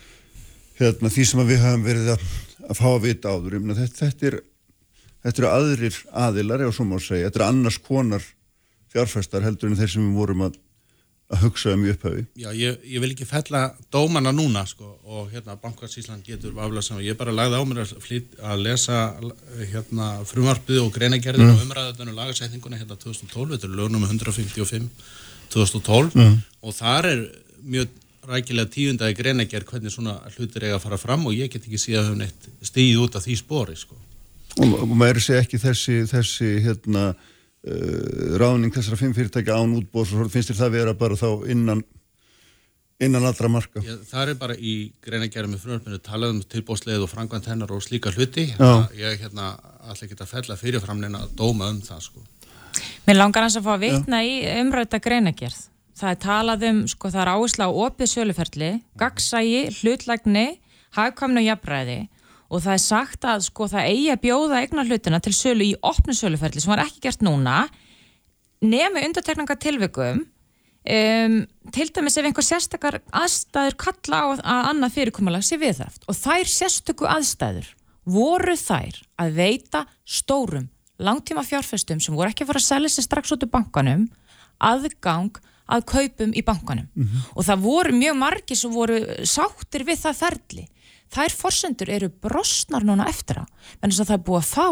hérna, 0.80 1.12
því 1.14 1.28
sem 1.30 1.46
við 1.46 1.62
höfum 1.62 1.86
verið 1.86 2.16
að, 2.16 2.26
að 2.70 2.80
fá 2.80 2.88
að 2.94 3.04
vita 3.08 3.34
áður. 3.36 3.60
Þetta, 3.74 4.00
þetta 4.00 4.30
er 4.32 4.40
þetta 5.24 5.42
eru 5.42 5.50
aðrir 5.50 6.00
aðilar, 6.26 6.66
ef 6.66 6.76
svo 6.78 6.86
má 6.88 6.98
segja, 7.00 7.30
þetta 7.30 7.42
eru 7.42 7.48
annars 7.50 7.80
konar 7.84 8.26
fjárfæstar 8.94 9.46
heldur 9.46 9.72
en 9.72 9.80
þeir 9.80 9.92
sem 9.96 10.06
við 10.06 10.20
vorum 10.20 10.46
að, 10.48 10.58
að 11.34 11.42
hugsa 11.44 11.74
um 11.76 11.84
í 11.86 11.92
upphauði. 11.94 12.24
Já, 12.40 12.50
ég, 12.58 12.78
ég 12.88 13.04
vil 13.04 13.12
ekki 13.14 13.28
fella 13.28 13.64
dómana 13.94 14.34
núna, 14.36 14.64
sko, 14.70 14.94
og 15.04 15.32
hérna 15.34 15.58
Bankarsísland 15.62 16.26
getur 16.28 16.54
aflað 16.56 16.88
saman, 16.88 17.06
ég 17.06 17.18
bara 17.20 17.34
lagði 17.36 17.60
á 17.60 17.64
mér 17.70 17.82
að, 17.84 17.96
flýt, 18.04 18.38
að 18.40 18.64
lesa 18.68 19.02
hérna 19.72 20.12
frumarpið 20.30 20.84
og 20.86 20.94
greinagerðin 20.96 21.50
mm. 21.50 21.58
og 21.58 21.66
umræðutunum 21.68 22.22
lagasætinguna 22.22 22.80
hérna 22.80 23.00
2012, 23.02 23.56
þetta 23.56 23.70
er 23.70 23.76
lögnum 23.82 24.08
155 24.08 24.88
2012 25.54 26.16
mm. 26.18 26.40
og 26.64 26.78
þar 26.78 27.10
er 27.12 27.28
mjög 27.64 28.00
rækilega 28.24 28.72
tíundagi 28.72 29.20
greinagerð 29.20 29.68
hvernig 29.68 29.92
svona 29.92 30.16
hlutir 30.38 30.64
eiga 30.64 30.78
að 30.78 30.86
fara 30.86 31.00
fram 31.02 31.28
og 31.28 31.36
ég 31.36 31.52
get 31.52 31.66
ekki 31.68 31.82
síðan 31.82 32.08
höfum 32.08 32.24
eitt 32.24 32.50
stíð 32.64 33.02
út 33.04 33.18
af 33.20 33.26
því 33.26 33.36
spori, 33.42 33.76
sko 33.78 34.00
og, 34.62 34.74
og 34.84 34.96
maður 34.98 35.22
sé 35.24 35.40
ekki 35.42 35.60
þessi, 35.62 36.00
þessi 36.10 36.50
hérna, 36.66 37.12
ráning 37.64 38.74
þessara 38.76 39.00
fimm 39.00 39.14
fyrirtækja 39.16 39.56
án 39.56 39.76
útbóðs 39.78 40.14
og 40.18 40.32
finnst 40.32 40.52
þér 40.52 40.60
það 40.60 40.74
vera 40.74 40.94
bara 41.00 41.16
þá 41.16 41.30
innan 41.52 41.84
innan 43.04 43.26
allra 43.28 43.50
marka. 43.52 43.82
Já, 43.84 43.96
það 44.08 44.32
er 44.34 44.40
bara 44.40 44.56
í 44.56 44.74
greinagerðum 45.04 45.56
með 45.56 45.64
frumörpinu 45.64 46.00
talað 46.04 46.36
um 46.36 46.42
tilbóðsleið 46.54 47.06
og 47.06 47.12
frangvænt 47.12 47.50
hennar 47.50 47.74
og 47.74 47.84
slíka 47.84 48.14
hluti 48.14 48.50
hérna, 48.54 48.88
ég 48.96 49.24
hérna 49.24 49.50
allir 49.90 50.12
geta 50.12 50.28
fell 50.30 50.46
að 50.46 50.62
fyrirframleina 50.62 51.24
að 51.26 51.36
dóma 51.40 51.72
um 51.74 51.82
það 51.84 52.04
sko. 52.08 52.24
Mér 53.08 53.20
langar 53.20 53.46
hans 53.46 53.58
að 53.60 53.68
fá 53.68 53.74
að 53.76 53.86
vitna 53.88 54.22
Já. 54.24 54.30
í 54.30 54.36
umræta 54.62 55.00
greinagerð. 55.04 55.60
Það 56.00 56.10
er 56.14 56.22
talað 56.24 56.68
um, 56.70 56.80
sko 56.90 57.12
það 57.14 57.24
er 57.24 57.32
áhersla 57.34 57.68
á 57.70 57.72
opið 57.86 58.12
söluferli, 58.14 58.72
gagsægi, 59.00 59.64
hlutlægni, 59.82 60.48
hagkvæmnu 60.98 61.44
og 61.44 61.50
jafnræði 61.50 62.00
og 62.54 62.62
það 62.62 62.76
er 62.76 62.84
sagt 62.84 63.26
að 63.26 63.48
sko 63.48 63.68
það 63.72 63.88
eigi 63.90 64.12
að 64.14 64.22
bjóða 64.28 64.60
eignar 64.62 64.90
hlutina 64.90 65.20
til 65.24 65.34
sölu 65.34 65.66
í 65.66 65.74
opnu 65.82 66.14
söluferli 66.14 66.62
sem 66.62 66.74
var 66.74 66.84
ekki 66.86 67.02
gert 67.08 67.26
núna 67.26 67.64
nemi 68.64 69.04
undartekninga 69.08 69.58
tilvikum 69.60 70.24
um, 70.24 71.38
til 71.74 71.88
dæmis 71.96 72.18
ef 72.20 72.28
einhver 72.28 72.46
sérstakar 72.46 73.00
aðstæður 73.10 73.78
kalla 73.86 74.20
á 74.22 74.28
að 74.34 74.70
annað 74.74 74.98
fyrirkomulega 74.98 75.48
sé 75.48 75.60
viðhaft. 75.62 76.06
Og 76.08 76.18
þær 76.18 76.52
sérstöku 76.52 77.08
aðstæður 77.10 77.72
voru 78.04 78.56
þær 78.60 79.00
að 79.24 79.40
veita 79.40 79.86
stórum 80.06 80.70
langtíma 81.04 81.44
fjárfestum 81.48 82.02
sem 82.04 82.16
voru 82.16 82.32
ekki 82.32 82.46
að 82.46 82.54
fara 82.54 82.62
að 82.62 82.70
selja 82.70 82.94
sér 82.94 83.08
strax 83.08 83.34
út 83.34 83.48
úr 83.48 83.52
bankanum 83.52 84.06
aðgang 84.64 85.42
að 85.74 85.86
kaupum 85.90 86.34
í 86.36 86.44
bankanum. 86.46 86.88
Og 87.34 87.48
það 87.48 87.64
voru 87.64 87.98
mjög 87.98 88.18
margir 88.20 88.60
sem 88.60 88.72
voru 88.72 89.00
sáttir 89.26 89.88
við 89.88 90.04
það 90.04 90.20
ferli 90.20 90.66
þær 91.14 91.36
forsendur 91.38 91.92
eru 91.94 92.10
brosnar 92.10 92.86
núna 92.88 93.08
eftir 93.12 93.42
á, 93.42 93.46
þess 93.84 94.02
að 94.02 94.10
það 94.10 94.18
er 94.18 94.26
búið 94.28 94.42
að 94.42 94.52
fá 94.52 94.68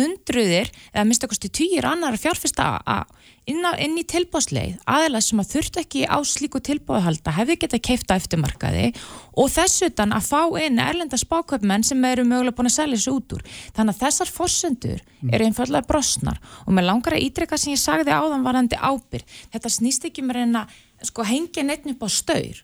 hundruðir 0.00 0.72
eða 0.92 1.08
mista 1.08 1.30
kosti 1.30 1.52
týjir 1.52 1.88
annar 1.88 2.16
fjárfesta 2.20 2.68
inn, 3.50 3.62
á, 3.66 3.72
inn 3.80 3.96
í 3.98 4.04
tilbúðsleið, 4.06 4.78
aðeins 4.86 5.30
sem 5.30 5.42
að 5.42 5.50
þurft 5.56 5.78
ekki 5.82 6.02
á 6.06 6.18
slíku 6.26 6.60
tilbúðhalda 6.62 7.34
hefði 7.36 7.58
geta 7.64 7.80
keifta 7.82 8.16
eftirmarkaði 8.20 8.90
og 9.38 9.50
þess 9.52 9.86
utan 9.88 10.14
að 10.14 10.28
fá 10.30 10.40
inn 10.62 10.80
erlenda 10.82 11.18
spáköpmenn 11.20 11.86
sem 11.86 12.04
eru 12.06 12.26
mögulega 12.28 12.56
búin 12.58 12.70
að 12.70 12.76
selja 12.76 12.98
þessu 13.00 13.16
út 13.18 13.36
úr. 13.36 13.46
Þannig 13.76 13.96
að 13.96 14.02
þessar 14.06 14.32
forsendur 14.36 15.02
eru 15.28 15.48
einfallega 15.48 15.88
brosnar 15.88 16.42
og 16.64 16.74
með 16.76 16.88
langar 16.88 17.16
að 17.16 17.26
ítreka 17.26 17.58
sem 17.58 17.74
ég 17.74 17.82
sagði 17.82 18.14
áðan 18.14 18.46
varandi 18.46 18.78
ábyrg 18.78 19.38
þetta 19.54 19.74
snýst 19.76 20.06
ekki 20.08 20.26
með 20.26 20.40
reyna 20.40 20.66
sko 21.02 21.26
hengja 21.26 21.66
neitt 21.66 21.88
upp 21.90 22.06
á 22.06 22.08
staur. 22.12 22.62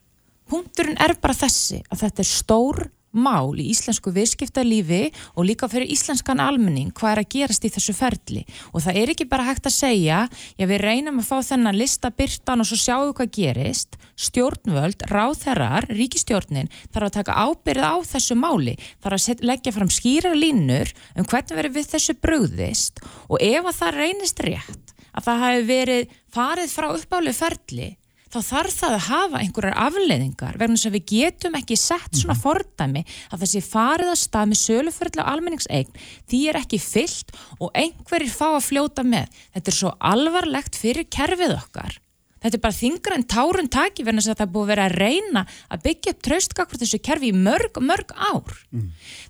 Punkturinn 0.48 0.96
er 1.02 1.12
bara 1.20 1.36
þessi 1.36 1.82
að 1.90 2.06
þetta 2.06 2.24
er 2.24 2.28
stór 2.30 2.78
mál 3.12 3.56
í 3.56 3.68
íslensku 3.72 4.12
viðskiptalífi 4.14 5.08
og 5.34 5.46
líka 5.48 5.68
fyrir 5.70 5.90
íslenskan 5.92 6.42
almenning 6.42 6.92
hvað 6.96 7.12
er 7.12 7.20
að 7.22 7.30
gerast 7.34 7.64
í 7.64 7.70
þessu 7.72 7.94
ferli? 7.96 8.42
Og 8.72 8.84
það 8.84 9.00
er 9.02 9.12
ekki 9.14 9.28
bara 9.30 9.46
hægt 9.48 9.68
að 9.68 9.76
segja 9.76 10.18
já 10.58 10.66
við 10.68 10.82
reynum 10.84 11.22
að 11.22 11.30
fá 11.30 11.38
þennan 11.50 11.78
lista 11.78 12.10
byrtan 12.10 12.64
og 12.64 12.68
svo 12.68 12.80
sjáum 12.80 13.06
við 13.08 13.14
hvað 13.20 13.32
gerist. 13.38 13.98
Stjórnvöld, 14.18 15.06
ráðherrar, 15.12 15.88
ríkistjórnin 15.92 16.70
þarf 16.92 17.08
að 17.08 17.16
taka 17.20 17.38
ábyrð 17.46 17.86
á 17.86 17.96
þessu 18.12 18.36
máli 18.38 18.76
þarf 18.98 19.16
að 19.16 19.24
set, 19.24 19.44
leggja 19.46 19.74
fram 19.76 19.92
skýra 19.92 20.34
línur 20.36 20.92
um 21.14 21.28
hvernig 21.28 21.56
verið 21.58 21.78
við 21.78 21.90
þessu 21.94 22.18
brugðist. 22.18 23.02
Og 23.30 23.40
ef 23.40 23.64
að 23.64 23.78
það 23.80 23.98
reynist 24.02 24.44
rétt 24.44 24.94
að 25.14 25.24
það 25.24 25.42
hafi 25.44 25.64
verið 25.68 26.12
farið 26.34 26.74
frá 26.74 26.90
uppálu 26.92 27.32
ferli 27.34 27.88
þá 28.28 28.38
þarf 28.44 28.74
það 28.78 28.96
að 28.96 29.06
hafa 29.08 29.42
einhverjar 29.42 29.78
afleiðingar 29.86 30.58
vegna 30.60 30.76
þess 30.76 30.90
að 30.90 30.96
við 30.98 31.06
getum 31.12 31.58
ekki 31.58 31.78
sett 31.80 32.18
svona 32.20 32.36
fordæmi 32.38 33.04
að 33.32 33.44
þessi 33.44 33.64
farið 33.64 34.12
að 34.12 34.20
stað 34.22 34.50
með 34.50 34.62
söluferðla 34.64 35.28
almenningseign 35.32 36.02
því 36.30 36.42
er 36.50 36.60
ekki 36.62 36.82
fyllt 36.82 37.32
og 37.58 37.72
einhverjir 37.72 38.34
fá 38.34 38.48
að 38.50 38.66
fljóta 38.68 39.06
með. 39.06 39.32
Þetta 39.56 39.72
er 39.72 39.78
svo 39.80 39.94
alvarlegt 40.12 40.78
fyrir 40.78 41.08
kerfið 41.12 41.56
okkar. 41.56 41.98
Þetta 42.38 42.56
er 42.58 42.62
bara 42.62 42.76
þingra 42.76 43.16
en 43.18 43.24
tárun 43.28 43.68
taki 43.72 44.04
vegna 44.06 44.22
þess 44.22 44.32
að 44.34 44.38
það 44.38 44.46
er 44.46 44.52
búið 44.54 44.64
að 44.64 44.70
vera 44.72 44.84
að 44.88 44.96
reyna 45.02 45.42
að 45.74 45.82
byggja 45.88 46.12
upp 46.14 46.20
traustkakkur 46.28 46.80
þessu 46.82 47.00
kerfi 47.08 47.30
í 47.32 47.36
mörg, 47.36 47.80
mörg 47.82 48.12
ár. 48.14 48.58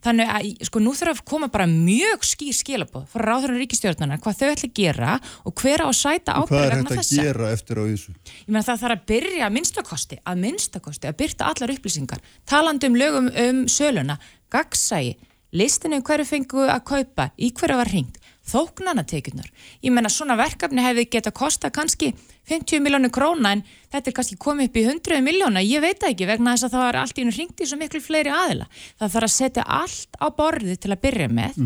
Þannig 0.05 0.33
að 0.35 0.49
sko 0.69 0.83
nú 0.85 0.93
þurfa 0.99 1.15
að 1.17 1.23
koma 1.33 1.49
bara 1.53 1.67
mjög 1.71 2.27
skýr 2.29 2.57
skilabóð 2.59 3.07
frá 3.13 3.25
ráðurinn 3.29 3.63
ríkistjórnarnar 3.63 4.21
hvað 4.25 4.39
þau 4.43 4.49
ætla 4.53 4.69
að 4.69 4.77
gera 4.79 5.15
og 5.45 5.55
hver 5.63 5.85
á 5.85 5.87
að 5.89 5.97
sæta 5.99 6.37
Og 6.39 6.49
hvað 6.51 6.59
ábyrgð 6.59 6.69
er 6.69 6.77
vegna 6.77 6.89
hægt 6.89 6.93
að 6.93 7.01
þessa. 7.03 7.23
gera 7.29 7.53
eftir 7.57 7.81
á 7.81 7.85
þessu? 7.89 8.15
Ég 8.29 8.51
meina 8.53 8.67
það 8.69 8.83
þarf 8.83 8.97
að 8.99 9.07
byrja 9.13 9.51
minnstakosti, 9.57 10.21
að 10.29 10.43
minnstakosti 10.45 11.09
að 11.09 11.19
byrta 11.23 11.49
allar 11.53 11.75
upplýsingar, 11.75 12.23
talandi 12.49 12.91
um 12.91 12.99
lögum 12.99 13.31
um 13.33 13.63
söluna, 13.73 14.19
gagsægi, 14.53 15.17
listinu 15.57 15.97
um 15.97 16.05
hverju 16.05 16.29
fengu 16.29 16.67
að 16.69 16.85
kaupa, 16.93 17.31
í 17.41 17.53
hverju 17.57 17.79
var 17.81 17.89
hringt, 17.93 18.19
þóknanatekjunar. 18.49 19.49
Ég 19.85 19.93
meina 19.93 20.11
svona 20.13 20.37
verkefni 20.39 20.85
hefði 20.85 21.09
geta 21.13 21.33
kosta 21.37 21.71
kannski 21.71 22.13
50 22.49 22.83
miljónu 22.85 23.11
króna 23.15 23.53
en 23.57 23.63
þetta 23.93 24.11
er 24.11 24.17
kannski 24.17 24.39
komið 24.41 24.71
upp 24.71 24.79
í 24.81 24.85
100 24.87 25.21
miljóna, 25.25 25.63
ég 25.65 25.85
veit 25.85 26.01
það 26.01 26.15
ekki 26.15 26.29
vegna 26.31 26.55
þess 26.57 26.69
að 26.69 26.75
það 26.77 26.85
var 26.87 27.01
allt 27.03 27.19
í 27.19 27.25
einu 27.25 27.37
hringt 27.37 27.63
í 27.63 27.69
svo 27.69 27.79
miklu 27.81 28.01
fleiri 28.05 28.33
aðila. 28.35 28.69
Það 28.99 29.15
þarf 29.15 29.29
að 29.29 29.37
setja 29.37 29.67
allt 29.79 30.21
á 30.21 30.27
borðið 30.41 30.81
til 30.83 30.93
að 30.95 31.03
byrja 31.07 31.29
með 31.33 31.63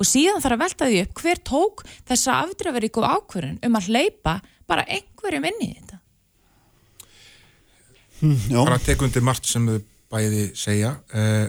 og 0.00 0.08
síðan 0.08 0.40
þarf 0.40 0.56
að 0.56 0.62
velta 0.64 0.88
því 0.88 1.00
upp 1.04 1.20
hver 1.20 1.40
tók 1.44 1.82
þessa 2.08 2.36
afdröfaríku 2.46 3.04
ákvörun 3.04 3.58
um 3.66 3.76
að 3.76 3.90
hleypa 3.90 4.38
bara 4.70 4.86
einhverjum 4.88 5.48
inn 5.50 5.64
í 5.64 5.72
þetta. 5.74 6.00
Já. 8.20 8.60
bara 8.64 8.78
tekundi 8.84 9.22
margt 9.24 9.48
sem 9.48 9.64
þau 9.64 9.80
bæði 10.12 10.50
segja 10.58 10.92
uh, 11.16 11.46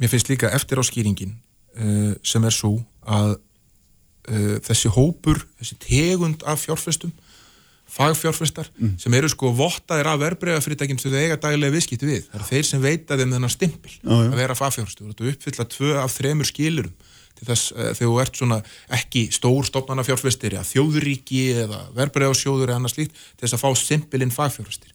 mér 0.00 0.10
finnst 0.10 0.30
líka 0.30 0.50
eftir 0.56 0.80
á 0.80 0.84
skýringin 0.86 1.36
uh, 1.78 2.14
sem 2.26 2.46
er 2.46 2.54
svo 2.54 2.72
að 3.06 3.36
uh, 3.36 4.56
þessi 4.66 4.90
hópur 4.96 5.44
þessi 5.60 5.78
tegund 5.84 6.42
af 6.48 6.64
fjárfestum 6.64 7.14
fagfjárfestar 7.86 8.68
sem 8.98 9.14
eru 9.14 9.28
sko 9.30 9.52
vottaðir 9.56 10.08
af 10.10 10.18
verbreyðafyrirtækinn 10.24 10.98
sem 11.00 11.12
þau 11.12 11.20
eiga 11.20 11.36
daglega 11.40 11.74
viðskipti 11.76 12.08
við. 12.08 12.24
Það 12.30 12.38
eru 12.40 12.48
þeir 12.50 12.66
sem 12.70 12.82
veita 12.82 13.18
þeim 13.20 13.34
þennan 13.36 13.52
stimpil 13.54 13.92
Já, 13.94 14.10
já. 14.10 14.30
að 14.32 14.40
vera 14.40 14.56
fagfjárfestur. 14.58 15.12
Og 15.12 15.30
uppfylla 15.32 15.68
tvö 15.76 15.92
af 16.02 16.16
þremur 16.16 16.50
skilurum 16.50 16.92
til 17.36 17.46
þess 17.50 17.72
uh, 17.72 17.90
þegar 17.92 18.10
þú 18.10 18.18
ert 18.24 18.40
svona 18.40 18.58
ekki 18.96 19.26
stór 19.34 19.66
stofnana 19.68 20.04
fjárfestir 20.06 20.56
eða 20.56 20.66
þjóðuríki 20.70 21.42
eða 21.64 21.80
verbreyðasjóður 21.98 22.70
eða 22.72 22.80
annað 22.80 22.94
slíkt 22.96 23.16
til 23.16 23.44
þess 23.44 23.56
að 23.58 23.64
fá 23.64 23.70
stimpilinn 23.82 24.34
fagfjárfestir. 24.34 24.92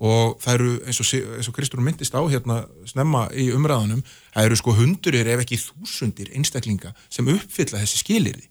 Og 0.00 0.38
það 0.40 0.54
eru 0.54 0.70
eins 0.88 1.00
og, 1.02 1.08
eins 1.36 1.48
og 1.50 1.56
Kristúr 1.58 1.82
myndist 1.84 2.14
á 2.16 2.22
hérna 2.24 2.62
snemma 2.88 3.26
í 3.36 3.50
umræðanum 3.52 4.00
það 4.32 4.46
eru 4.48 4.56
sko 4.56 4.72
hundurir 4.78 5.28
ef 5.28 5.42
ekki 5.44 5.58
þúsundir 5.60 6.30
einstaklinga 6.38 6.94
sem 7.12 7.28
uppfylla 7.28 7.82
þessi 7.82 8.00
skilirði 8.00 8.46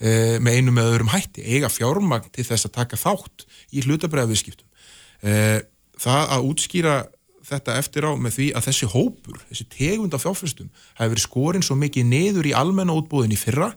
e, 0.00 0.38
með 0.42 0.58
einu 0.58 0.74
með 0.76 0.90
öðrum 0.92 1.12
hætti 1.14 1.44
eiga 1.44 1.70
fjármagn 1.72 2.30
til 2.34 2.46
þess 2.48 2.68
að 2.68 2.76
taka 2.78 3.00
þátt 3.00 3.46
í 3.74 3.84
hlutabræðaviðskiptum 3.86 4.66
e, 5.22 5.34
það 6.00 6.34
að 6.36 6.48
útskýra 6.50 6.96
þetta 7.44 7.76
eftir 7.76 8.06
á 8.08 8.12
með 8.16 8.38
því 8.38 8.46
að 8.56 8.66
þessi 8.70 8.90
hópur 8.94 9.40
þessi 9.50 9.68
tegund 9.72 10.16
af 10.16 10.24
fjárfyrstum 10.24 10.70
hafi 10.96 11.12
verið 11.12 11.26
skorinn 11.26 11.66
svo 11.66 11.76
mikið 11.76 12.08
niður 12.08 12.48
í 12.48 12.56
almenna 12.56 12.96
útbúðin 12.96 13.36
í 13.36 13.40
fyrra 13.40 13.74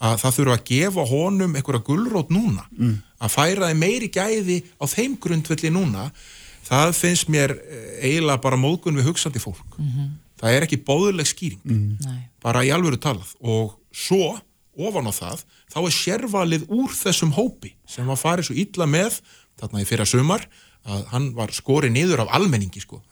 að 0.00 0.22
það 0.22 0.36
þurfa 0.38 0.56
að 0.56 0.66
gefa 0.70 1.06
honum 1.10 1.56
einhverja 1.58 1.84
gulrót 1.84 2.30
núna 2.32 2.64
að 3.20 3.34
færa 3.34 3.68
þeim 3.68 3.82
meiri 3.84 4.08
gæði 4.12 4.58
á 4.80 4.84
þeim 4.88 5.16
grundvelli 5.20 5.72
núna. 5.74 6.08
Það 6.70 6.92
finnst 6.96 7.30
mér 7.32 7.54
eh, 7.56 8.06
eiginlega 8.06 8.40
bara 8.44 8.58
móðgun 8.60 8.98
við 9.00 9.10
hugsandi 9.10 9.42
fólk. 9.42 9.76
Það 10.40 10.56
er 10.56 10.66
ekki 10.66 10.80
bóðuleg 10.86 11.28
skýring. 11.28 11.60
Nei. 12.00 12.20
bara 12.40 12.64
í 12.64 12.70
alvöru 12.72 12.96
talað. 12.96 13.34
Og 13.40 13.76
svo 13.92 14.38
ofan 14.88 15.08
á 15.08 15.12
það 15.12 15.44
þá 15.72 15.78
er 15.82 15.94
sérvalið 15.96 16.66
úr 16.72 16.96
þessum 16.96 17.34
hópi 17.36 17.74
sem 17.88 18.08
var 18.08 18.20
farið 18.20 18.50
svo 18.50 18.58
illa 18.62 18.88
með 18.90 19.20
þarna 19.60 19.82
í 19.82 19.88
fyrra 19.88 20.08
sumar 20.08 20.46
að 20.88 21.06
hann 21.12 21.30
var 21.36 21.52
skorið 21.52 21.92
niður 21.92 22.24
af 22.24 22.34
almenningi 22.38 22.80
sko. 22.80 23.02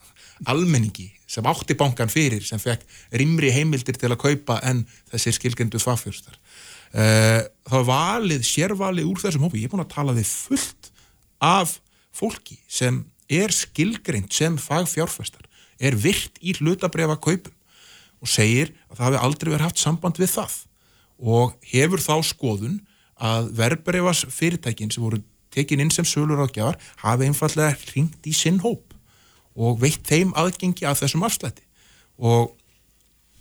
Almenningi 0.49 1.09
sem 1.29 1.45
átti 1.45 1.75
bankan 1.77 2.09
fyrir 2.09 2.43
sem 2.47 2.61
fekk 2.61 2.85
rimri 3.19 3.51
heimildir 3.53 3.97
til 3.99 4.09
að 4.09 4.21
kaupa 4.23 4.57
en 4.65 4.85
þessir 5.11 5.35
skilgendu 5.35 5.81
fagfjörstar 5.83 6.37
uh, 6.95 7.43
þá 7.67 7.75
var 7.75 7.85
valið 7.89 8.47
sérvalið 8.47 9.09
úr 9.11 9.21
þessum 9.21 9.45
hópi, 9.45 9.61
ég 9.61 9.69
er 9.69 9.73
búin 9.73 9.83
að 9.83 9.93
tala 9.93 10.15
við 10.15 10.31
fullt 10.31 10.89
af 11.43 11.75
fólki 12.15 12.57
sem 12.71 13.03
er 13.29 13.53
skilgreint 13.53 14.33
sem 14.33 14.57
fagfjárfestar 14.57 15.45
er 15.79 15.99
virt 15.99 16.39
í 16.41 16.55
hlutabrefa 16.57 17.19
kaupum 17.19 17.53
og 18.19 18.31
segir 18.31 18.73
að 18.89 18.97
það 18.97 19.05
hafi 19.05 19.21
aldrei 19.27 19.51
verið 19.53 19.67
haft 19.67 19.83
samband 19.83 20.19
við 20.19 20.33
það 20.33 20.57
og 21.19 21.55
hefur 21.67 22.01
þá 22.01 22.15
skoðun 22.25 22.79
að 23.19 23.51
verbreyfas 23.59 24.23
fyrirtækin 24.31 24.91
sem 24.93 25.03
voru 25.03 25.19
tekin 25.53 25.81
inn 25.83 25.91
sem 25.91 26.07
sölur 26.07 26.39
ágjafar 26.45 26.79
hafi 27.03 27.27
einfallega 27.27 27.75
ringt 27.93 28.27
í 28.29 28.33
sinn 28.35 28.61
hóp 28.63 28.95
og 29.59 29.79
veitt 29.81 30.05
þeim 30.07 30.31
aðgengi 30.39 30.87
að 30.87 31.01
þessum 31.03 31.25
afslætti. 31.27 31.65
Og 32.19 32.53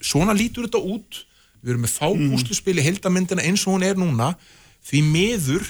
svona 0.02 0.34
lítur 0.34 0.66
þetta 0.66 0.82
út. 0.82 1.24
Við 1.62 1.74
erum 1.74 1.84
með 1.84 1.94
fábúsluspili 1.98 2.84
heldamyndina 2.86 3.44
eins 3.46 3.64
og 3.66 3.76
hún 3.76 3.86
er 3.86 3.98
núna. 3.98 4.32
Því 4.86 5.02
miður 5.06 5.66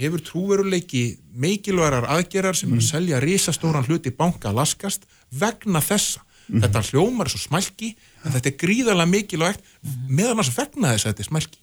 hefur 0.00 0.22
trúveruleiki 0.24 1.04
meikilværar 1.36 2.08
aðgerar 2.08 2.56
sem 2.56 2.72
er 2.72 2.80
að 2.80 2.88
selja 2.88 3.20
risastóran 3.20 3.84
hluti 3.88 4.12
banka 4.16 4.52
laskast 4.52 5.04
vegna 5.30 5.82
þessa 5.84 6.24
þetta 6.50 6.84
hljómar 6.90 7.28
er 7.28 7.34
svo 7.34 7.42
smælki 7.46 7.94
en 8.24 8.34
þetta 8.34 8.50
er 8.50 8.60
gríðarlega 8.60 9.12
mikilvægt 9.14 9.74
meðan 10.08 10.40
þess 10.42 10.52
að 10.52 10.62
vegna 10.62 10.94
þess 10.94 11.06
að 11.06 11.12
þetta 11.12 11.24
er 11.24 11.30
smælki 11.30 11.60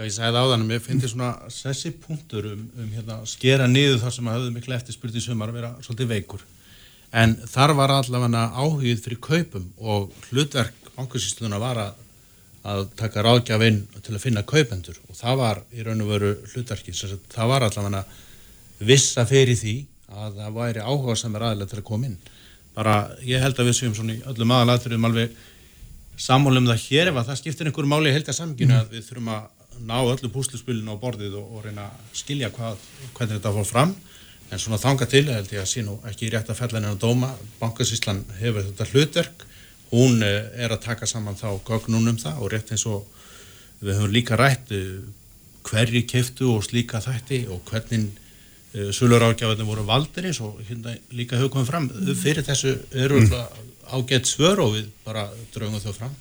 Já, 0.00 0.06
ég 0.06 0.14
sagði 0.16 0.40
áðan 0.40 0.62
að 0.64 0.68
mér 0.70 0.78
finnst 0.80 1.10
svona 1.12 1.26
þessi 1.52 1.90
punktur 2.00 2.46
um, 2.54 2.60
um 2.80 2.92
hérna, 2.94 3.18
skera 3.28 3.66
niður 3.68 3.98
þar 4.00 4.14
sem 4.14 4.30
að 4.30 4.36
höfðu 4.38 4.52
miklu 4.54 4.72
eftirspurt 4.72 5.18
í 5.18 5.20
sumar 5.20 5.50
að 5.52 5.58
vera 5.58 5.72
svolítið 5.84 6.08
veikur. 6.14 6.44
En 7.20 7.34
þar 7.44 7.74
var 7.76 7.92
allavega 7.92 8.44
áhugið 8.56 9.02
fyrir 9.04 9.20
kaupum 9.26 9.66
og 9.76 10.14
hlutverk 10.30 10.88
bankasýsluna 10.94 11.60
var 11.60 11.82
að, 11.82 12.00
að 12.72 12.82
taka 12.96 13.26
ráðgjafinn 13.26 13.82
til 13.98 14.14
að 14.16 14.24
finna 14.24 14.46
kaupendur 14.48 14.96
og 15.04 15.20
það 15.20 15.42
var 15.42 15.60
í 15.76 15.84
raun 15.84 16.00
og 16.06 16.12
veru 16.14 16.32
hlutverki. 16.54 16.96
Sem 16.96 17.12
sagt, 17.12 17.28
Það 17.36 17.52
var 17.52 17.68
allavega 17.68 18.04
vissa 18.80 19.26
fyrir 19.28 19.60
því 19.60 19.76
að 20.08 20.40
það 20.40 20.60
væri 20.62 20.86
áhuga 20.86 21.18
sem 21.20 21.36
er 21.36 21.48
aðlega 21.50 21.74
til 21.74 21.82
að 21.82 21.88
koma 21.92 22.08
inn. 22.08 22.16
Bara 22.76 22.96
ég 23.26 23.42
held 23.42 23.58
að 23.58 23.70
við 23.70 23.78
séum 23.80 23.96
svona 23.96 24.16
í 24.16 24.22
öllum 24.30 24.54
aðalatriðum 24.56 25.08
alveg 25.08 25.34
sammálum 26.20 26.68
það 26.70 26.84
hér. 26.86 27.10
Ef 27.10 27.20
að 27.20 27.30
það 27.30 27.40
skiptir 27.40 27.70
einhverju 27.70 27.90
máli 27.90 28.12
í 28.12 28.14
heilta 28.14 28.36
samkynna 28.36 28.82
að 28.84 28.94
við 28.96 29.08
þurfum 29.08 29.32
að 29.34 29.48
ná 29.88 29.96
öllu 30.02 30.30
púsluspilinu 30.32 30.96
á 30.96 31.02
borðið 31.02 31.36
og, 31.40 31.52
og 31.56 31.66
reyna 31.66 31.86
að 31.88 32.16
skilja 32.20 32.50
hvað, 32.54 32.80
hvernig 33.16 33.38
þetta 33.38 33.54
fór 33.56 33.68
fram. 33.68 33.94
En 34.50 34.58
svona 34.58 34.80
þanga 34.82 35.06
til 35.10 35.26
held 35.30 35.52
ég 35.54 35.62
að 35.62 35.70
sé 35.70 35.84
nú 35.86 35.96
ekki 36.10 36.30
rétt 36.32 36.50
að 36.50 36.58
fella 36.58 36.80
henni 36.80 36.92
á 36.92 37.02
dóma. 37.02 37.30
Bankasýslan 37.60 38.24
hefur 38.40 38.66
þetta 38.66 38.88
hlutverk. 38.90 39.46
Hún 39.90 40.22
eh, 40.26 40.50
er 40.62 40.74
að 40.74 40.84
taka 40.84 41.08
saman 41.08 41.38
þá 41.38 41.48
gögnun 41.66 42.12
um 42.12 42.18
það 42.18 42.42
og 42.42 42.52
rétt 42.52 42.74
eins 42.74 42.86
og 42.90 43.06
við 43.80 43.96
höfum 43.96 44.12
líka 44.12 44.36
rætt 44.36 44.72
uh, 44.76 45.00
hverji 45.66 46.02
keftu 46.08 46.50
og 46.52 46.64
slíka 46.66 47.00
þætti 47.02 47.46
og 47.52 47.62
hvernig 47.68 48.10
sölur 48.94 49.24
ágjáðinu 49.26 49.66
voru 49.66 49.84
valdir 49.88 50.30
eins 50.30 50.40
og 50.44 50.60
hérna 50.68 50.94
líka 51.10 51.38
hefur 51.38 51.54
komið 51.56 51.70
fram 51.72 51.88
fyrir 52.20 52.46
þessu 52.46 52.76
eru 52.94 53.22
mm. 53.24 53.32
ágætt 53.90 54.30
svör 54.30 54.62
og 54.62 54.76
við 54.76 54.90
bara 55.06 55.26
draugum 55.54 55.82
þau 55.82 55.94
fram 55.96 56.18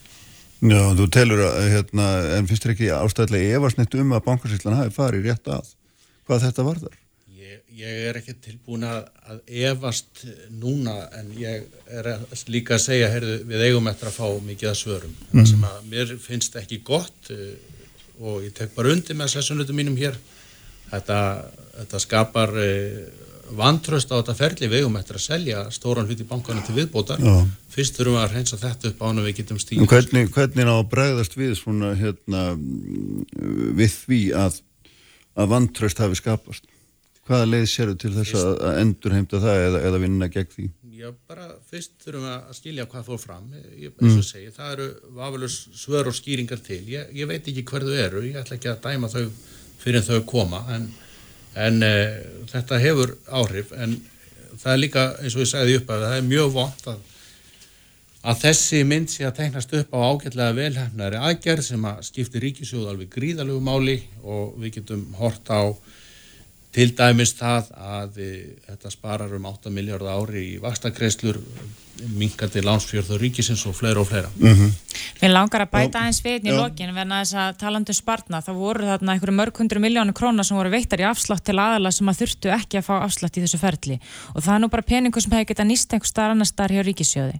Já, 0.60 0.82
þú 0.92 1.06
telur 1.08 1.42
að 1.46 1.70
hérna, 1.72 2.06
en 2.36 2.48
finnst 2.50 2.66
þér 2.66 2.74
ekki 2.74 2.88
ástæðilega 2.92 3.60
efarsnitt 3.60 3.94
um 3.96 4.10
að 4.18 4.26
bankarsýtlan 4.26 4.76
hafi 4.76 4.92
farið 4.92 5.30
rétt 5.30 5.54
að 5.56 5.70
hvað 6.28 6.42
þetta 6.44 6.66
var 6.68 6.82
þar? 6.82 6.98
Ég, 7.40 7.62
ég 7.80 8.02
er 8.10 8.20
ekki 8.20 8.36
tilbúin 8.44 8.84
að, 8.84 9.00
að 9.32 9.40
efast 9.70 10.26
núna 10.52 10.98
en 11.16 11.32
ég 11.40 11.64
er 11.88 12.12
líka 12.52 12.76
að 12.76 12.84
segja 12.90 13.08
heyrðu, 13.14 13.38
við 13.48 13.64
eigum 13.70 13.88
eftir 13.88 14.12
að 14.12 14.18
fá 14.18 14.28
mikið 14.50 14.72
að 14.74 14.78
svörum 14.82 15.16
mm. 15.32 15.48
sem 15.48 15.64
að 15.70 15.80
mér 15.94 16.14
finnst 16.26 16.60
ekki 16.60 16.82
gott 16.92 17.32
uh, 17.32 17.48
og 18.20 18.44
ég 18.44 18.52
tek 18.60 18.76
bara 18.76 18.92
undir 18.92 19.16
með 19.16 19.38
sessunutum 19.38 19.80
mínum 19.80 19.96
hér 19.96 20.20
þetta, 20.92 21.22
þetta 21.80 22.04
skapar 22.06 22.56
uh, 22.60 23.02
vantröst 23.60 24.12
á 24.14 24.20
þetta 24.20 24.38
ferli. 24.38 24.70
Við 24.70 24.84
eigum 24.84 24.98
eftir 25.00 25.18
að 25.18 25.26
selja 25.26 25.66
stóran 25.74 26.08
hlut 26.10 26.22
í 26.22 26.28
bankana 26.30 26.64
til 26.66 26.78
viðbótar. 26.78 27.22
Já. 27.24 27.44
fyrst 27.70 27.98
þurfum 27.98 28.18
við 28.18 28.24
að 28.24 28.34
reynsa 28.36 28.58
þetta 28.60 28.90
upp 28.90 29.04
án 29.06 29.22
og 29.22 29.28
við 29.28 29.36
getum 29.40 29.60
stíðið 29.62 29.92
hvernig, 29.92 30.32
hvernig 30.34 30.68
á 30.68 30.76
að 30.76 30.90
bregðast 30.92 31.38
við 31.38 31.54
svona 31.56 31.94
hérna 31.96 32.42
við 33.78 33.94
því 33.94 34.22
að 34.36 34.58
að 35.40 35.54
vantröst 35.54 36.02
hafi 36.04 36.20
skapast? 36.20 36.68
Hvaða 37.30 37.50
leið 37.52 37.66
séru 37.70 37.96
til 38.00 38.12
þess 38.16 38.36
að, 38.40 38.52
að 38.66 38.80
endur 38.82 39.14
heimta 39.14 39.42
það 39.44 39.64
eða, 39.68 39.82
eða 39.90 40.02
vinna 40.02 40.30
gegn 40.34 40.54
því? 40.56 40.66
Já, 41.00 41.12
bara 41.30 41.46
fyrst 41.70 41.94
þurfum 42.04 42.26
við 42.26 42.32
að 42.34 42.56
skilja 42.58 42.86
hvað 42.92 43.06
fór 43.06 43.20
fram. 43.22 43.52
Ég, 43.78 43.94
eins 43.94 44.16
og 44.16 44.18
mm. 44.18 44.26
segi, 44.28 44.50
það 44.56 44.72
eru 44.74 44.88
vafalus 45.20 45.60
svör 45.78 46.10
og 46.10 46.18
skýringar 46.18 46.64
til. 46.66 46.82
Ég, 46.90 47.14
ég 47.16 47.30
veit 47.30 47.46
ekki 47.46 47.64
hverðu 47.70 47.94
eru, 48.02 48.24
ég 48.26 48.40
ætla 48.42 48.58
ekki 48.58 48.72
að 48.74 48.82
dæma 48.88 49.12
þau 49.14 49.22
fyrir 49.80 50.04
þau 50.04 50.18
koma 50.28 50.64
en 50.76 50.90
en 51.56 51.84
uh, 51.86 52.18
þetta 52.52 52.82
hefur 52.84 53.16
áhrif. 53.28 53.72
En 53.78 53.96
það 54.60 54.74
er 54.74 54.82
líka 54.84 55.06
eins 55.22 55.38
og 55.38 55.46
ég 55.46 55.52
sagði 55.54 55.78
upp 55.80 55.94
að 55.94 56.06
það 56.06 56.18
er 56.18 56.28
mjög 56.28 56.52
vond 56.58 56.90
að, 56.92 57.00
að 58.30 58.42
þessi 58.44 58.82
mynd 58.88 59.14
sé 59.14 59.28
að 59.28 59.38
tegnast 59.40 59.76
upp 59.80 59.96
á 59.96 60.00
ágætlega 60.10 60.58
velhæfnari 60.58 61.22
aðgerð 61.30 61.68
sem 61.70 61.88
að 61.92 62.02
skipti 62.10 62.44
ríkisjóð 62.44 62.90
alveg 62.92 63.14
gríðalögu 63.16 63.64
máli 63.64 63.98
og 64.24 64.58
við 64.60 64.80
getum 64.80 65.06
hort 65.20 65.48
á 65.48 65.74
til 66.76 66.92
dæmis 66.98 67.34
það 67.38 67.70
að 67.76 68.18
eh, 68.24 68.40
þetta 68.68 68.94
sparar 68.94 69.36
um 69.36 69.46
8 69.50 69.72
miljardar 69.74 70.20
ári 70.20 70.46
í 70.54 70.58
vastakreislur 70.62 71.42
minkandi 72.16 72.62
lánsfjörð 72.64 73.16
og 73.16 73.20
ríkisins 73.20 73.66
og 73.68 73.76
fleira 73.76 74.00
og 74.00 74.08
fleira. 74.08 74.30
Mm 74.38 74.54
-hmm. 74.54 74.72
Mér 75.22 75.34
langar 75.34 75.62
að 75.62 75.72
bæta 75.72 76.00
aðeins 76.00 76.22
við 76.24 76.48
í 76.48 76.56
lokin 76.56 76.96
verna 76.96 77.22
þess 77.22 77.34
að 77.34 77.58
talandu 77.58 77.92
um 77.92 77.94
spartna 77.94 78.42
þá 78.42 78.52
voru 78.54 78.86
þarna 78.86 79.14
einhverju 79.14 79.36
mörg 79.36 79.58
hundru 79.58 79.80
miljónu 79.80 80.14
krónar 80.14 80.46
sem 80.46 80.58
voru 80.58 80.70
veittar 80.70 81.00
í 81.00 81.10
afslátt 81.10 81.44
til 81.44 81.60
aðala 81.60 81.92
sem 81.92 82.08
að 82.08 82.20
þurftu 82.22 82.50
ekki 82.50 82.78
að 82.78 82.88
fá 82.88 83.04
afslátt 83.04 83.38
í 83.38 83.42
þessu 83.42 83.58
ferli 83.58 84.00
og 84.36 84.44
það 84.44 84.56
er 84.56 84.60
nú 84.60 84.70
bara 84.70 84.82
peningu 84.82 85.22
sem 85.22 85.32
hefur 85.32 85.46
getað 85.46 85.68
nýst 85.68 85.94
einhver 85.94 86.08
starf 86.08 86.32
annar 86.32 86.48
starf 86.48 86.72
hjá 86.72 86.84
ríkisjóði 86.84 87.40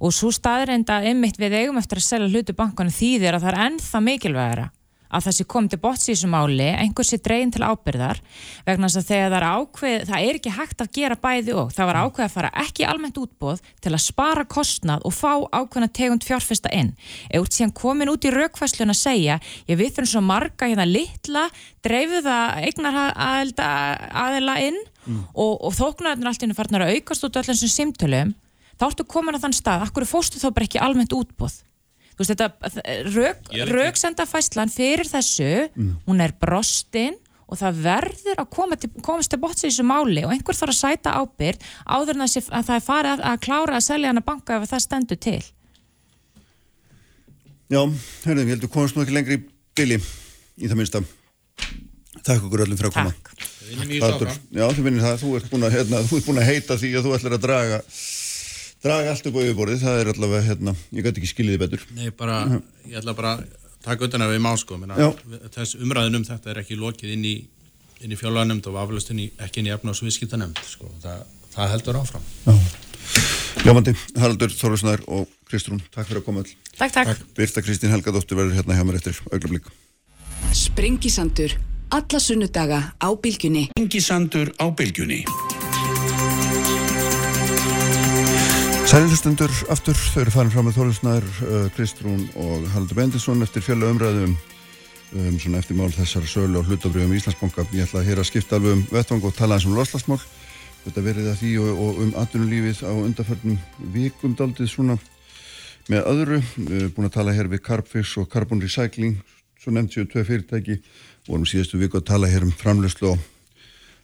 og 0.00 0.12
svo 0.12 0.30
staðreinda 0.32 1.04
ymmit 1.04 1.36
við 1.38 1.52
eigum 1.52 1.78
eftir 1.78 1.98
að 1.98 2.08
selja 2.08 2.28
hlutu 2.28 2.52
bankanu 2.52 2.90
þýðir 2.90 3.34
að 3.34 3.42
það 3.42 3.52
er 3.52 3.60
ennþá 3.66 4.00
mikilvægara 4.00 4.70
að 5.10 5.26
það 5.26 5.36
sé 5.36 5.46
komið 5.50 5.72
til 5.72 5.80
botts 5.82 6.08
í 6.08 6.12
þessu 6.12 6.30
máli, 6.30 6.66
einhversi 6.70 7.18
dregin 7.22 7.52
til 7.54 7.64
ábyrðar 7.66 8.20
vegna 8.66 8.88
þess 8.88 9.00
að 9.00 9.08
þegar 9.10 9.30
það 9.30 9.38
er 9.38 9.46
ákveð, 9.50 9.96
það 10.10 10.26
er 10.26 10.38
ekki 10.38 10.52
hægt 10.56 10.84
að 10.84 10.92
gera 10.98 11.18
bæði 11.24 11.56
og 11.60 11.72
það 11.74 11.90
var 11.90 12.00
ákveð 12.04 12.26
að 12.26 12.34
fara 12.34 12.52
ekki 12.64 12.86
almennt 12.88 13.20
útbóð 13.20 13.62
til 13.82 13.92
að 13.92 14.04
spara 14.04 14.44
kostnað 14.56 15.06
og 15.08 15.16
fá 15.16 15.32
ákveðna 15.50 15.90
tegund 15.96 16.26
fjárfesta 16.26 16.72
inn. 16.74 16.92
Eða 17.30 17.44
úr 17.44 17.50
síðan 17.54 17.74
komin 17.80 18.12
út 18.12 18.26
í 18.26 18.34
raukvæslun 18.34 18.94
að 18.94 19.00
segja, 19.00 19.40
ég 19.70 19.80
við 19.80 19.96
þurfum 19.96 20.12
svo 20.14 20.24
marga 20.26 20.70
hérna 20.70 20.86
litla, 20.88 21.48
dreifðu 21.84 22.22
það 22.26 22.68
eignar 22.68 23.00
aðela 23.18 24.60
inn 24.62 24.78
mm. 25.06 25.24
og, 25.34 25.56
og 25.58 25.74
þóknarinn 25.78 26.30
allt 26.30 26.44
inn 26.46 26.54
er 26.54 26.58
farnar 26.58 26.86
að 26.86 26.98
aukast 26.98 27.26
út 27.26 27.40
öllum 27.40 27.58
sem 27.58 27.72
simtölum, 27.72 28.36
þá 28.78 28.86
ertu 28.90 29.08
komin 29.08 29.36
að 29.36 29.48
þann 29.48 29.58
stað, 29.58 29.88
akkur 29.88 30.08
fóstu 30.08 30.40
þá 30.40 30.50
bara 30.50 30.68
ekki 30.68 30.82
almennt 30.82 31.16
útbóð 31.16 31.60
veist 32.20 32.34
þetta 32.34 32.70
rauk, 33.14 33.50
rauksendafæslan 33.70 34.72
fyrir 34.72 35.08
þessu 35.10 35.50
mm. 35.72 35.92
hún 36.06 36.24
er 36.24 36.36
brostinn 36.40 37.18
og 37.50 37.58
það 37.58 37.80
verður 37.84 38.42
að 38.42 38.50
koma 38.54 38.78
til, 38.78 38.90
komast 39.02 39.32
til 39.32 39.40
botts 39.42 39.64
í 39.64 39.68
þessu 39.68 39.86
máli 39.86 40.22
og 40.26 40.34
einhver 40.34 40.56
þarf 40.56 40.74
að 40.74 40.80
sæta 40.80 41.16
ábyrg 41.18 41.64
áður 41.82 42.18
en 42.18 42.26
að, 42.26 42.36
að 42.46 42.68
það 42.68 42.76
er 42.76 42.84
farið 42.86 43.14
að, 43.14 43.24
að 43.30 43.40
klára 43.46 43.78
að 43.78 43.86
selja 43.88 44.12
hann 44.12 44.22
að 44.22 44.28
banka 44.28 44.58
ef 44.58 44.70
það 44.70 44.84
stendur 44.86 45.20
til. 45.26 45.40
Já, 47.70 47.80
hörðum, 48.26 48.46
ég 48.46 48.54
heldur 48.54 48.70
komast 48.74 48.96
nú 48.96 49.04
ekki 49.04 49.14
lengri 49.14 49.38
í 49.38 49.42
bili 49.78 49.98
í 49.98 50.70
það 50.70 50.78
minnsta. 50.78 51.02
Takk 52.26 52.46
okkur 52.46 52.64
öllum 52.66 52.78
fyrir 52.78 52.90
að 52.90 52.96
koma. 52.98 53.12
Takk. 53.14 53.50
Já, 54.50 54.64
þú 54.74 54.86
vinnir 54.86 55.04
það, 55.04 55.20
þú 55.22 55.34
ert 55.38 55.52
búin 55.52 55.66
að, 55.66 55.76
hérna, 55.76 56.00
þú 56.06 56.18
ert 56.18 56.26
búin 56.26 56.40
að 56.42 56.48
heita 56.50 56.78
því 56.80 56.90
að 56.98 57.06
þú 57.06 57.12
ætlar 57.16 57.36
að 57.36 57.44
draga 57.44 57.78
draga 58.84 59.12
allt 59.12 59.26
upp 59.28 59.36
á 59.36 59.40
yfirborðið, 59.44 59.82
það 59.84 60.00
er 60.00 60.10
allavega 60.14 60.46
hérna, 60.46 60.74
ég 60.96 61.06
gæti 61.06 61.20
ekki 61.20 61.30
skiljiði 61.34 61.60
betur. 61.60 61.86
Nei, 61.96 62.10
bara, 62.16 62.42
ég 62.88 63.00
ætla 63.00 63.14
bara 63.16 63.34
að 63.36 63.44
taka 63.84 64.08
utan 64.08 64.24
að 64.24 64.34
við 64.34 64.44
má 64.44 64.52
sko, 64.60 64.78
þess 65.56 65.76
umræðin 65.80 66.20
um 66.20 66.26
þetta 66.28 66.52
er 66.52 66.62
ekki 66.62 66.78
lokið 66.80 67.14
inn 67.16 67.26
í, 67.28 67.34
í 68.04 68.16
fjárlaganemnd 68.16 68.68
og 68.70 68.80
aflustin 68.80 69.20
ekki 69.28 69.62
inn 69.62 69.70
í 69.70 69.74
efna 69.74 69.92
og 69.92 70.00
sviðskiptanemnd 70.00 70.62
sko, 70.64 70.88
það, 71.04 71.26
það 71.56 71.74
heldur 71.74 72.00
áfram. 72.00 72.26
Ljómandi, 73.60 73.92
Haraldur 74.16 74.52
Þorvarsnær 74.54 75.02
og 75.12 75.28
Kristrún, 75.50 75.82
takk 75.92 76.08
fyrir 76.08 76.22
að 76.22 76.28
koma 76.28 76.44
all 76.44 76.52
Takk, 76.80 76.94
takk. 76.94 77.24
Birta 77.36 77.60
Kristín 77.60 77.92
Helgadóttir 77.92 78.38
verður 78.38 78.56
hérna 78.56 78.78
hjá 78.78 78.86
mér 78.88 78.96
eftir 79.02 79.18
augnablik. 79.28 79.68
Sprengisandur, 80.56 81.58
alla 81.92 82.22
sunnudaga 82.22 82.80
á 82.96 83.08
bylgjunni. 83.12 83.68
Sprengisandur 83.74 84.54
á 84.56 84.64
bylgjunni 84.72 85.26
Sælilustundur 88.90 89.52
aftur, 89.70 89.94
þau 89.94 90.24
eru 90.24 90.32
farin 90.34 90.50
fram 90.50 90.64
með 90.66 90.80
Þorlundsnær, 90.80 91.26
uh, 91.46 91.66
Kristrún 91.76 92.24
og 92.42 92.64
Haldur 92.72 92.96
Bendisson 92.98 93.44
eftir 93.44 93.62
fjölu 93.62 93.86
umræðum 93.86 94.32
um, 94.34 95.36
svona 95.38 95.60
eftir 95.60 95.78
mál 95.78 95.92
þessar 95.94 96.26
sölu 96.26 96.58
og 96.58 96.66
hlutabriðum 96.66 97.14
í 97.14 97.20
Íslandsbanka. 97.20 97.68
Ég 97.70 97.86
ætla 97.86 98.00
að 98.00 98.08
heyra 98.08 98.24
að 98.24 98.28
skipta 98.32 98.58
alveg 98.58 98.74
um 98.80 98.82
vettvang 98.90 99.22
og 99.28 99.36
tala 99.38 99.60
eins 99.60 99.68
um 99.70 99.78
loslasmál. 99.78 100.18
Þetta 100.88 101.06
verið 101.06 101.30
að 101.30 101.38
því 101.38 101.54
og, 101.62 101.70
og 101.86 102.02
um 102.02 102.12
atvinnulífið 102.24 102.82
á 102.82 102.92
undarförnum 102.96 103.62
vikum 103.94 104.34
daldið 104.40 104.72
svona 104.74 104.98
með 105.86 106.10
öðru. 106.10 106.42
Búin 106.58 107.12
að 107.12 107.16
tala 107.20 107.38
hér 107.38 107.54
við 107.54 107.62
Carbfix 107.70 108.18
og 108.18 108.26
Carbon 108.32 108.64
Recycling, 108.64 109.20
svo 109.62 109.70
nefnt 109.70 109.94
séu 109.94 110.10
tvei 110.10 110.26
fyrirtæki. 110.26 110.80
Vorum 111.30 111.46
síðastu 111.46 111.78
viku 111.78 112.02
að 112.02 112.08
tala 112.10 112.32
hér 112.32 112.42
um 112.48 112.56
framlöslu 112.58 113.14
og 113.14 113.22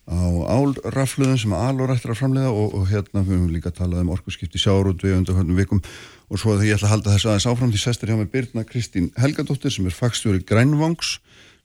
á 0.06 0.22
álrafluðum 0.54 1.38
sem 1.40 1.54
alor 1.56 1.90
ættir 1.90 2.12
að 2.12 2.20
framlega 2.20 2.50
og, 2.54 2.74
og 2.78 2.84
hérna 2.90 3.24
við 3.26 3.40
höfum 3.40 3.50
líka 3.50 3.72
talað 3.74 4.04
um 4.04 4.12
orkusskipti 4.14 4.60
sjárót 4.62 5.02
við 5.02 5.16
undir 5.18 5.34
hvernig 5.34 5.58
vikum. 5.58 5.80
Og 6.30 6.38
svo 6.38 6.54
þegar 6.54 6.68
ég 6.68 6.78
ætla 6.78 6.88
að 6.88 6.94
halda 6.94 7.14
þess 7.14 7.26
aðeins 7.26 7.48
áfram 7.50 7.72
því 7.72 7.80
sestir 7.82 8.12
hjá 8.12 8.18
mig 8.20 8.30
Birna 8.30 8.62
Kristín 8.66 9.10
Helgadóttir 9.18 9.74
sem 9.74 9.88
er 9.88 9.96
fagstjóri 9.96 10.44
Grænvangs 10.46 11.16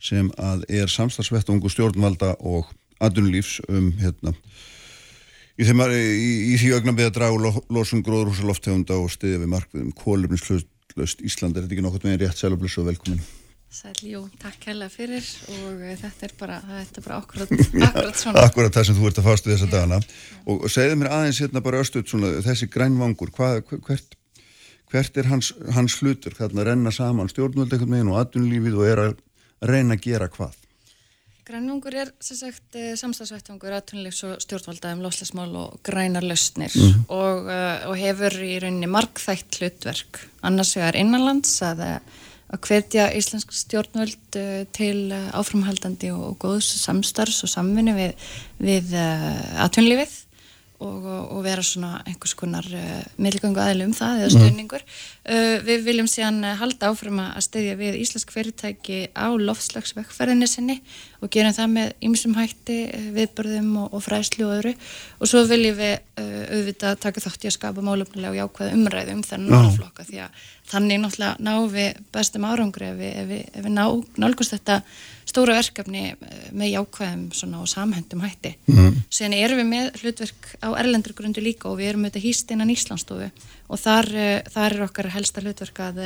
sem 0.02 0.32
að 0.42 0.66
er 0.74 0.90
samstagsvettungu 0.90 1.70
stjórnvalda 1.70 2.34
og 2.40 2.72
adunlífs 3.02 3.60
um 3.70 3.92
hérna 4.02 4.34
í, 5.62 5.68
þeim, 5.68 5.84
í, 5.94 6.32
í 6.54 6.58
því 6.62 6.74
ögnum 6.80 6.98
við 6.98 7.12
að 7.12 7.20
draga 7.20 7.54
losum 7.70 8.02
gróðrúsa 8.06 8.48
loftegunda 8.48 8.98
og 8.98 9.14
stiðja 9.14 9.44
við 9.44 9.54
markviðum 9.54 9.94
kólumnislaust 9.98 11.22
Ísland. 11.24 11.56
Er 11.56 11.64
þetta 11.64 11.78
ekki 11.78 11.86
nokkurt 11.86 12.10
með 12.10 12.26
rétt 12.26 12.42
seljablössu 12.42 12.82
og 12.82 12.90
velkomin 12.90 13.22
Sæljú, 13.72 14.26
takk 14.36 14.66
hella 14.68 14.90
fyrir 14.92 15.24
og 15.48 15.80
eh, 15.80 15.94
þetta 15.96 16.26
er 16.28 16.32
bara, 16.36 16.58
þetta 16.60 17.00
er 17.00 17.06
bara 17.06 17.20
akkurat, 17.22 17.52
akkurat 17.88 18.18
svona. 18.20 18.42
Akkurat 18.44 18.76
það 18.76 18.88
sem 18.90 18.98
þú 18.98 19.06
ert 19.08 19.20
að 19.22 19.28
fástu 19.30 19.52
þessa 19.54 19.70
dagana 19.72 20.00
og 20.52 20.66
segðu 20.74 20.98
mér 21.00 21.10
aðeins 21.16 21.38
hérna 21.40 21.62
bara 21.64 21.80
östuð 21.80 22.10
svona 22.12 22.32
þessi 22.44 22.68
grænvangur, 22.74 23.30
hvað, 23.38 23.62
hvert, 23.88 24.18
hvert 24.92 25.20
er 25.22 25.30
hans, 25.32 25.54
hans 25.72 25.96
hlutur, 26.02 26.36
þarna 26.36 26.66
renna 26.68 26.92
saman 26.92 27.32
stjórnvöld 27.32 27.72
eitthvað 27.72 27.94
með 27.94 28.04
henn 28.04 28.12
og 28.12 28.20
aðunlífið 28.20 28.76
og 28.76 28.90
er 28.90 29.02
að 29.06 29.14
reyna 29.72 29.96
að 29.96 30.04
gera 30.04 30.28
hvað? 30.34 30.58
Grænvangur 31.48 31.96
er 32.02 32.12
sem 32.20 32.42
sagt 32.42 32.76
eh, 32.76 32.90
samstagsvettvangur 33.00 33.78
aðtunleifs 33.78 34.20
og 34.28 34.44
stjórnvalda 34.44 34.92
um 34.98 35.06
loslasmál 35.06 35.56
og 35.62 35.78
grænar 35.88 36.28
lausnir 36.28 36.76
mm 36.76 36.90
-hmm. 36.90 37.08
og, 37.08 37.48
eh, 37.56 37.88
og 37.88 37.96
hefur 38.04 38.36
í 38.36 38.60
rauninni 38.60 38.92
markþægt 38.92 39.62
hlutverk, 39.62 40.26
annars 40.44 40.76
vegar 40.76 41.00
innanlands 41.00 41.62
að 41.62 42.02
að 42.52 42.66
hvetja 42.68 43.12
íslensk 43.16 43.54
stjórnvöld 43.56 44.40
uh, 44.40 44.64
til 44.76 45.12
uh, 45.12 45.30
áframhaldandi 45.38 46.12
og, 46.16 46.36
góðs 46.42 46.68
samstarfs 46.84 47.46
og 47.46 47.54
samvinni 47.54 47.96
við, 47.96 48.28
við 48.62 48.92
uh, 48.98 49.64
atvinnlífið 49.66 50.18
og, 50.82 51.06
og 51.06 51.44
vera 51.46 51.62
svona 51.62 52.00
einhvers 52.10 52.34
konar 52.34 52.66
meðlgöngu 53.22 53.62
aðlum 53.62 53.92
það 53.94 54.24
eða 54.24 54.30
stöðningur. 54.34 54.86
Uh, 55.22 55.60
við 55.62 55.84
viljum 55.86 56.08
síðan 56.10 56.42
halda 56.58 56.90
áfram 56.90 57.20
að 57.22 57.44
steyðja 57.46 57.76
við 57.78 58.00
íslensk 58.02 58.34
fyrirtæki 58.34 58.98
á 59.14 59.30
loftslagsvekkferðinni 59.30 60.50
sinni 60.50 60.80
og 61.22 61.30
gerum 61.32 61.54
það 61.54 61.76
með 61.76 61.92
ymsum 62.10 62.34
hætti, 62.40 62.80
viðbörðum 63.14 63.76
og, 63.84 63.94
og 63.94 64.04
fræslu 64.08 64.48
og 64.48 64.56
öðru. 64.58 64.74
Og 65.22 65.30
svo 65.30 65.46
viljum 65.46 65.78
við 65.78 66.00
auðvitað 66.18 66.98
taka 67.06 67.24
þátt 67.24 67.46
í 67.46 67.52
að 67.52 67.56
skapa 67.60 67.86
málumlega 67.86 68.34
og 68.34 68.42
jákvæða 68.42 68.80
umræðu 68.80 69.16
um 69.20 69.24
þennan 69.30 69.70
málflokka 69.70 70.08
því 70.10 70.26
að 70.26 70.42
þannig 70.72 71.02
náttúrulega 71.04 71.44
ná 71.44 71.54
við 71.72 72.00
bestum 72.16 72.46
árangri 72.48 72.88
ef 72.90 73.00
við, 73.00 73.12
ef 73.22 73.28
við, 73.32 73.42
ef 73.52 73.66
við 73.66 73.76
ná, 73.76 73.84
nálgust 74.24 74.56
þetta 74.56 74.78
stóra 75.32 75.56
verkefni 75.56 76.06
með 76.58 76.72
jákvæðum 76.74 77.58
og 77.60 77.68
samhendum 77.70 78.24
hætti. 78.24 78.56
Mm. 78.72 79.02
Sen 79.12 79.36
erum 79.38 79.62
við 79.62 79.70
með 79.70 80.02
hlutverk 80.02 80.50
á 80.64 80.70
erlendargrundu 80.74 81.44
líka 81.44 81.70
og 81.70 81.78
við 81.80 81.92
erum 81.92 82.08
auðvitað 82.08 82.26
hýst 82.26 82.52
innan 82.56 82.74
Íslandsstofu 82.74 83.30
og 83.72 83.80
þar, 83.80 84.10
þar 84.52 84.78
er 84.78 84.88
okkar 84.88 85.12
helsta 85.14 85.44
hlutverk 85.44 85.84
að 85.86 86.02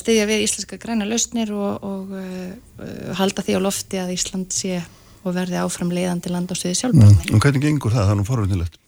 stiðja 0.00 0.26
við 0.28 0.44
íslenska 0.44 0.78
græna 0.80 1.06
lausnir 1.08 1.50
og, 1.56 1.84
og 1.86 2.12
uh, 2.12 3.14
halda 3.16 3.44
því 3.46 3.56
á 3.56 3.60
lofti 3.64 4.00
að 4.00 4.14
Ísland 4.16 4.52
sé 4.52 4.80
og 5.20 5.34
verði 5.36 5.58
áfram 5.60 5.92
leiðandi 5.92 6.32
land 6.32 6.52
á 6.52 6.56
sviði 6.56 6.78
sjálfbarni. 6.80 7.26
Mm. 7.28 7.34
Og 7.36 7.44
hvernig 7.44 7.64
gengur 7.64 7.92
það? 7.92 8.06
Það 8.06 8.14
er 8.14 8.20
nú 8.20 8.26
forvöldinlegt. 8.28 8.78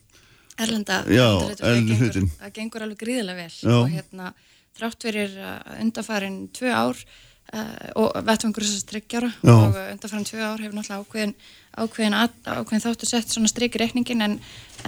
Erlenda, 0.63 0.99
Já, 1.09 1.27
erlenda 1.65 1.97
hlutin. 1.97 2.29
Það 2.39 2.55
gengur 2.59 2.85
alveg 2.85 3.01
gríðilega 3.01 3.41
vel 3.41 3.55
Já. 3.57 3.77
og 3.79 3.93
hérna 3.93 4.33
þrátt 4.79 5.07
verir 5.09 5.37
undarfærin 5.81 6.39
tvö 6.57 6.73
ár 6.73 6.99
uh, 7.53 7.89
og 8.01 8.17
vettvangur 8.27 8.65
þess 8.65 8.79
að 8.79 8.85
strykjara 8.87 9.31
og 9.53 9.79
undarfærin 9.93 10.29
tvö 10.29 10.43
ár 10.43 10.63
hefur 10.63 10.77
náttúrulega 10.79 11.03
ákveðin, 11.03 11.35
ákveðin, 11.77 12.19
ákveðin 12.47 12.85
þáttu 12.87 13.09
sett 13.09 13.33
svona 13.33 13.51
stryk 13.53 13.79
í 13.79 13.83
rekningin 13.83 14.27
en, 14.27 14.37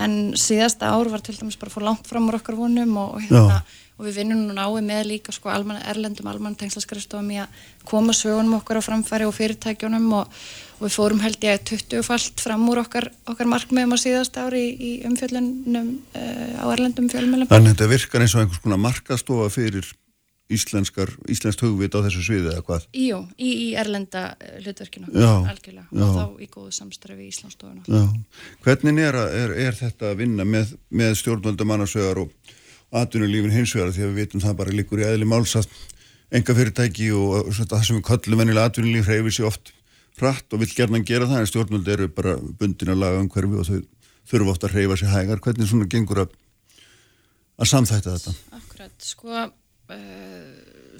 en 0.00 0.18
síðasta 0.38 0.92
ár 0.94 1.10
var 1.12 1.24
til 1.24 1.36
dæmis 1.38 1.58
bara 1.60 1.72
fór 1.74 1.86
langt 1.86 2.08
fram 2.10 2.28
úr 2.30 2.40
okkar 2.40 2.58
vonum 2.58 2.96
og, 3.00 3.16
og 3.18 3.26
hérna 3.26 3.60
Já. 3.60 3.80
og 3.98 4.08
við 4.08 4.20
vinnum 4.22 4.44
nú 4.48 4.56
náið 4.56 4.80
með 4.88 5.02
líka 5.12 5.34
sko 5.36 5.52
alman, 5.52 5.82
erlendum 5.84 6.30
almann 6.30 6.58
tengslaskrifstofum 6.58 7.32
í 7.34 7.42
að 7.44 7.64
koma 7.88 8.16
sögunum 8.16 8.58
okkar 8.60 8.80
á 8.80 8.86
framfæri 8.86 9.28
og 9.28 9.36
fyrirtækjunum 9.36 10.08
og, 10.20 10.44
og 10.78 10.86
við 10.86 10.94
fórum 10.96 11.20
held 11.22 11.44
ég 11.46 11.66
20 11.70 12.04
falt 12.06 12.42
fram 12.42 12.64
úr 12.70 12.82
okkar, 12.84 13.08
okkar 13.30 13.50
markmiðum 13.50 13.94
á 13.94 13.98
síðast 14.00 14.38
ári 14.40 14.62
í, 14.68 14.70
í 14.74 14.92
umfjöldunum 15.08 15.90
uh, 16.16 16.62
á 16.62 16.66
erlendum 16.74 17.10
fjölmjölum. 17.12 17.50
Þannig 17.50 17.70
að 17.70 17.76
þetta 17.76 17.90
virkar 17.92 18.24
eins 18.24 18.34
og 18.34 18.44
einhvers 18.44 18.64
konar 18.64 18.82
markastofa 18.82 19.50
fyrir 19.54 19.92
íslenskar, 20.52 21.08
íslenskt 21.32 21.62
hugvit 21.64 21.94
á 21.96 22.04
þessu 22.04 22.24
sviði 22.26 22.50
eða 22.52 22.64
hvað? 22.66 22.88
Jú, 23.00 23.22
í, 23.38 23.52
í 23.52 23.68
erlenda 23.80 24.26
uh, 24.34 24.58
hlutverkinu, 24.64 25.08
algjörlega 25.14 25.86
já. 25.88 26.04
og 26.04 26.18
þá 26.18 26.42
í 26.44 26.50
góðu 26.52 26.74
samstræfi 26.76 27.24
í 27.24 27.30
Íslandsstofuna. 27.32 28.04
Hvernig 28.66 29.00
er, 29.06 29.22
er, 29.24 29.56
er 29.70 29.78
þetta 29.78 30.12
að 30.12 30.20
vinna 30.20 30.46
með, 30.48 30.76
með 30.92 31.16
stjórnvöldum 31.22 31.74
annasvegar 31.78 32.20
og 32.26 32.54
atvinnulífin 32.94 33.54
hins 33.54 33.72
vegar 33.74 33.94
því 33.94 34.04
að 34.04 34.12
við 34.12 34.20
veitum 34.20 34.44
það 34.44 34.58
bara 34.60 34.74
líkur 34.74 35.02
í 35.02 35.06
eðli 35.08 35.26
málsast 35.26 35.72
enga 36.34 36.56
fyrirtæki 36.56 37.08
og 37.14 37.50
það 37.54 37.80
sem 37.86 37.98
við 37.98 38.04
kallum 38.08 38.42
venilega 38.42 38.70
atvinnulíf 38.70 39.08
hreyfir 39.08 39.34
sér 39.34 39.48
oft 39.50 39.72
hratt 40.20 40.54
og 40.54 40.62
vil 40.62 40.70
gerna 40.74 41.02
gera 41.06 41.28
það 41.30 41.42
en 41.42 41.50
stjórnvöld 41.50 41.90
eru 41.94 42.08
bara 42.14 42.36
bundin 42.38 42.94
að 42.94 43.02
laga 43.02 43.20
umhverfi 43.22 43.60
og 43.60 43.68
þau 43.68 43.80
þurfu 44.30 44.52
ofta 44.54 44.68
að 44.68 44.76
hreyfa 44.78 44.98
sér 45.00 45.14
hægar 45.14 45.42
hvernig 45.44 45.68
svona 45.68 45.90
gengur 45.90 46.24
að 46.24 46.36
að 47.60 47.70
samþætta 47.70 48.16
þetta? 48.16 48.34
Akkurat, 48.58 48.94
sko 49.04 49.32
uh, 49.44 50.52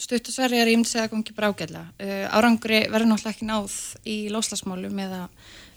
stuttusverði 0.03 0.61
er 0.63 0.73
ímd 0.75 0.89
segja 0.89 1.09
að 1.09 1.13
kom 1.13 1.23
ekki 1.25 1.37
brágæðla 1.39 1.85
uh, 1.91 2.25
árangri 2.37 2.85
verður 2.93 3.11
náttúrulega 3.11 3.35
ekki 3.35 3.49
náð 3.49 3.79
í 4.07 4.17
loslasmálum 4.35 5.01
eða 5.07 5.23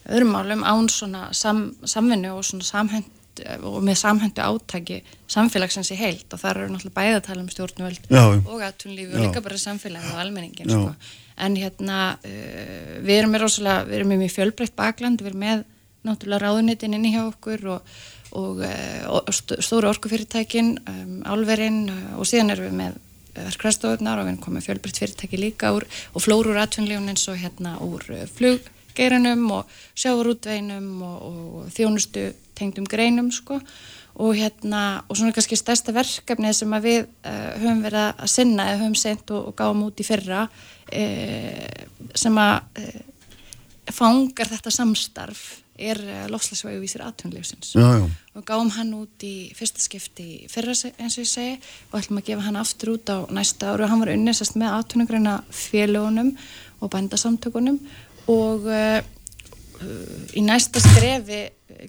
öðrum 0.07 0.33
málum 0.35 0.65
án 0.65 0.89
svona 0.91 1.29
sam, 1.35 1.69
samvinnu 1.83 2.35
og 2.37 2.45
svona 2.47 2.67
samhend 2.67 3.13
og 3.61 3.83
með 3.85 3.99
samhendu 4.01 4.41
átæki 4.41 5.01
samfélagsins 5.29 5.91
í 5.93 5.97
heilt 5.99 6.31
og 6.33 6.41
þar 6.41 6.63
eru 6.63 6.73
náttúrulega 6.73 6.97
bæða 6.97 7.19
að 7.19 7.25
tala 7.27 7.43
um 7.43 7.51
stjórnvöld 7.53 8.07
Já. 8.09 8.23
og 8.33 8.63
aðtunlífi 8.65 9.13
og 9.13 9.25
líka 9.27 9.43
bara 9.45 9.59
samfélagi 9.61 10.13
og 10.13 10.21
almenningin 10.23 10.71
sko. 10.71 10.95
En 11.37 11.57
hérna 11.59 12.01
uh, 12.17 12.93
við 13.05 13.15
erum 13.21 13.33
með 13.35 13.43
rosalega, 13.45 13.87
við 13.87 13.99
erum 13.99 14.13
með 14.13 14.23
mjög 14.23 14.35
fjölbreytt 14.35 14.77
bakland, 14.77 15.23
við 15.23 15.33
erum 15.33 15.43
með 15.45 15.65
náttúrulega 16.07 16.45
ráðunitin 16.45 16.95
inn 16.97 17.09
í 17.09 17.15
hjá 17.15 17.23
okkur 17.25 17.67
og, 17.73 17.91
og, 18.37 18.63
uh, 18.63 19.03
og 19.17 19.33
stóru 19.35 19.91
orkufyrirtækin 19.91 20.77
um, 20.83 21.19
álverinn 21.27 21.83
uh, 21.91 22.15
og 22.21 22.29
síðan 22.29 22.55
erum 22.55 22.71
við 22.71 22.79
með 22.83 23.03
verkræðstofunar 23.37 24.23
og 24.23 24.31
við 24.31 24.39
komið 24.41 24.65
fjölbreytt 24.65 24.99
fyrirtæki 25.03 25.37
líka 25.37 25.69
úr, 25.75 25.85
og 26.13 26.23
flórur 26.25 26.57
aðtunlífun 26.57 27.11
eins 27.11 27.27
og 27.29 27.37
hérna 27.37 27.75
úr 27.85 28.07
uh, 28.15 28.25
flug 28.33 28.65
geirinum 28.97 29.45
og 29.53 29.77
sjávarútveinum 29.97 30.89
og, 31.05 31.17
og 31.27 31.69
þjónustu 31.75 32.31
tengdum 32.57 32.87
greinum 32.89 33.29
sko 33.33 33.59
og 34.17 34.33
hérna 34.33 35.03
og 35.05 35.17
svona 35.17 35.33
kannski 35.35 35.57
stærsta 35.59 35.93
verkefni 35.93 36.53
sem 36.55 36.73
að 36.73 36.87
við 36.87 36.97
uh, 37.05 37.53
höfum 37.61 37.83
verið 37.85 38.07
að 38.07 38.31
sinna 38.33 38.65
eða 38.71 38.81
höfum 38.81 38.97
sendt 38.97 39.33
og, 39.35 39.51
og 39.51 39.57
gáum 39.57 39.85
út 39.85 40.01
í 40.01 40.07
fyrra 40.07 40.47
uh, 40.47 41.85
sem 42.17 42.41
að 42.41 42.81
uh, 42.81 42.99
fangar 43.93 44.49
þetta 44.51 44.73
samstarf 44.73 45.45
er 45.77 45.99
lofslagsvæguvísir 46.33 47.03
aðtunleifsins 47.05 47.75
og 47.77 48.45
gáum 48.47 48.71
hann 48.73 48.95
út 48.97 49.21
í 49.21 49.51
fyrsta 49.53 49.83
skipti 49.83 50.47
fyrra 50.49 50.73
eins 50.73 51.19
og 51.19 51.21
ég 51.21 51.29
segi 51.29 51.51
og 51.91 51.99
ætlum 51.99 52.17
að 52.17 52.31
gefa 52.31 52.47
hann 52.47 52.57
aftur 52.57 52.95
út 52.95 53.11
á 53.13 53.29
næsta 53.29 53.69
áru 53.75 53.85
og 53.85 53.91
hann 53.91 54.01
var 54.01 54.11
unnesast 54.15 54.57
með 54.57 54.73
aðtunugræna 54.79 55.35
félagunum 55.53 56.33
og 56.81 56.91
bændasamtökunum. 56.95 57.77
Og 58.33 58.65
í 60.33 60.41
næsta 60.41 60.81
skrefi 60.81 61.43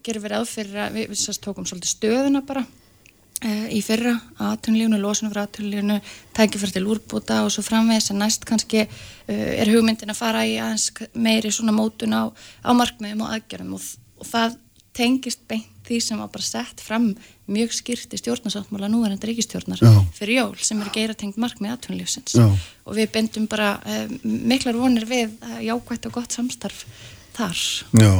gerum 0.05 0.25
við 0.25 0.37
aðfyrir 0.39 0.85
að 0.85 0.99
við, 0.99 1.09
við 1.13 1.21
sérst 1.23 1.43
tókum 1.45 1.67
svolítið 1.69 1.93
stöðuna 1.95 2.43
bara 2.47 2.65
uh, 2.65 3.67
í 3.71 3.81
fyrra 3.85 4.15
aðtunlífunu, 4.51 5.01
losinu 5.03 5.33
frá 5.33 5.45
aðtunlífunu 5.45 5.99
tækifært 6.37 6.77
til 6.79 6.87
úrbúta 6.91 7.43
og 7.47 7.53
svo 7.55 7.65
framvegis. 7.67 8.11
En 8.13 8.23
næst 8.23 8.47
kannski 8.49 8.85
uh, 8.85 9.33
er 9.33 9.71
hugmyndin 9.73 10.15
að 10.15 10.21
fara 10.21 10.45
í 10.49 10.57
aðeins 10.59 10.91
meiri 11.15 11.53
svona 11.55 11.77
mótun 11.77 12.17
á, 12.17 12.31
á 12.31 12.71
markmiðum 12.77 13.27
og 13.27 13.35
aðgerðum. 13.37 13.77
Og, 13.79 13.91
og 14.19 14.31
það 14.31 14.57
tengist 14.99 15.45
beint 15.51 15.75
því 15.89 15.99
sem 16.05 16.19
var 16.21 16.29
bara 16.33 16.45
sett 16.45 16.83
fram 16.85 17.13
mjög 17.49 17.71
skýrt 17.73 18.13
í 18.13 18.19
stjórnarsáttmála 18.21 18.91
núverandi 18.93 19.31
ríkistjórnar 19.31 19.81
Já. 19.81 19.93
fyrir 20.13 20.43
jól 20.43 20.59
sem 20.61 20.83
er 20.85 20.91
geira 20.93 21.15
tengt 21.17 21.39
markmið 21.41 21.77
aðtunlífsins 21.77 22.35
og 22.37 22.91
við 22.99 23.09
bendum 23.15 23.47
bara 23.49 23.79
uh, 23.79 24.11
miklar 24.25 24.77
vonir 24.77 25.07
við 25.09 25.39
jákvægt 25.65 26.11
og 26.11 26.19
gott 26.19 26.35
samstarf 26.37 26.83
þar. 27.39 27.63
Já, 28.03 28.13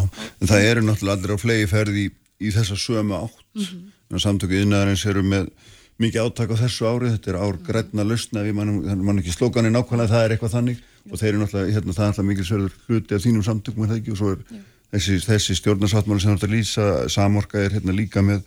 það 0.49 0.69
eru 0.71 0.85
náttúrulega 0.87 1.17
allir 1.19 1.35
á 1.35 1.39
flegi 1.45 1.71
ferði 1.71 2.05
í, 2.07 2.13
í 2.41 2.53
þessa 2.55 2.79
sömu 2.79 3.19
átt. 3.19 3.43
Mm 3.55 3.65
-hmm. 3.65 4.21
Samtökuð 4.25 4.63
innaðarins 4.65 5.05
eru 5.07 5.23
með 5.23 5.51
mikið 5.99 6.23
áttak 6.23 6.53
á 6.55 6.57
þessu 6.63 6.87
árið, 6.87 7.15
þetta 7.17 7.31
er 7.33 7.39
ár 7.43 7.57
græna 7.67 8.05
lausna, 8.07 8.45
við 8.47 8.55
mannum 8.55 9.05
man 9.05 9.19
ekki 9.19 9.35
slókanir 9.35 9.75
nákvæmlega, 9.75 10.13
það 10.13 10.25
er 10.25 10.35
eitthvað 10.35 10.55
þannig 10.55 10.79
Já. 10.79 11.11
og 11.11 11.19
þeir 11.19 11.29
eru 11.33 11.41
náttúrulega, 11.43 11.75
hérna, 11.75 11.95
það 11.97 12.05
er 12.05 12.13
náttúrulega 12.13 12.31
mikið 12.31 12.49
sörður 12.51 12.77
hluti 12.87 13.17
af 13.17 13.25
þínum 13.25 13.47
samtökum, 13.49 13.83
er 13.83 13.91
það 13.91 13.99
ekki, 13.99 14.15
og 14.15 14.21
svo 14.21 14.31
er 14.31 14.45
þessi, 14.95 15.19
þessi 15.27 15.57
stjórnarsáttmáli 15.59 16.23
sem 16.23 16.39
að 16.39 16.55
lýsa, 16.55 16.87
samorka 17.11 17.59
er 17.65 17.75
hérna 17.75 17.97
líka 17.97 18.23
með 18.23 18.47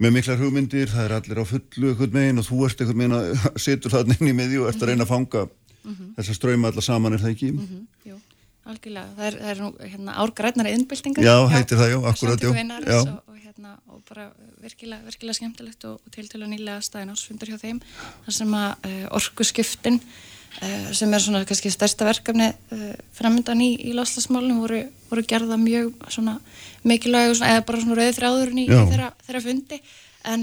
með 0.00 0.14
miklar 0.16 0.40
hugmyndir, 0.40 0.88
það 0.88 1.06
er 1.06 1.14
allir 1.16 1.40
á 1.40 1.44
fullu 1.44 1.90
eitthvað 1.90 2.14
megin 2.16 2.40
og 2.40 2.46
þú 2.46 2.60
ert 2.66 2.78
eitthvað 2.80 3.00
megin 3.00 3.16
að 3.18 3.48
setur 3.66 3.92
það 3.92 4.14
inn 4.14 4.30
í 4.30 4.36
miðjú 4.36 4.62
og 4.64 4.70
ert 4.70 4.84
að 4.84 4.92
reyna 4.92 5.04
að 5.04 5.12
fanga 5.12 5.42
mm 5.44 5.90
-hmm. 5.92 6.12
þessa 6.16 6.36
ströyma 6.36 6.70
allar 6.70 6.86
saman, 6.86 7.16
er 7.16 7.20
það 7.24 7.34
ekki? 7.34 7.50
Mm 7.52 7.66
-hmm. 7.66 8.20
Algjörlega, 8.68 9.08
það 9.16 9.26
er, 9.26 9.36
það 9.40 9.50
er 9.50 9.60
nú 9.62 9.68
hérna, 9.80 10.14
árgrætnari 10.20 10.72
innbyltingar. 10.76 11.24
Já, 11.24 11.36
heitir 11.48 11.78
það, 11.80 11.92
já, 11.94 11.98
akkurat, 12.10 12.42
já. 12.44 12.98
Og, 13.00 13.12
og, 13.24 13.38
hérna, 13.40 13.70
og 13.88 14.02
bara 14.08 14.26
virkilega, 14.60 15.06
virkilega 15.06 15.36
skemmtilegt 15.38 15.86
og, 15.88 15.94
og 16.04 16.12
til 16.12 16.26
til 16.28 16.42
að 16.42 16.50
nýlega 16.52 16.82
staðin 16.84 17.14
ásfundur 17.14 17.48
hjá 17.48 17.56
þeim. 17.62 17.78
Það 18.26 18.36
sem 18.36 18.58
að 18.58 18.68
uh, 18.74 18.90
eh, 18.90 19.06
orgu 19.16 19.46
skiptin, 19.48 19.96
uh, 19.96 20.66
eh, 20.68 20.90
sem 20.98 21.16
er 21.16 21.24
svona 21.24 21.40
kannski 21.48 21.72
stærsta 21.72 22.04
verkefni 22.10 22.50
uh, 22.52 22.92
framöndan 23.16 23.64
í, 23.64 23.70
í 23.80 23.94
loslasmálunum, 23.96 24.60
voru, 24.66 24.82
voru 25.08 25.24
gerða 25.32 25.56
mjög 25.60 25.96
svona 26.12 26.36
mikilvæg, 26.84 27.40
eða 27.40 27.64
bara 27.64 27.80
svona 27.80 27.96
rauð 28.02 28.20
þráðurinn 28.20 28.62
í, 28.66 28.68
þeirra, 28.68 29.08
þeirra 29.24 29.44
fundi. 29.48 29.80
En 30.28 30.42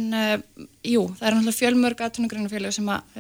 jú, 0.82 1.04
það 1.20 1.28
er 1.28 1.36
náttúrulega 1.36 1.54
fjölmörg 1.54 2.00
aðtunugræna 2.02 2.72
sem 2.74 2.88
að 2.90 3.20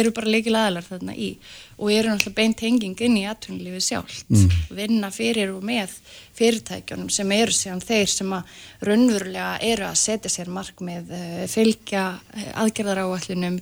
eru 0.00 0.12
bara 0.16 0.32
leikil 0.32 0.56
aðalar 0.56 0.86
þarna 0.86 1.14
í 1.16 1.30
og 1.78 1.92
eru 1.92 2.12
náttúrulega 2.12 2.38
beint 2.38 2.64
henging 2.64 3.00
inn 3.06 3.16
í 3.20 3.24
aðtunlífið 3.30 3.86
sjálft, 3.86 4.28
mm. 4.30 4.58
vinna 4.78 5.10
fyrir 5.14 5.54
og 5.54 5.64
með 5.66 5.94
fyrirtækjunum 6.38 7.10
sem 7.12 7.32
eru 7.36 7.56
síðan 7.56 7.82
þeir 7.82 8.12
sem 8.12 8.36
að 8.36 8.60
raunverulega 8.88 9.56
eru 9.72 9.88
að 9.88 9.98
setja 10.02 10.32
sér 10.32 10.52
mark 10.52 10.84
með 10.84 11.10
uh, 11.16 11.42
fylgja 11.50 12.06
eh, 12.36 12.52
aðgerðar 12.62 13.04
áallunum 13.06 13.58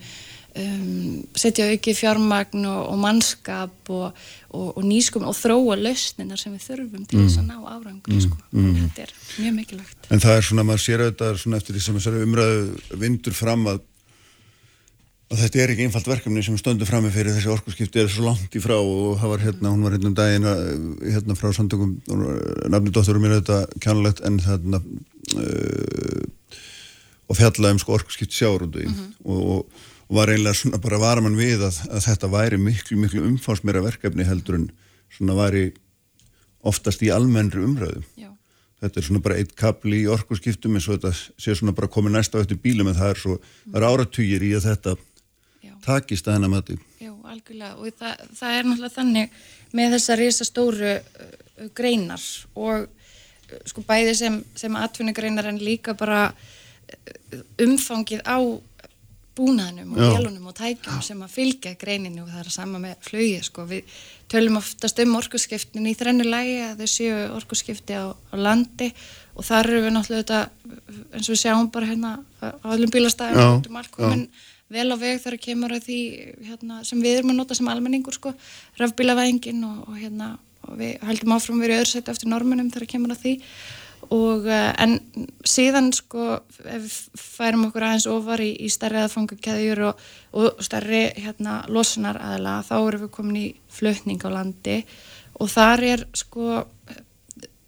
um, 0.58 1.22
setja 1.38 1.68
auki 1.70 1.94
fjármagn 1.96 2.64
og, 2.68 2.80
og 2.92 2.98
mannskap 3.00 3.92
og, 3.92 4.16
og, 4.50 4.68
og 4.74 4.82
nýskum 4.86 5.26
og 5.28 5.36
þróa 5.38 5.78
lausninar 5.80 6.40
sem 6.40 6.54
við 6.56 6.66
þurfum 6.68 7.06
til 7.06 7.22
þess 7.22 7.38
mm. 7.38 7.42
að 7.42 7.50
ná 7.50 7.74
árangur 7.76 8.14
mm. 8.14 8.24
sko. 8.26 8.40
mm. 8.54 8.72
þetta 8.80 9.06
er 9.06 9.14
mjög 9.36 9.56
mikilvægt 9.60 10.10
En 10.10 10.24
það 10.24 10.36
er 10.36 10.48
svona, 10.48 10.66
maður 10.66 10.84
sér 10.86 11.04
auðvitað 11.06 11.56
eftir 11.60 11.78
því 11.78 11.84
sem 11.86 12.20
umræðu 12.24 13.00
vindur 13.04 13.36
fram 13.36 13.68
að 13.70 13.82
Og 15.30 15.38
þetta 15.38 15.60
er 15.62 15.70
ekki 15.70 15.84
einfalt 15.86 16.08
verkefni 16.10 16.42
sem 16.42 16.56
stöndu 16.58 16.86
fram 16.88 17.04
með 17.06 17.14
fyrir 17.14 17.36
þessi 17.36 17.52
orkurskipti 17.52 18.00
er 18.02 18.08
svo 18.10 18.24
langt 18.26 18.56
í 18.58 18.62
frá 18.62 18.74
og 18.80 19.20
það 19.20 19.30
var 19.30 19.44
hérna, 19.44 19.70
hún 19.70 19.84
var 19.86 19.94
hérna 19.94 20.10
um 20.10 20.16
daginn 20.18 20.48
hérna 21.04 21.36
frá 21.38 21.52
samtökum, 21.54 21.92
nafni 22.72 22.90
dótturum 22.90 23.28
er 23.28 23.36
auðvitað 23.36 23.76
kjánulegt 23.84 24.24
en 24.26 24.40
þarna 24.42 24.80
uh, 25.38 26.24
og 27.30 27.38
fjallaði 27.38 27.76
um 27.76 27.82
sko 27.84 27.94
orkurskipt 27.94 28.34
sjáurúndi 28.34 28.88
mm 28.88 28.96
-hmm. 28.96 29.12
og, 29.22 29.46
og, 29.54 29.86
var 30.10 30.32
eiginlega 30.32 30.58
svona 30.58 30.78
bara 30.82 30.98
varaman 30.98 31.36
við 31.38 31.62
að, 31.62 31.76
að 31.86 32.02
þetta 32.08 32.28
væri 32.32 32.58
miklu, 32.58 32.96
miklu 32.98 33.22
umfásmera 33.28 33.82
verkefni 33.84 34.26
heldur 34.26 34.56
en 34.56 34.70
svona 35.14 35.36
væri 35.38 35.70
oftast 36.66 37.02
í 37.06 37.12
almennri 37.14 37.62
umröðu. 37.62 38.02
Já. 38.18 38.32
Þetta 38.80 39.00
er 39.00 39.06
svona 39.06 39.22
bara 39.22 39.36
eitt 39.36 39.54
kapli 39.54 40.02
í 40.02 40.08
orkurskiptum 40.10 40.74
eins 40.74 40.88
og 40.88 40.98
þetta 40.98 41.12
sé 41.14 41.54
svona 41.54 41.76
bara 41.76 41.86
komið 41.92 42.16
næsta 42.16 42.40
á 42.40 42.42
eftir 42.42 42.58
bílum 42.58 42.88
en 42.88 42.98
það 42.98 43.12
er 43.12 43.20
svo, 43.22 43.36
mm. 43.36 43.72
það 43.72 43.80
er 43.80 43.88
áratugir 43.90 44.42
í 44.42 44.50
að 44.56 44.66
þetta. 44.66 44.96
Takist 45.84 46.28
að 46.28 46.38
hennar 46.38 46.52
mati. 46.52 46.78
Já, 47.00 47.12
algjörlega 47.32 47.74
og 47.76 47.98
það, 48.00 48.24
það 48.38 48.56
er 48.56 48.68
náttúrulega 48.68 48.96
þannig 48.96 49.36
með 49.78 49.94
þessa 49.96 50.16
risa 50.20 50.48
stóru 50.48 50.94
uh, 50.96 51.68
greinar 51.76 52.24
og 52.54 52.86
uh, 52.86 53.60
sko 53.70 53.84
bæði 53.86 54.16
sem, 54.18 54.40
sem 54.58 54.80
atvinnugreinar 54.80 55.50
en 55.50 55.60
líka 55.62 55.94
bara 55.98 56.26
uh, 56.30 57.40
umfangið 57.62 58.24
á 58.26 58.38
búnaðnum 59.40 59.94
og 59.94 60.00
hjálunum 60.00 60.48
og 60.50 60.56
tækjum 60.58 61.02
sem 61.04 61.20
að 61.24 61.34
fylgja 61.34 61.74
greininu 61.80 62.24
og 62.24 62.30
það 62.32 62.42
er 62.42 62.48
að 62.50 62.56
sama 62.56 62.80
með 62.82 62.96
flögi 63.06 63.38
sko. 63.46 63.64
við 63.70 63.98
tölum 64.30 64.58
oftast 64.60 65.00
um 65.04 65.16
orkusskiptin 65.18 65.86
í 65.86 65.94
þrennu 65.98 66.26
lægi 66.26 66.56
að 66.66 66.82
þau 66.82 66.90
séu 66.90 67.18
orkusskipti 67.38 67.96
á, 67.96 68.10
á 68.10 68.34
landi 68.36 68.90
og 69.34 69.46
þar 69.46 69.70
eru 69.70 69.82
við 69.86 69.94
náttúrulega 69.96 70.40
eins 71.14 71.28
og 71.28 71.34
við 71.34 71.42
sjáum 71.44 71.70
bara 71.72 71.90
hérna 71.90 72.12
á 72.42 72.68
öllum 72.74 72.92
bílastæðum 72.92 73.62
um 73.70 73.80
allkomin 73.80 74.26
vel 74.70 74.86
á 74.94 74.96
veg 75.00 75.18
þar 75.22 75.36
að 75.36 75.44
kemur 75.48 75.74
að 75.74 75.88
því 75.88 75.98
hérna, 76.48 76.80
sem 76.86 77.02
við 77.02 77.18
erum 77.18 77.34
að 77.34 77.40
nota 77.40 77.58
sem 77.58 77.68
almenningur 77.72 78.16
sko, 78.16 78.32
rafbílavæðingin 78.80 79.66
og, 79.66 79.82
og 79.90 79.98
hérna 79.98 80.30
og 80.68 80.78
við 80.78 80.96
heldum 81.08 81.36
áfram 81.36 81.62
öðru 81.64 81.84
setja 81.88 82.14
eftir 82.14 82.30
normunum 82.30 82.70
þar 82.72 82.86
að 82.86 82.92
kemur 82.94 83.14
að 83.14 83.22
því. 83.24 83.34
Og 84.16 84.46
eh, 84.48 84.70
en 84.80 84.96
síðan 85.46 85.90
sko 85.94 86.40
ef 86.64 86.82
við 86.86 86.96
færum 87.20 87.66
okkur 87.68 87.86
aðeins 87.86 88.08
ofar 88.10 88.42
í, 88.42 88.50
í 88.64 88.70
stærri 88.72 89.02
aðfangakæðjur 89.04 89.84
og, 89.90 90.02
og 90.40 90.64
stærri 90.64 91.02
hérna 91.20 91.60
losunar 91.70 92.18
aðla 92.30 92.58
þá 92.66 92.74
erum 92.80 93.04
við 93.04 93.12
komin 93.14 93.40
í 93.40 93.46
flutning 93.70 94.24
á 94.24 94.28
landi. 94.32 94.80
Og 95.40 95.52
þar 95.52 95.86
er 95.92 96.04
sko 96.16 96.64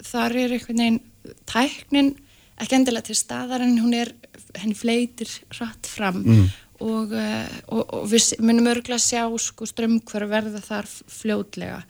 þar 0.02 0.36
er 0.40 0.56
einhvern 0.56 0.82
veginn 0.82 1.00
tæknin 1.48 2.12
ekki 2.62 2.78
endilega 2.78 3.08
til 3.08 3.18
staðar 3.18 3.64
en 3.64 3.78
hún 3.80 3.94
er 3.96 4.12
henni 4.58 4.76
fleitir 4.76 5.30
rætt 5.58 5.88
fram. 5.88 6.22
Mm. 6.24 6.50
Og, 6.82 7.14
eh, 7.14 7.54
og, 7.68 7.82
og 7.98 8.08
við 8.10 8.32
munum 8.42 8.70
örgulega 8.72 9.00
sjá 9.02 9.24
sko 9.40 9.68
strömmkvar 9.68 10.26
verða 10.30 10.62
þar 10.64 10.90
fljótlega. 10.90 11.82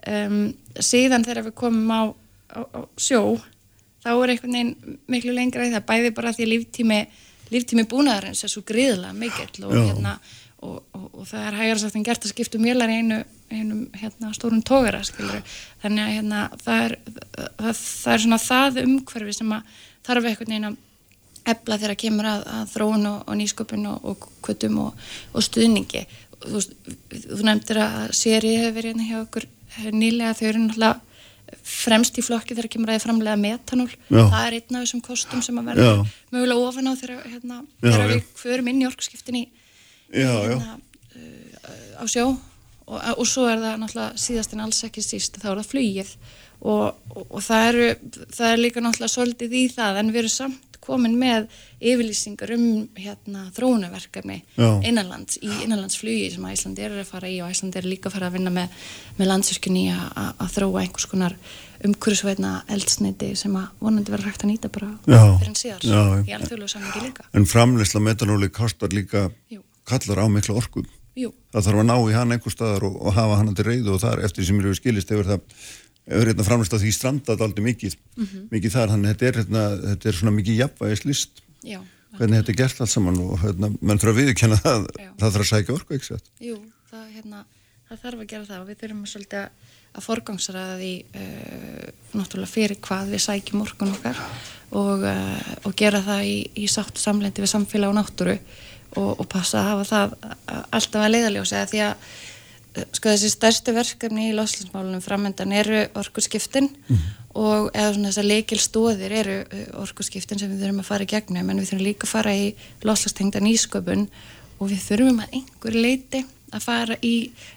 Um, 0.00 0.54
síðan 0.80 1.26
þegar 1.26 1.50
við 1.50 1.56
komum 1.60 1.90
á, 1.92 2.02
á, 2.56 2.60
á 2.64 2.80
sjó 2.96 3.36
þá 4.00 4.12
er 4.14 4.32
einhvern 4.32 4.54
veginn 4.56 5.00
miklu 5.12 5.34
lengra 5.36 5.66
í 5.68 5.72
það 5.74 5.88
bæði 5.90 6.12
bara 6.16 6.32
því 6.32 6.46
að 6.46 6.52
líftími, 6.54 7.00
líftími 7.52 7.84
búnaðarins 7.90 8.40
er 8.44 8.52
svo 8.52 8.62
gríðilega 8.64 9.12
mikill 9.16 9.66
og, 9.68 9.74
hérna, 9.76 10.14
og, 10.64 10.78
og, 10.96 11.06
og 11.12 11.28
það 11.28 11.46
er 11.50 11.58
hægara 11.60 11.82
sagt 11.82 11.98
en 12.00 12.06
gert 12.08 12.24
að 12.24 12.32
skipta 12.32 12.56
um 12.56 12.64
mjölar 12.64 12.92
í 12.92 12.96
einu, 13.02 13.20
einu 13.52 13.80
hérna, 14.00 14.32
stórun 14.36 14.64
tógara 14.64 15.02
þannig 15.04 16.04
að 16.06 16.14
hérna, 16.16 16.46
það, 16.64 16.86
er, 16.86 16.96
það, 17.36 17.84
það 17.84 18.14
er 18.14 18.24
svona 18.24 18.40
það 18.46 18.80
umhverfi 18.86 19.36
sem 19.36 19.56
að 19.58 19.82
þarf 20.08 20.30
einhvern 20.30 20.54
veginn 20.54 20.70
að 20.70 20.80
ebla 21.48 21.78
þegar 21.78 21.94
að 21.94 22.02
kemur 22.04 22.30
að, 22.30 22.42
að 22.56 22.72
þróun 22.74 23.06
og 23.12 23.36
nýsköpun 23.40 23.86
og 23.92 24.26
kvötum 24.44 24.80
og 24.86 25.44
stuðningi. 25.44 26.06
Þú, 26.40 26.64
þú 27.12 27.46
nefndir 27.46 27.80
að 27.84 28.12
séri 28.16 28.56
hefur 28.56 28.76
verið 28.78 28.92
hérna 28.94 29.08
hjá 29.08 29.20
okkur 29.22 29.46
nýlega. 29.92 30.36
Þau 30.38 30.46
eru 30.48 30.64
náttúrulega 30.64 30.98
fremst 31.66 32.18
í 32.18 32.24
flokki 32.24 32.54
þegar 32.54 32.70
kemur 32.72 32.92
að 32.94 33.04
framlega 33.04 33.38
metanól, 33.40 33.88
já. 33.90 34.20
það 34.20 34.44
er 34.44 34.56
einn 34.58 34.76
af 34.76 34.84
þessum 34.84 35.02
kostum 35.04 35.42
sem 35.44 35.58
að 35.60 35.72
verða 35.72 35.94
mögulega 36.30 36.68
ofan 36.68 36.90
á 36.90 36.92
þegar, 36.98 37.24
hérna, 37.26 37.58
þegar 37.82 38.12
við 38.12 38.22
förum 38.38 38.70
inn 38.70 38.82
í 38.82 38.86
orkusskiptinni 38.88 39.42
hérna, 40.14 40.76
uh, 41.16 42.02
á 42.02 42.04
sjó. 42.10 42.28
Og, 42.90 42.98
og 43.22 43.26
svo 43.28 43.46
er 43.46 43.60
það 43.62 43.82
náttúrulega 43.82 44.18
síðast 44.18 44.54
en 44.54 44.64
alls 44.64 44.80
ekki 44.86 45.04
síst 45.04 45.38
þá 45.38 45.52
er 45.52 45.60
það 45.60 45.70
flugið. 45.74 46.14
Og, 46.60 46.96
og, 47.14 47.22
og 47.24 47.44
það, 47.44 47.68
eru, 47.70 48.16
það 48.36 48.50
er 48.50 48.62
líka 48.64 48.82
náttúrulega 48.84 49.14
svolítið 49.14 49.54
í 49.56 49.62
það 49.72 50.00
en 50.00 50.10
við 50.12 50.22
erum 50.24 50.34
samt 50.34 50.69
komin 50.90 51.16
með 51.20 51.48
yfirlýsingar 51.80 52.52
um 52.56 52.66
hérna, 52.98 53.46
þróunaverkefni 53.56 54.40
innanlands 54.90 55.38
í 55.40 55.48
innanlandsflugi 55.64 56.28
sem 56.34 56.46
Æslandi 56.50 56.84
er 56.84 56.98
að 57.00 57.08
fara 57.08 57.30
í 57.30 57.40
og 57.40 57.50
Æslandi 57.54 57.80
er 57.80 57.88
líka 57.88 58.10
að 58.10 58.18
fara 58.18 58.30
að 58.30 58.38
vinna 58.38 58.52
með, 58.58 58.78
með 59.16 59.30
landsverkjunni 59.32 59.88
að 59.94 60.54
þróa 60.58 60.84
einhvers 60.84 61.08
konar 61.10 61.36
umhverfisveitna 61.86 62.52
eldsneiti 62.68 63.32
sem 63.40 63.54
að 63.56 63.68
vonandi 63.80 64.12
verður 64.12 64.30
hægt 64.30 64.44
að 64.44 64.50
nýta 64.52 64.70
bara 64.72 64.90
fyrir 65.06 65.48
en 65.48 65.56
síðar. 65.56 65.84
Já, 65.86 66.00
í 66.28 66.34
alþjóðlegu 66.36 66.72
sammingi 66.74 67.04
líka. 67.06 67.26
En 67.32 67.48
framleysla 67.48 68.02
metanóli 68.04 68.50
kostar 68.52 68.92
líka 68.92 69.30
Jú. 69.52 69.62
kallar 69.88 70.20
á 70.20 70.26
miklu 70.28 70.58
orku. 70.60 70.84
Jú. 71.18 71.32
það 71.50 71.64
þarf 71.66 71.80
að 71.82 71.88
ná 71.88 71.96
í 71.98 72.12
hann 72.14 72.32
einhver 72.32 72.52
staðar 72.54 72.84
og, 72.86 72.98
og 73.02 73.16
hafa 73.16 73.38
hann 73.40 73.54
til 73.58 73.64
reyðu 73.66 73.96
og 73.96 74.02
þar 74.04 74.20
eftir 74.28 74.46
sem 74.46 74.60
eru 74.60 74.74
skilist 74.78 75.10
hefur 75.10 75.26
það 75.26 75.40
hefur 75.40 75.89
hérna 76.10 76.46
framlist 76.46 76.74
að 76.74 76.84
því 76.84 76.92
strandað 76.96 77.44
aldrei 77.46 77.64
mikið, 77.64 77.96
mm 78.16 78.26
-hmm. 78.26 78.44
mikið 78.50 78.74
þar, 78.76 78.92
þannig 78.94 79.08
að 79.08 79.14
þetta 79.14 79.28
er, 79.28 79.40
hérna, 79.40 79.64
þetta 79.86 80.08
er 80.08 80.18
svona 80.18 80.36
mikið 80.36 80.60
jafnvægis 80.60 81.04
list 81.06 81.42
Já, 81.62 81.80
hvernig 82.18 82.40
þetta 82.40 82.52
er 82.52 82.60
gert 82.62 82.80
allt 82.80 82.94
saman 82.94 83.20
og 83.24 83.34
hérna, 83.44 83.72
mann 83.80 84.00
þarf 84.00 84.14
að 84.14 84.20
viðkjanna 84.20 84.60
það, 84.60 84.86
Já. 84.98 85.10
það 85.20 85.34
þarf 85.34 85.44
að 85.44 85.50
sækja 85.50 85.74
orku, 85.74 85.94
ekki 85.96 86.08
sett? 86.10 86.30
Jú, 86.40 86.56
það, 86.90 87.04
hérna, 87.16 87.44
það 87.88 88.02
þarf 88.04 88.24
að 88.24 88.30
gera 88.32 88.48
það 88.48 88.62
og 88.62 88.70
við 88.70 88.80
þurfum 88.80 89.04
að 89.04 89.12
svolítið 89.12 89.68
að 89.90 90.06
forgangsra 90.06 90.64
því 90.78 90.92
uh, 91.18 91.86
náttúrulega 92.14 92.50
fyrir 92.50 92.80
hvað 92.86 93.14
við 93.14 93.22
sækjum 93.24 93.62
orkun 93.64 93.94
okkar 93.96 94.20
og, 94.70 95.02
uh, 95.02 95.54
og 95.66 95.74
gera 95.78 96.02
það 96.04 96.26
í, 96.30 96.36
í 96.62 96.66
sátt 96.70 97.00
samlendi 97.00 97.42
við 97.42 97.50
samfélag 97.50 97.90
og 97.90 97.98
náttúru 97.98 98.36
og, 98.98 99.10
og 99.18 99.26
passa 99.30 99.60
að 99.60 99.70
hafa 99.70 99.88
það 99.88 100.14
alltaf 100.70 101.02
að 101.02 101.12
leiðaljósa 101.16 101.64
því 101.70 101.82
að 101.88 102.12
sko 102.70 103.10
þessi 103.10 103.30
stærstu 103.32 103.74
verkefni 103.74 104.28
í 104.30 104.34
loslinsmálunum 104.36 105.02
framöndan 105.02 105.54
eru 105.56 105.82
orkurskiptin 105.98 106.68
mm. 106.70 107.06
og 107.40 107.70
eða 107.74 107.94
svona 107.94 108.10
þessar 108.10 108.28
leikil 108.28 108.60
stóðir 108.62 109.14
eru 109.20 109.38
uh, 109.42 109.62
orkurskiptin 109.82 110.40
sem 110.40 110.52
við 110.52 110.64
þurfum 110.64 110.82
að 110.84 110.90
fara 110.90 111.06
í 111.06 111.10
gegnum 111.10 111.50
en 111.50 111.62
við 111.62 111.72
þurfum 111.72 111.86
líka 111.88 112.06
að 112.06 112.12
fara 112.12 112.36
í 112.36 112.52
loslastengta 112.86 113.42
nýsköpun 113.42 114.06
og 114.60 114.70
við 114.70 114.84
þurfum 114.86 115.24
að 115.24 115.40
einhver 115.40 115.80
leiti 115.80 116.22
að 116.50 116.64
fara 116.66 116.96
í 117.06 117.14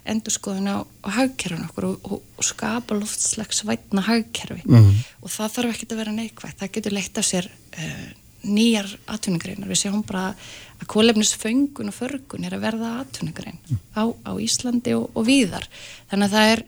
endurskoðun 0.10 0.70
á, 0.70 0.78
á 0.86 1.10
hagkerfun 1.18 1.66
okkur 1.68 1.88
og, 1.92 2.10
og, 2.10 2.26
og 2.38 2.46
skapa 2.46 2.98
loftslags 2.98 3.64
vætna 3.66 4.04
hagkerfi 4.06 4.66
mm. 4.66 4.92
og 5.22 5.34
það 5.34 5.56
þarf 5.58 5.74
ekki 5.74 5.90
að 5.90 6.04
vera 6.04 6.18
neikvægt, 6.18 6.60
það 6.62 6.76
getur 6.78 6.98
leitt 6.98 7.22
af 7.22 7.30
sér 7.30 7.50
uh, 7.50 8.12
nýjar 8.44 8.90
atvinningreinar, 9.08 9.70
við 9.72 9.82
séum 9.86 10.04
bara 10.08 10.32
að 10.80 10.88
kólefnisföngun 10.92 11.92
og 11.92 11.96
förgun 11.96 12.48
er 12.48 12.58
að 12.58 12.66
verða 12.66 12.96
atvinningrein 13.02 13.60
mm. 13.60 13.84
á, 13.96 14.04
á 14.12 14.32
Íslandi 14.36 14.96
og, 14.98 15.10
og 15.16 15.28
víðar, 15.28 15.68
þannig 16.12 16.30
að 16.30 16.36
það 16.38 16.54
er 16.56 16.66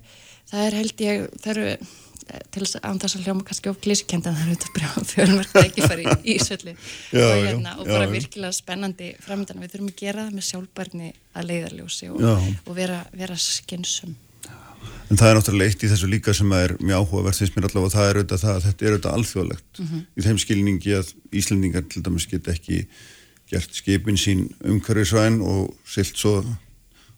það 0.50 0.66
er 0.66 0.78
held 0.80 1.06
ég, 1.06 1.24
það 1.42 1.52
eru 1.54 1.70
eh, 1.72 2.44
til 2.54 2.64
þess 2.64 2.80
að 2.80 3.00
þess 3.04 3.18
að 3.18 3.28
hljóma 3.28 3.48
kannski 3.48 3.72
of 3.72 3.80
klísikend 3.84 4.30
en 4.30 4.38
það 4.38 4.44
eru 4.46 4.58
þetta 4.58 4.74
bara 4.76 5.06
fjölmörk 5.14 5.58
ekki 5.62 5.88
fara 5.88 6.04
í 6.04 6.18
Ísvelli. 6.36 6.76
Og, 6.76 7.34
hérna, 7.46 7.78
og 7.80 7.90
bara 7.90 8.06
já, 8.08 8.12
virkilega 8.14 8.58
spennandi 8.58 9.12
framöndan, 9.26 9.64
við 9.64 9.74
þurfum 9.76 9.92
að 9.92 10.04
gera 10.04 10.28
það 10.28 10.38
með 10.38 10.48
sjálfbærni 10.52 11.12
að 11.36 11.50
leiðarljósi 11.52 12.12
og, 12.14 12.30
og 12.66 12.78
vera, 12.78 13.02
vera 13.16 13.40
skynsum 13.40 14.16
En 15.06 15.20
það 15.20 15.30
er 15.30 15.38
náttúrulega 15.38 15.72
eitt 15.72 15.84
í 15.86 15.90
þessu 15.92 16.10
líka 16.10 16.34
sem 16.34 16.52
er 16.58 16.76
mjög 16.82 17.04
áhugavert 17.04 17.38
þess 17.38 17.54
mér 17.54 17.68
allavega 17.68 17.90
og 17.90 17.94
það 17.94 18.08
er 18.10 18.20
auðvitað 18.20 18.44
það 18.44 18.56
að 18.56 18.66
þetta 18.66 18.86
er 18.86 18.94
auðvitað 18.96 19.18
alþjóðlegt. 19.20 19.68
Mm 19.80 19.88
-hmm. 19.88 20.06
í 20.16 20.26
þeim 20.26 20.40
skilningi 20.44 20.96
að 20.98 21.12
Íslandingar 21.42 21.86
til 21.90 22.04
dæmis 22.06 22.28
get 22.32 22.48
ekki 22.50 22.86
gert 23.52 23.78
skipin 23.78 24.18
sín 24.18 24.48
umhverfisvæn 24.66 25.42
og 25.46 25.76
silt 25.86 26.18
svo 26.18 26.40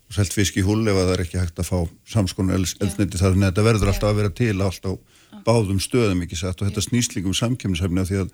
og 0.08 0.16
selt 0.16 0.34
fisk 0.34 0.58
í 0.58 0.64
hull 0.64 0.88
ef 0.88 0.96
það 0.96 1.14
er 1.14 1.24
ekki 1.24 1.40
hægt 1.40 1.60
að 1.60 1.68
fá 1.68 1.80
samskonu 2.08 2.54
eldniti 2.56 3.20
þar 3.20 3.36
en 3.36 3.48
þetta 3.48 3.64
verður 3.64 3.92
alltaf 3.92 4.12
að 4.12 4.20
vera 4.22 4.32
til 4.32 4.56
alltaf 4.62 5.00
báðum 5.48 5.80
stöðum 5.84 6.24
ekki 6.24 6.40
satt? 6.40 6.62
Og 6.62 6.68
þetta 6.68 6.84
snýst 6.84 7.16
líka 7.16 7.28
um 7.28 7.36
samkjöfnishefni 7.36 8.04
af 8.04 8.08
því 8.08 8.22
að 8.24 8.32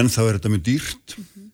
ennþá 0.00 0.24
er 0.28 0.38
þetta 0.38 0.52
mjög 0.52 0.64
dýrt. 0.68 1.16
Mm 1.16 1.24
-hmm 1.24 1.49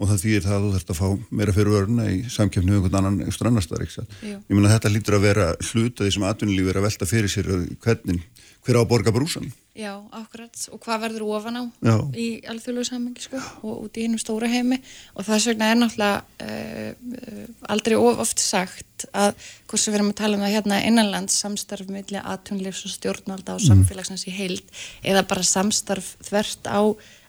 og 0.00 0.08
það 0.08 0.22
þýðir 0.24 0.44
það 0.46 0.54
að 0.56 0.62
þú 0.64 0.70
þurft 0.74 0.92
að 0.92 1.00
fá 1.00 1.34
meira 1.38 1.54
fyrir 1.56 1.78
örna 1.82 2.04
í 2.08 2.20
samkjöfni 2.32 2.72
um 2.72 2.76
einhvern 2.78 3.00
annan 3.00 3.26
ekstra 3.28 3.50
annar 3.50 3.64
staðar, 3.64 3.84
ekki 3.84 3.98
það? 3.98 4.20
Ég 4.30 4.52
meina 4.56 4.72
þetta 4.72 4.92
lítur 4.94 5.16
að 5.18 5.26
vera 5.26 5.48
hluta 5.70 6.06
því 6.06 6.12
sem 6.14 6.28
atvinnulífi 6.30 6.72
er 6.72 6.78
að 6.80 6.86
velta 6.86 7.08
fyrir 7.10 7.32
sér 7.32 7.50
hvernig, 7.84 8.22
hver 8.64 8.78
á 8.78 8.80
að 8.80 8.88
borga 8.94 9.12
brúsan? 9.12 9.50
Já, 9.76 9.92
akkurat, 10.16 10.62
og 10.74 10.80
hvað 10.82 11.02
verður 11.04 11.26
ofan 11.36 11.58
á 11.60 11.62
Já. 11.84 11.94
í 12.16 12.26
alþjóðlegu 12.48 12.88
samhengi 12.88 13.22
sko 13.22 13.38
og 13.62 13.84
út 13.86 14.00
í 14.00 14.06
hinnum 14.06 14.20
stóra 14.20 14.48
heimi 14.50 14.80
og 15.14 15.24
þess 15.28 15.46
vegna 15.46 15.68
er 15.70 15.78
náttúrulega 15.78 16.24
uh, 16.42 17.44
aldrei 17.70 17.96
of 17.96 18.20
oft 18.24 18.42
sagt 18.42 19.06
að 19.14 19.36
hvort 19.70 19.80
sem 19.80 19.94
við 19.94 20.00
erum 20.00 20.10
að 20.10 20.18
tala 20.20 20.36
um 20.36 20.44
það 20.44 20.54
hérna 20.56 20.80
innanlands 20.88 21.38
samstarf 21.44 21.92
millir 21.92 22.26
atvinnulífs 22.34 22.82
og 22.88 22.96
stjórnvalda 22.96 23.56
og 23.56 23.62
mhm. 23.62 23.68
samfélagsins 23.70 24.26
í 24.28 24.34
heild 24.34 24.82
eða 25.06 25.24
bara 25.30 25.46
samstarf 25.46 26.16
þvert 26.28 26.66
á 26.66 26.80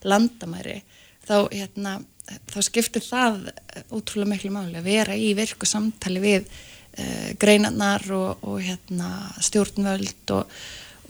landamæri 0.02 0.82
þá 1.28 1.38
hérna 1.54 2.00
þá 2.52 2.60
skiptir 2.68 3.04
það 3.06 3.50
útrúlega 3.94 4.32
miklu 4.34 4.52
máli 4.56 4.78
að 4.80 4.90
vera 4.92 5.16
í 5.18 5.32
virku 5.38 5.68
samtali 5.70 6.22
við 6.24 6.46
uh, 6.46 7.32
greinarnar 7.42 8.06
og, 8.16 8.46
og 8.48 8.62
hérna, 8.66 9.10
stjórnvöld 9.44 10.36
og, 10.38 10.54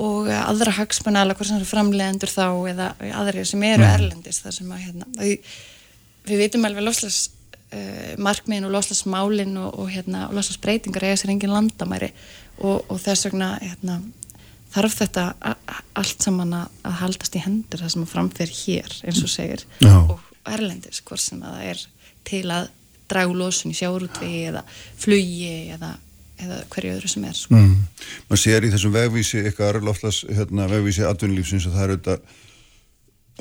og 0.02 0.32
aðra 0.34 0.74
hagsmenn 0.80 1.20
alveg 1.20 1.40
hvort 1.42 1.52
sem 1.52 1.60
eru 1.60 1.70
framlegendur 1.70 2.32
þá 2.32 2.46
eða 2.72 2.94
aðri 3.22 3.46
sem 3.46 3.64
eru 3.68 3.84
Mm. 3.86 3.94
erlendis 3.98 4.42
þar 4.44 4.58
sem 4.58 4.72
að 4.72 4.84
hérna, 4.88 5.10
við, 5.20 5.52
við 6.30 6.44
vitum 6.46 6.66
alveg 6.70 6.88
loslas 6.88 7.20
uh, 7.74 8.16
markmiðin 8.18 8.70
og 8.70 8.74
loslasmálin 8.78 9.58
og, 9.62 9.76
og 9.84 9.92
hérna, 9.94 10.28
loslasbreytingar 10.34 11.10
eða 11.10 11.22
sér 11.22 11.36
engin 11.36 11.54
landamæri 11.54 12.12
og, 12.62 12.86
og 12.90 12.98
þess 13.02 13.30
vegna 13.30 13.54
hérna, 13.62 14.00
þarf 14.72 14.98
þetta 15.02 15.24
allt 16.00 16.24
saman 16.24 16.54
að, 16.62 16.76
haldast 17.02 17.36
í 17.36 17.42
hendur 17.44 17.82
það 17.84 17.94
sem 17.96 18.04
að 18.06 18.12
framfer 18.14 18.52
hér 18.56 18.94
eins 19.04 19.24
og 19.26 19.32
segir 19.34 19.66
Já. 19.84 19.96
og 20.06 20.20
erlendis 20.50 21.02
hvort 21.06 21.24
sem 21.24 21.42
að 21.44 21.58
það 21.58 21.72
er 21.72 21.84
til 22.28 22.46
að 22.54 22.70
dragu 23.12 23.36
losun 23.36 23.74
í 23.74 23.78
sjárútvegi 23.78 24.46
eða 24.52 24.62
flugi 25.00 25.50
eða, 25.76 25.92
eða 26.42 26.60
hverju 26.72 26.94
öðru 26.98 27.12
sem 27.12 27.26
er 27.28 27.38
sko. 27.38 27.58
Mm. 27.58 27.74
maður 28.30 28.44
sér 28.44 28.68
í 28.68 28.72
þessum 28.74 28.96
vegvísi 28.96 29.44
ykkar 29.52 29.82
loftlas 29.84 30.24
hérna, 30.30 30.70
vegvísi 30.72 31.06
atvinnulífsins 31.08 31.68
að 31.68 31.76
það 31.78 31.84
er 31.84 31.96
auðvitað 31.96 32.40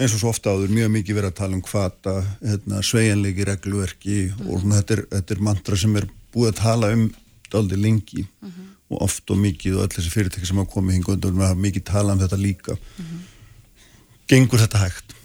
eins 0.01 0.15
og 0.17 0.23
svo 0.23 0.33
ofta 0.33 0.55
áður 0.55 0.73
mjög 0.73 0.93
mikið 0.97 1.19
verið 1.19 1.33
að 1.33 1.39
tala 1.41 1.59
um 1.59 1.65
hvata 1.67 2.15
hérna, 2.41 2.83
sveigjanleiki, 2.87 3.47
regluverki 3.49 4.19
og 4.47 4.63
svona, 4.63 4.81
þetta, 4.81 4.97
er, 4.97 5.03
þetta 5.17 5.35
er 5.37 5.43
mantra 5.51 5.81
sem 5.81 5.97
er 6.01 6.07
búið 6.35 6.53
að 6.53 6.61
tala 6.63 6.93
um 6.97 7.09
daldi 7.51 7.79
lengi 7.81 8.25
og 8.91 9.03
oft 9.07 9.31
og 9.31 9.39
mikið 9.39 9.77
og 9.77 9.85
öll 9.85 9.95
þessi 9.97 10.13
fyrirtæki 10.15 10.49
sem 10.49 10.61
hafa 10.61 10.73
komið 10.73 10.99
hinga 10.99 11.13
undan 11.15 11.37
við 11.37 11.47
hafa 11.47 11.65
mikið 11.67 11.87
talað 11.91 12.17
um 12.17 12.23
þetta 12.25 12.41
líka 12.41 12.77
gengur 14.31 14.63
þetta 14.63 14.85
hægt? 14.85 15.17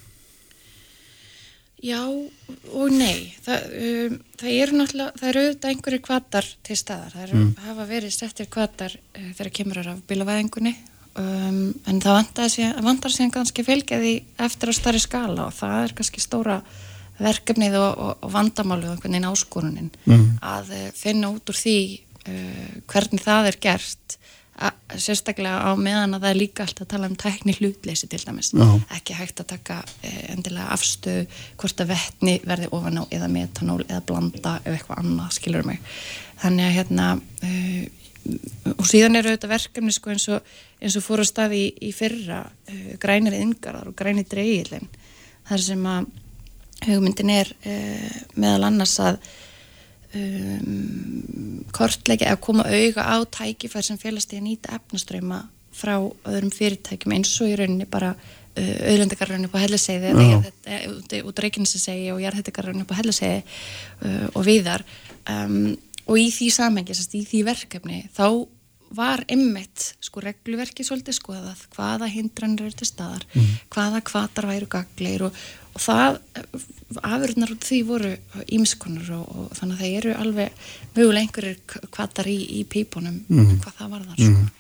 Já 1.84 2.00
og 2.08 2.92
nei 2.96 3.36
það, 3.46 3.66
um, 3.86 4.14
það 4.40 4.52
eru 4.64 4.78
náttúrulega 4.80 5.20
það 5.20 5.30
eru 5.30 5.42
auðvitað 5.46 5.72
einhverjir 5.74 6.02
kvatar 6.08 6.48
til 6.66 6.78
staðar 6.80 7.12
það 7.14 7.24
eru, 7.28 7.38
Mm. 7.42 7.56
hafa 7.68 7.86
verið 7.90 8.14
settir 8.16 8.48
kvatar 8.50 8.96
uh, 8.96 9.32
þegar 9.38 9.52
kemur 9.60 9.82
að 9.84 10.02
bílavæðingunni 10.10 10.74
um, 11.20 11.60
en 11.86 12.02
það 12.02 12.16
vantar 12.20 12.50
síðan, 12.56 12.84
vantar 12.88 13.12
síðan 13.12 13.34
kannski 13.36 13.66
fylgjaði 13.68 14.14
eftir 14.48 14.72
á 14.72 14.74
starri 14.80 15.00
skala 15.04 15.48
og 15.50 15.54
það 15.54 15.78
er 15.84 15.94
kannski 16.00 16.24
stóra 16.24 16.58
verkefnið 17.20 17.76
og, 17.80 17.92
og, 18.00 18.18
og 18.28 18.32
vandamálið 18.34 18.90
og 18.90 18.96
einhvern 18.98 19.14
veginn 19.16 19.30
áskorunin 19.30 19.92
Mm. 20.06 20.26
að 20.42 20.72
uh, 20.76 20.92
finna 20.96 21.30
út 21.36 21.50
úr 21.52 21.60
því 21.60 21.78
uh, 22.28 22.72
hvernig 22.92 23.24
það 23.24 23.52
er 23.52 23.58
gert 23.68 24.18
sérstaklega 24.96 25.68
á 25.68 25.72
meðan 25.76 26.16
að 26.16 26.26
það 26.26 26.32
er 26.32 26.40
líka 26.40 26.64
alltaf 26.64 26.86
að 26.86 26.92
tala 26.94 27.10
um 27.10 27.18
tækni 27.20 27.56
hlutleysi 27.58 28.08
til 28.12 28.22
dæmis. 28.22 28.52
Já. 28.56 28.68
ekki 28.96 29.18
hægt 29.18 29.42
að 29.44 29.50
taka 29.52 29.82
eh, 30.02 30.32
endilega 30.32 30.70
afstöðu 30.76 31.26
hvort 31.60 31.84
að 31.84 31.92
vettni 31.92 32.36
verði 32.46 32.70
ofan 32.72 33.02
á 33.02 33.04
eða 33.10 33.30
metanól 33.32 33.82
eða 33.88 34.02
blanda 34.08 34.56
eða 34.64 34.78
eitthvað 34.78 35.02
annað, 35.02 35.36
skilur 35.36 35.68
mig. 35.68 35.82
Þannig 36.44 36.68
að 36.70 36.76
hérna 36.78 37.08
uh, 37.20 37.86
og 38.76 38.86
síðan 38.90 39.20
eru 39.20 39.32
auðvitað 39.32 39.54
verkefni 39.54 39.94
sko 39.94 40.14
eins 40.14 40.28
og, 40.34 40.54
eins 40.82 40.96
og 40.98 41.06
fór 41.06 41.22
á 41.22 41.26
stað 41.28 41.58
í, 41.58 41.66
í 41.82 41.92
fyrra 41.96 42.44
uh, 42.46 42.94
grænir 43.02 43.38
yngarðar 43.38 43.92
og 43.92 43.98
grænir 43.98 44.30
dreigilin 44.30 44.88
þar 45.50 45.66
sem 45.66 45.90
að 45.90 46.08
hugmyndin 46.86 47.34
er 47.34 47.52
uh, 47.52 48.22
meðal 48.40 48.70
annars 48.70 48.96
að 49.04 49.20
um, 50.16 51.66
kortleggja 51.76 52.32
eða 52.32 52.42
koma 52.44 52.66
auga 52.70 53.06
á 53.06 53.16
tækifær 53.38 53.86
sem 53.88 54.00
félast 54.02 54.34
í 54.34 54.40
að 54.40 54.48
nýta 54.50 54.76
efnaströyma 54.80 55.44
frá 55.76 55.96
öðrum 56.00 56.54
fyrirtækjum 56.56 57.16
eins 57.18 57.34
og 57.44 57.52
í 57.52 57.58
rauninni 57.60 57.88
bara 57.92 58.14
uh, 58.16 58.76
auðlendakarraunni 58.90 59.50
upp 59.50 59.58
á 59.60 59.64
helliseiði 59.66 60.12
eða 60.14 60.26
Já. 60.26 60.32
jarðhita- 60.36 60.76
eh, 60.78 60.86
út, 60.94 61.16
út 61.32 61.44
og 62.16 62.22
jarðhættikarraunni 62.24 62.86
upp 62.86 62.96
á 62.96 63.00
helliseiði 63.02 63.42
uh, 63.44 64.28
og 64.34 64.46
viðar 64.48 64.86
um, 65.30 65.76
og 66.06 66.20
í 66.22 66.30
því 66.32 66.52
samhengi, 66.54 66.96
sérst, 66.96 67.16
í 67.18 67.26
því 67.28 67.44
verkefni 67.50 68.04
þá 68.16 68.28
var 68.96 69.24
emmitt 69.34 69.96
sko 70.04 70.22
regluverki 70.24 70.86
svolítið 70.86 71.18
skoðað 71.18 71.64
hvaða 71.76 72.08
hindranir 72.14 72.68
eru 72.70 72.78
til 72.80 72.88
staðar 72.88 73.26
hvaða 73.74 74.00
kvatar 74.06 74.46
væru 74.48 74.68
gagleir 74.72 75.26
og, 75.28 75.40
og 75.76 75.82
það, 75.84 76.18
afurðnar 77.04 77.52
út 77.52 77.66
því 77.68 77.80
voru 77.88 78.12
ímiskonur 78.56 79.10
og, 79.18 79.26
og 79.36 79.56
þannig 79.58 79.76
að 79.76 79.82
það 79.82 79.96
eru 80.00 80.14
alveg 80.24 80.68
einhverjir 80.96 81.58
k- 81.68 81.82
kvatar 81.92 82.30
í, 82.32 82.38
í 82.60 82.62
pípunum 82.72 83.18
Mhm. 83.28 83.58
hvað 83.64 83.74
það 83.82 83.90
var 83.96 84.06
þar 84.08 84.16
sko. 84.22 84.30
Mm. 84.32 84.52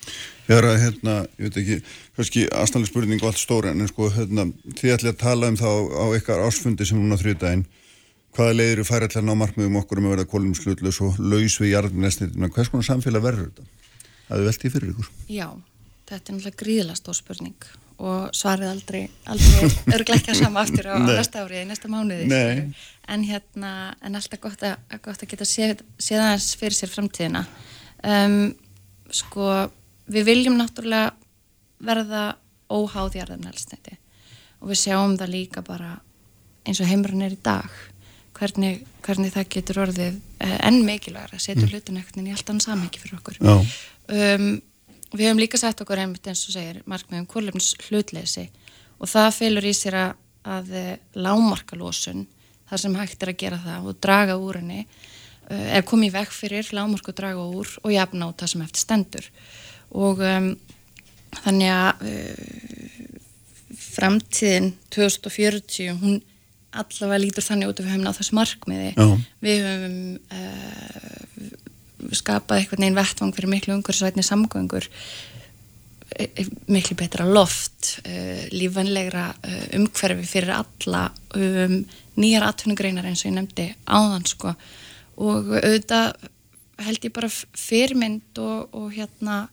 Ég 0.46 0.58
er 0.60 0.68
að, 0.70 0.76
hérna, 0.84 1.14
ég 1.40 1.48
veit 1.48 1.56
ekki, 1.62 1.78
kannski 2.18 2.42
aðstæðanlega 2.52 2.92
spurning 2.92 3.24
og 3.24 3.30
allt 3.32 3.42
stóra, 3.42 3.72
en 3.72 3.88
sko, 3.90 4.10
hérna, 4.14 4.44
þið 4.78 4.92
ætli 4.98 5.10
að 5.10 5.18
tala 5.24 5.48
um 5.50 5.56
það 5.58 5.88
á, 5.96 6.06
ykkar 6.20 6.44
ásfundi 6.46 6.86
sem 6.86 7.00
núna 7.02 7.18
þrjúdægin, 7.18 7.64
hvaða 8.36 8.54
leiðir 8.60 8.76
eru 8.76 8.84
færi 8.86 9.08
allir 9.08 9.22
að 9.24 9.26
ná 9.26 9.34
markmiðum 9.42 9.80
okkur 9.82 9.98
um 10.02 10.06
að 10.06 10.14
verða 10.18 10.28
kolum 10.30 10.54
slutlaus 10.54 11.00
og 11.02 11.18
laus 11.18 11.56
við 11.64 11.72
jarðnesnitina, 11.74 12.50
hvers 12.54 12.70
konar 12.70 12.86
samfélag 12.86 13.24
verður 13.26 13.48
þetta? 13.50 13.66
Það 14.28 14.38
er 14.38 14.46
veltið 14.52 14.76
fyrir 14.76 14.92
ykkur. 14.94 15.10
Já, 15.32 15.48
þetta 16.12 16.30
er 16.30 16.36
náttúrulega 16.36 16.62
gríðlega 16.62 17.00
stór 17.00 17.16
spurning 17.18 17.56
og 17.98 18.34
svarið 18.36 18.70
aldrei, 18.74 19.04
aldrei 19.32 19.70
örglega 19.96 20.20
ekki 20.20 20.34
að 20.34 20.40
sama 20.42 20.64
aftur 20.66 20.90
á, 20.92 20.96
næsta 21.08 21.46
árið, 21.46 21.62
næsta 21.70 21.88
mánuði 21.92 22.28
en 23.08 23.24
hérna, 23.24 23.72
en 24.04 24.16
alltaf 24.20 24.42
gott 24.44 24.64
að, 24.68 24.76
gott 25.06 25.22
að 25.24 25.30
geta 25.32 25.46
séð, 25.48 25.84
séð 26.02 26.24
aðeins 26.26 26.50
fyrir 26.60 26.76
sér 26.76 26.92
framtíðina. 26.92 27.46
Um, 28.04 28.56
sko, 29.14 29.70
við 30.12 30.28
viljum 30.32 30.58
náttúrulega 30.60 31.14
verða 31.86 32.24
óháð 32.74 33.20
jarðarnælsniti 33.20 33.98
og 34.62 34.72
við 34.72 34.80
sjáum 34.82 35.16
það 35.20 35.34
líka 35.36 35.62
bara 35.66 36.00
eins 36.66 36.82
og 36.82 36.90
heimurinn 36.90 37.22
er 37.28 37.36
í 37.36 37.42
dag. 37.46 37.70
Hvernig, 38.36 38.82
hvernig 39.06 39.32
það 39.32 39.52
getur 39.54 39.78
orðið 39.86 40.16
eh, 40.44 40.56
enn 40.68 40.82
mikilvægur 40.84 41.38
að 41.38 41.44
setja 41.46 41.62
Mm. 41.62 41.70
hlutin 41.72 42.00
ekkert 42.02 42.18
í 42.26 42.34
allt 42.34 42.50
annað 42.50 42.66
samhengi 42.66 43.00
fyrir 43.00 43.20
okkur. 43.20 43.38
Um, 43.46 44.48
við 45.18 45.30
hefum 45.30 45.42
líka 45.42 45.60
sett 45.62 45.82
okkur 45.82 46.04
einmitt 46.04 46.28
eins 46.30 46.46
og 46.50 46.56
segir 46.56 46.82
markmiðum 46.90 47.28
kólefnis 47.32 47.74
hlutleysi 47.88 48.48
og 49.00 49.12
það 49.12 49.36
felur 49.40 49.68
í 49.68 49.74
sér 49.76 50.00
að, 50.02 50.16
að 50.56 50.74
eh, 50.80 50.96
lágmarka 51.18 51.78
losun 51.80 52.26
þar 52.70 52.82
sem 52.82 52.98
hægt 52.98 53.24
er 53.24 53.32
að 53.34 53.42
gera 53.44 53.62
það 53.62 53.92
og 53.92 54.02
draga 54.02 54.40
úr 54.42 54.62
henni 54.62 54.86
eða 55.50 55.86
koma 55.86 56.08
í 56.08 56.14
veg 56.14 56.32
fyrir 56.34 56.70
lágmark 56.74 57.10
og 57.12 57.18
draga 57.18 57.44
úr 57.46 57.74
og 57.84 57.92
jafna 57.94 58.30
út 58.32 58.42
það 58.42 58.52
sem 58.52 58.64
eftir 58.66 58.82
stendur 58.82 59.28
og 59.96 60.22
um, 60.26 60.48
þannig 61.44 61.74
að 61.74 62.08
uh, 62.10 63.12
framtíðin 63.76 64.72
2040 64.94 66.00
hún 66.02 66.18
allavega 66.76 67.22
lítur 67.22 67.46
þannig 67.46 67.72
út 67.72 67.80
að 67.80 67.86
við 67.86 67.94
höfum 67.94 68.08
náð 68.08 68.18
þessu 68.20 68.38
markmiði 68.40 68.90
Já. 68.96 69.06
við 69.46 69.68
höfum 69.70 70.00
uh, 70.40 71.55
skapað 72.14 72.62
eitthvað 72.62 72.84
neginn 72.84 73.00
vettvang 73.00 73.34
fyrir 73.36 73.52
miklu 73.52 73.78
umhverfisvætni 73.78 74.26
samgöngur. 74.26 74.88
E- 76.16 76.30
e- 76.30 76.48
miklu 76.72 76.96
betra 77.00 77.26
loft 77.26 77.96
uh, 78.06 78.46
lífanlegra 78.54 79.32
umhverfi 79.80 80.28
fyrir 80.30 80.54
alla. 80.60 81.08
Um, 81.36 81.82
nýjar 82.16 82.46
atvinnugreinar 82.48 83.08
eins 83.10 83.26
og 83.26 83.32
ég 83.32 83.38
nefndi 83.40 83.70
áðan 83.88 84.28
sko. 84.30 84.54
Og 85.16 85.50
auðvitað 85.58 86.30
held 86.86 87.08
ég 87.08 87.14
bara 87.16 87.32
f- 87.32 87.48
fyrirmynd 87.56 88.40
og, 88.44 88.70
og 88.76 88.92
hérna 88.96 89.46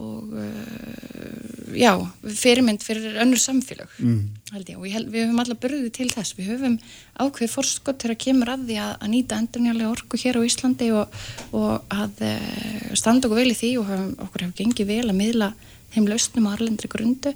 og 0.00 0.32
uh, 0.34 1.74
já, 1.78 1.92
fyrirmynd 2.26 2.82
fyrir 2.82 3.18
önnur 3.22 3.38
samfélag 3.38 3.90
Mm. 3.98 4.30
held 4.52 4.68
ég. 4.68 4.78
Og 4.78 4.86
ég 4.86 4.94
held, 4.96 5.10
við 5.12 5.26
höfum 5.26 5.40
alla 5.42 5.54
börðið 5.54 5.92
til 5.94 6.08
þess. 6.10 6.34
Við 6.38 6.48
höfum 6.52 6.78
ákveð 7.18 7.52
fórskott 7.52 8.04
að 8.04 8.16
kemur 8.18 8.50
að 8.50 8.64
því 8.68 8.78
að, 8.82 8.94
að 9.00 9.12
nýta 9.12 9.38
endurnjálega 9.38 9.90
orku 9.90 10.18
hér 10.18 10.38
á 10.38 10.46
Íslandi 10.46 10.90
og, 10.94 11.20
og 11.52 11.94
að 11.94 12.24
uh, 12.26 12.90
standa 12.98 13.28
okkur 13.28 13.42
vel 13.42 13.52
í 13.52 13.58
því 13.58 13.70
og 13.78 13.86
höfum, 13.92 14.10
okkur 14.26 14.46
hefur 14.46 14.58
gengið 14.62 14.90
vel 14.90 15.06
að 15.08 15.20
miðla 15.20 15.52
þeim 15.94 16.10
lausnum 16.10 16.50
á 16.50 16.54
arlendri 16.54 16.90
grundu. 16.90 17.34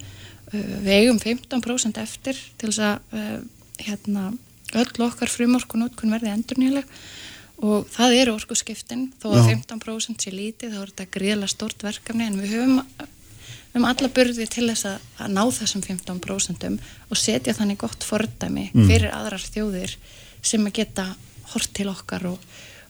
Uh, 0.50 0.74
við 0.82 0.92
eigum 0.98 1.22
15% 1.22 2.02
eftir 2.02 2.42
til 2.58 2.72
þess 2.72 2.84
að 2.90 3.46
hérna, 3.78 4.32
öll 4.74 5.06
okkar 5.06 5.30
frumorkun 5.30 5.86
útkun 5.86 6.10
verði 6.12 6.34
endurnjálega 6.34 6.86
og 7.58 7.88
það 7.90 8.16
eru 8.20 8.34
orkuskiptin 8.38 9.08
þó 9.18 9.30
að 9.32 9.38
Já. 9.40 9.56
15% 9.56 10.24
sé 10.24 10.32
lítið 10.34 10.74
þá 10.76 10.80
er 10.82 10.92
þetta 10.92 11.06
gríðlega 11.18 11.50
stort 11.52 11.82
verkefni 11.82 12.28
en 12.28 12.38
við 12.40 12.54
höfum 12.54 12.80
höfum 13.72 13.88
alla 13.88 14.08
burði 14.14 14.46
til 14.50 14.68
þess 14.70 14.86
að, 14.88 15.02
að 15.18 15.34
ná 15.34 15.42
þessum 15.58 15.82
15% 15.84 16.68
og 17.10 17.18
setja 17.18 17.56
þannig 17.58 17.80
gott 17.82 18.06
fordæmi 18.06 18.70
Mm. 18.72 18.86
fyrir 18.88 19.10
aðrar 19.12 19.44
þjóðir 19.44 19.96
sem 20.42 20.64
að 20.66 20.76
geta 20.80 21.04
hort 21.52 21.70
til 21.74 21.88
okkar 21.90 22.26
og, 22.30 22.38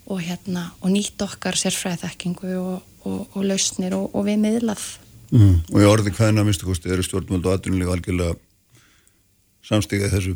og, 0.07 0.21
hérna, 0.21 0.71
og 0.83 0.91
nýtt 0.93 1.21
okkar 1.23 1.57
sérfræðþekkingu 1.57 2.55
og, 2.61 2.83
og, 3.05 3.21
og 3.35 3.45
lausnir 3.45 3.95
og, 3.97 4.11
og 4.15 4.27
við 4.29 4.43
miðlað 4.45 4.87
Mm. 5.29 5.59
Og 5.75 5.83
í 5.83 5.85
orði 5.85 6.09
hvaðina 6.17 6.41
að 6.41 6.47
minnstu 6.49 6.65
kosti 6.65 6.89
eru 6.89 7.03
stjórnvöld 7.05 7.45
og 7.45 7.53
atvinnulíf 7.59 7.91
algjörlega 7.93 8.39
samstigað 9.69 10.15
þessu. 10.15 10.31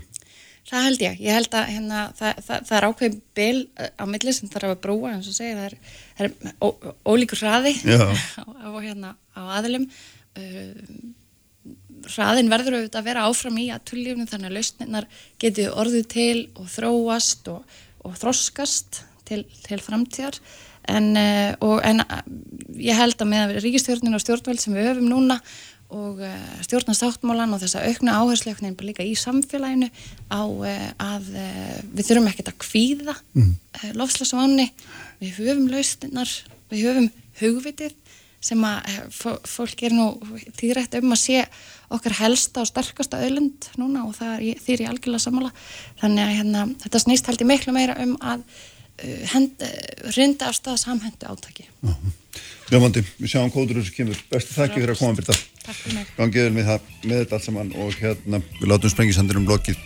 Það 0.69 0.85
held 0.87 1.01
ég, 1.03 1.17
ég 1.25 1.35
held 1.35 1.55
að 1.59 1.71
hérna, 1.73 2.01
það, 2.19 2.37
það, 2.47 2.67
það 2.69 2.77
er 2.77 2.85
ákveðin 2.87 3.17
bil 3.35 3.57
á 3.99 4.05
milli 4.07 4.35
sem 4.37 4.51
þarf 4.53 4.71
að 4.71 4.83
brúa, 4.85 5.11
eins 5.11 5.31
og 5.31 5.35
segir, 5.35 5.57
það 5.59 5.65
er, 5.67 5.97
það 6.19 6.29
er 6.29 6.53
ó, 6.63 6.69
ólíkur 7.11 7.43
hraði 7.43 7.73
á, 7.99 8.45
á, 8.47 8.71
hérna, 8.79 9.11
á 9.35 9.43
aðlum. 9.59 9.89
Uh, 10.39 11.73
hraðin 12.15 12.51
verður 12.51 12.79
auðvitað 12.79 13.01
að 13.01 13.09
vera 13.11 13.25
áfram 13.27 13.59
í 13.59 13.69
aðtullífnum 13.75 14.31
þannig 14.31 14.51
að 14.51 14.57
lausninnar 14.59 15.09
getur 15.43 15.77
orðið 15.83 16.07
til 16.15 16.39
og 16.59 16.71
þróast 16.71 17.51
og, 17.51 17.77
og 18.07 18.15
þroskast 18.23 19.03
til, 19.29 19.43
til 19.67 19.81
framtíðar. 19.83 20.39
En, 20.91 21.13
uh, 21.19 21.53
og, 21.59 21.77
en 21.87 22.07
uh, 22.07 22.23
ég 22.79 23.03
held 23.03 23.19
að 23.19 23.35
með 23.35 23.59
ríkistjórnin 23.67 24.15
og 24.15 24.23
stjórnveld 24.23 24.63
sem 24.63 24.79
við 24.79 24.93
höfum 24.93 25.11
núna 25.11 25.43
og 25.93 26.23
uh, 26.25 26.37
stjórnast 26.65 27.05
áttmálan 27.07 27.53
og 27.55 27.61
þessa 27.63 27.85
aukna 27.87 28.17
áherslöknin 28.21 28.77
líka 28.81 29.05
í 29.05 29.15
samfélaginu 29.19 29.91
á 30.33 30.43
uh, 30.43 30.87
að 30.97 31.29
uh, 31.35 31.77
við 31.93 32.09
þurfum 32.09 32.31
ekkert 32.31 32.53
að 32.53 32.61
kvíða 32.65 33.17
mm. 33.37 33.53
lofslagsváni, 33.99 34.71
við 35.21 35.37
höfum 35.41 35.69
laustinnar, 35.73 36.33
við 36.73 36.87
höfum 36.89 37.11
hugvitið 37.43 37.99
sem 38.43 38.65
að 38.67 39.13
fólk 39.47 39.85
er 39.87 39.95
nú 39.95 40.07
týrætt 40.59 40.97
um 40.99 41.15
að 41.15 41.21
sé 41.23 41.43
okkar 41.95 42.17
helsta 42.19 42.65
og 42.65 42.71
sterkasta 42.73 43.21
öllund 43.23 43.69
núna 43.79 44.03
og 44.09 44.17
það 44.17 44.33
er 44.41 44.83
ég 44.83 44.89
algjörlega 44.91 45.23
samála 45.23 45.53
þannig 46.01 46.25
að 46.25 46.35
hérna, 46.41 46.65
þetta 46.83 47.03
snýst 47.05 47.31
held 47.31 47.45
ég 47.45 47.51
miklu 47.53 47.77
meira 47.77 47.95
um 48.03 48.17
að 48.19 48.43
hend, 49.31 49.63
rinda 50.17 50.51
af 50.51 50.59
stað 50.59 50.81
samhendu 50.83 51.31
átaki 51.31 51.69
-huh. 51.85 52.11
Ljómandi, 52.73 53.03
við 53.21 53.33
sjáum 53.35 53.51
kóður 53.53 53.83
sem 53.85 53.95
kemur. 53.97 54.19
Bestu 54.31 54.55
þakki 54.57 54.81
fyrir 54.81 54.95
að 54.95 55.01
koma 55.03 55.17
fyrir 55.19 55.97
mig. 55.97 56.13
Gangiður 56.17 56.55
með, 56.57 56.71
með 57.05 57.23
þetta 57.23 57.37
allt 57.37 57.47
saman 57.47 57.73
og 57.77 57.97
hérna 58.01 58.41
við 58.59 58.69
látum 58.73 58.93
sprengisandir 58.93 59.41
um 59.41 59.47
blokið 59.49 59.81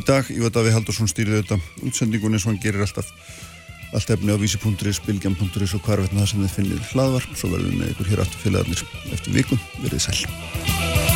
í 0.00 0.04
dag. 0.08 0.30
Ég 0.32 0.40
veit 0.42 0.56
að 0.56 0.68
við 0.68 0.76
Haldursson 0.78 1.12
stýrið 1.12 1.42
þetta 1.42 1.60
útsendingunni 1.84 2.40
sem 2.40 2.52
hann 2.52 2.62
gerir 2.64 2.86
alltaf 2.86 3.12
allt 3.92 4.12
efni 4.16 4.32
á 4.32 4.40
vísi.is, 4.40 5.02
bilgjam.is 5.04 5.76
og 5.76 5.84
hvarvetna 5.84 6.22
það 6.24 6.30
sem 6.32 6.44
þið 6.46 6.54
finnir 6.56 6.86
hlaðvar. 6.94 7.28
Svo 7.36 7.52
verðum 7.52 7.74
við 7.74 7.82
með 7.82 7.96
ykkur 7.96 8.12
hér 8.14 8.24
aftur 8.24 8.46
félagarnir 8.46 8.86
eftir 9.12 9.36
vikun. 9.36 9.66
Verðið 9.84 10.06
sæl. 10.08 11.11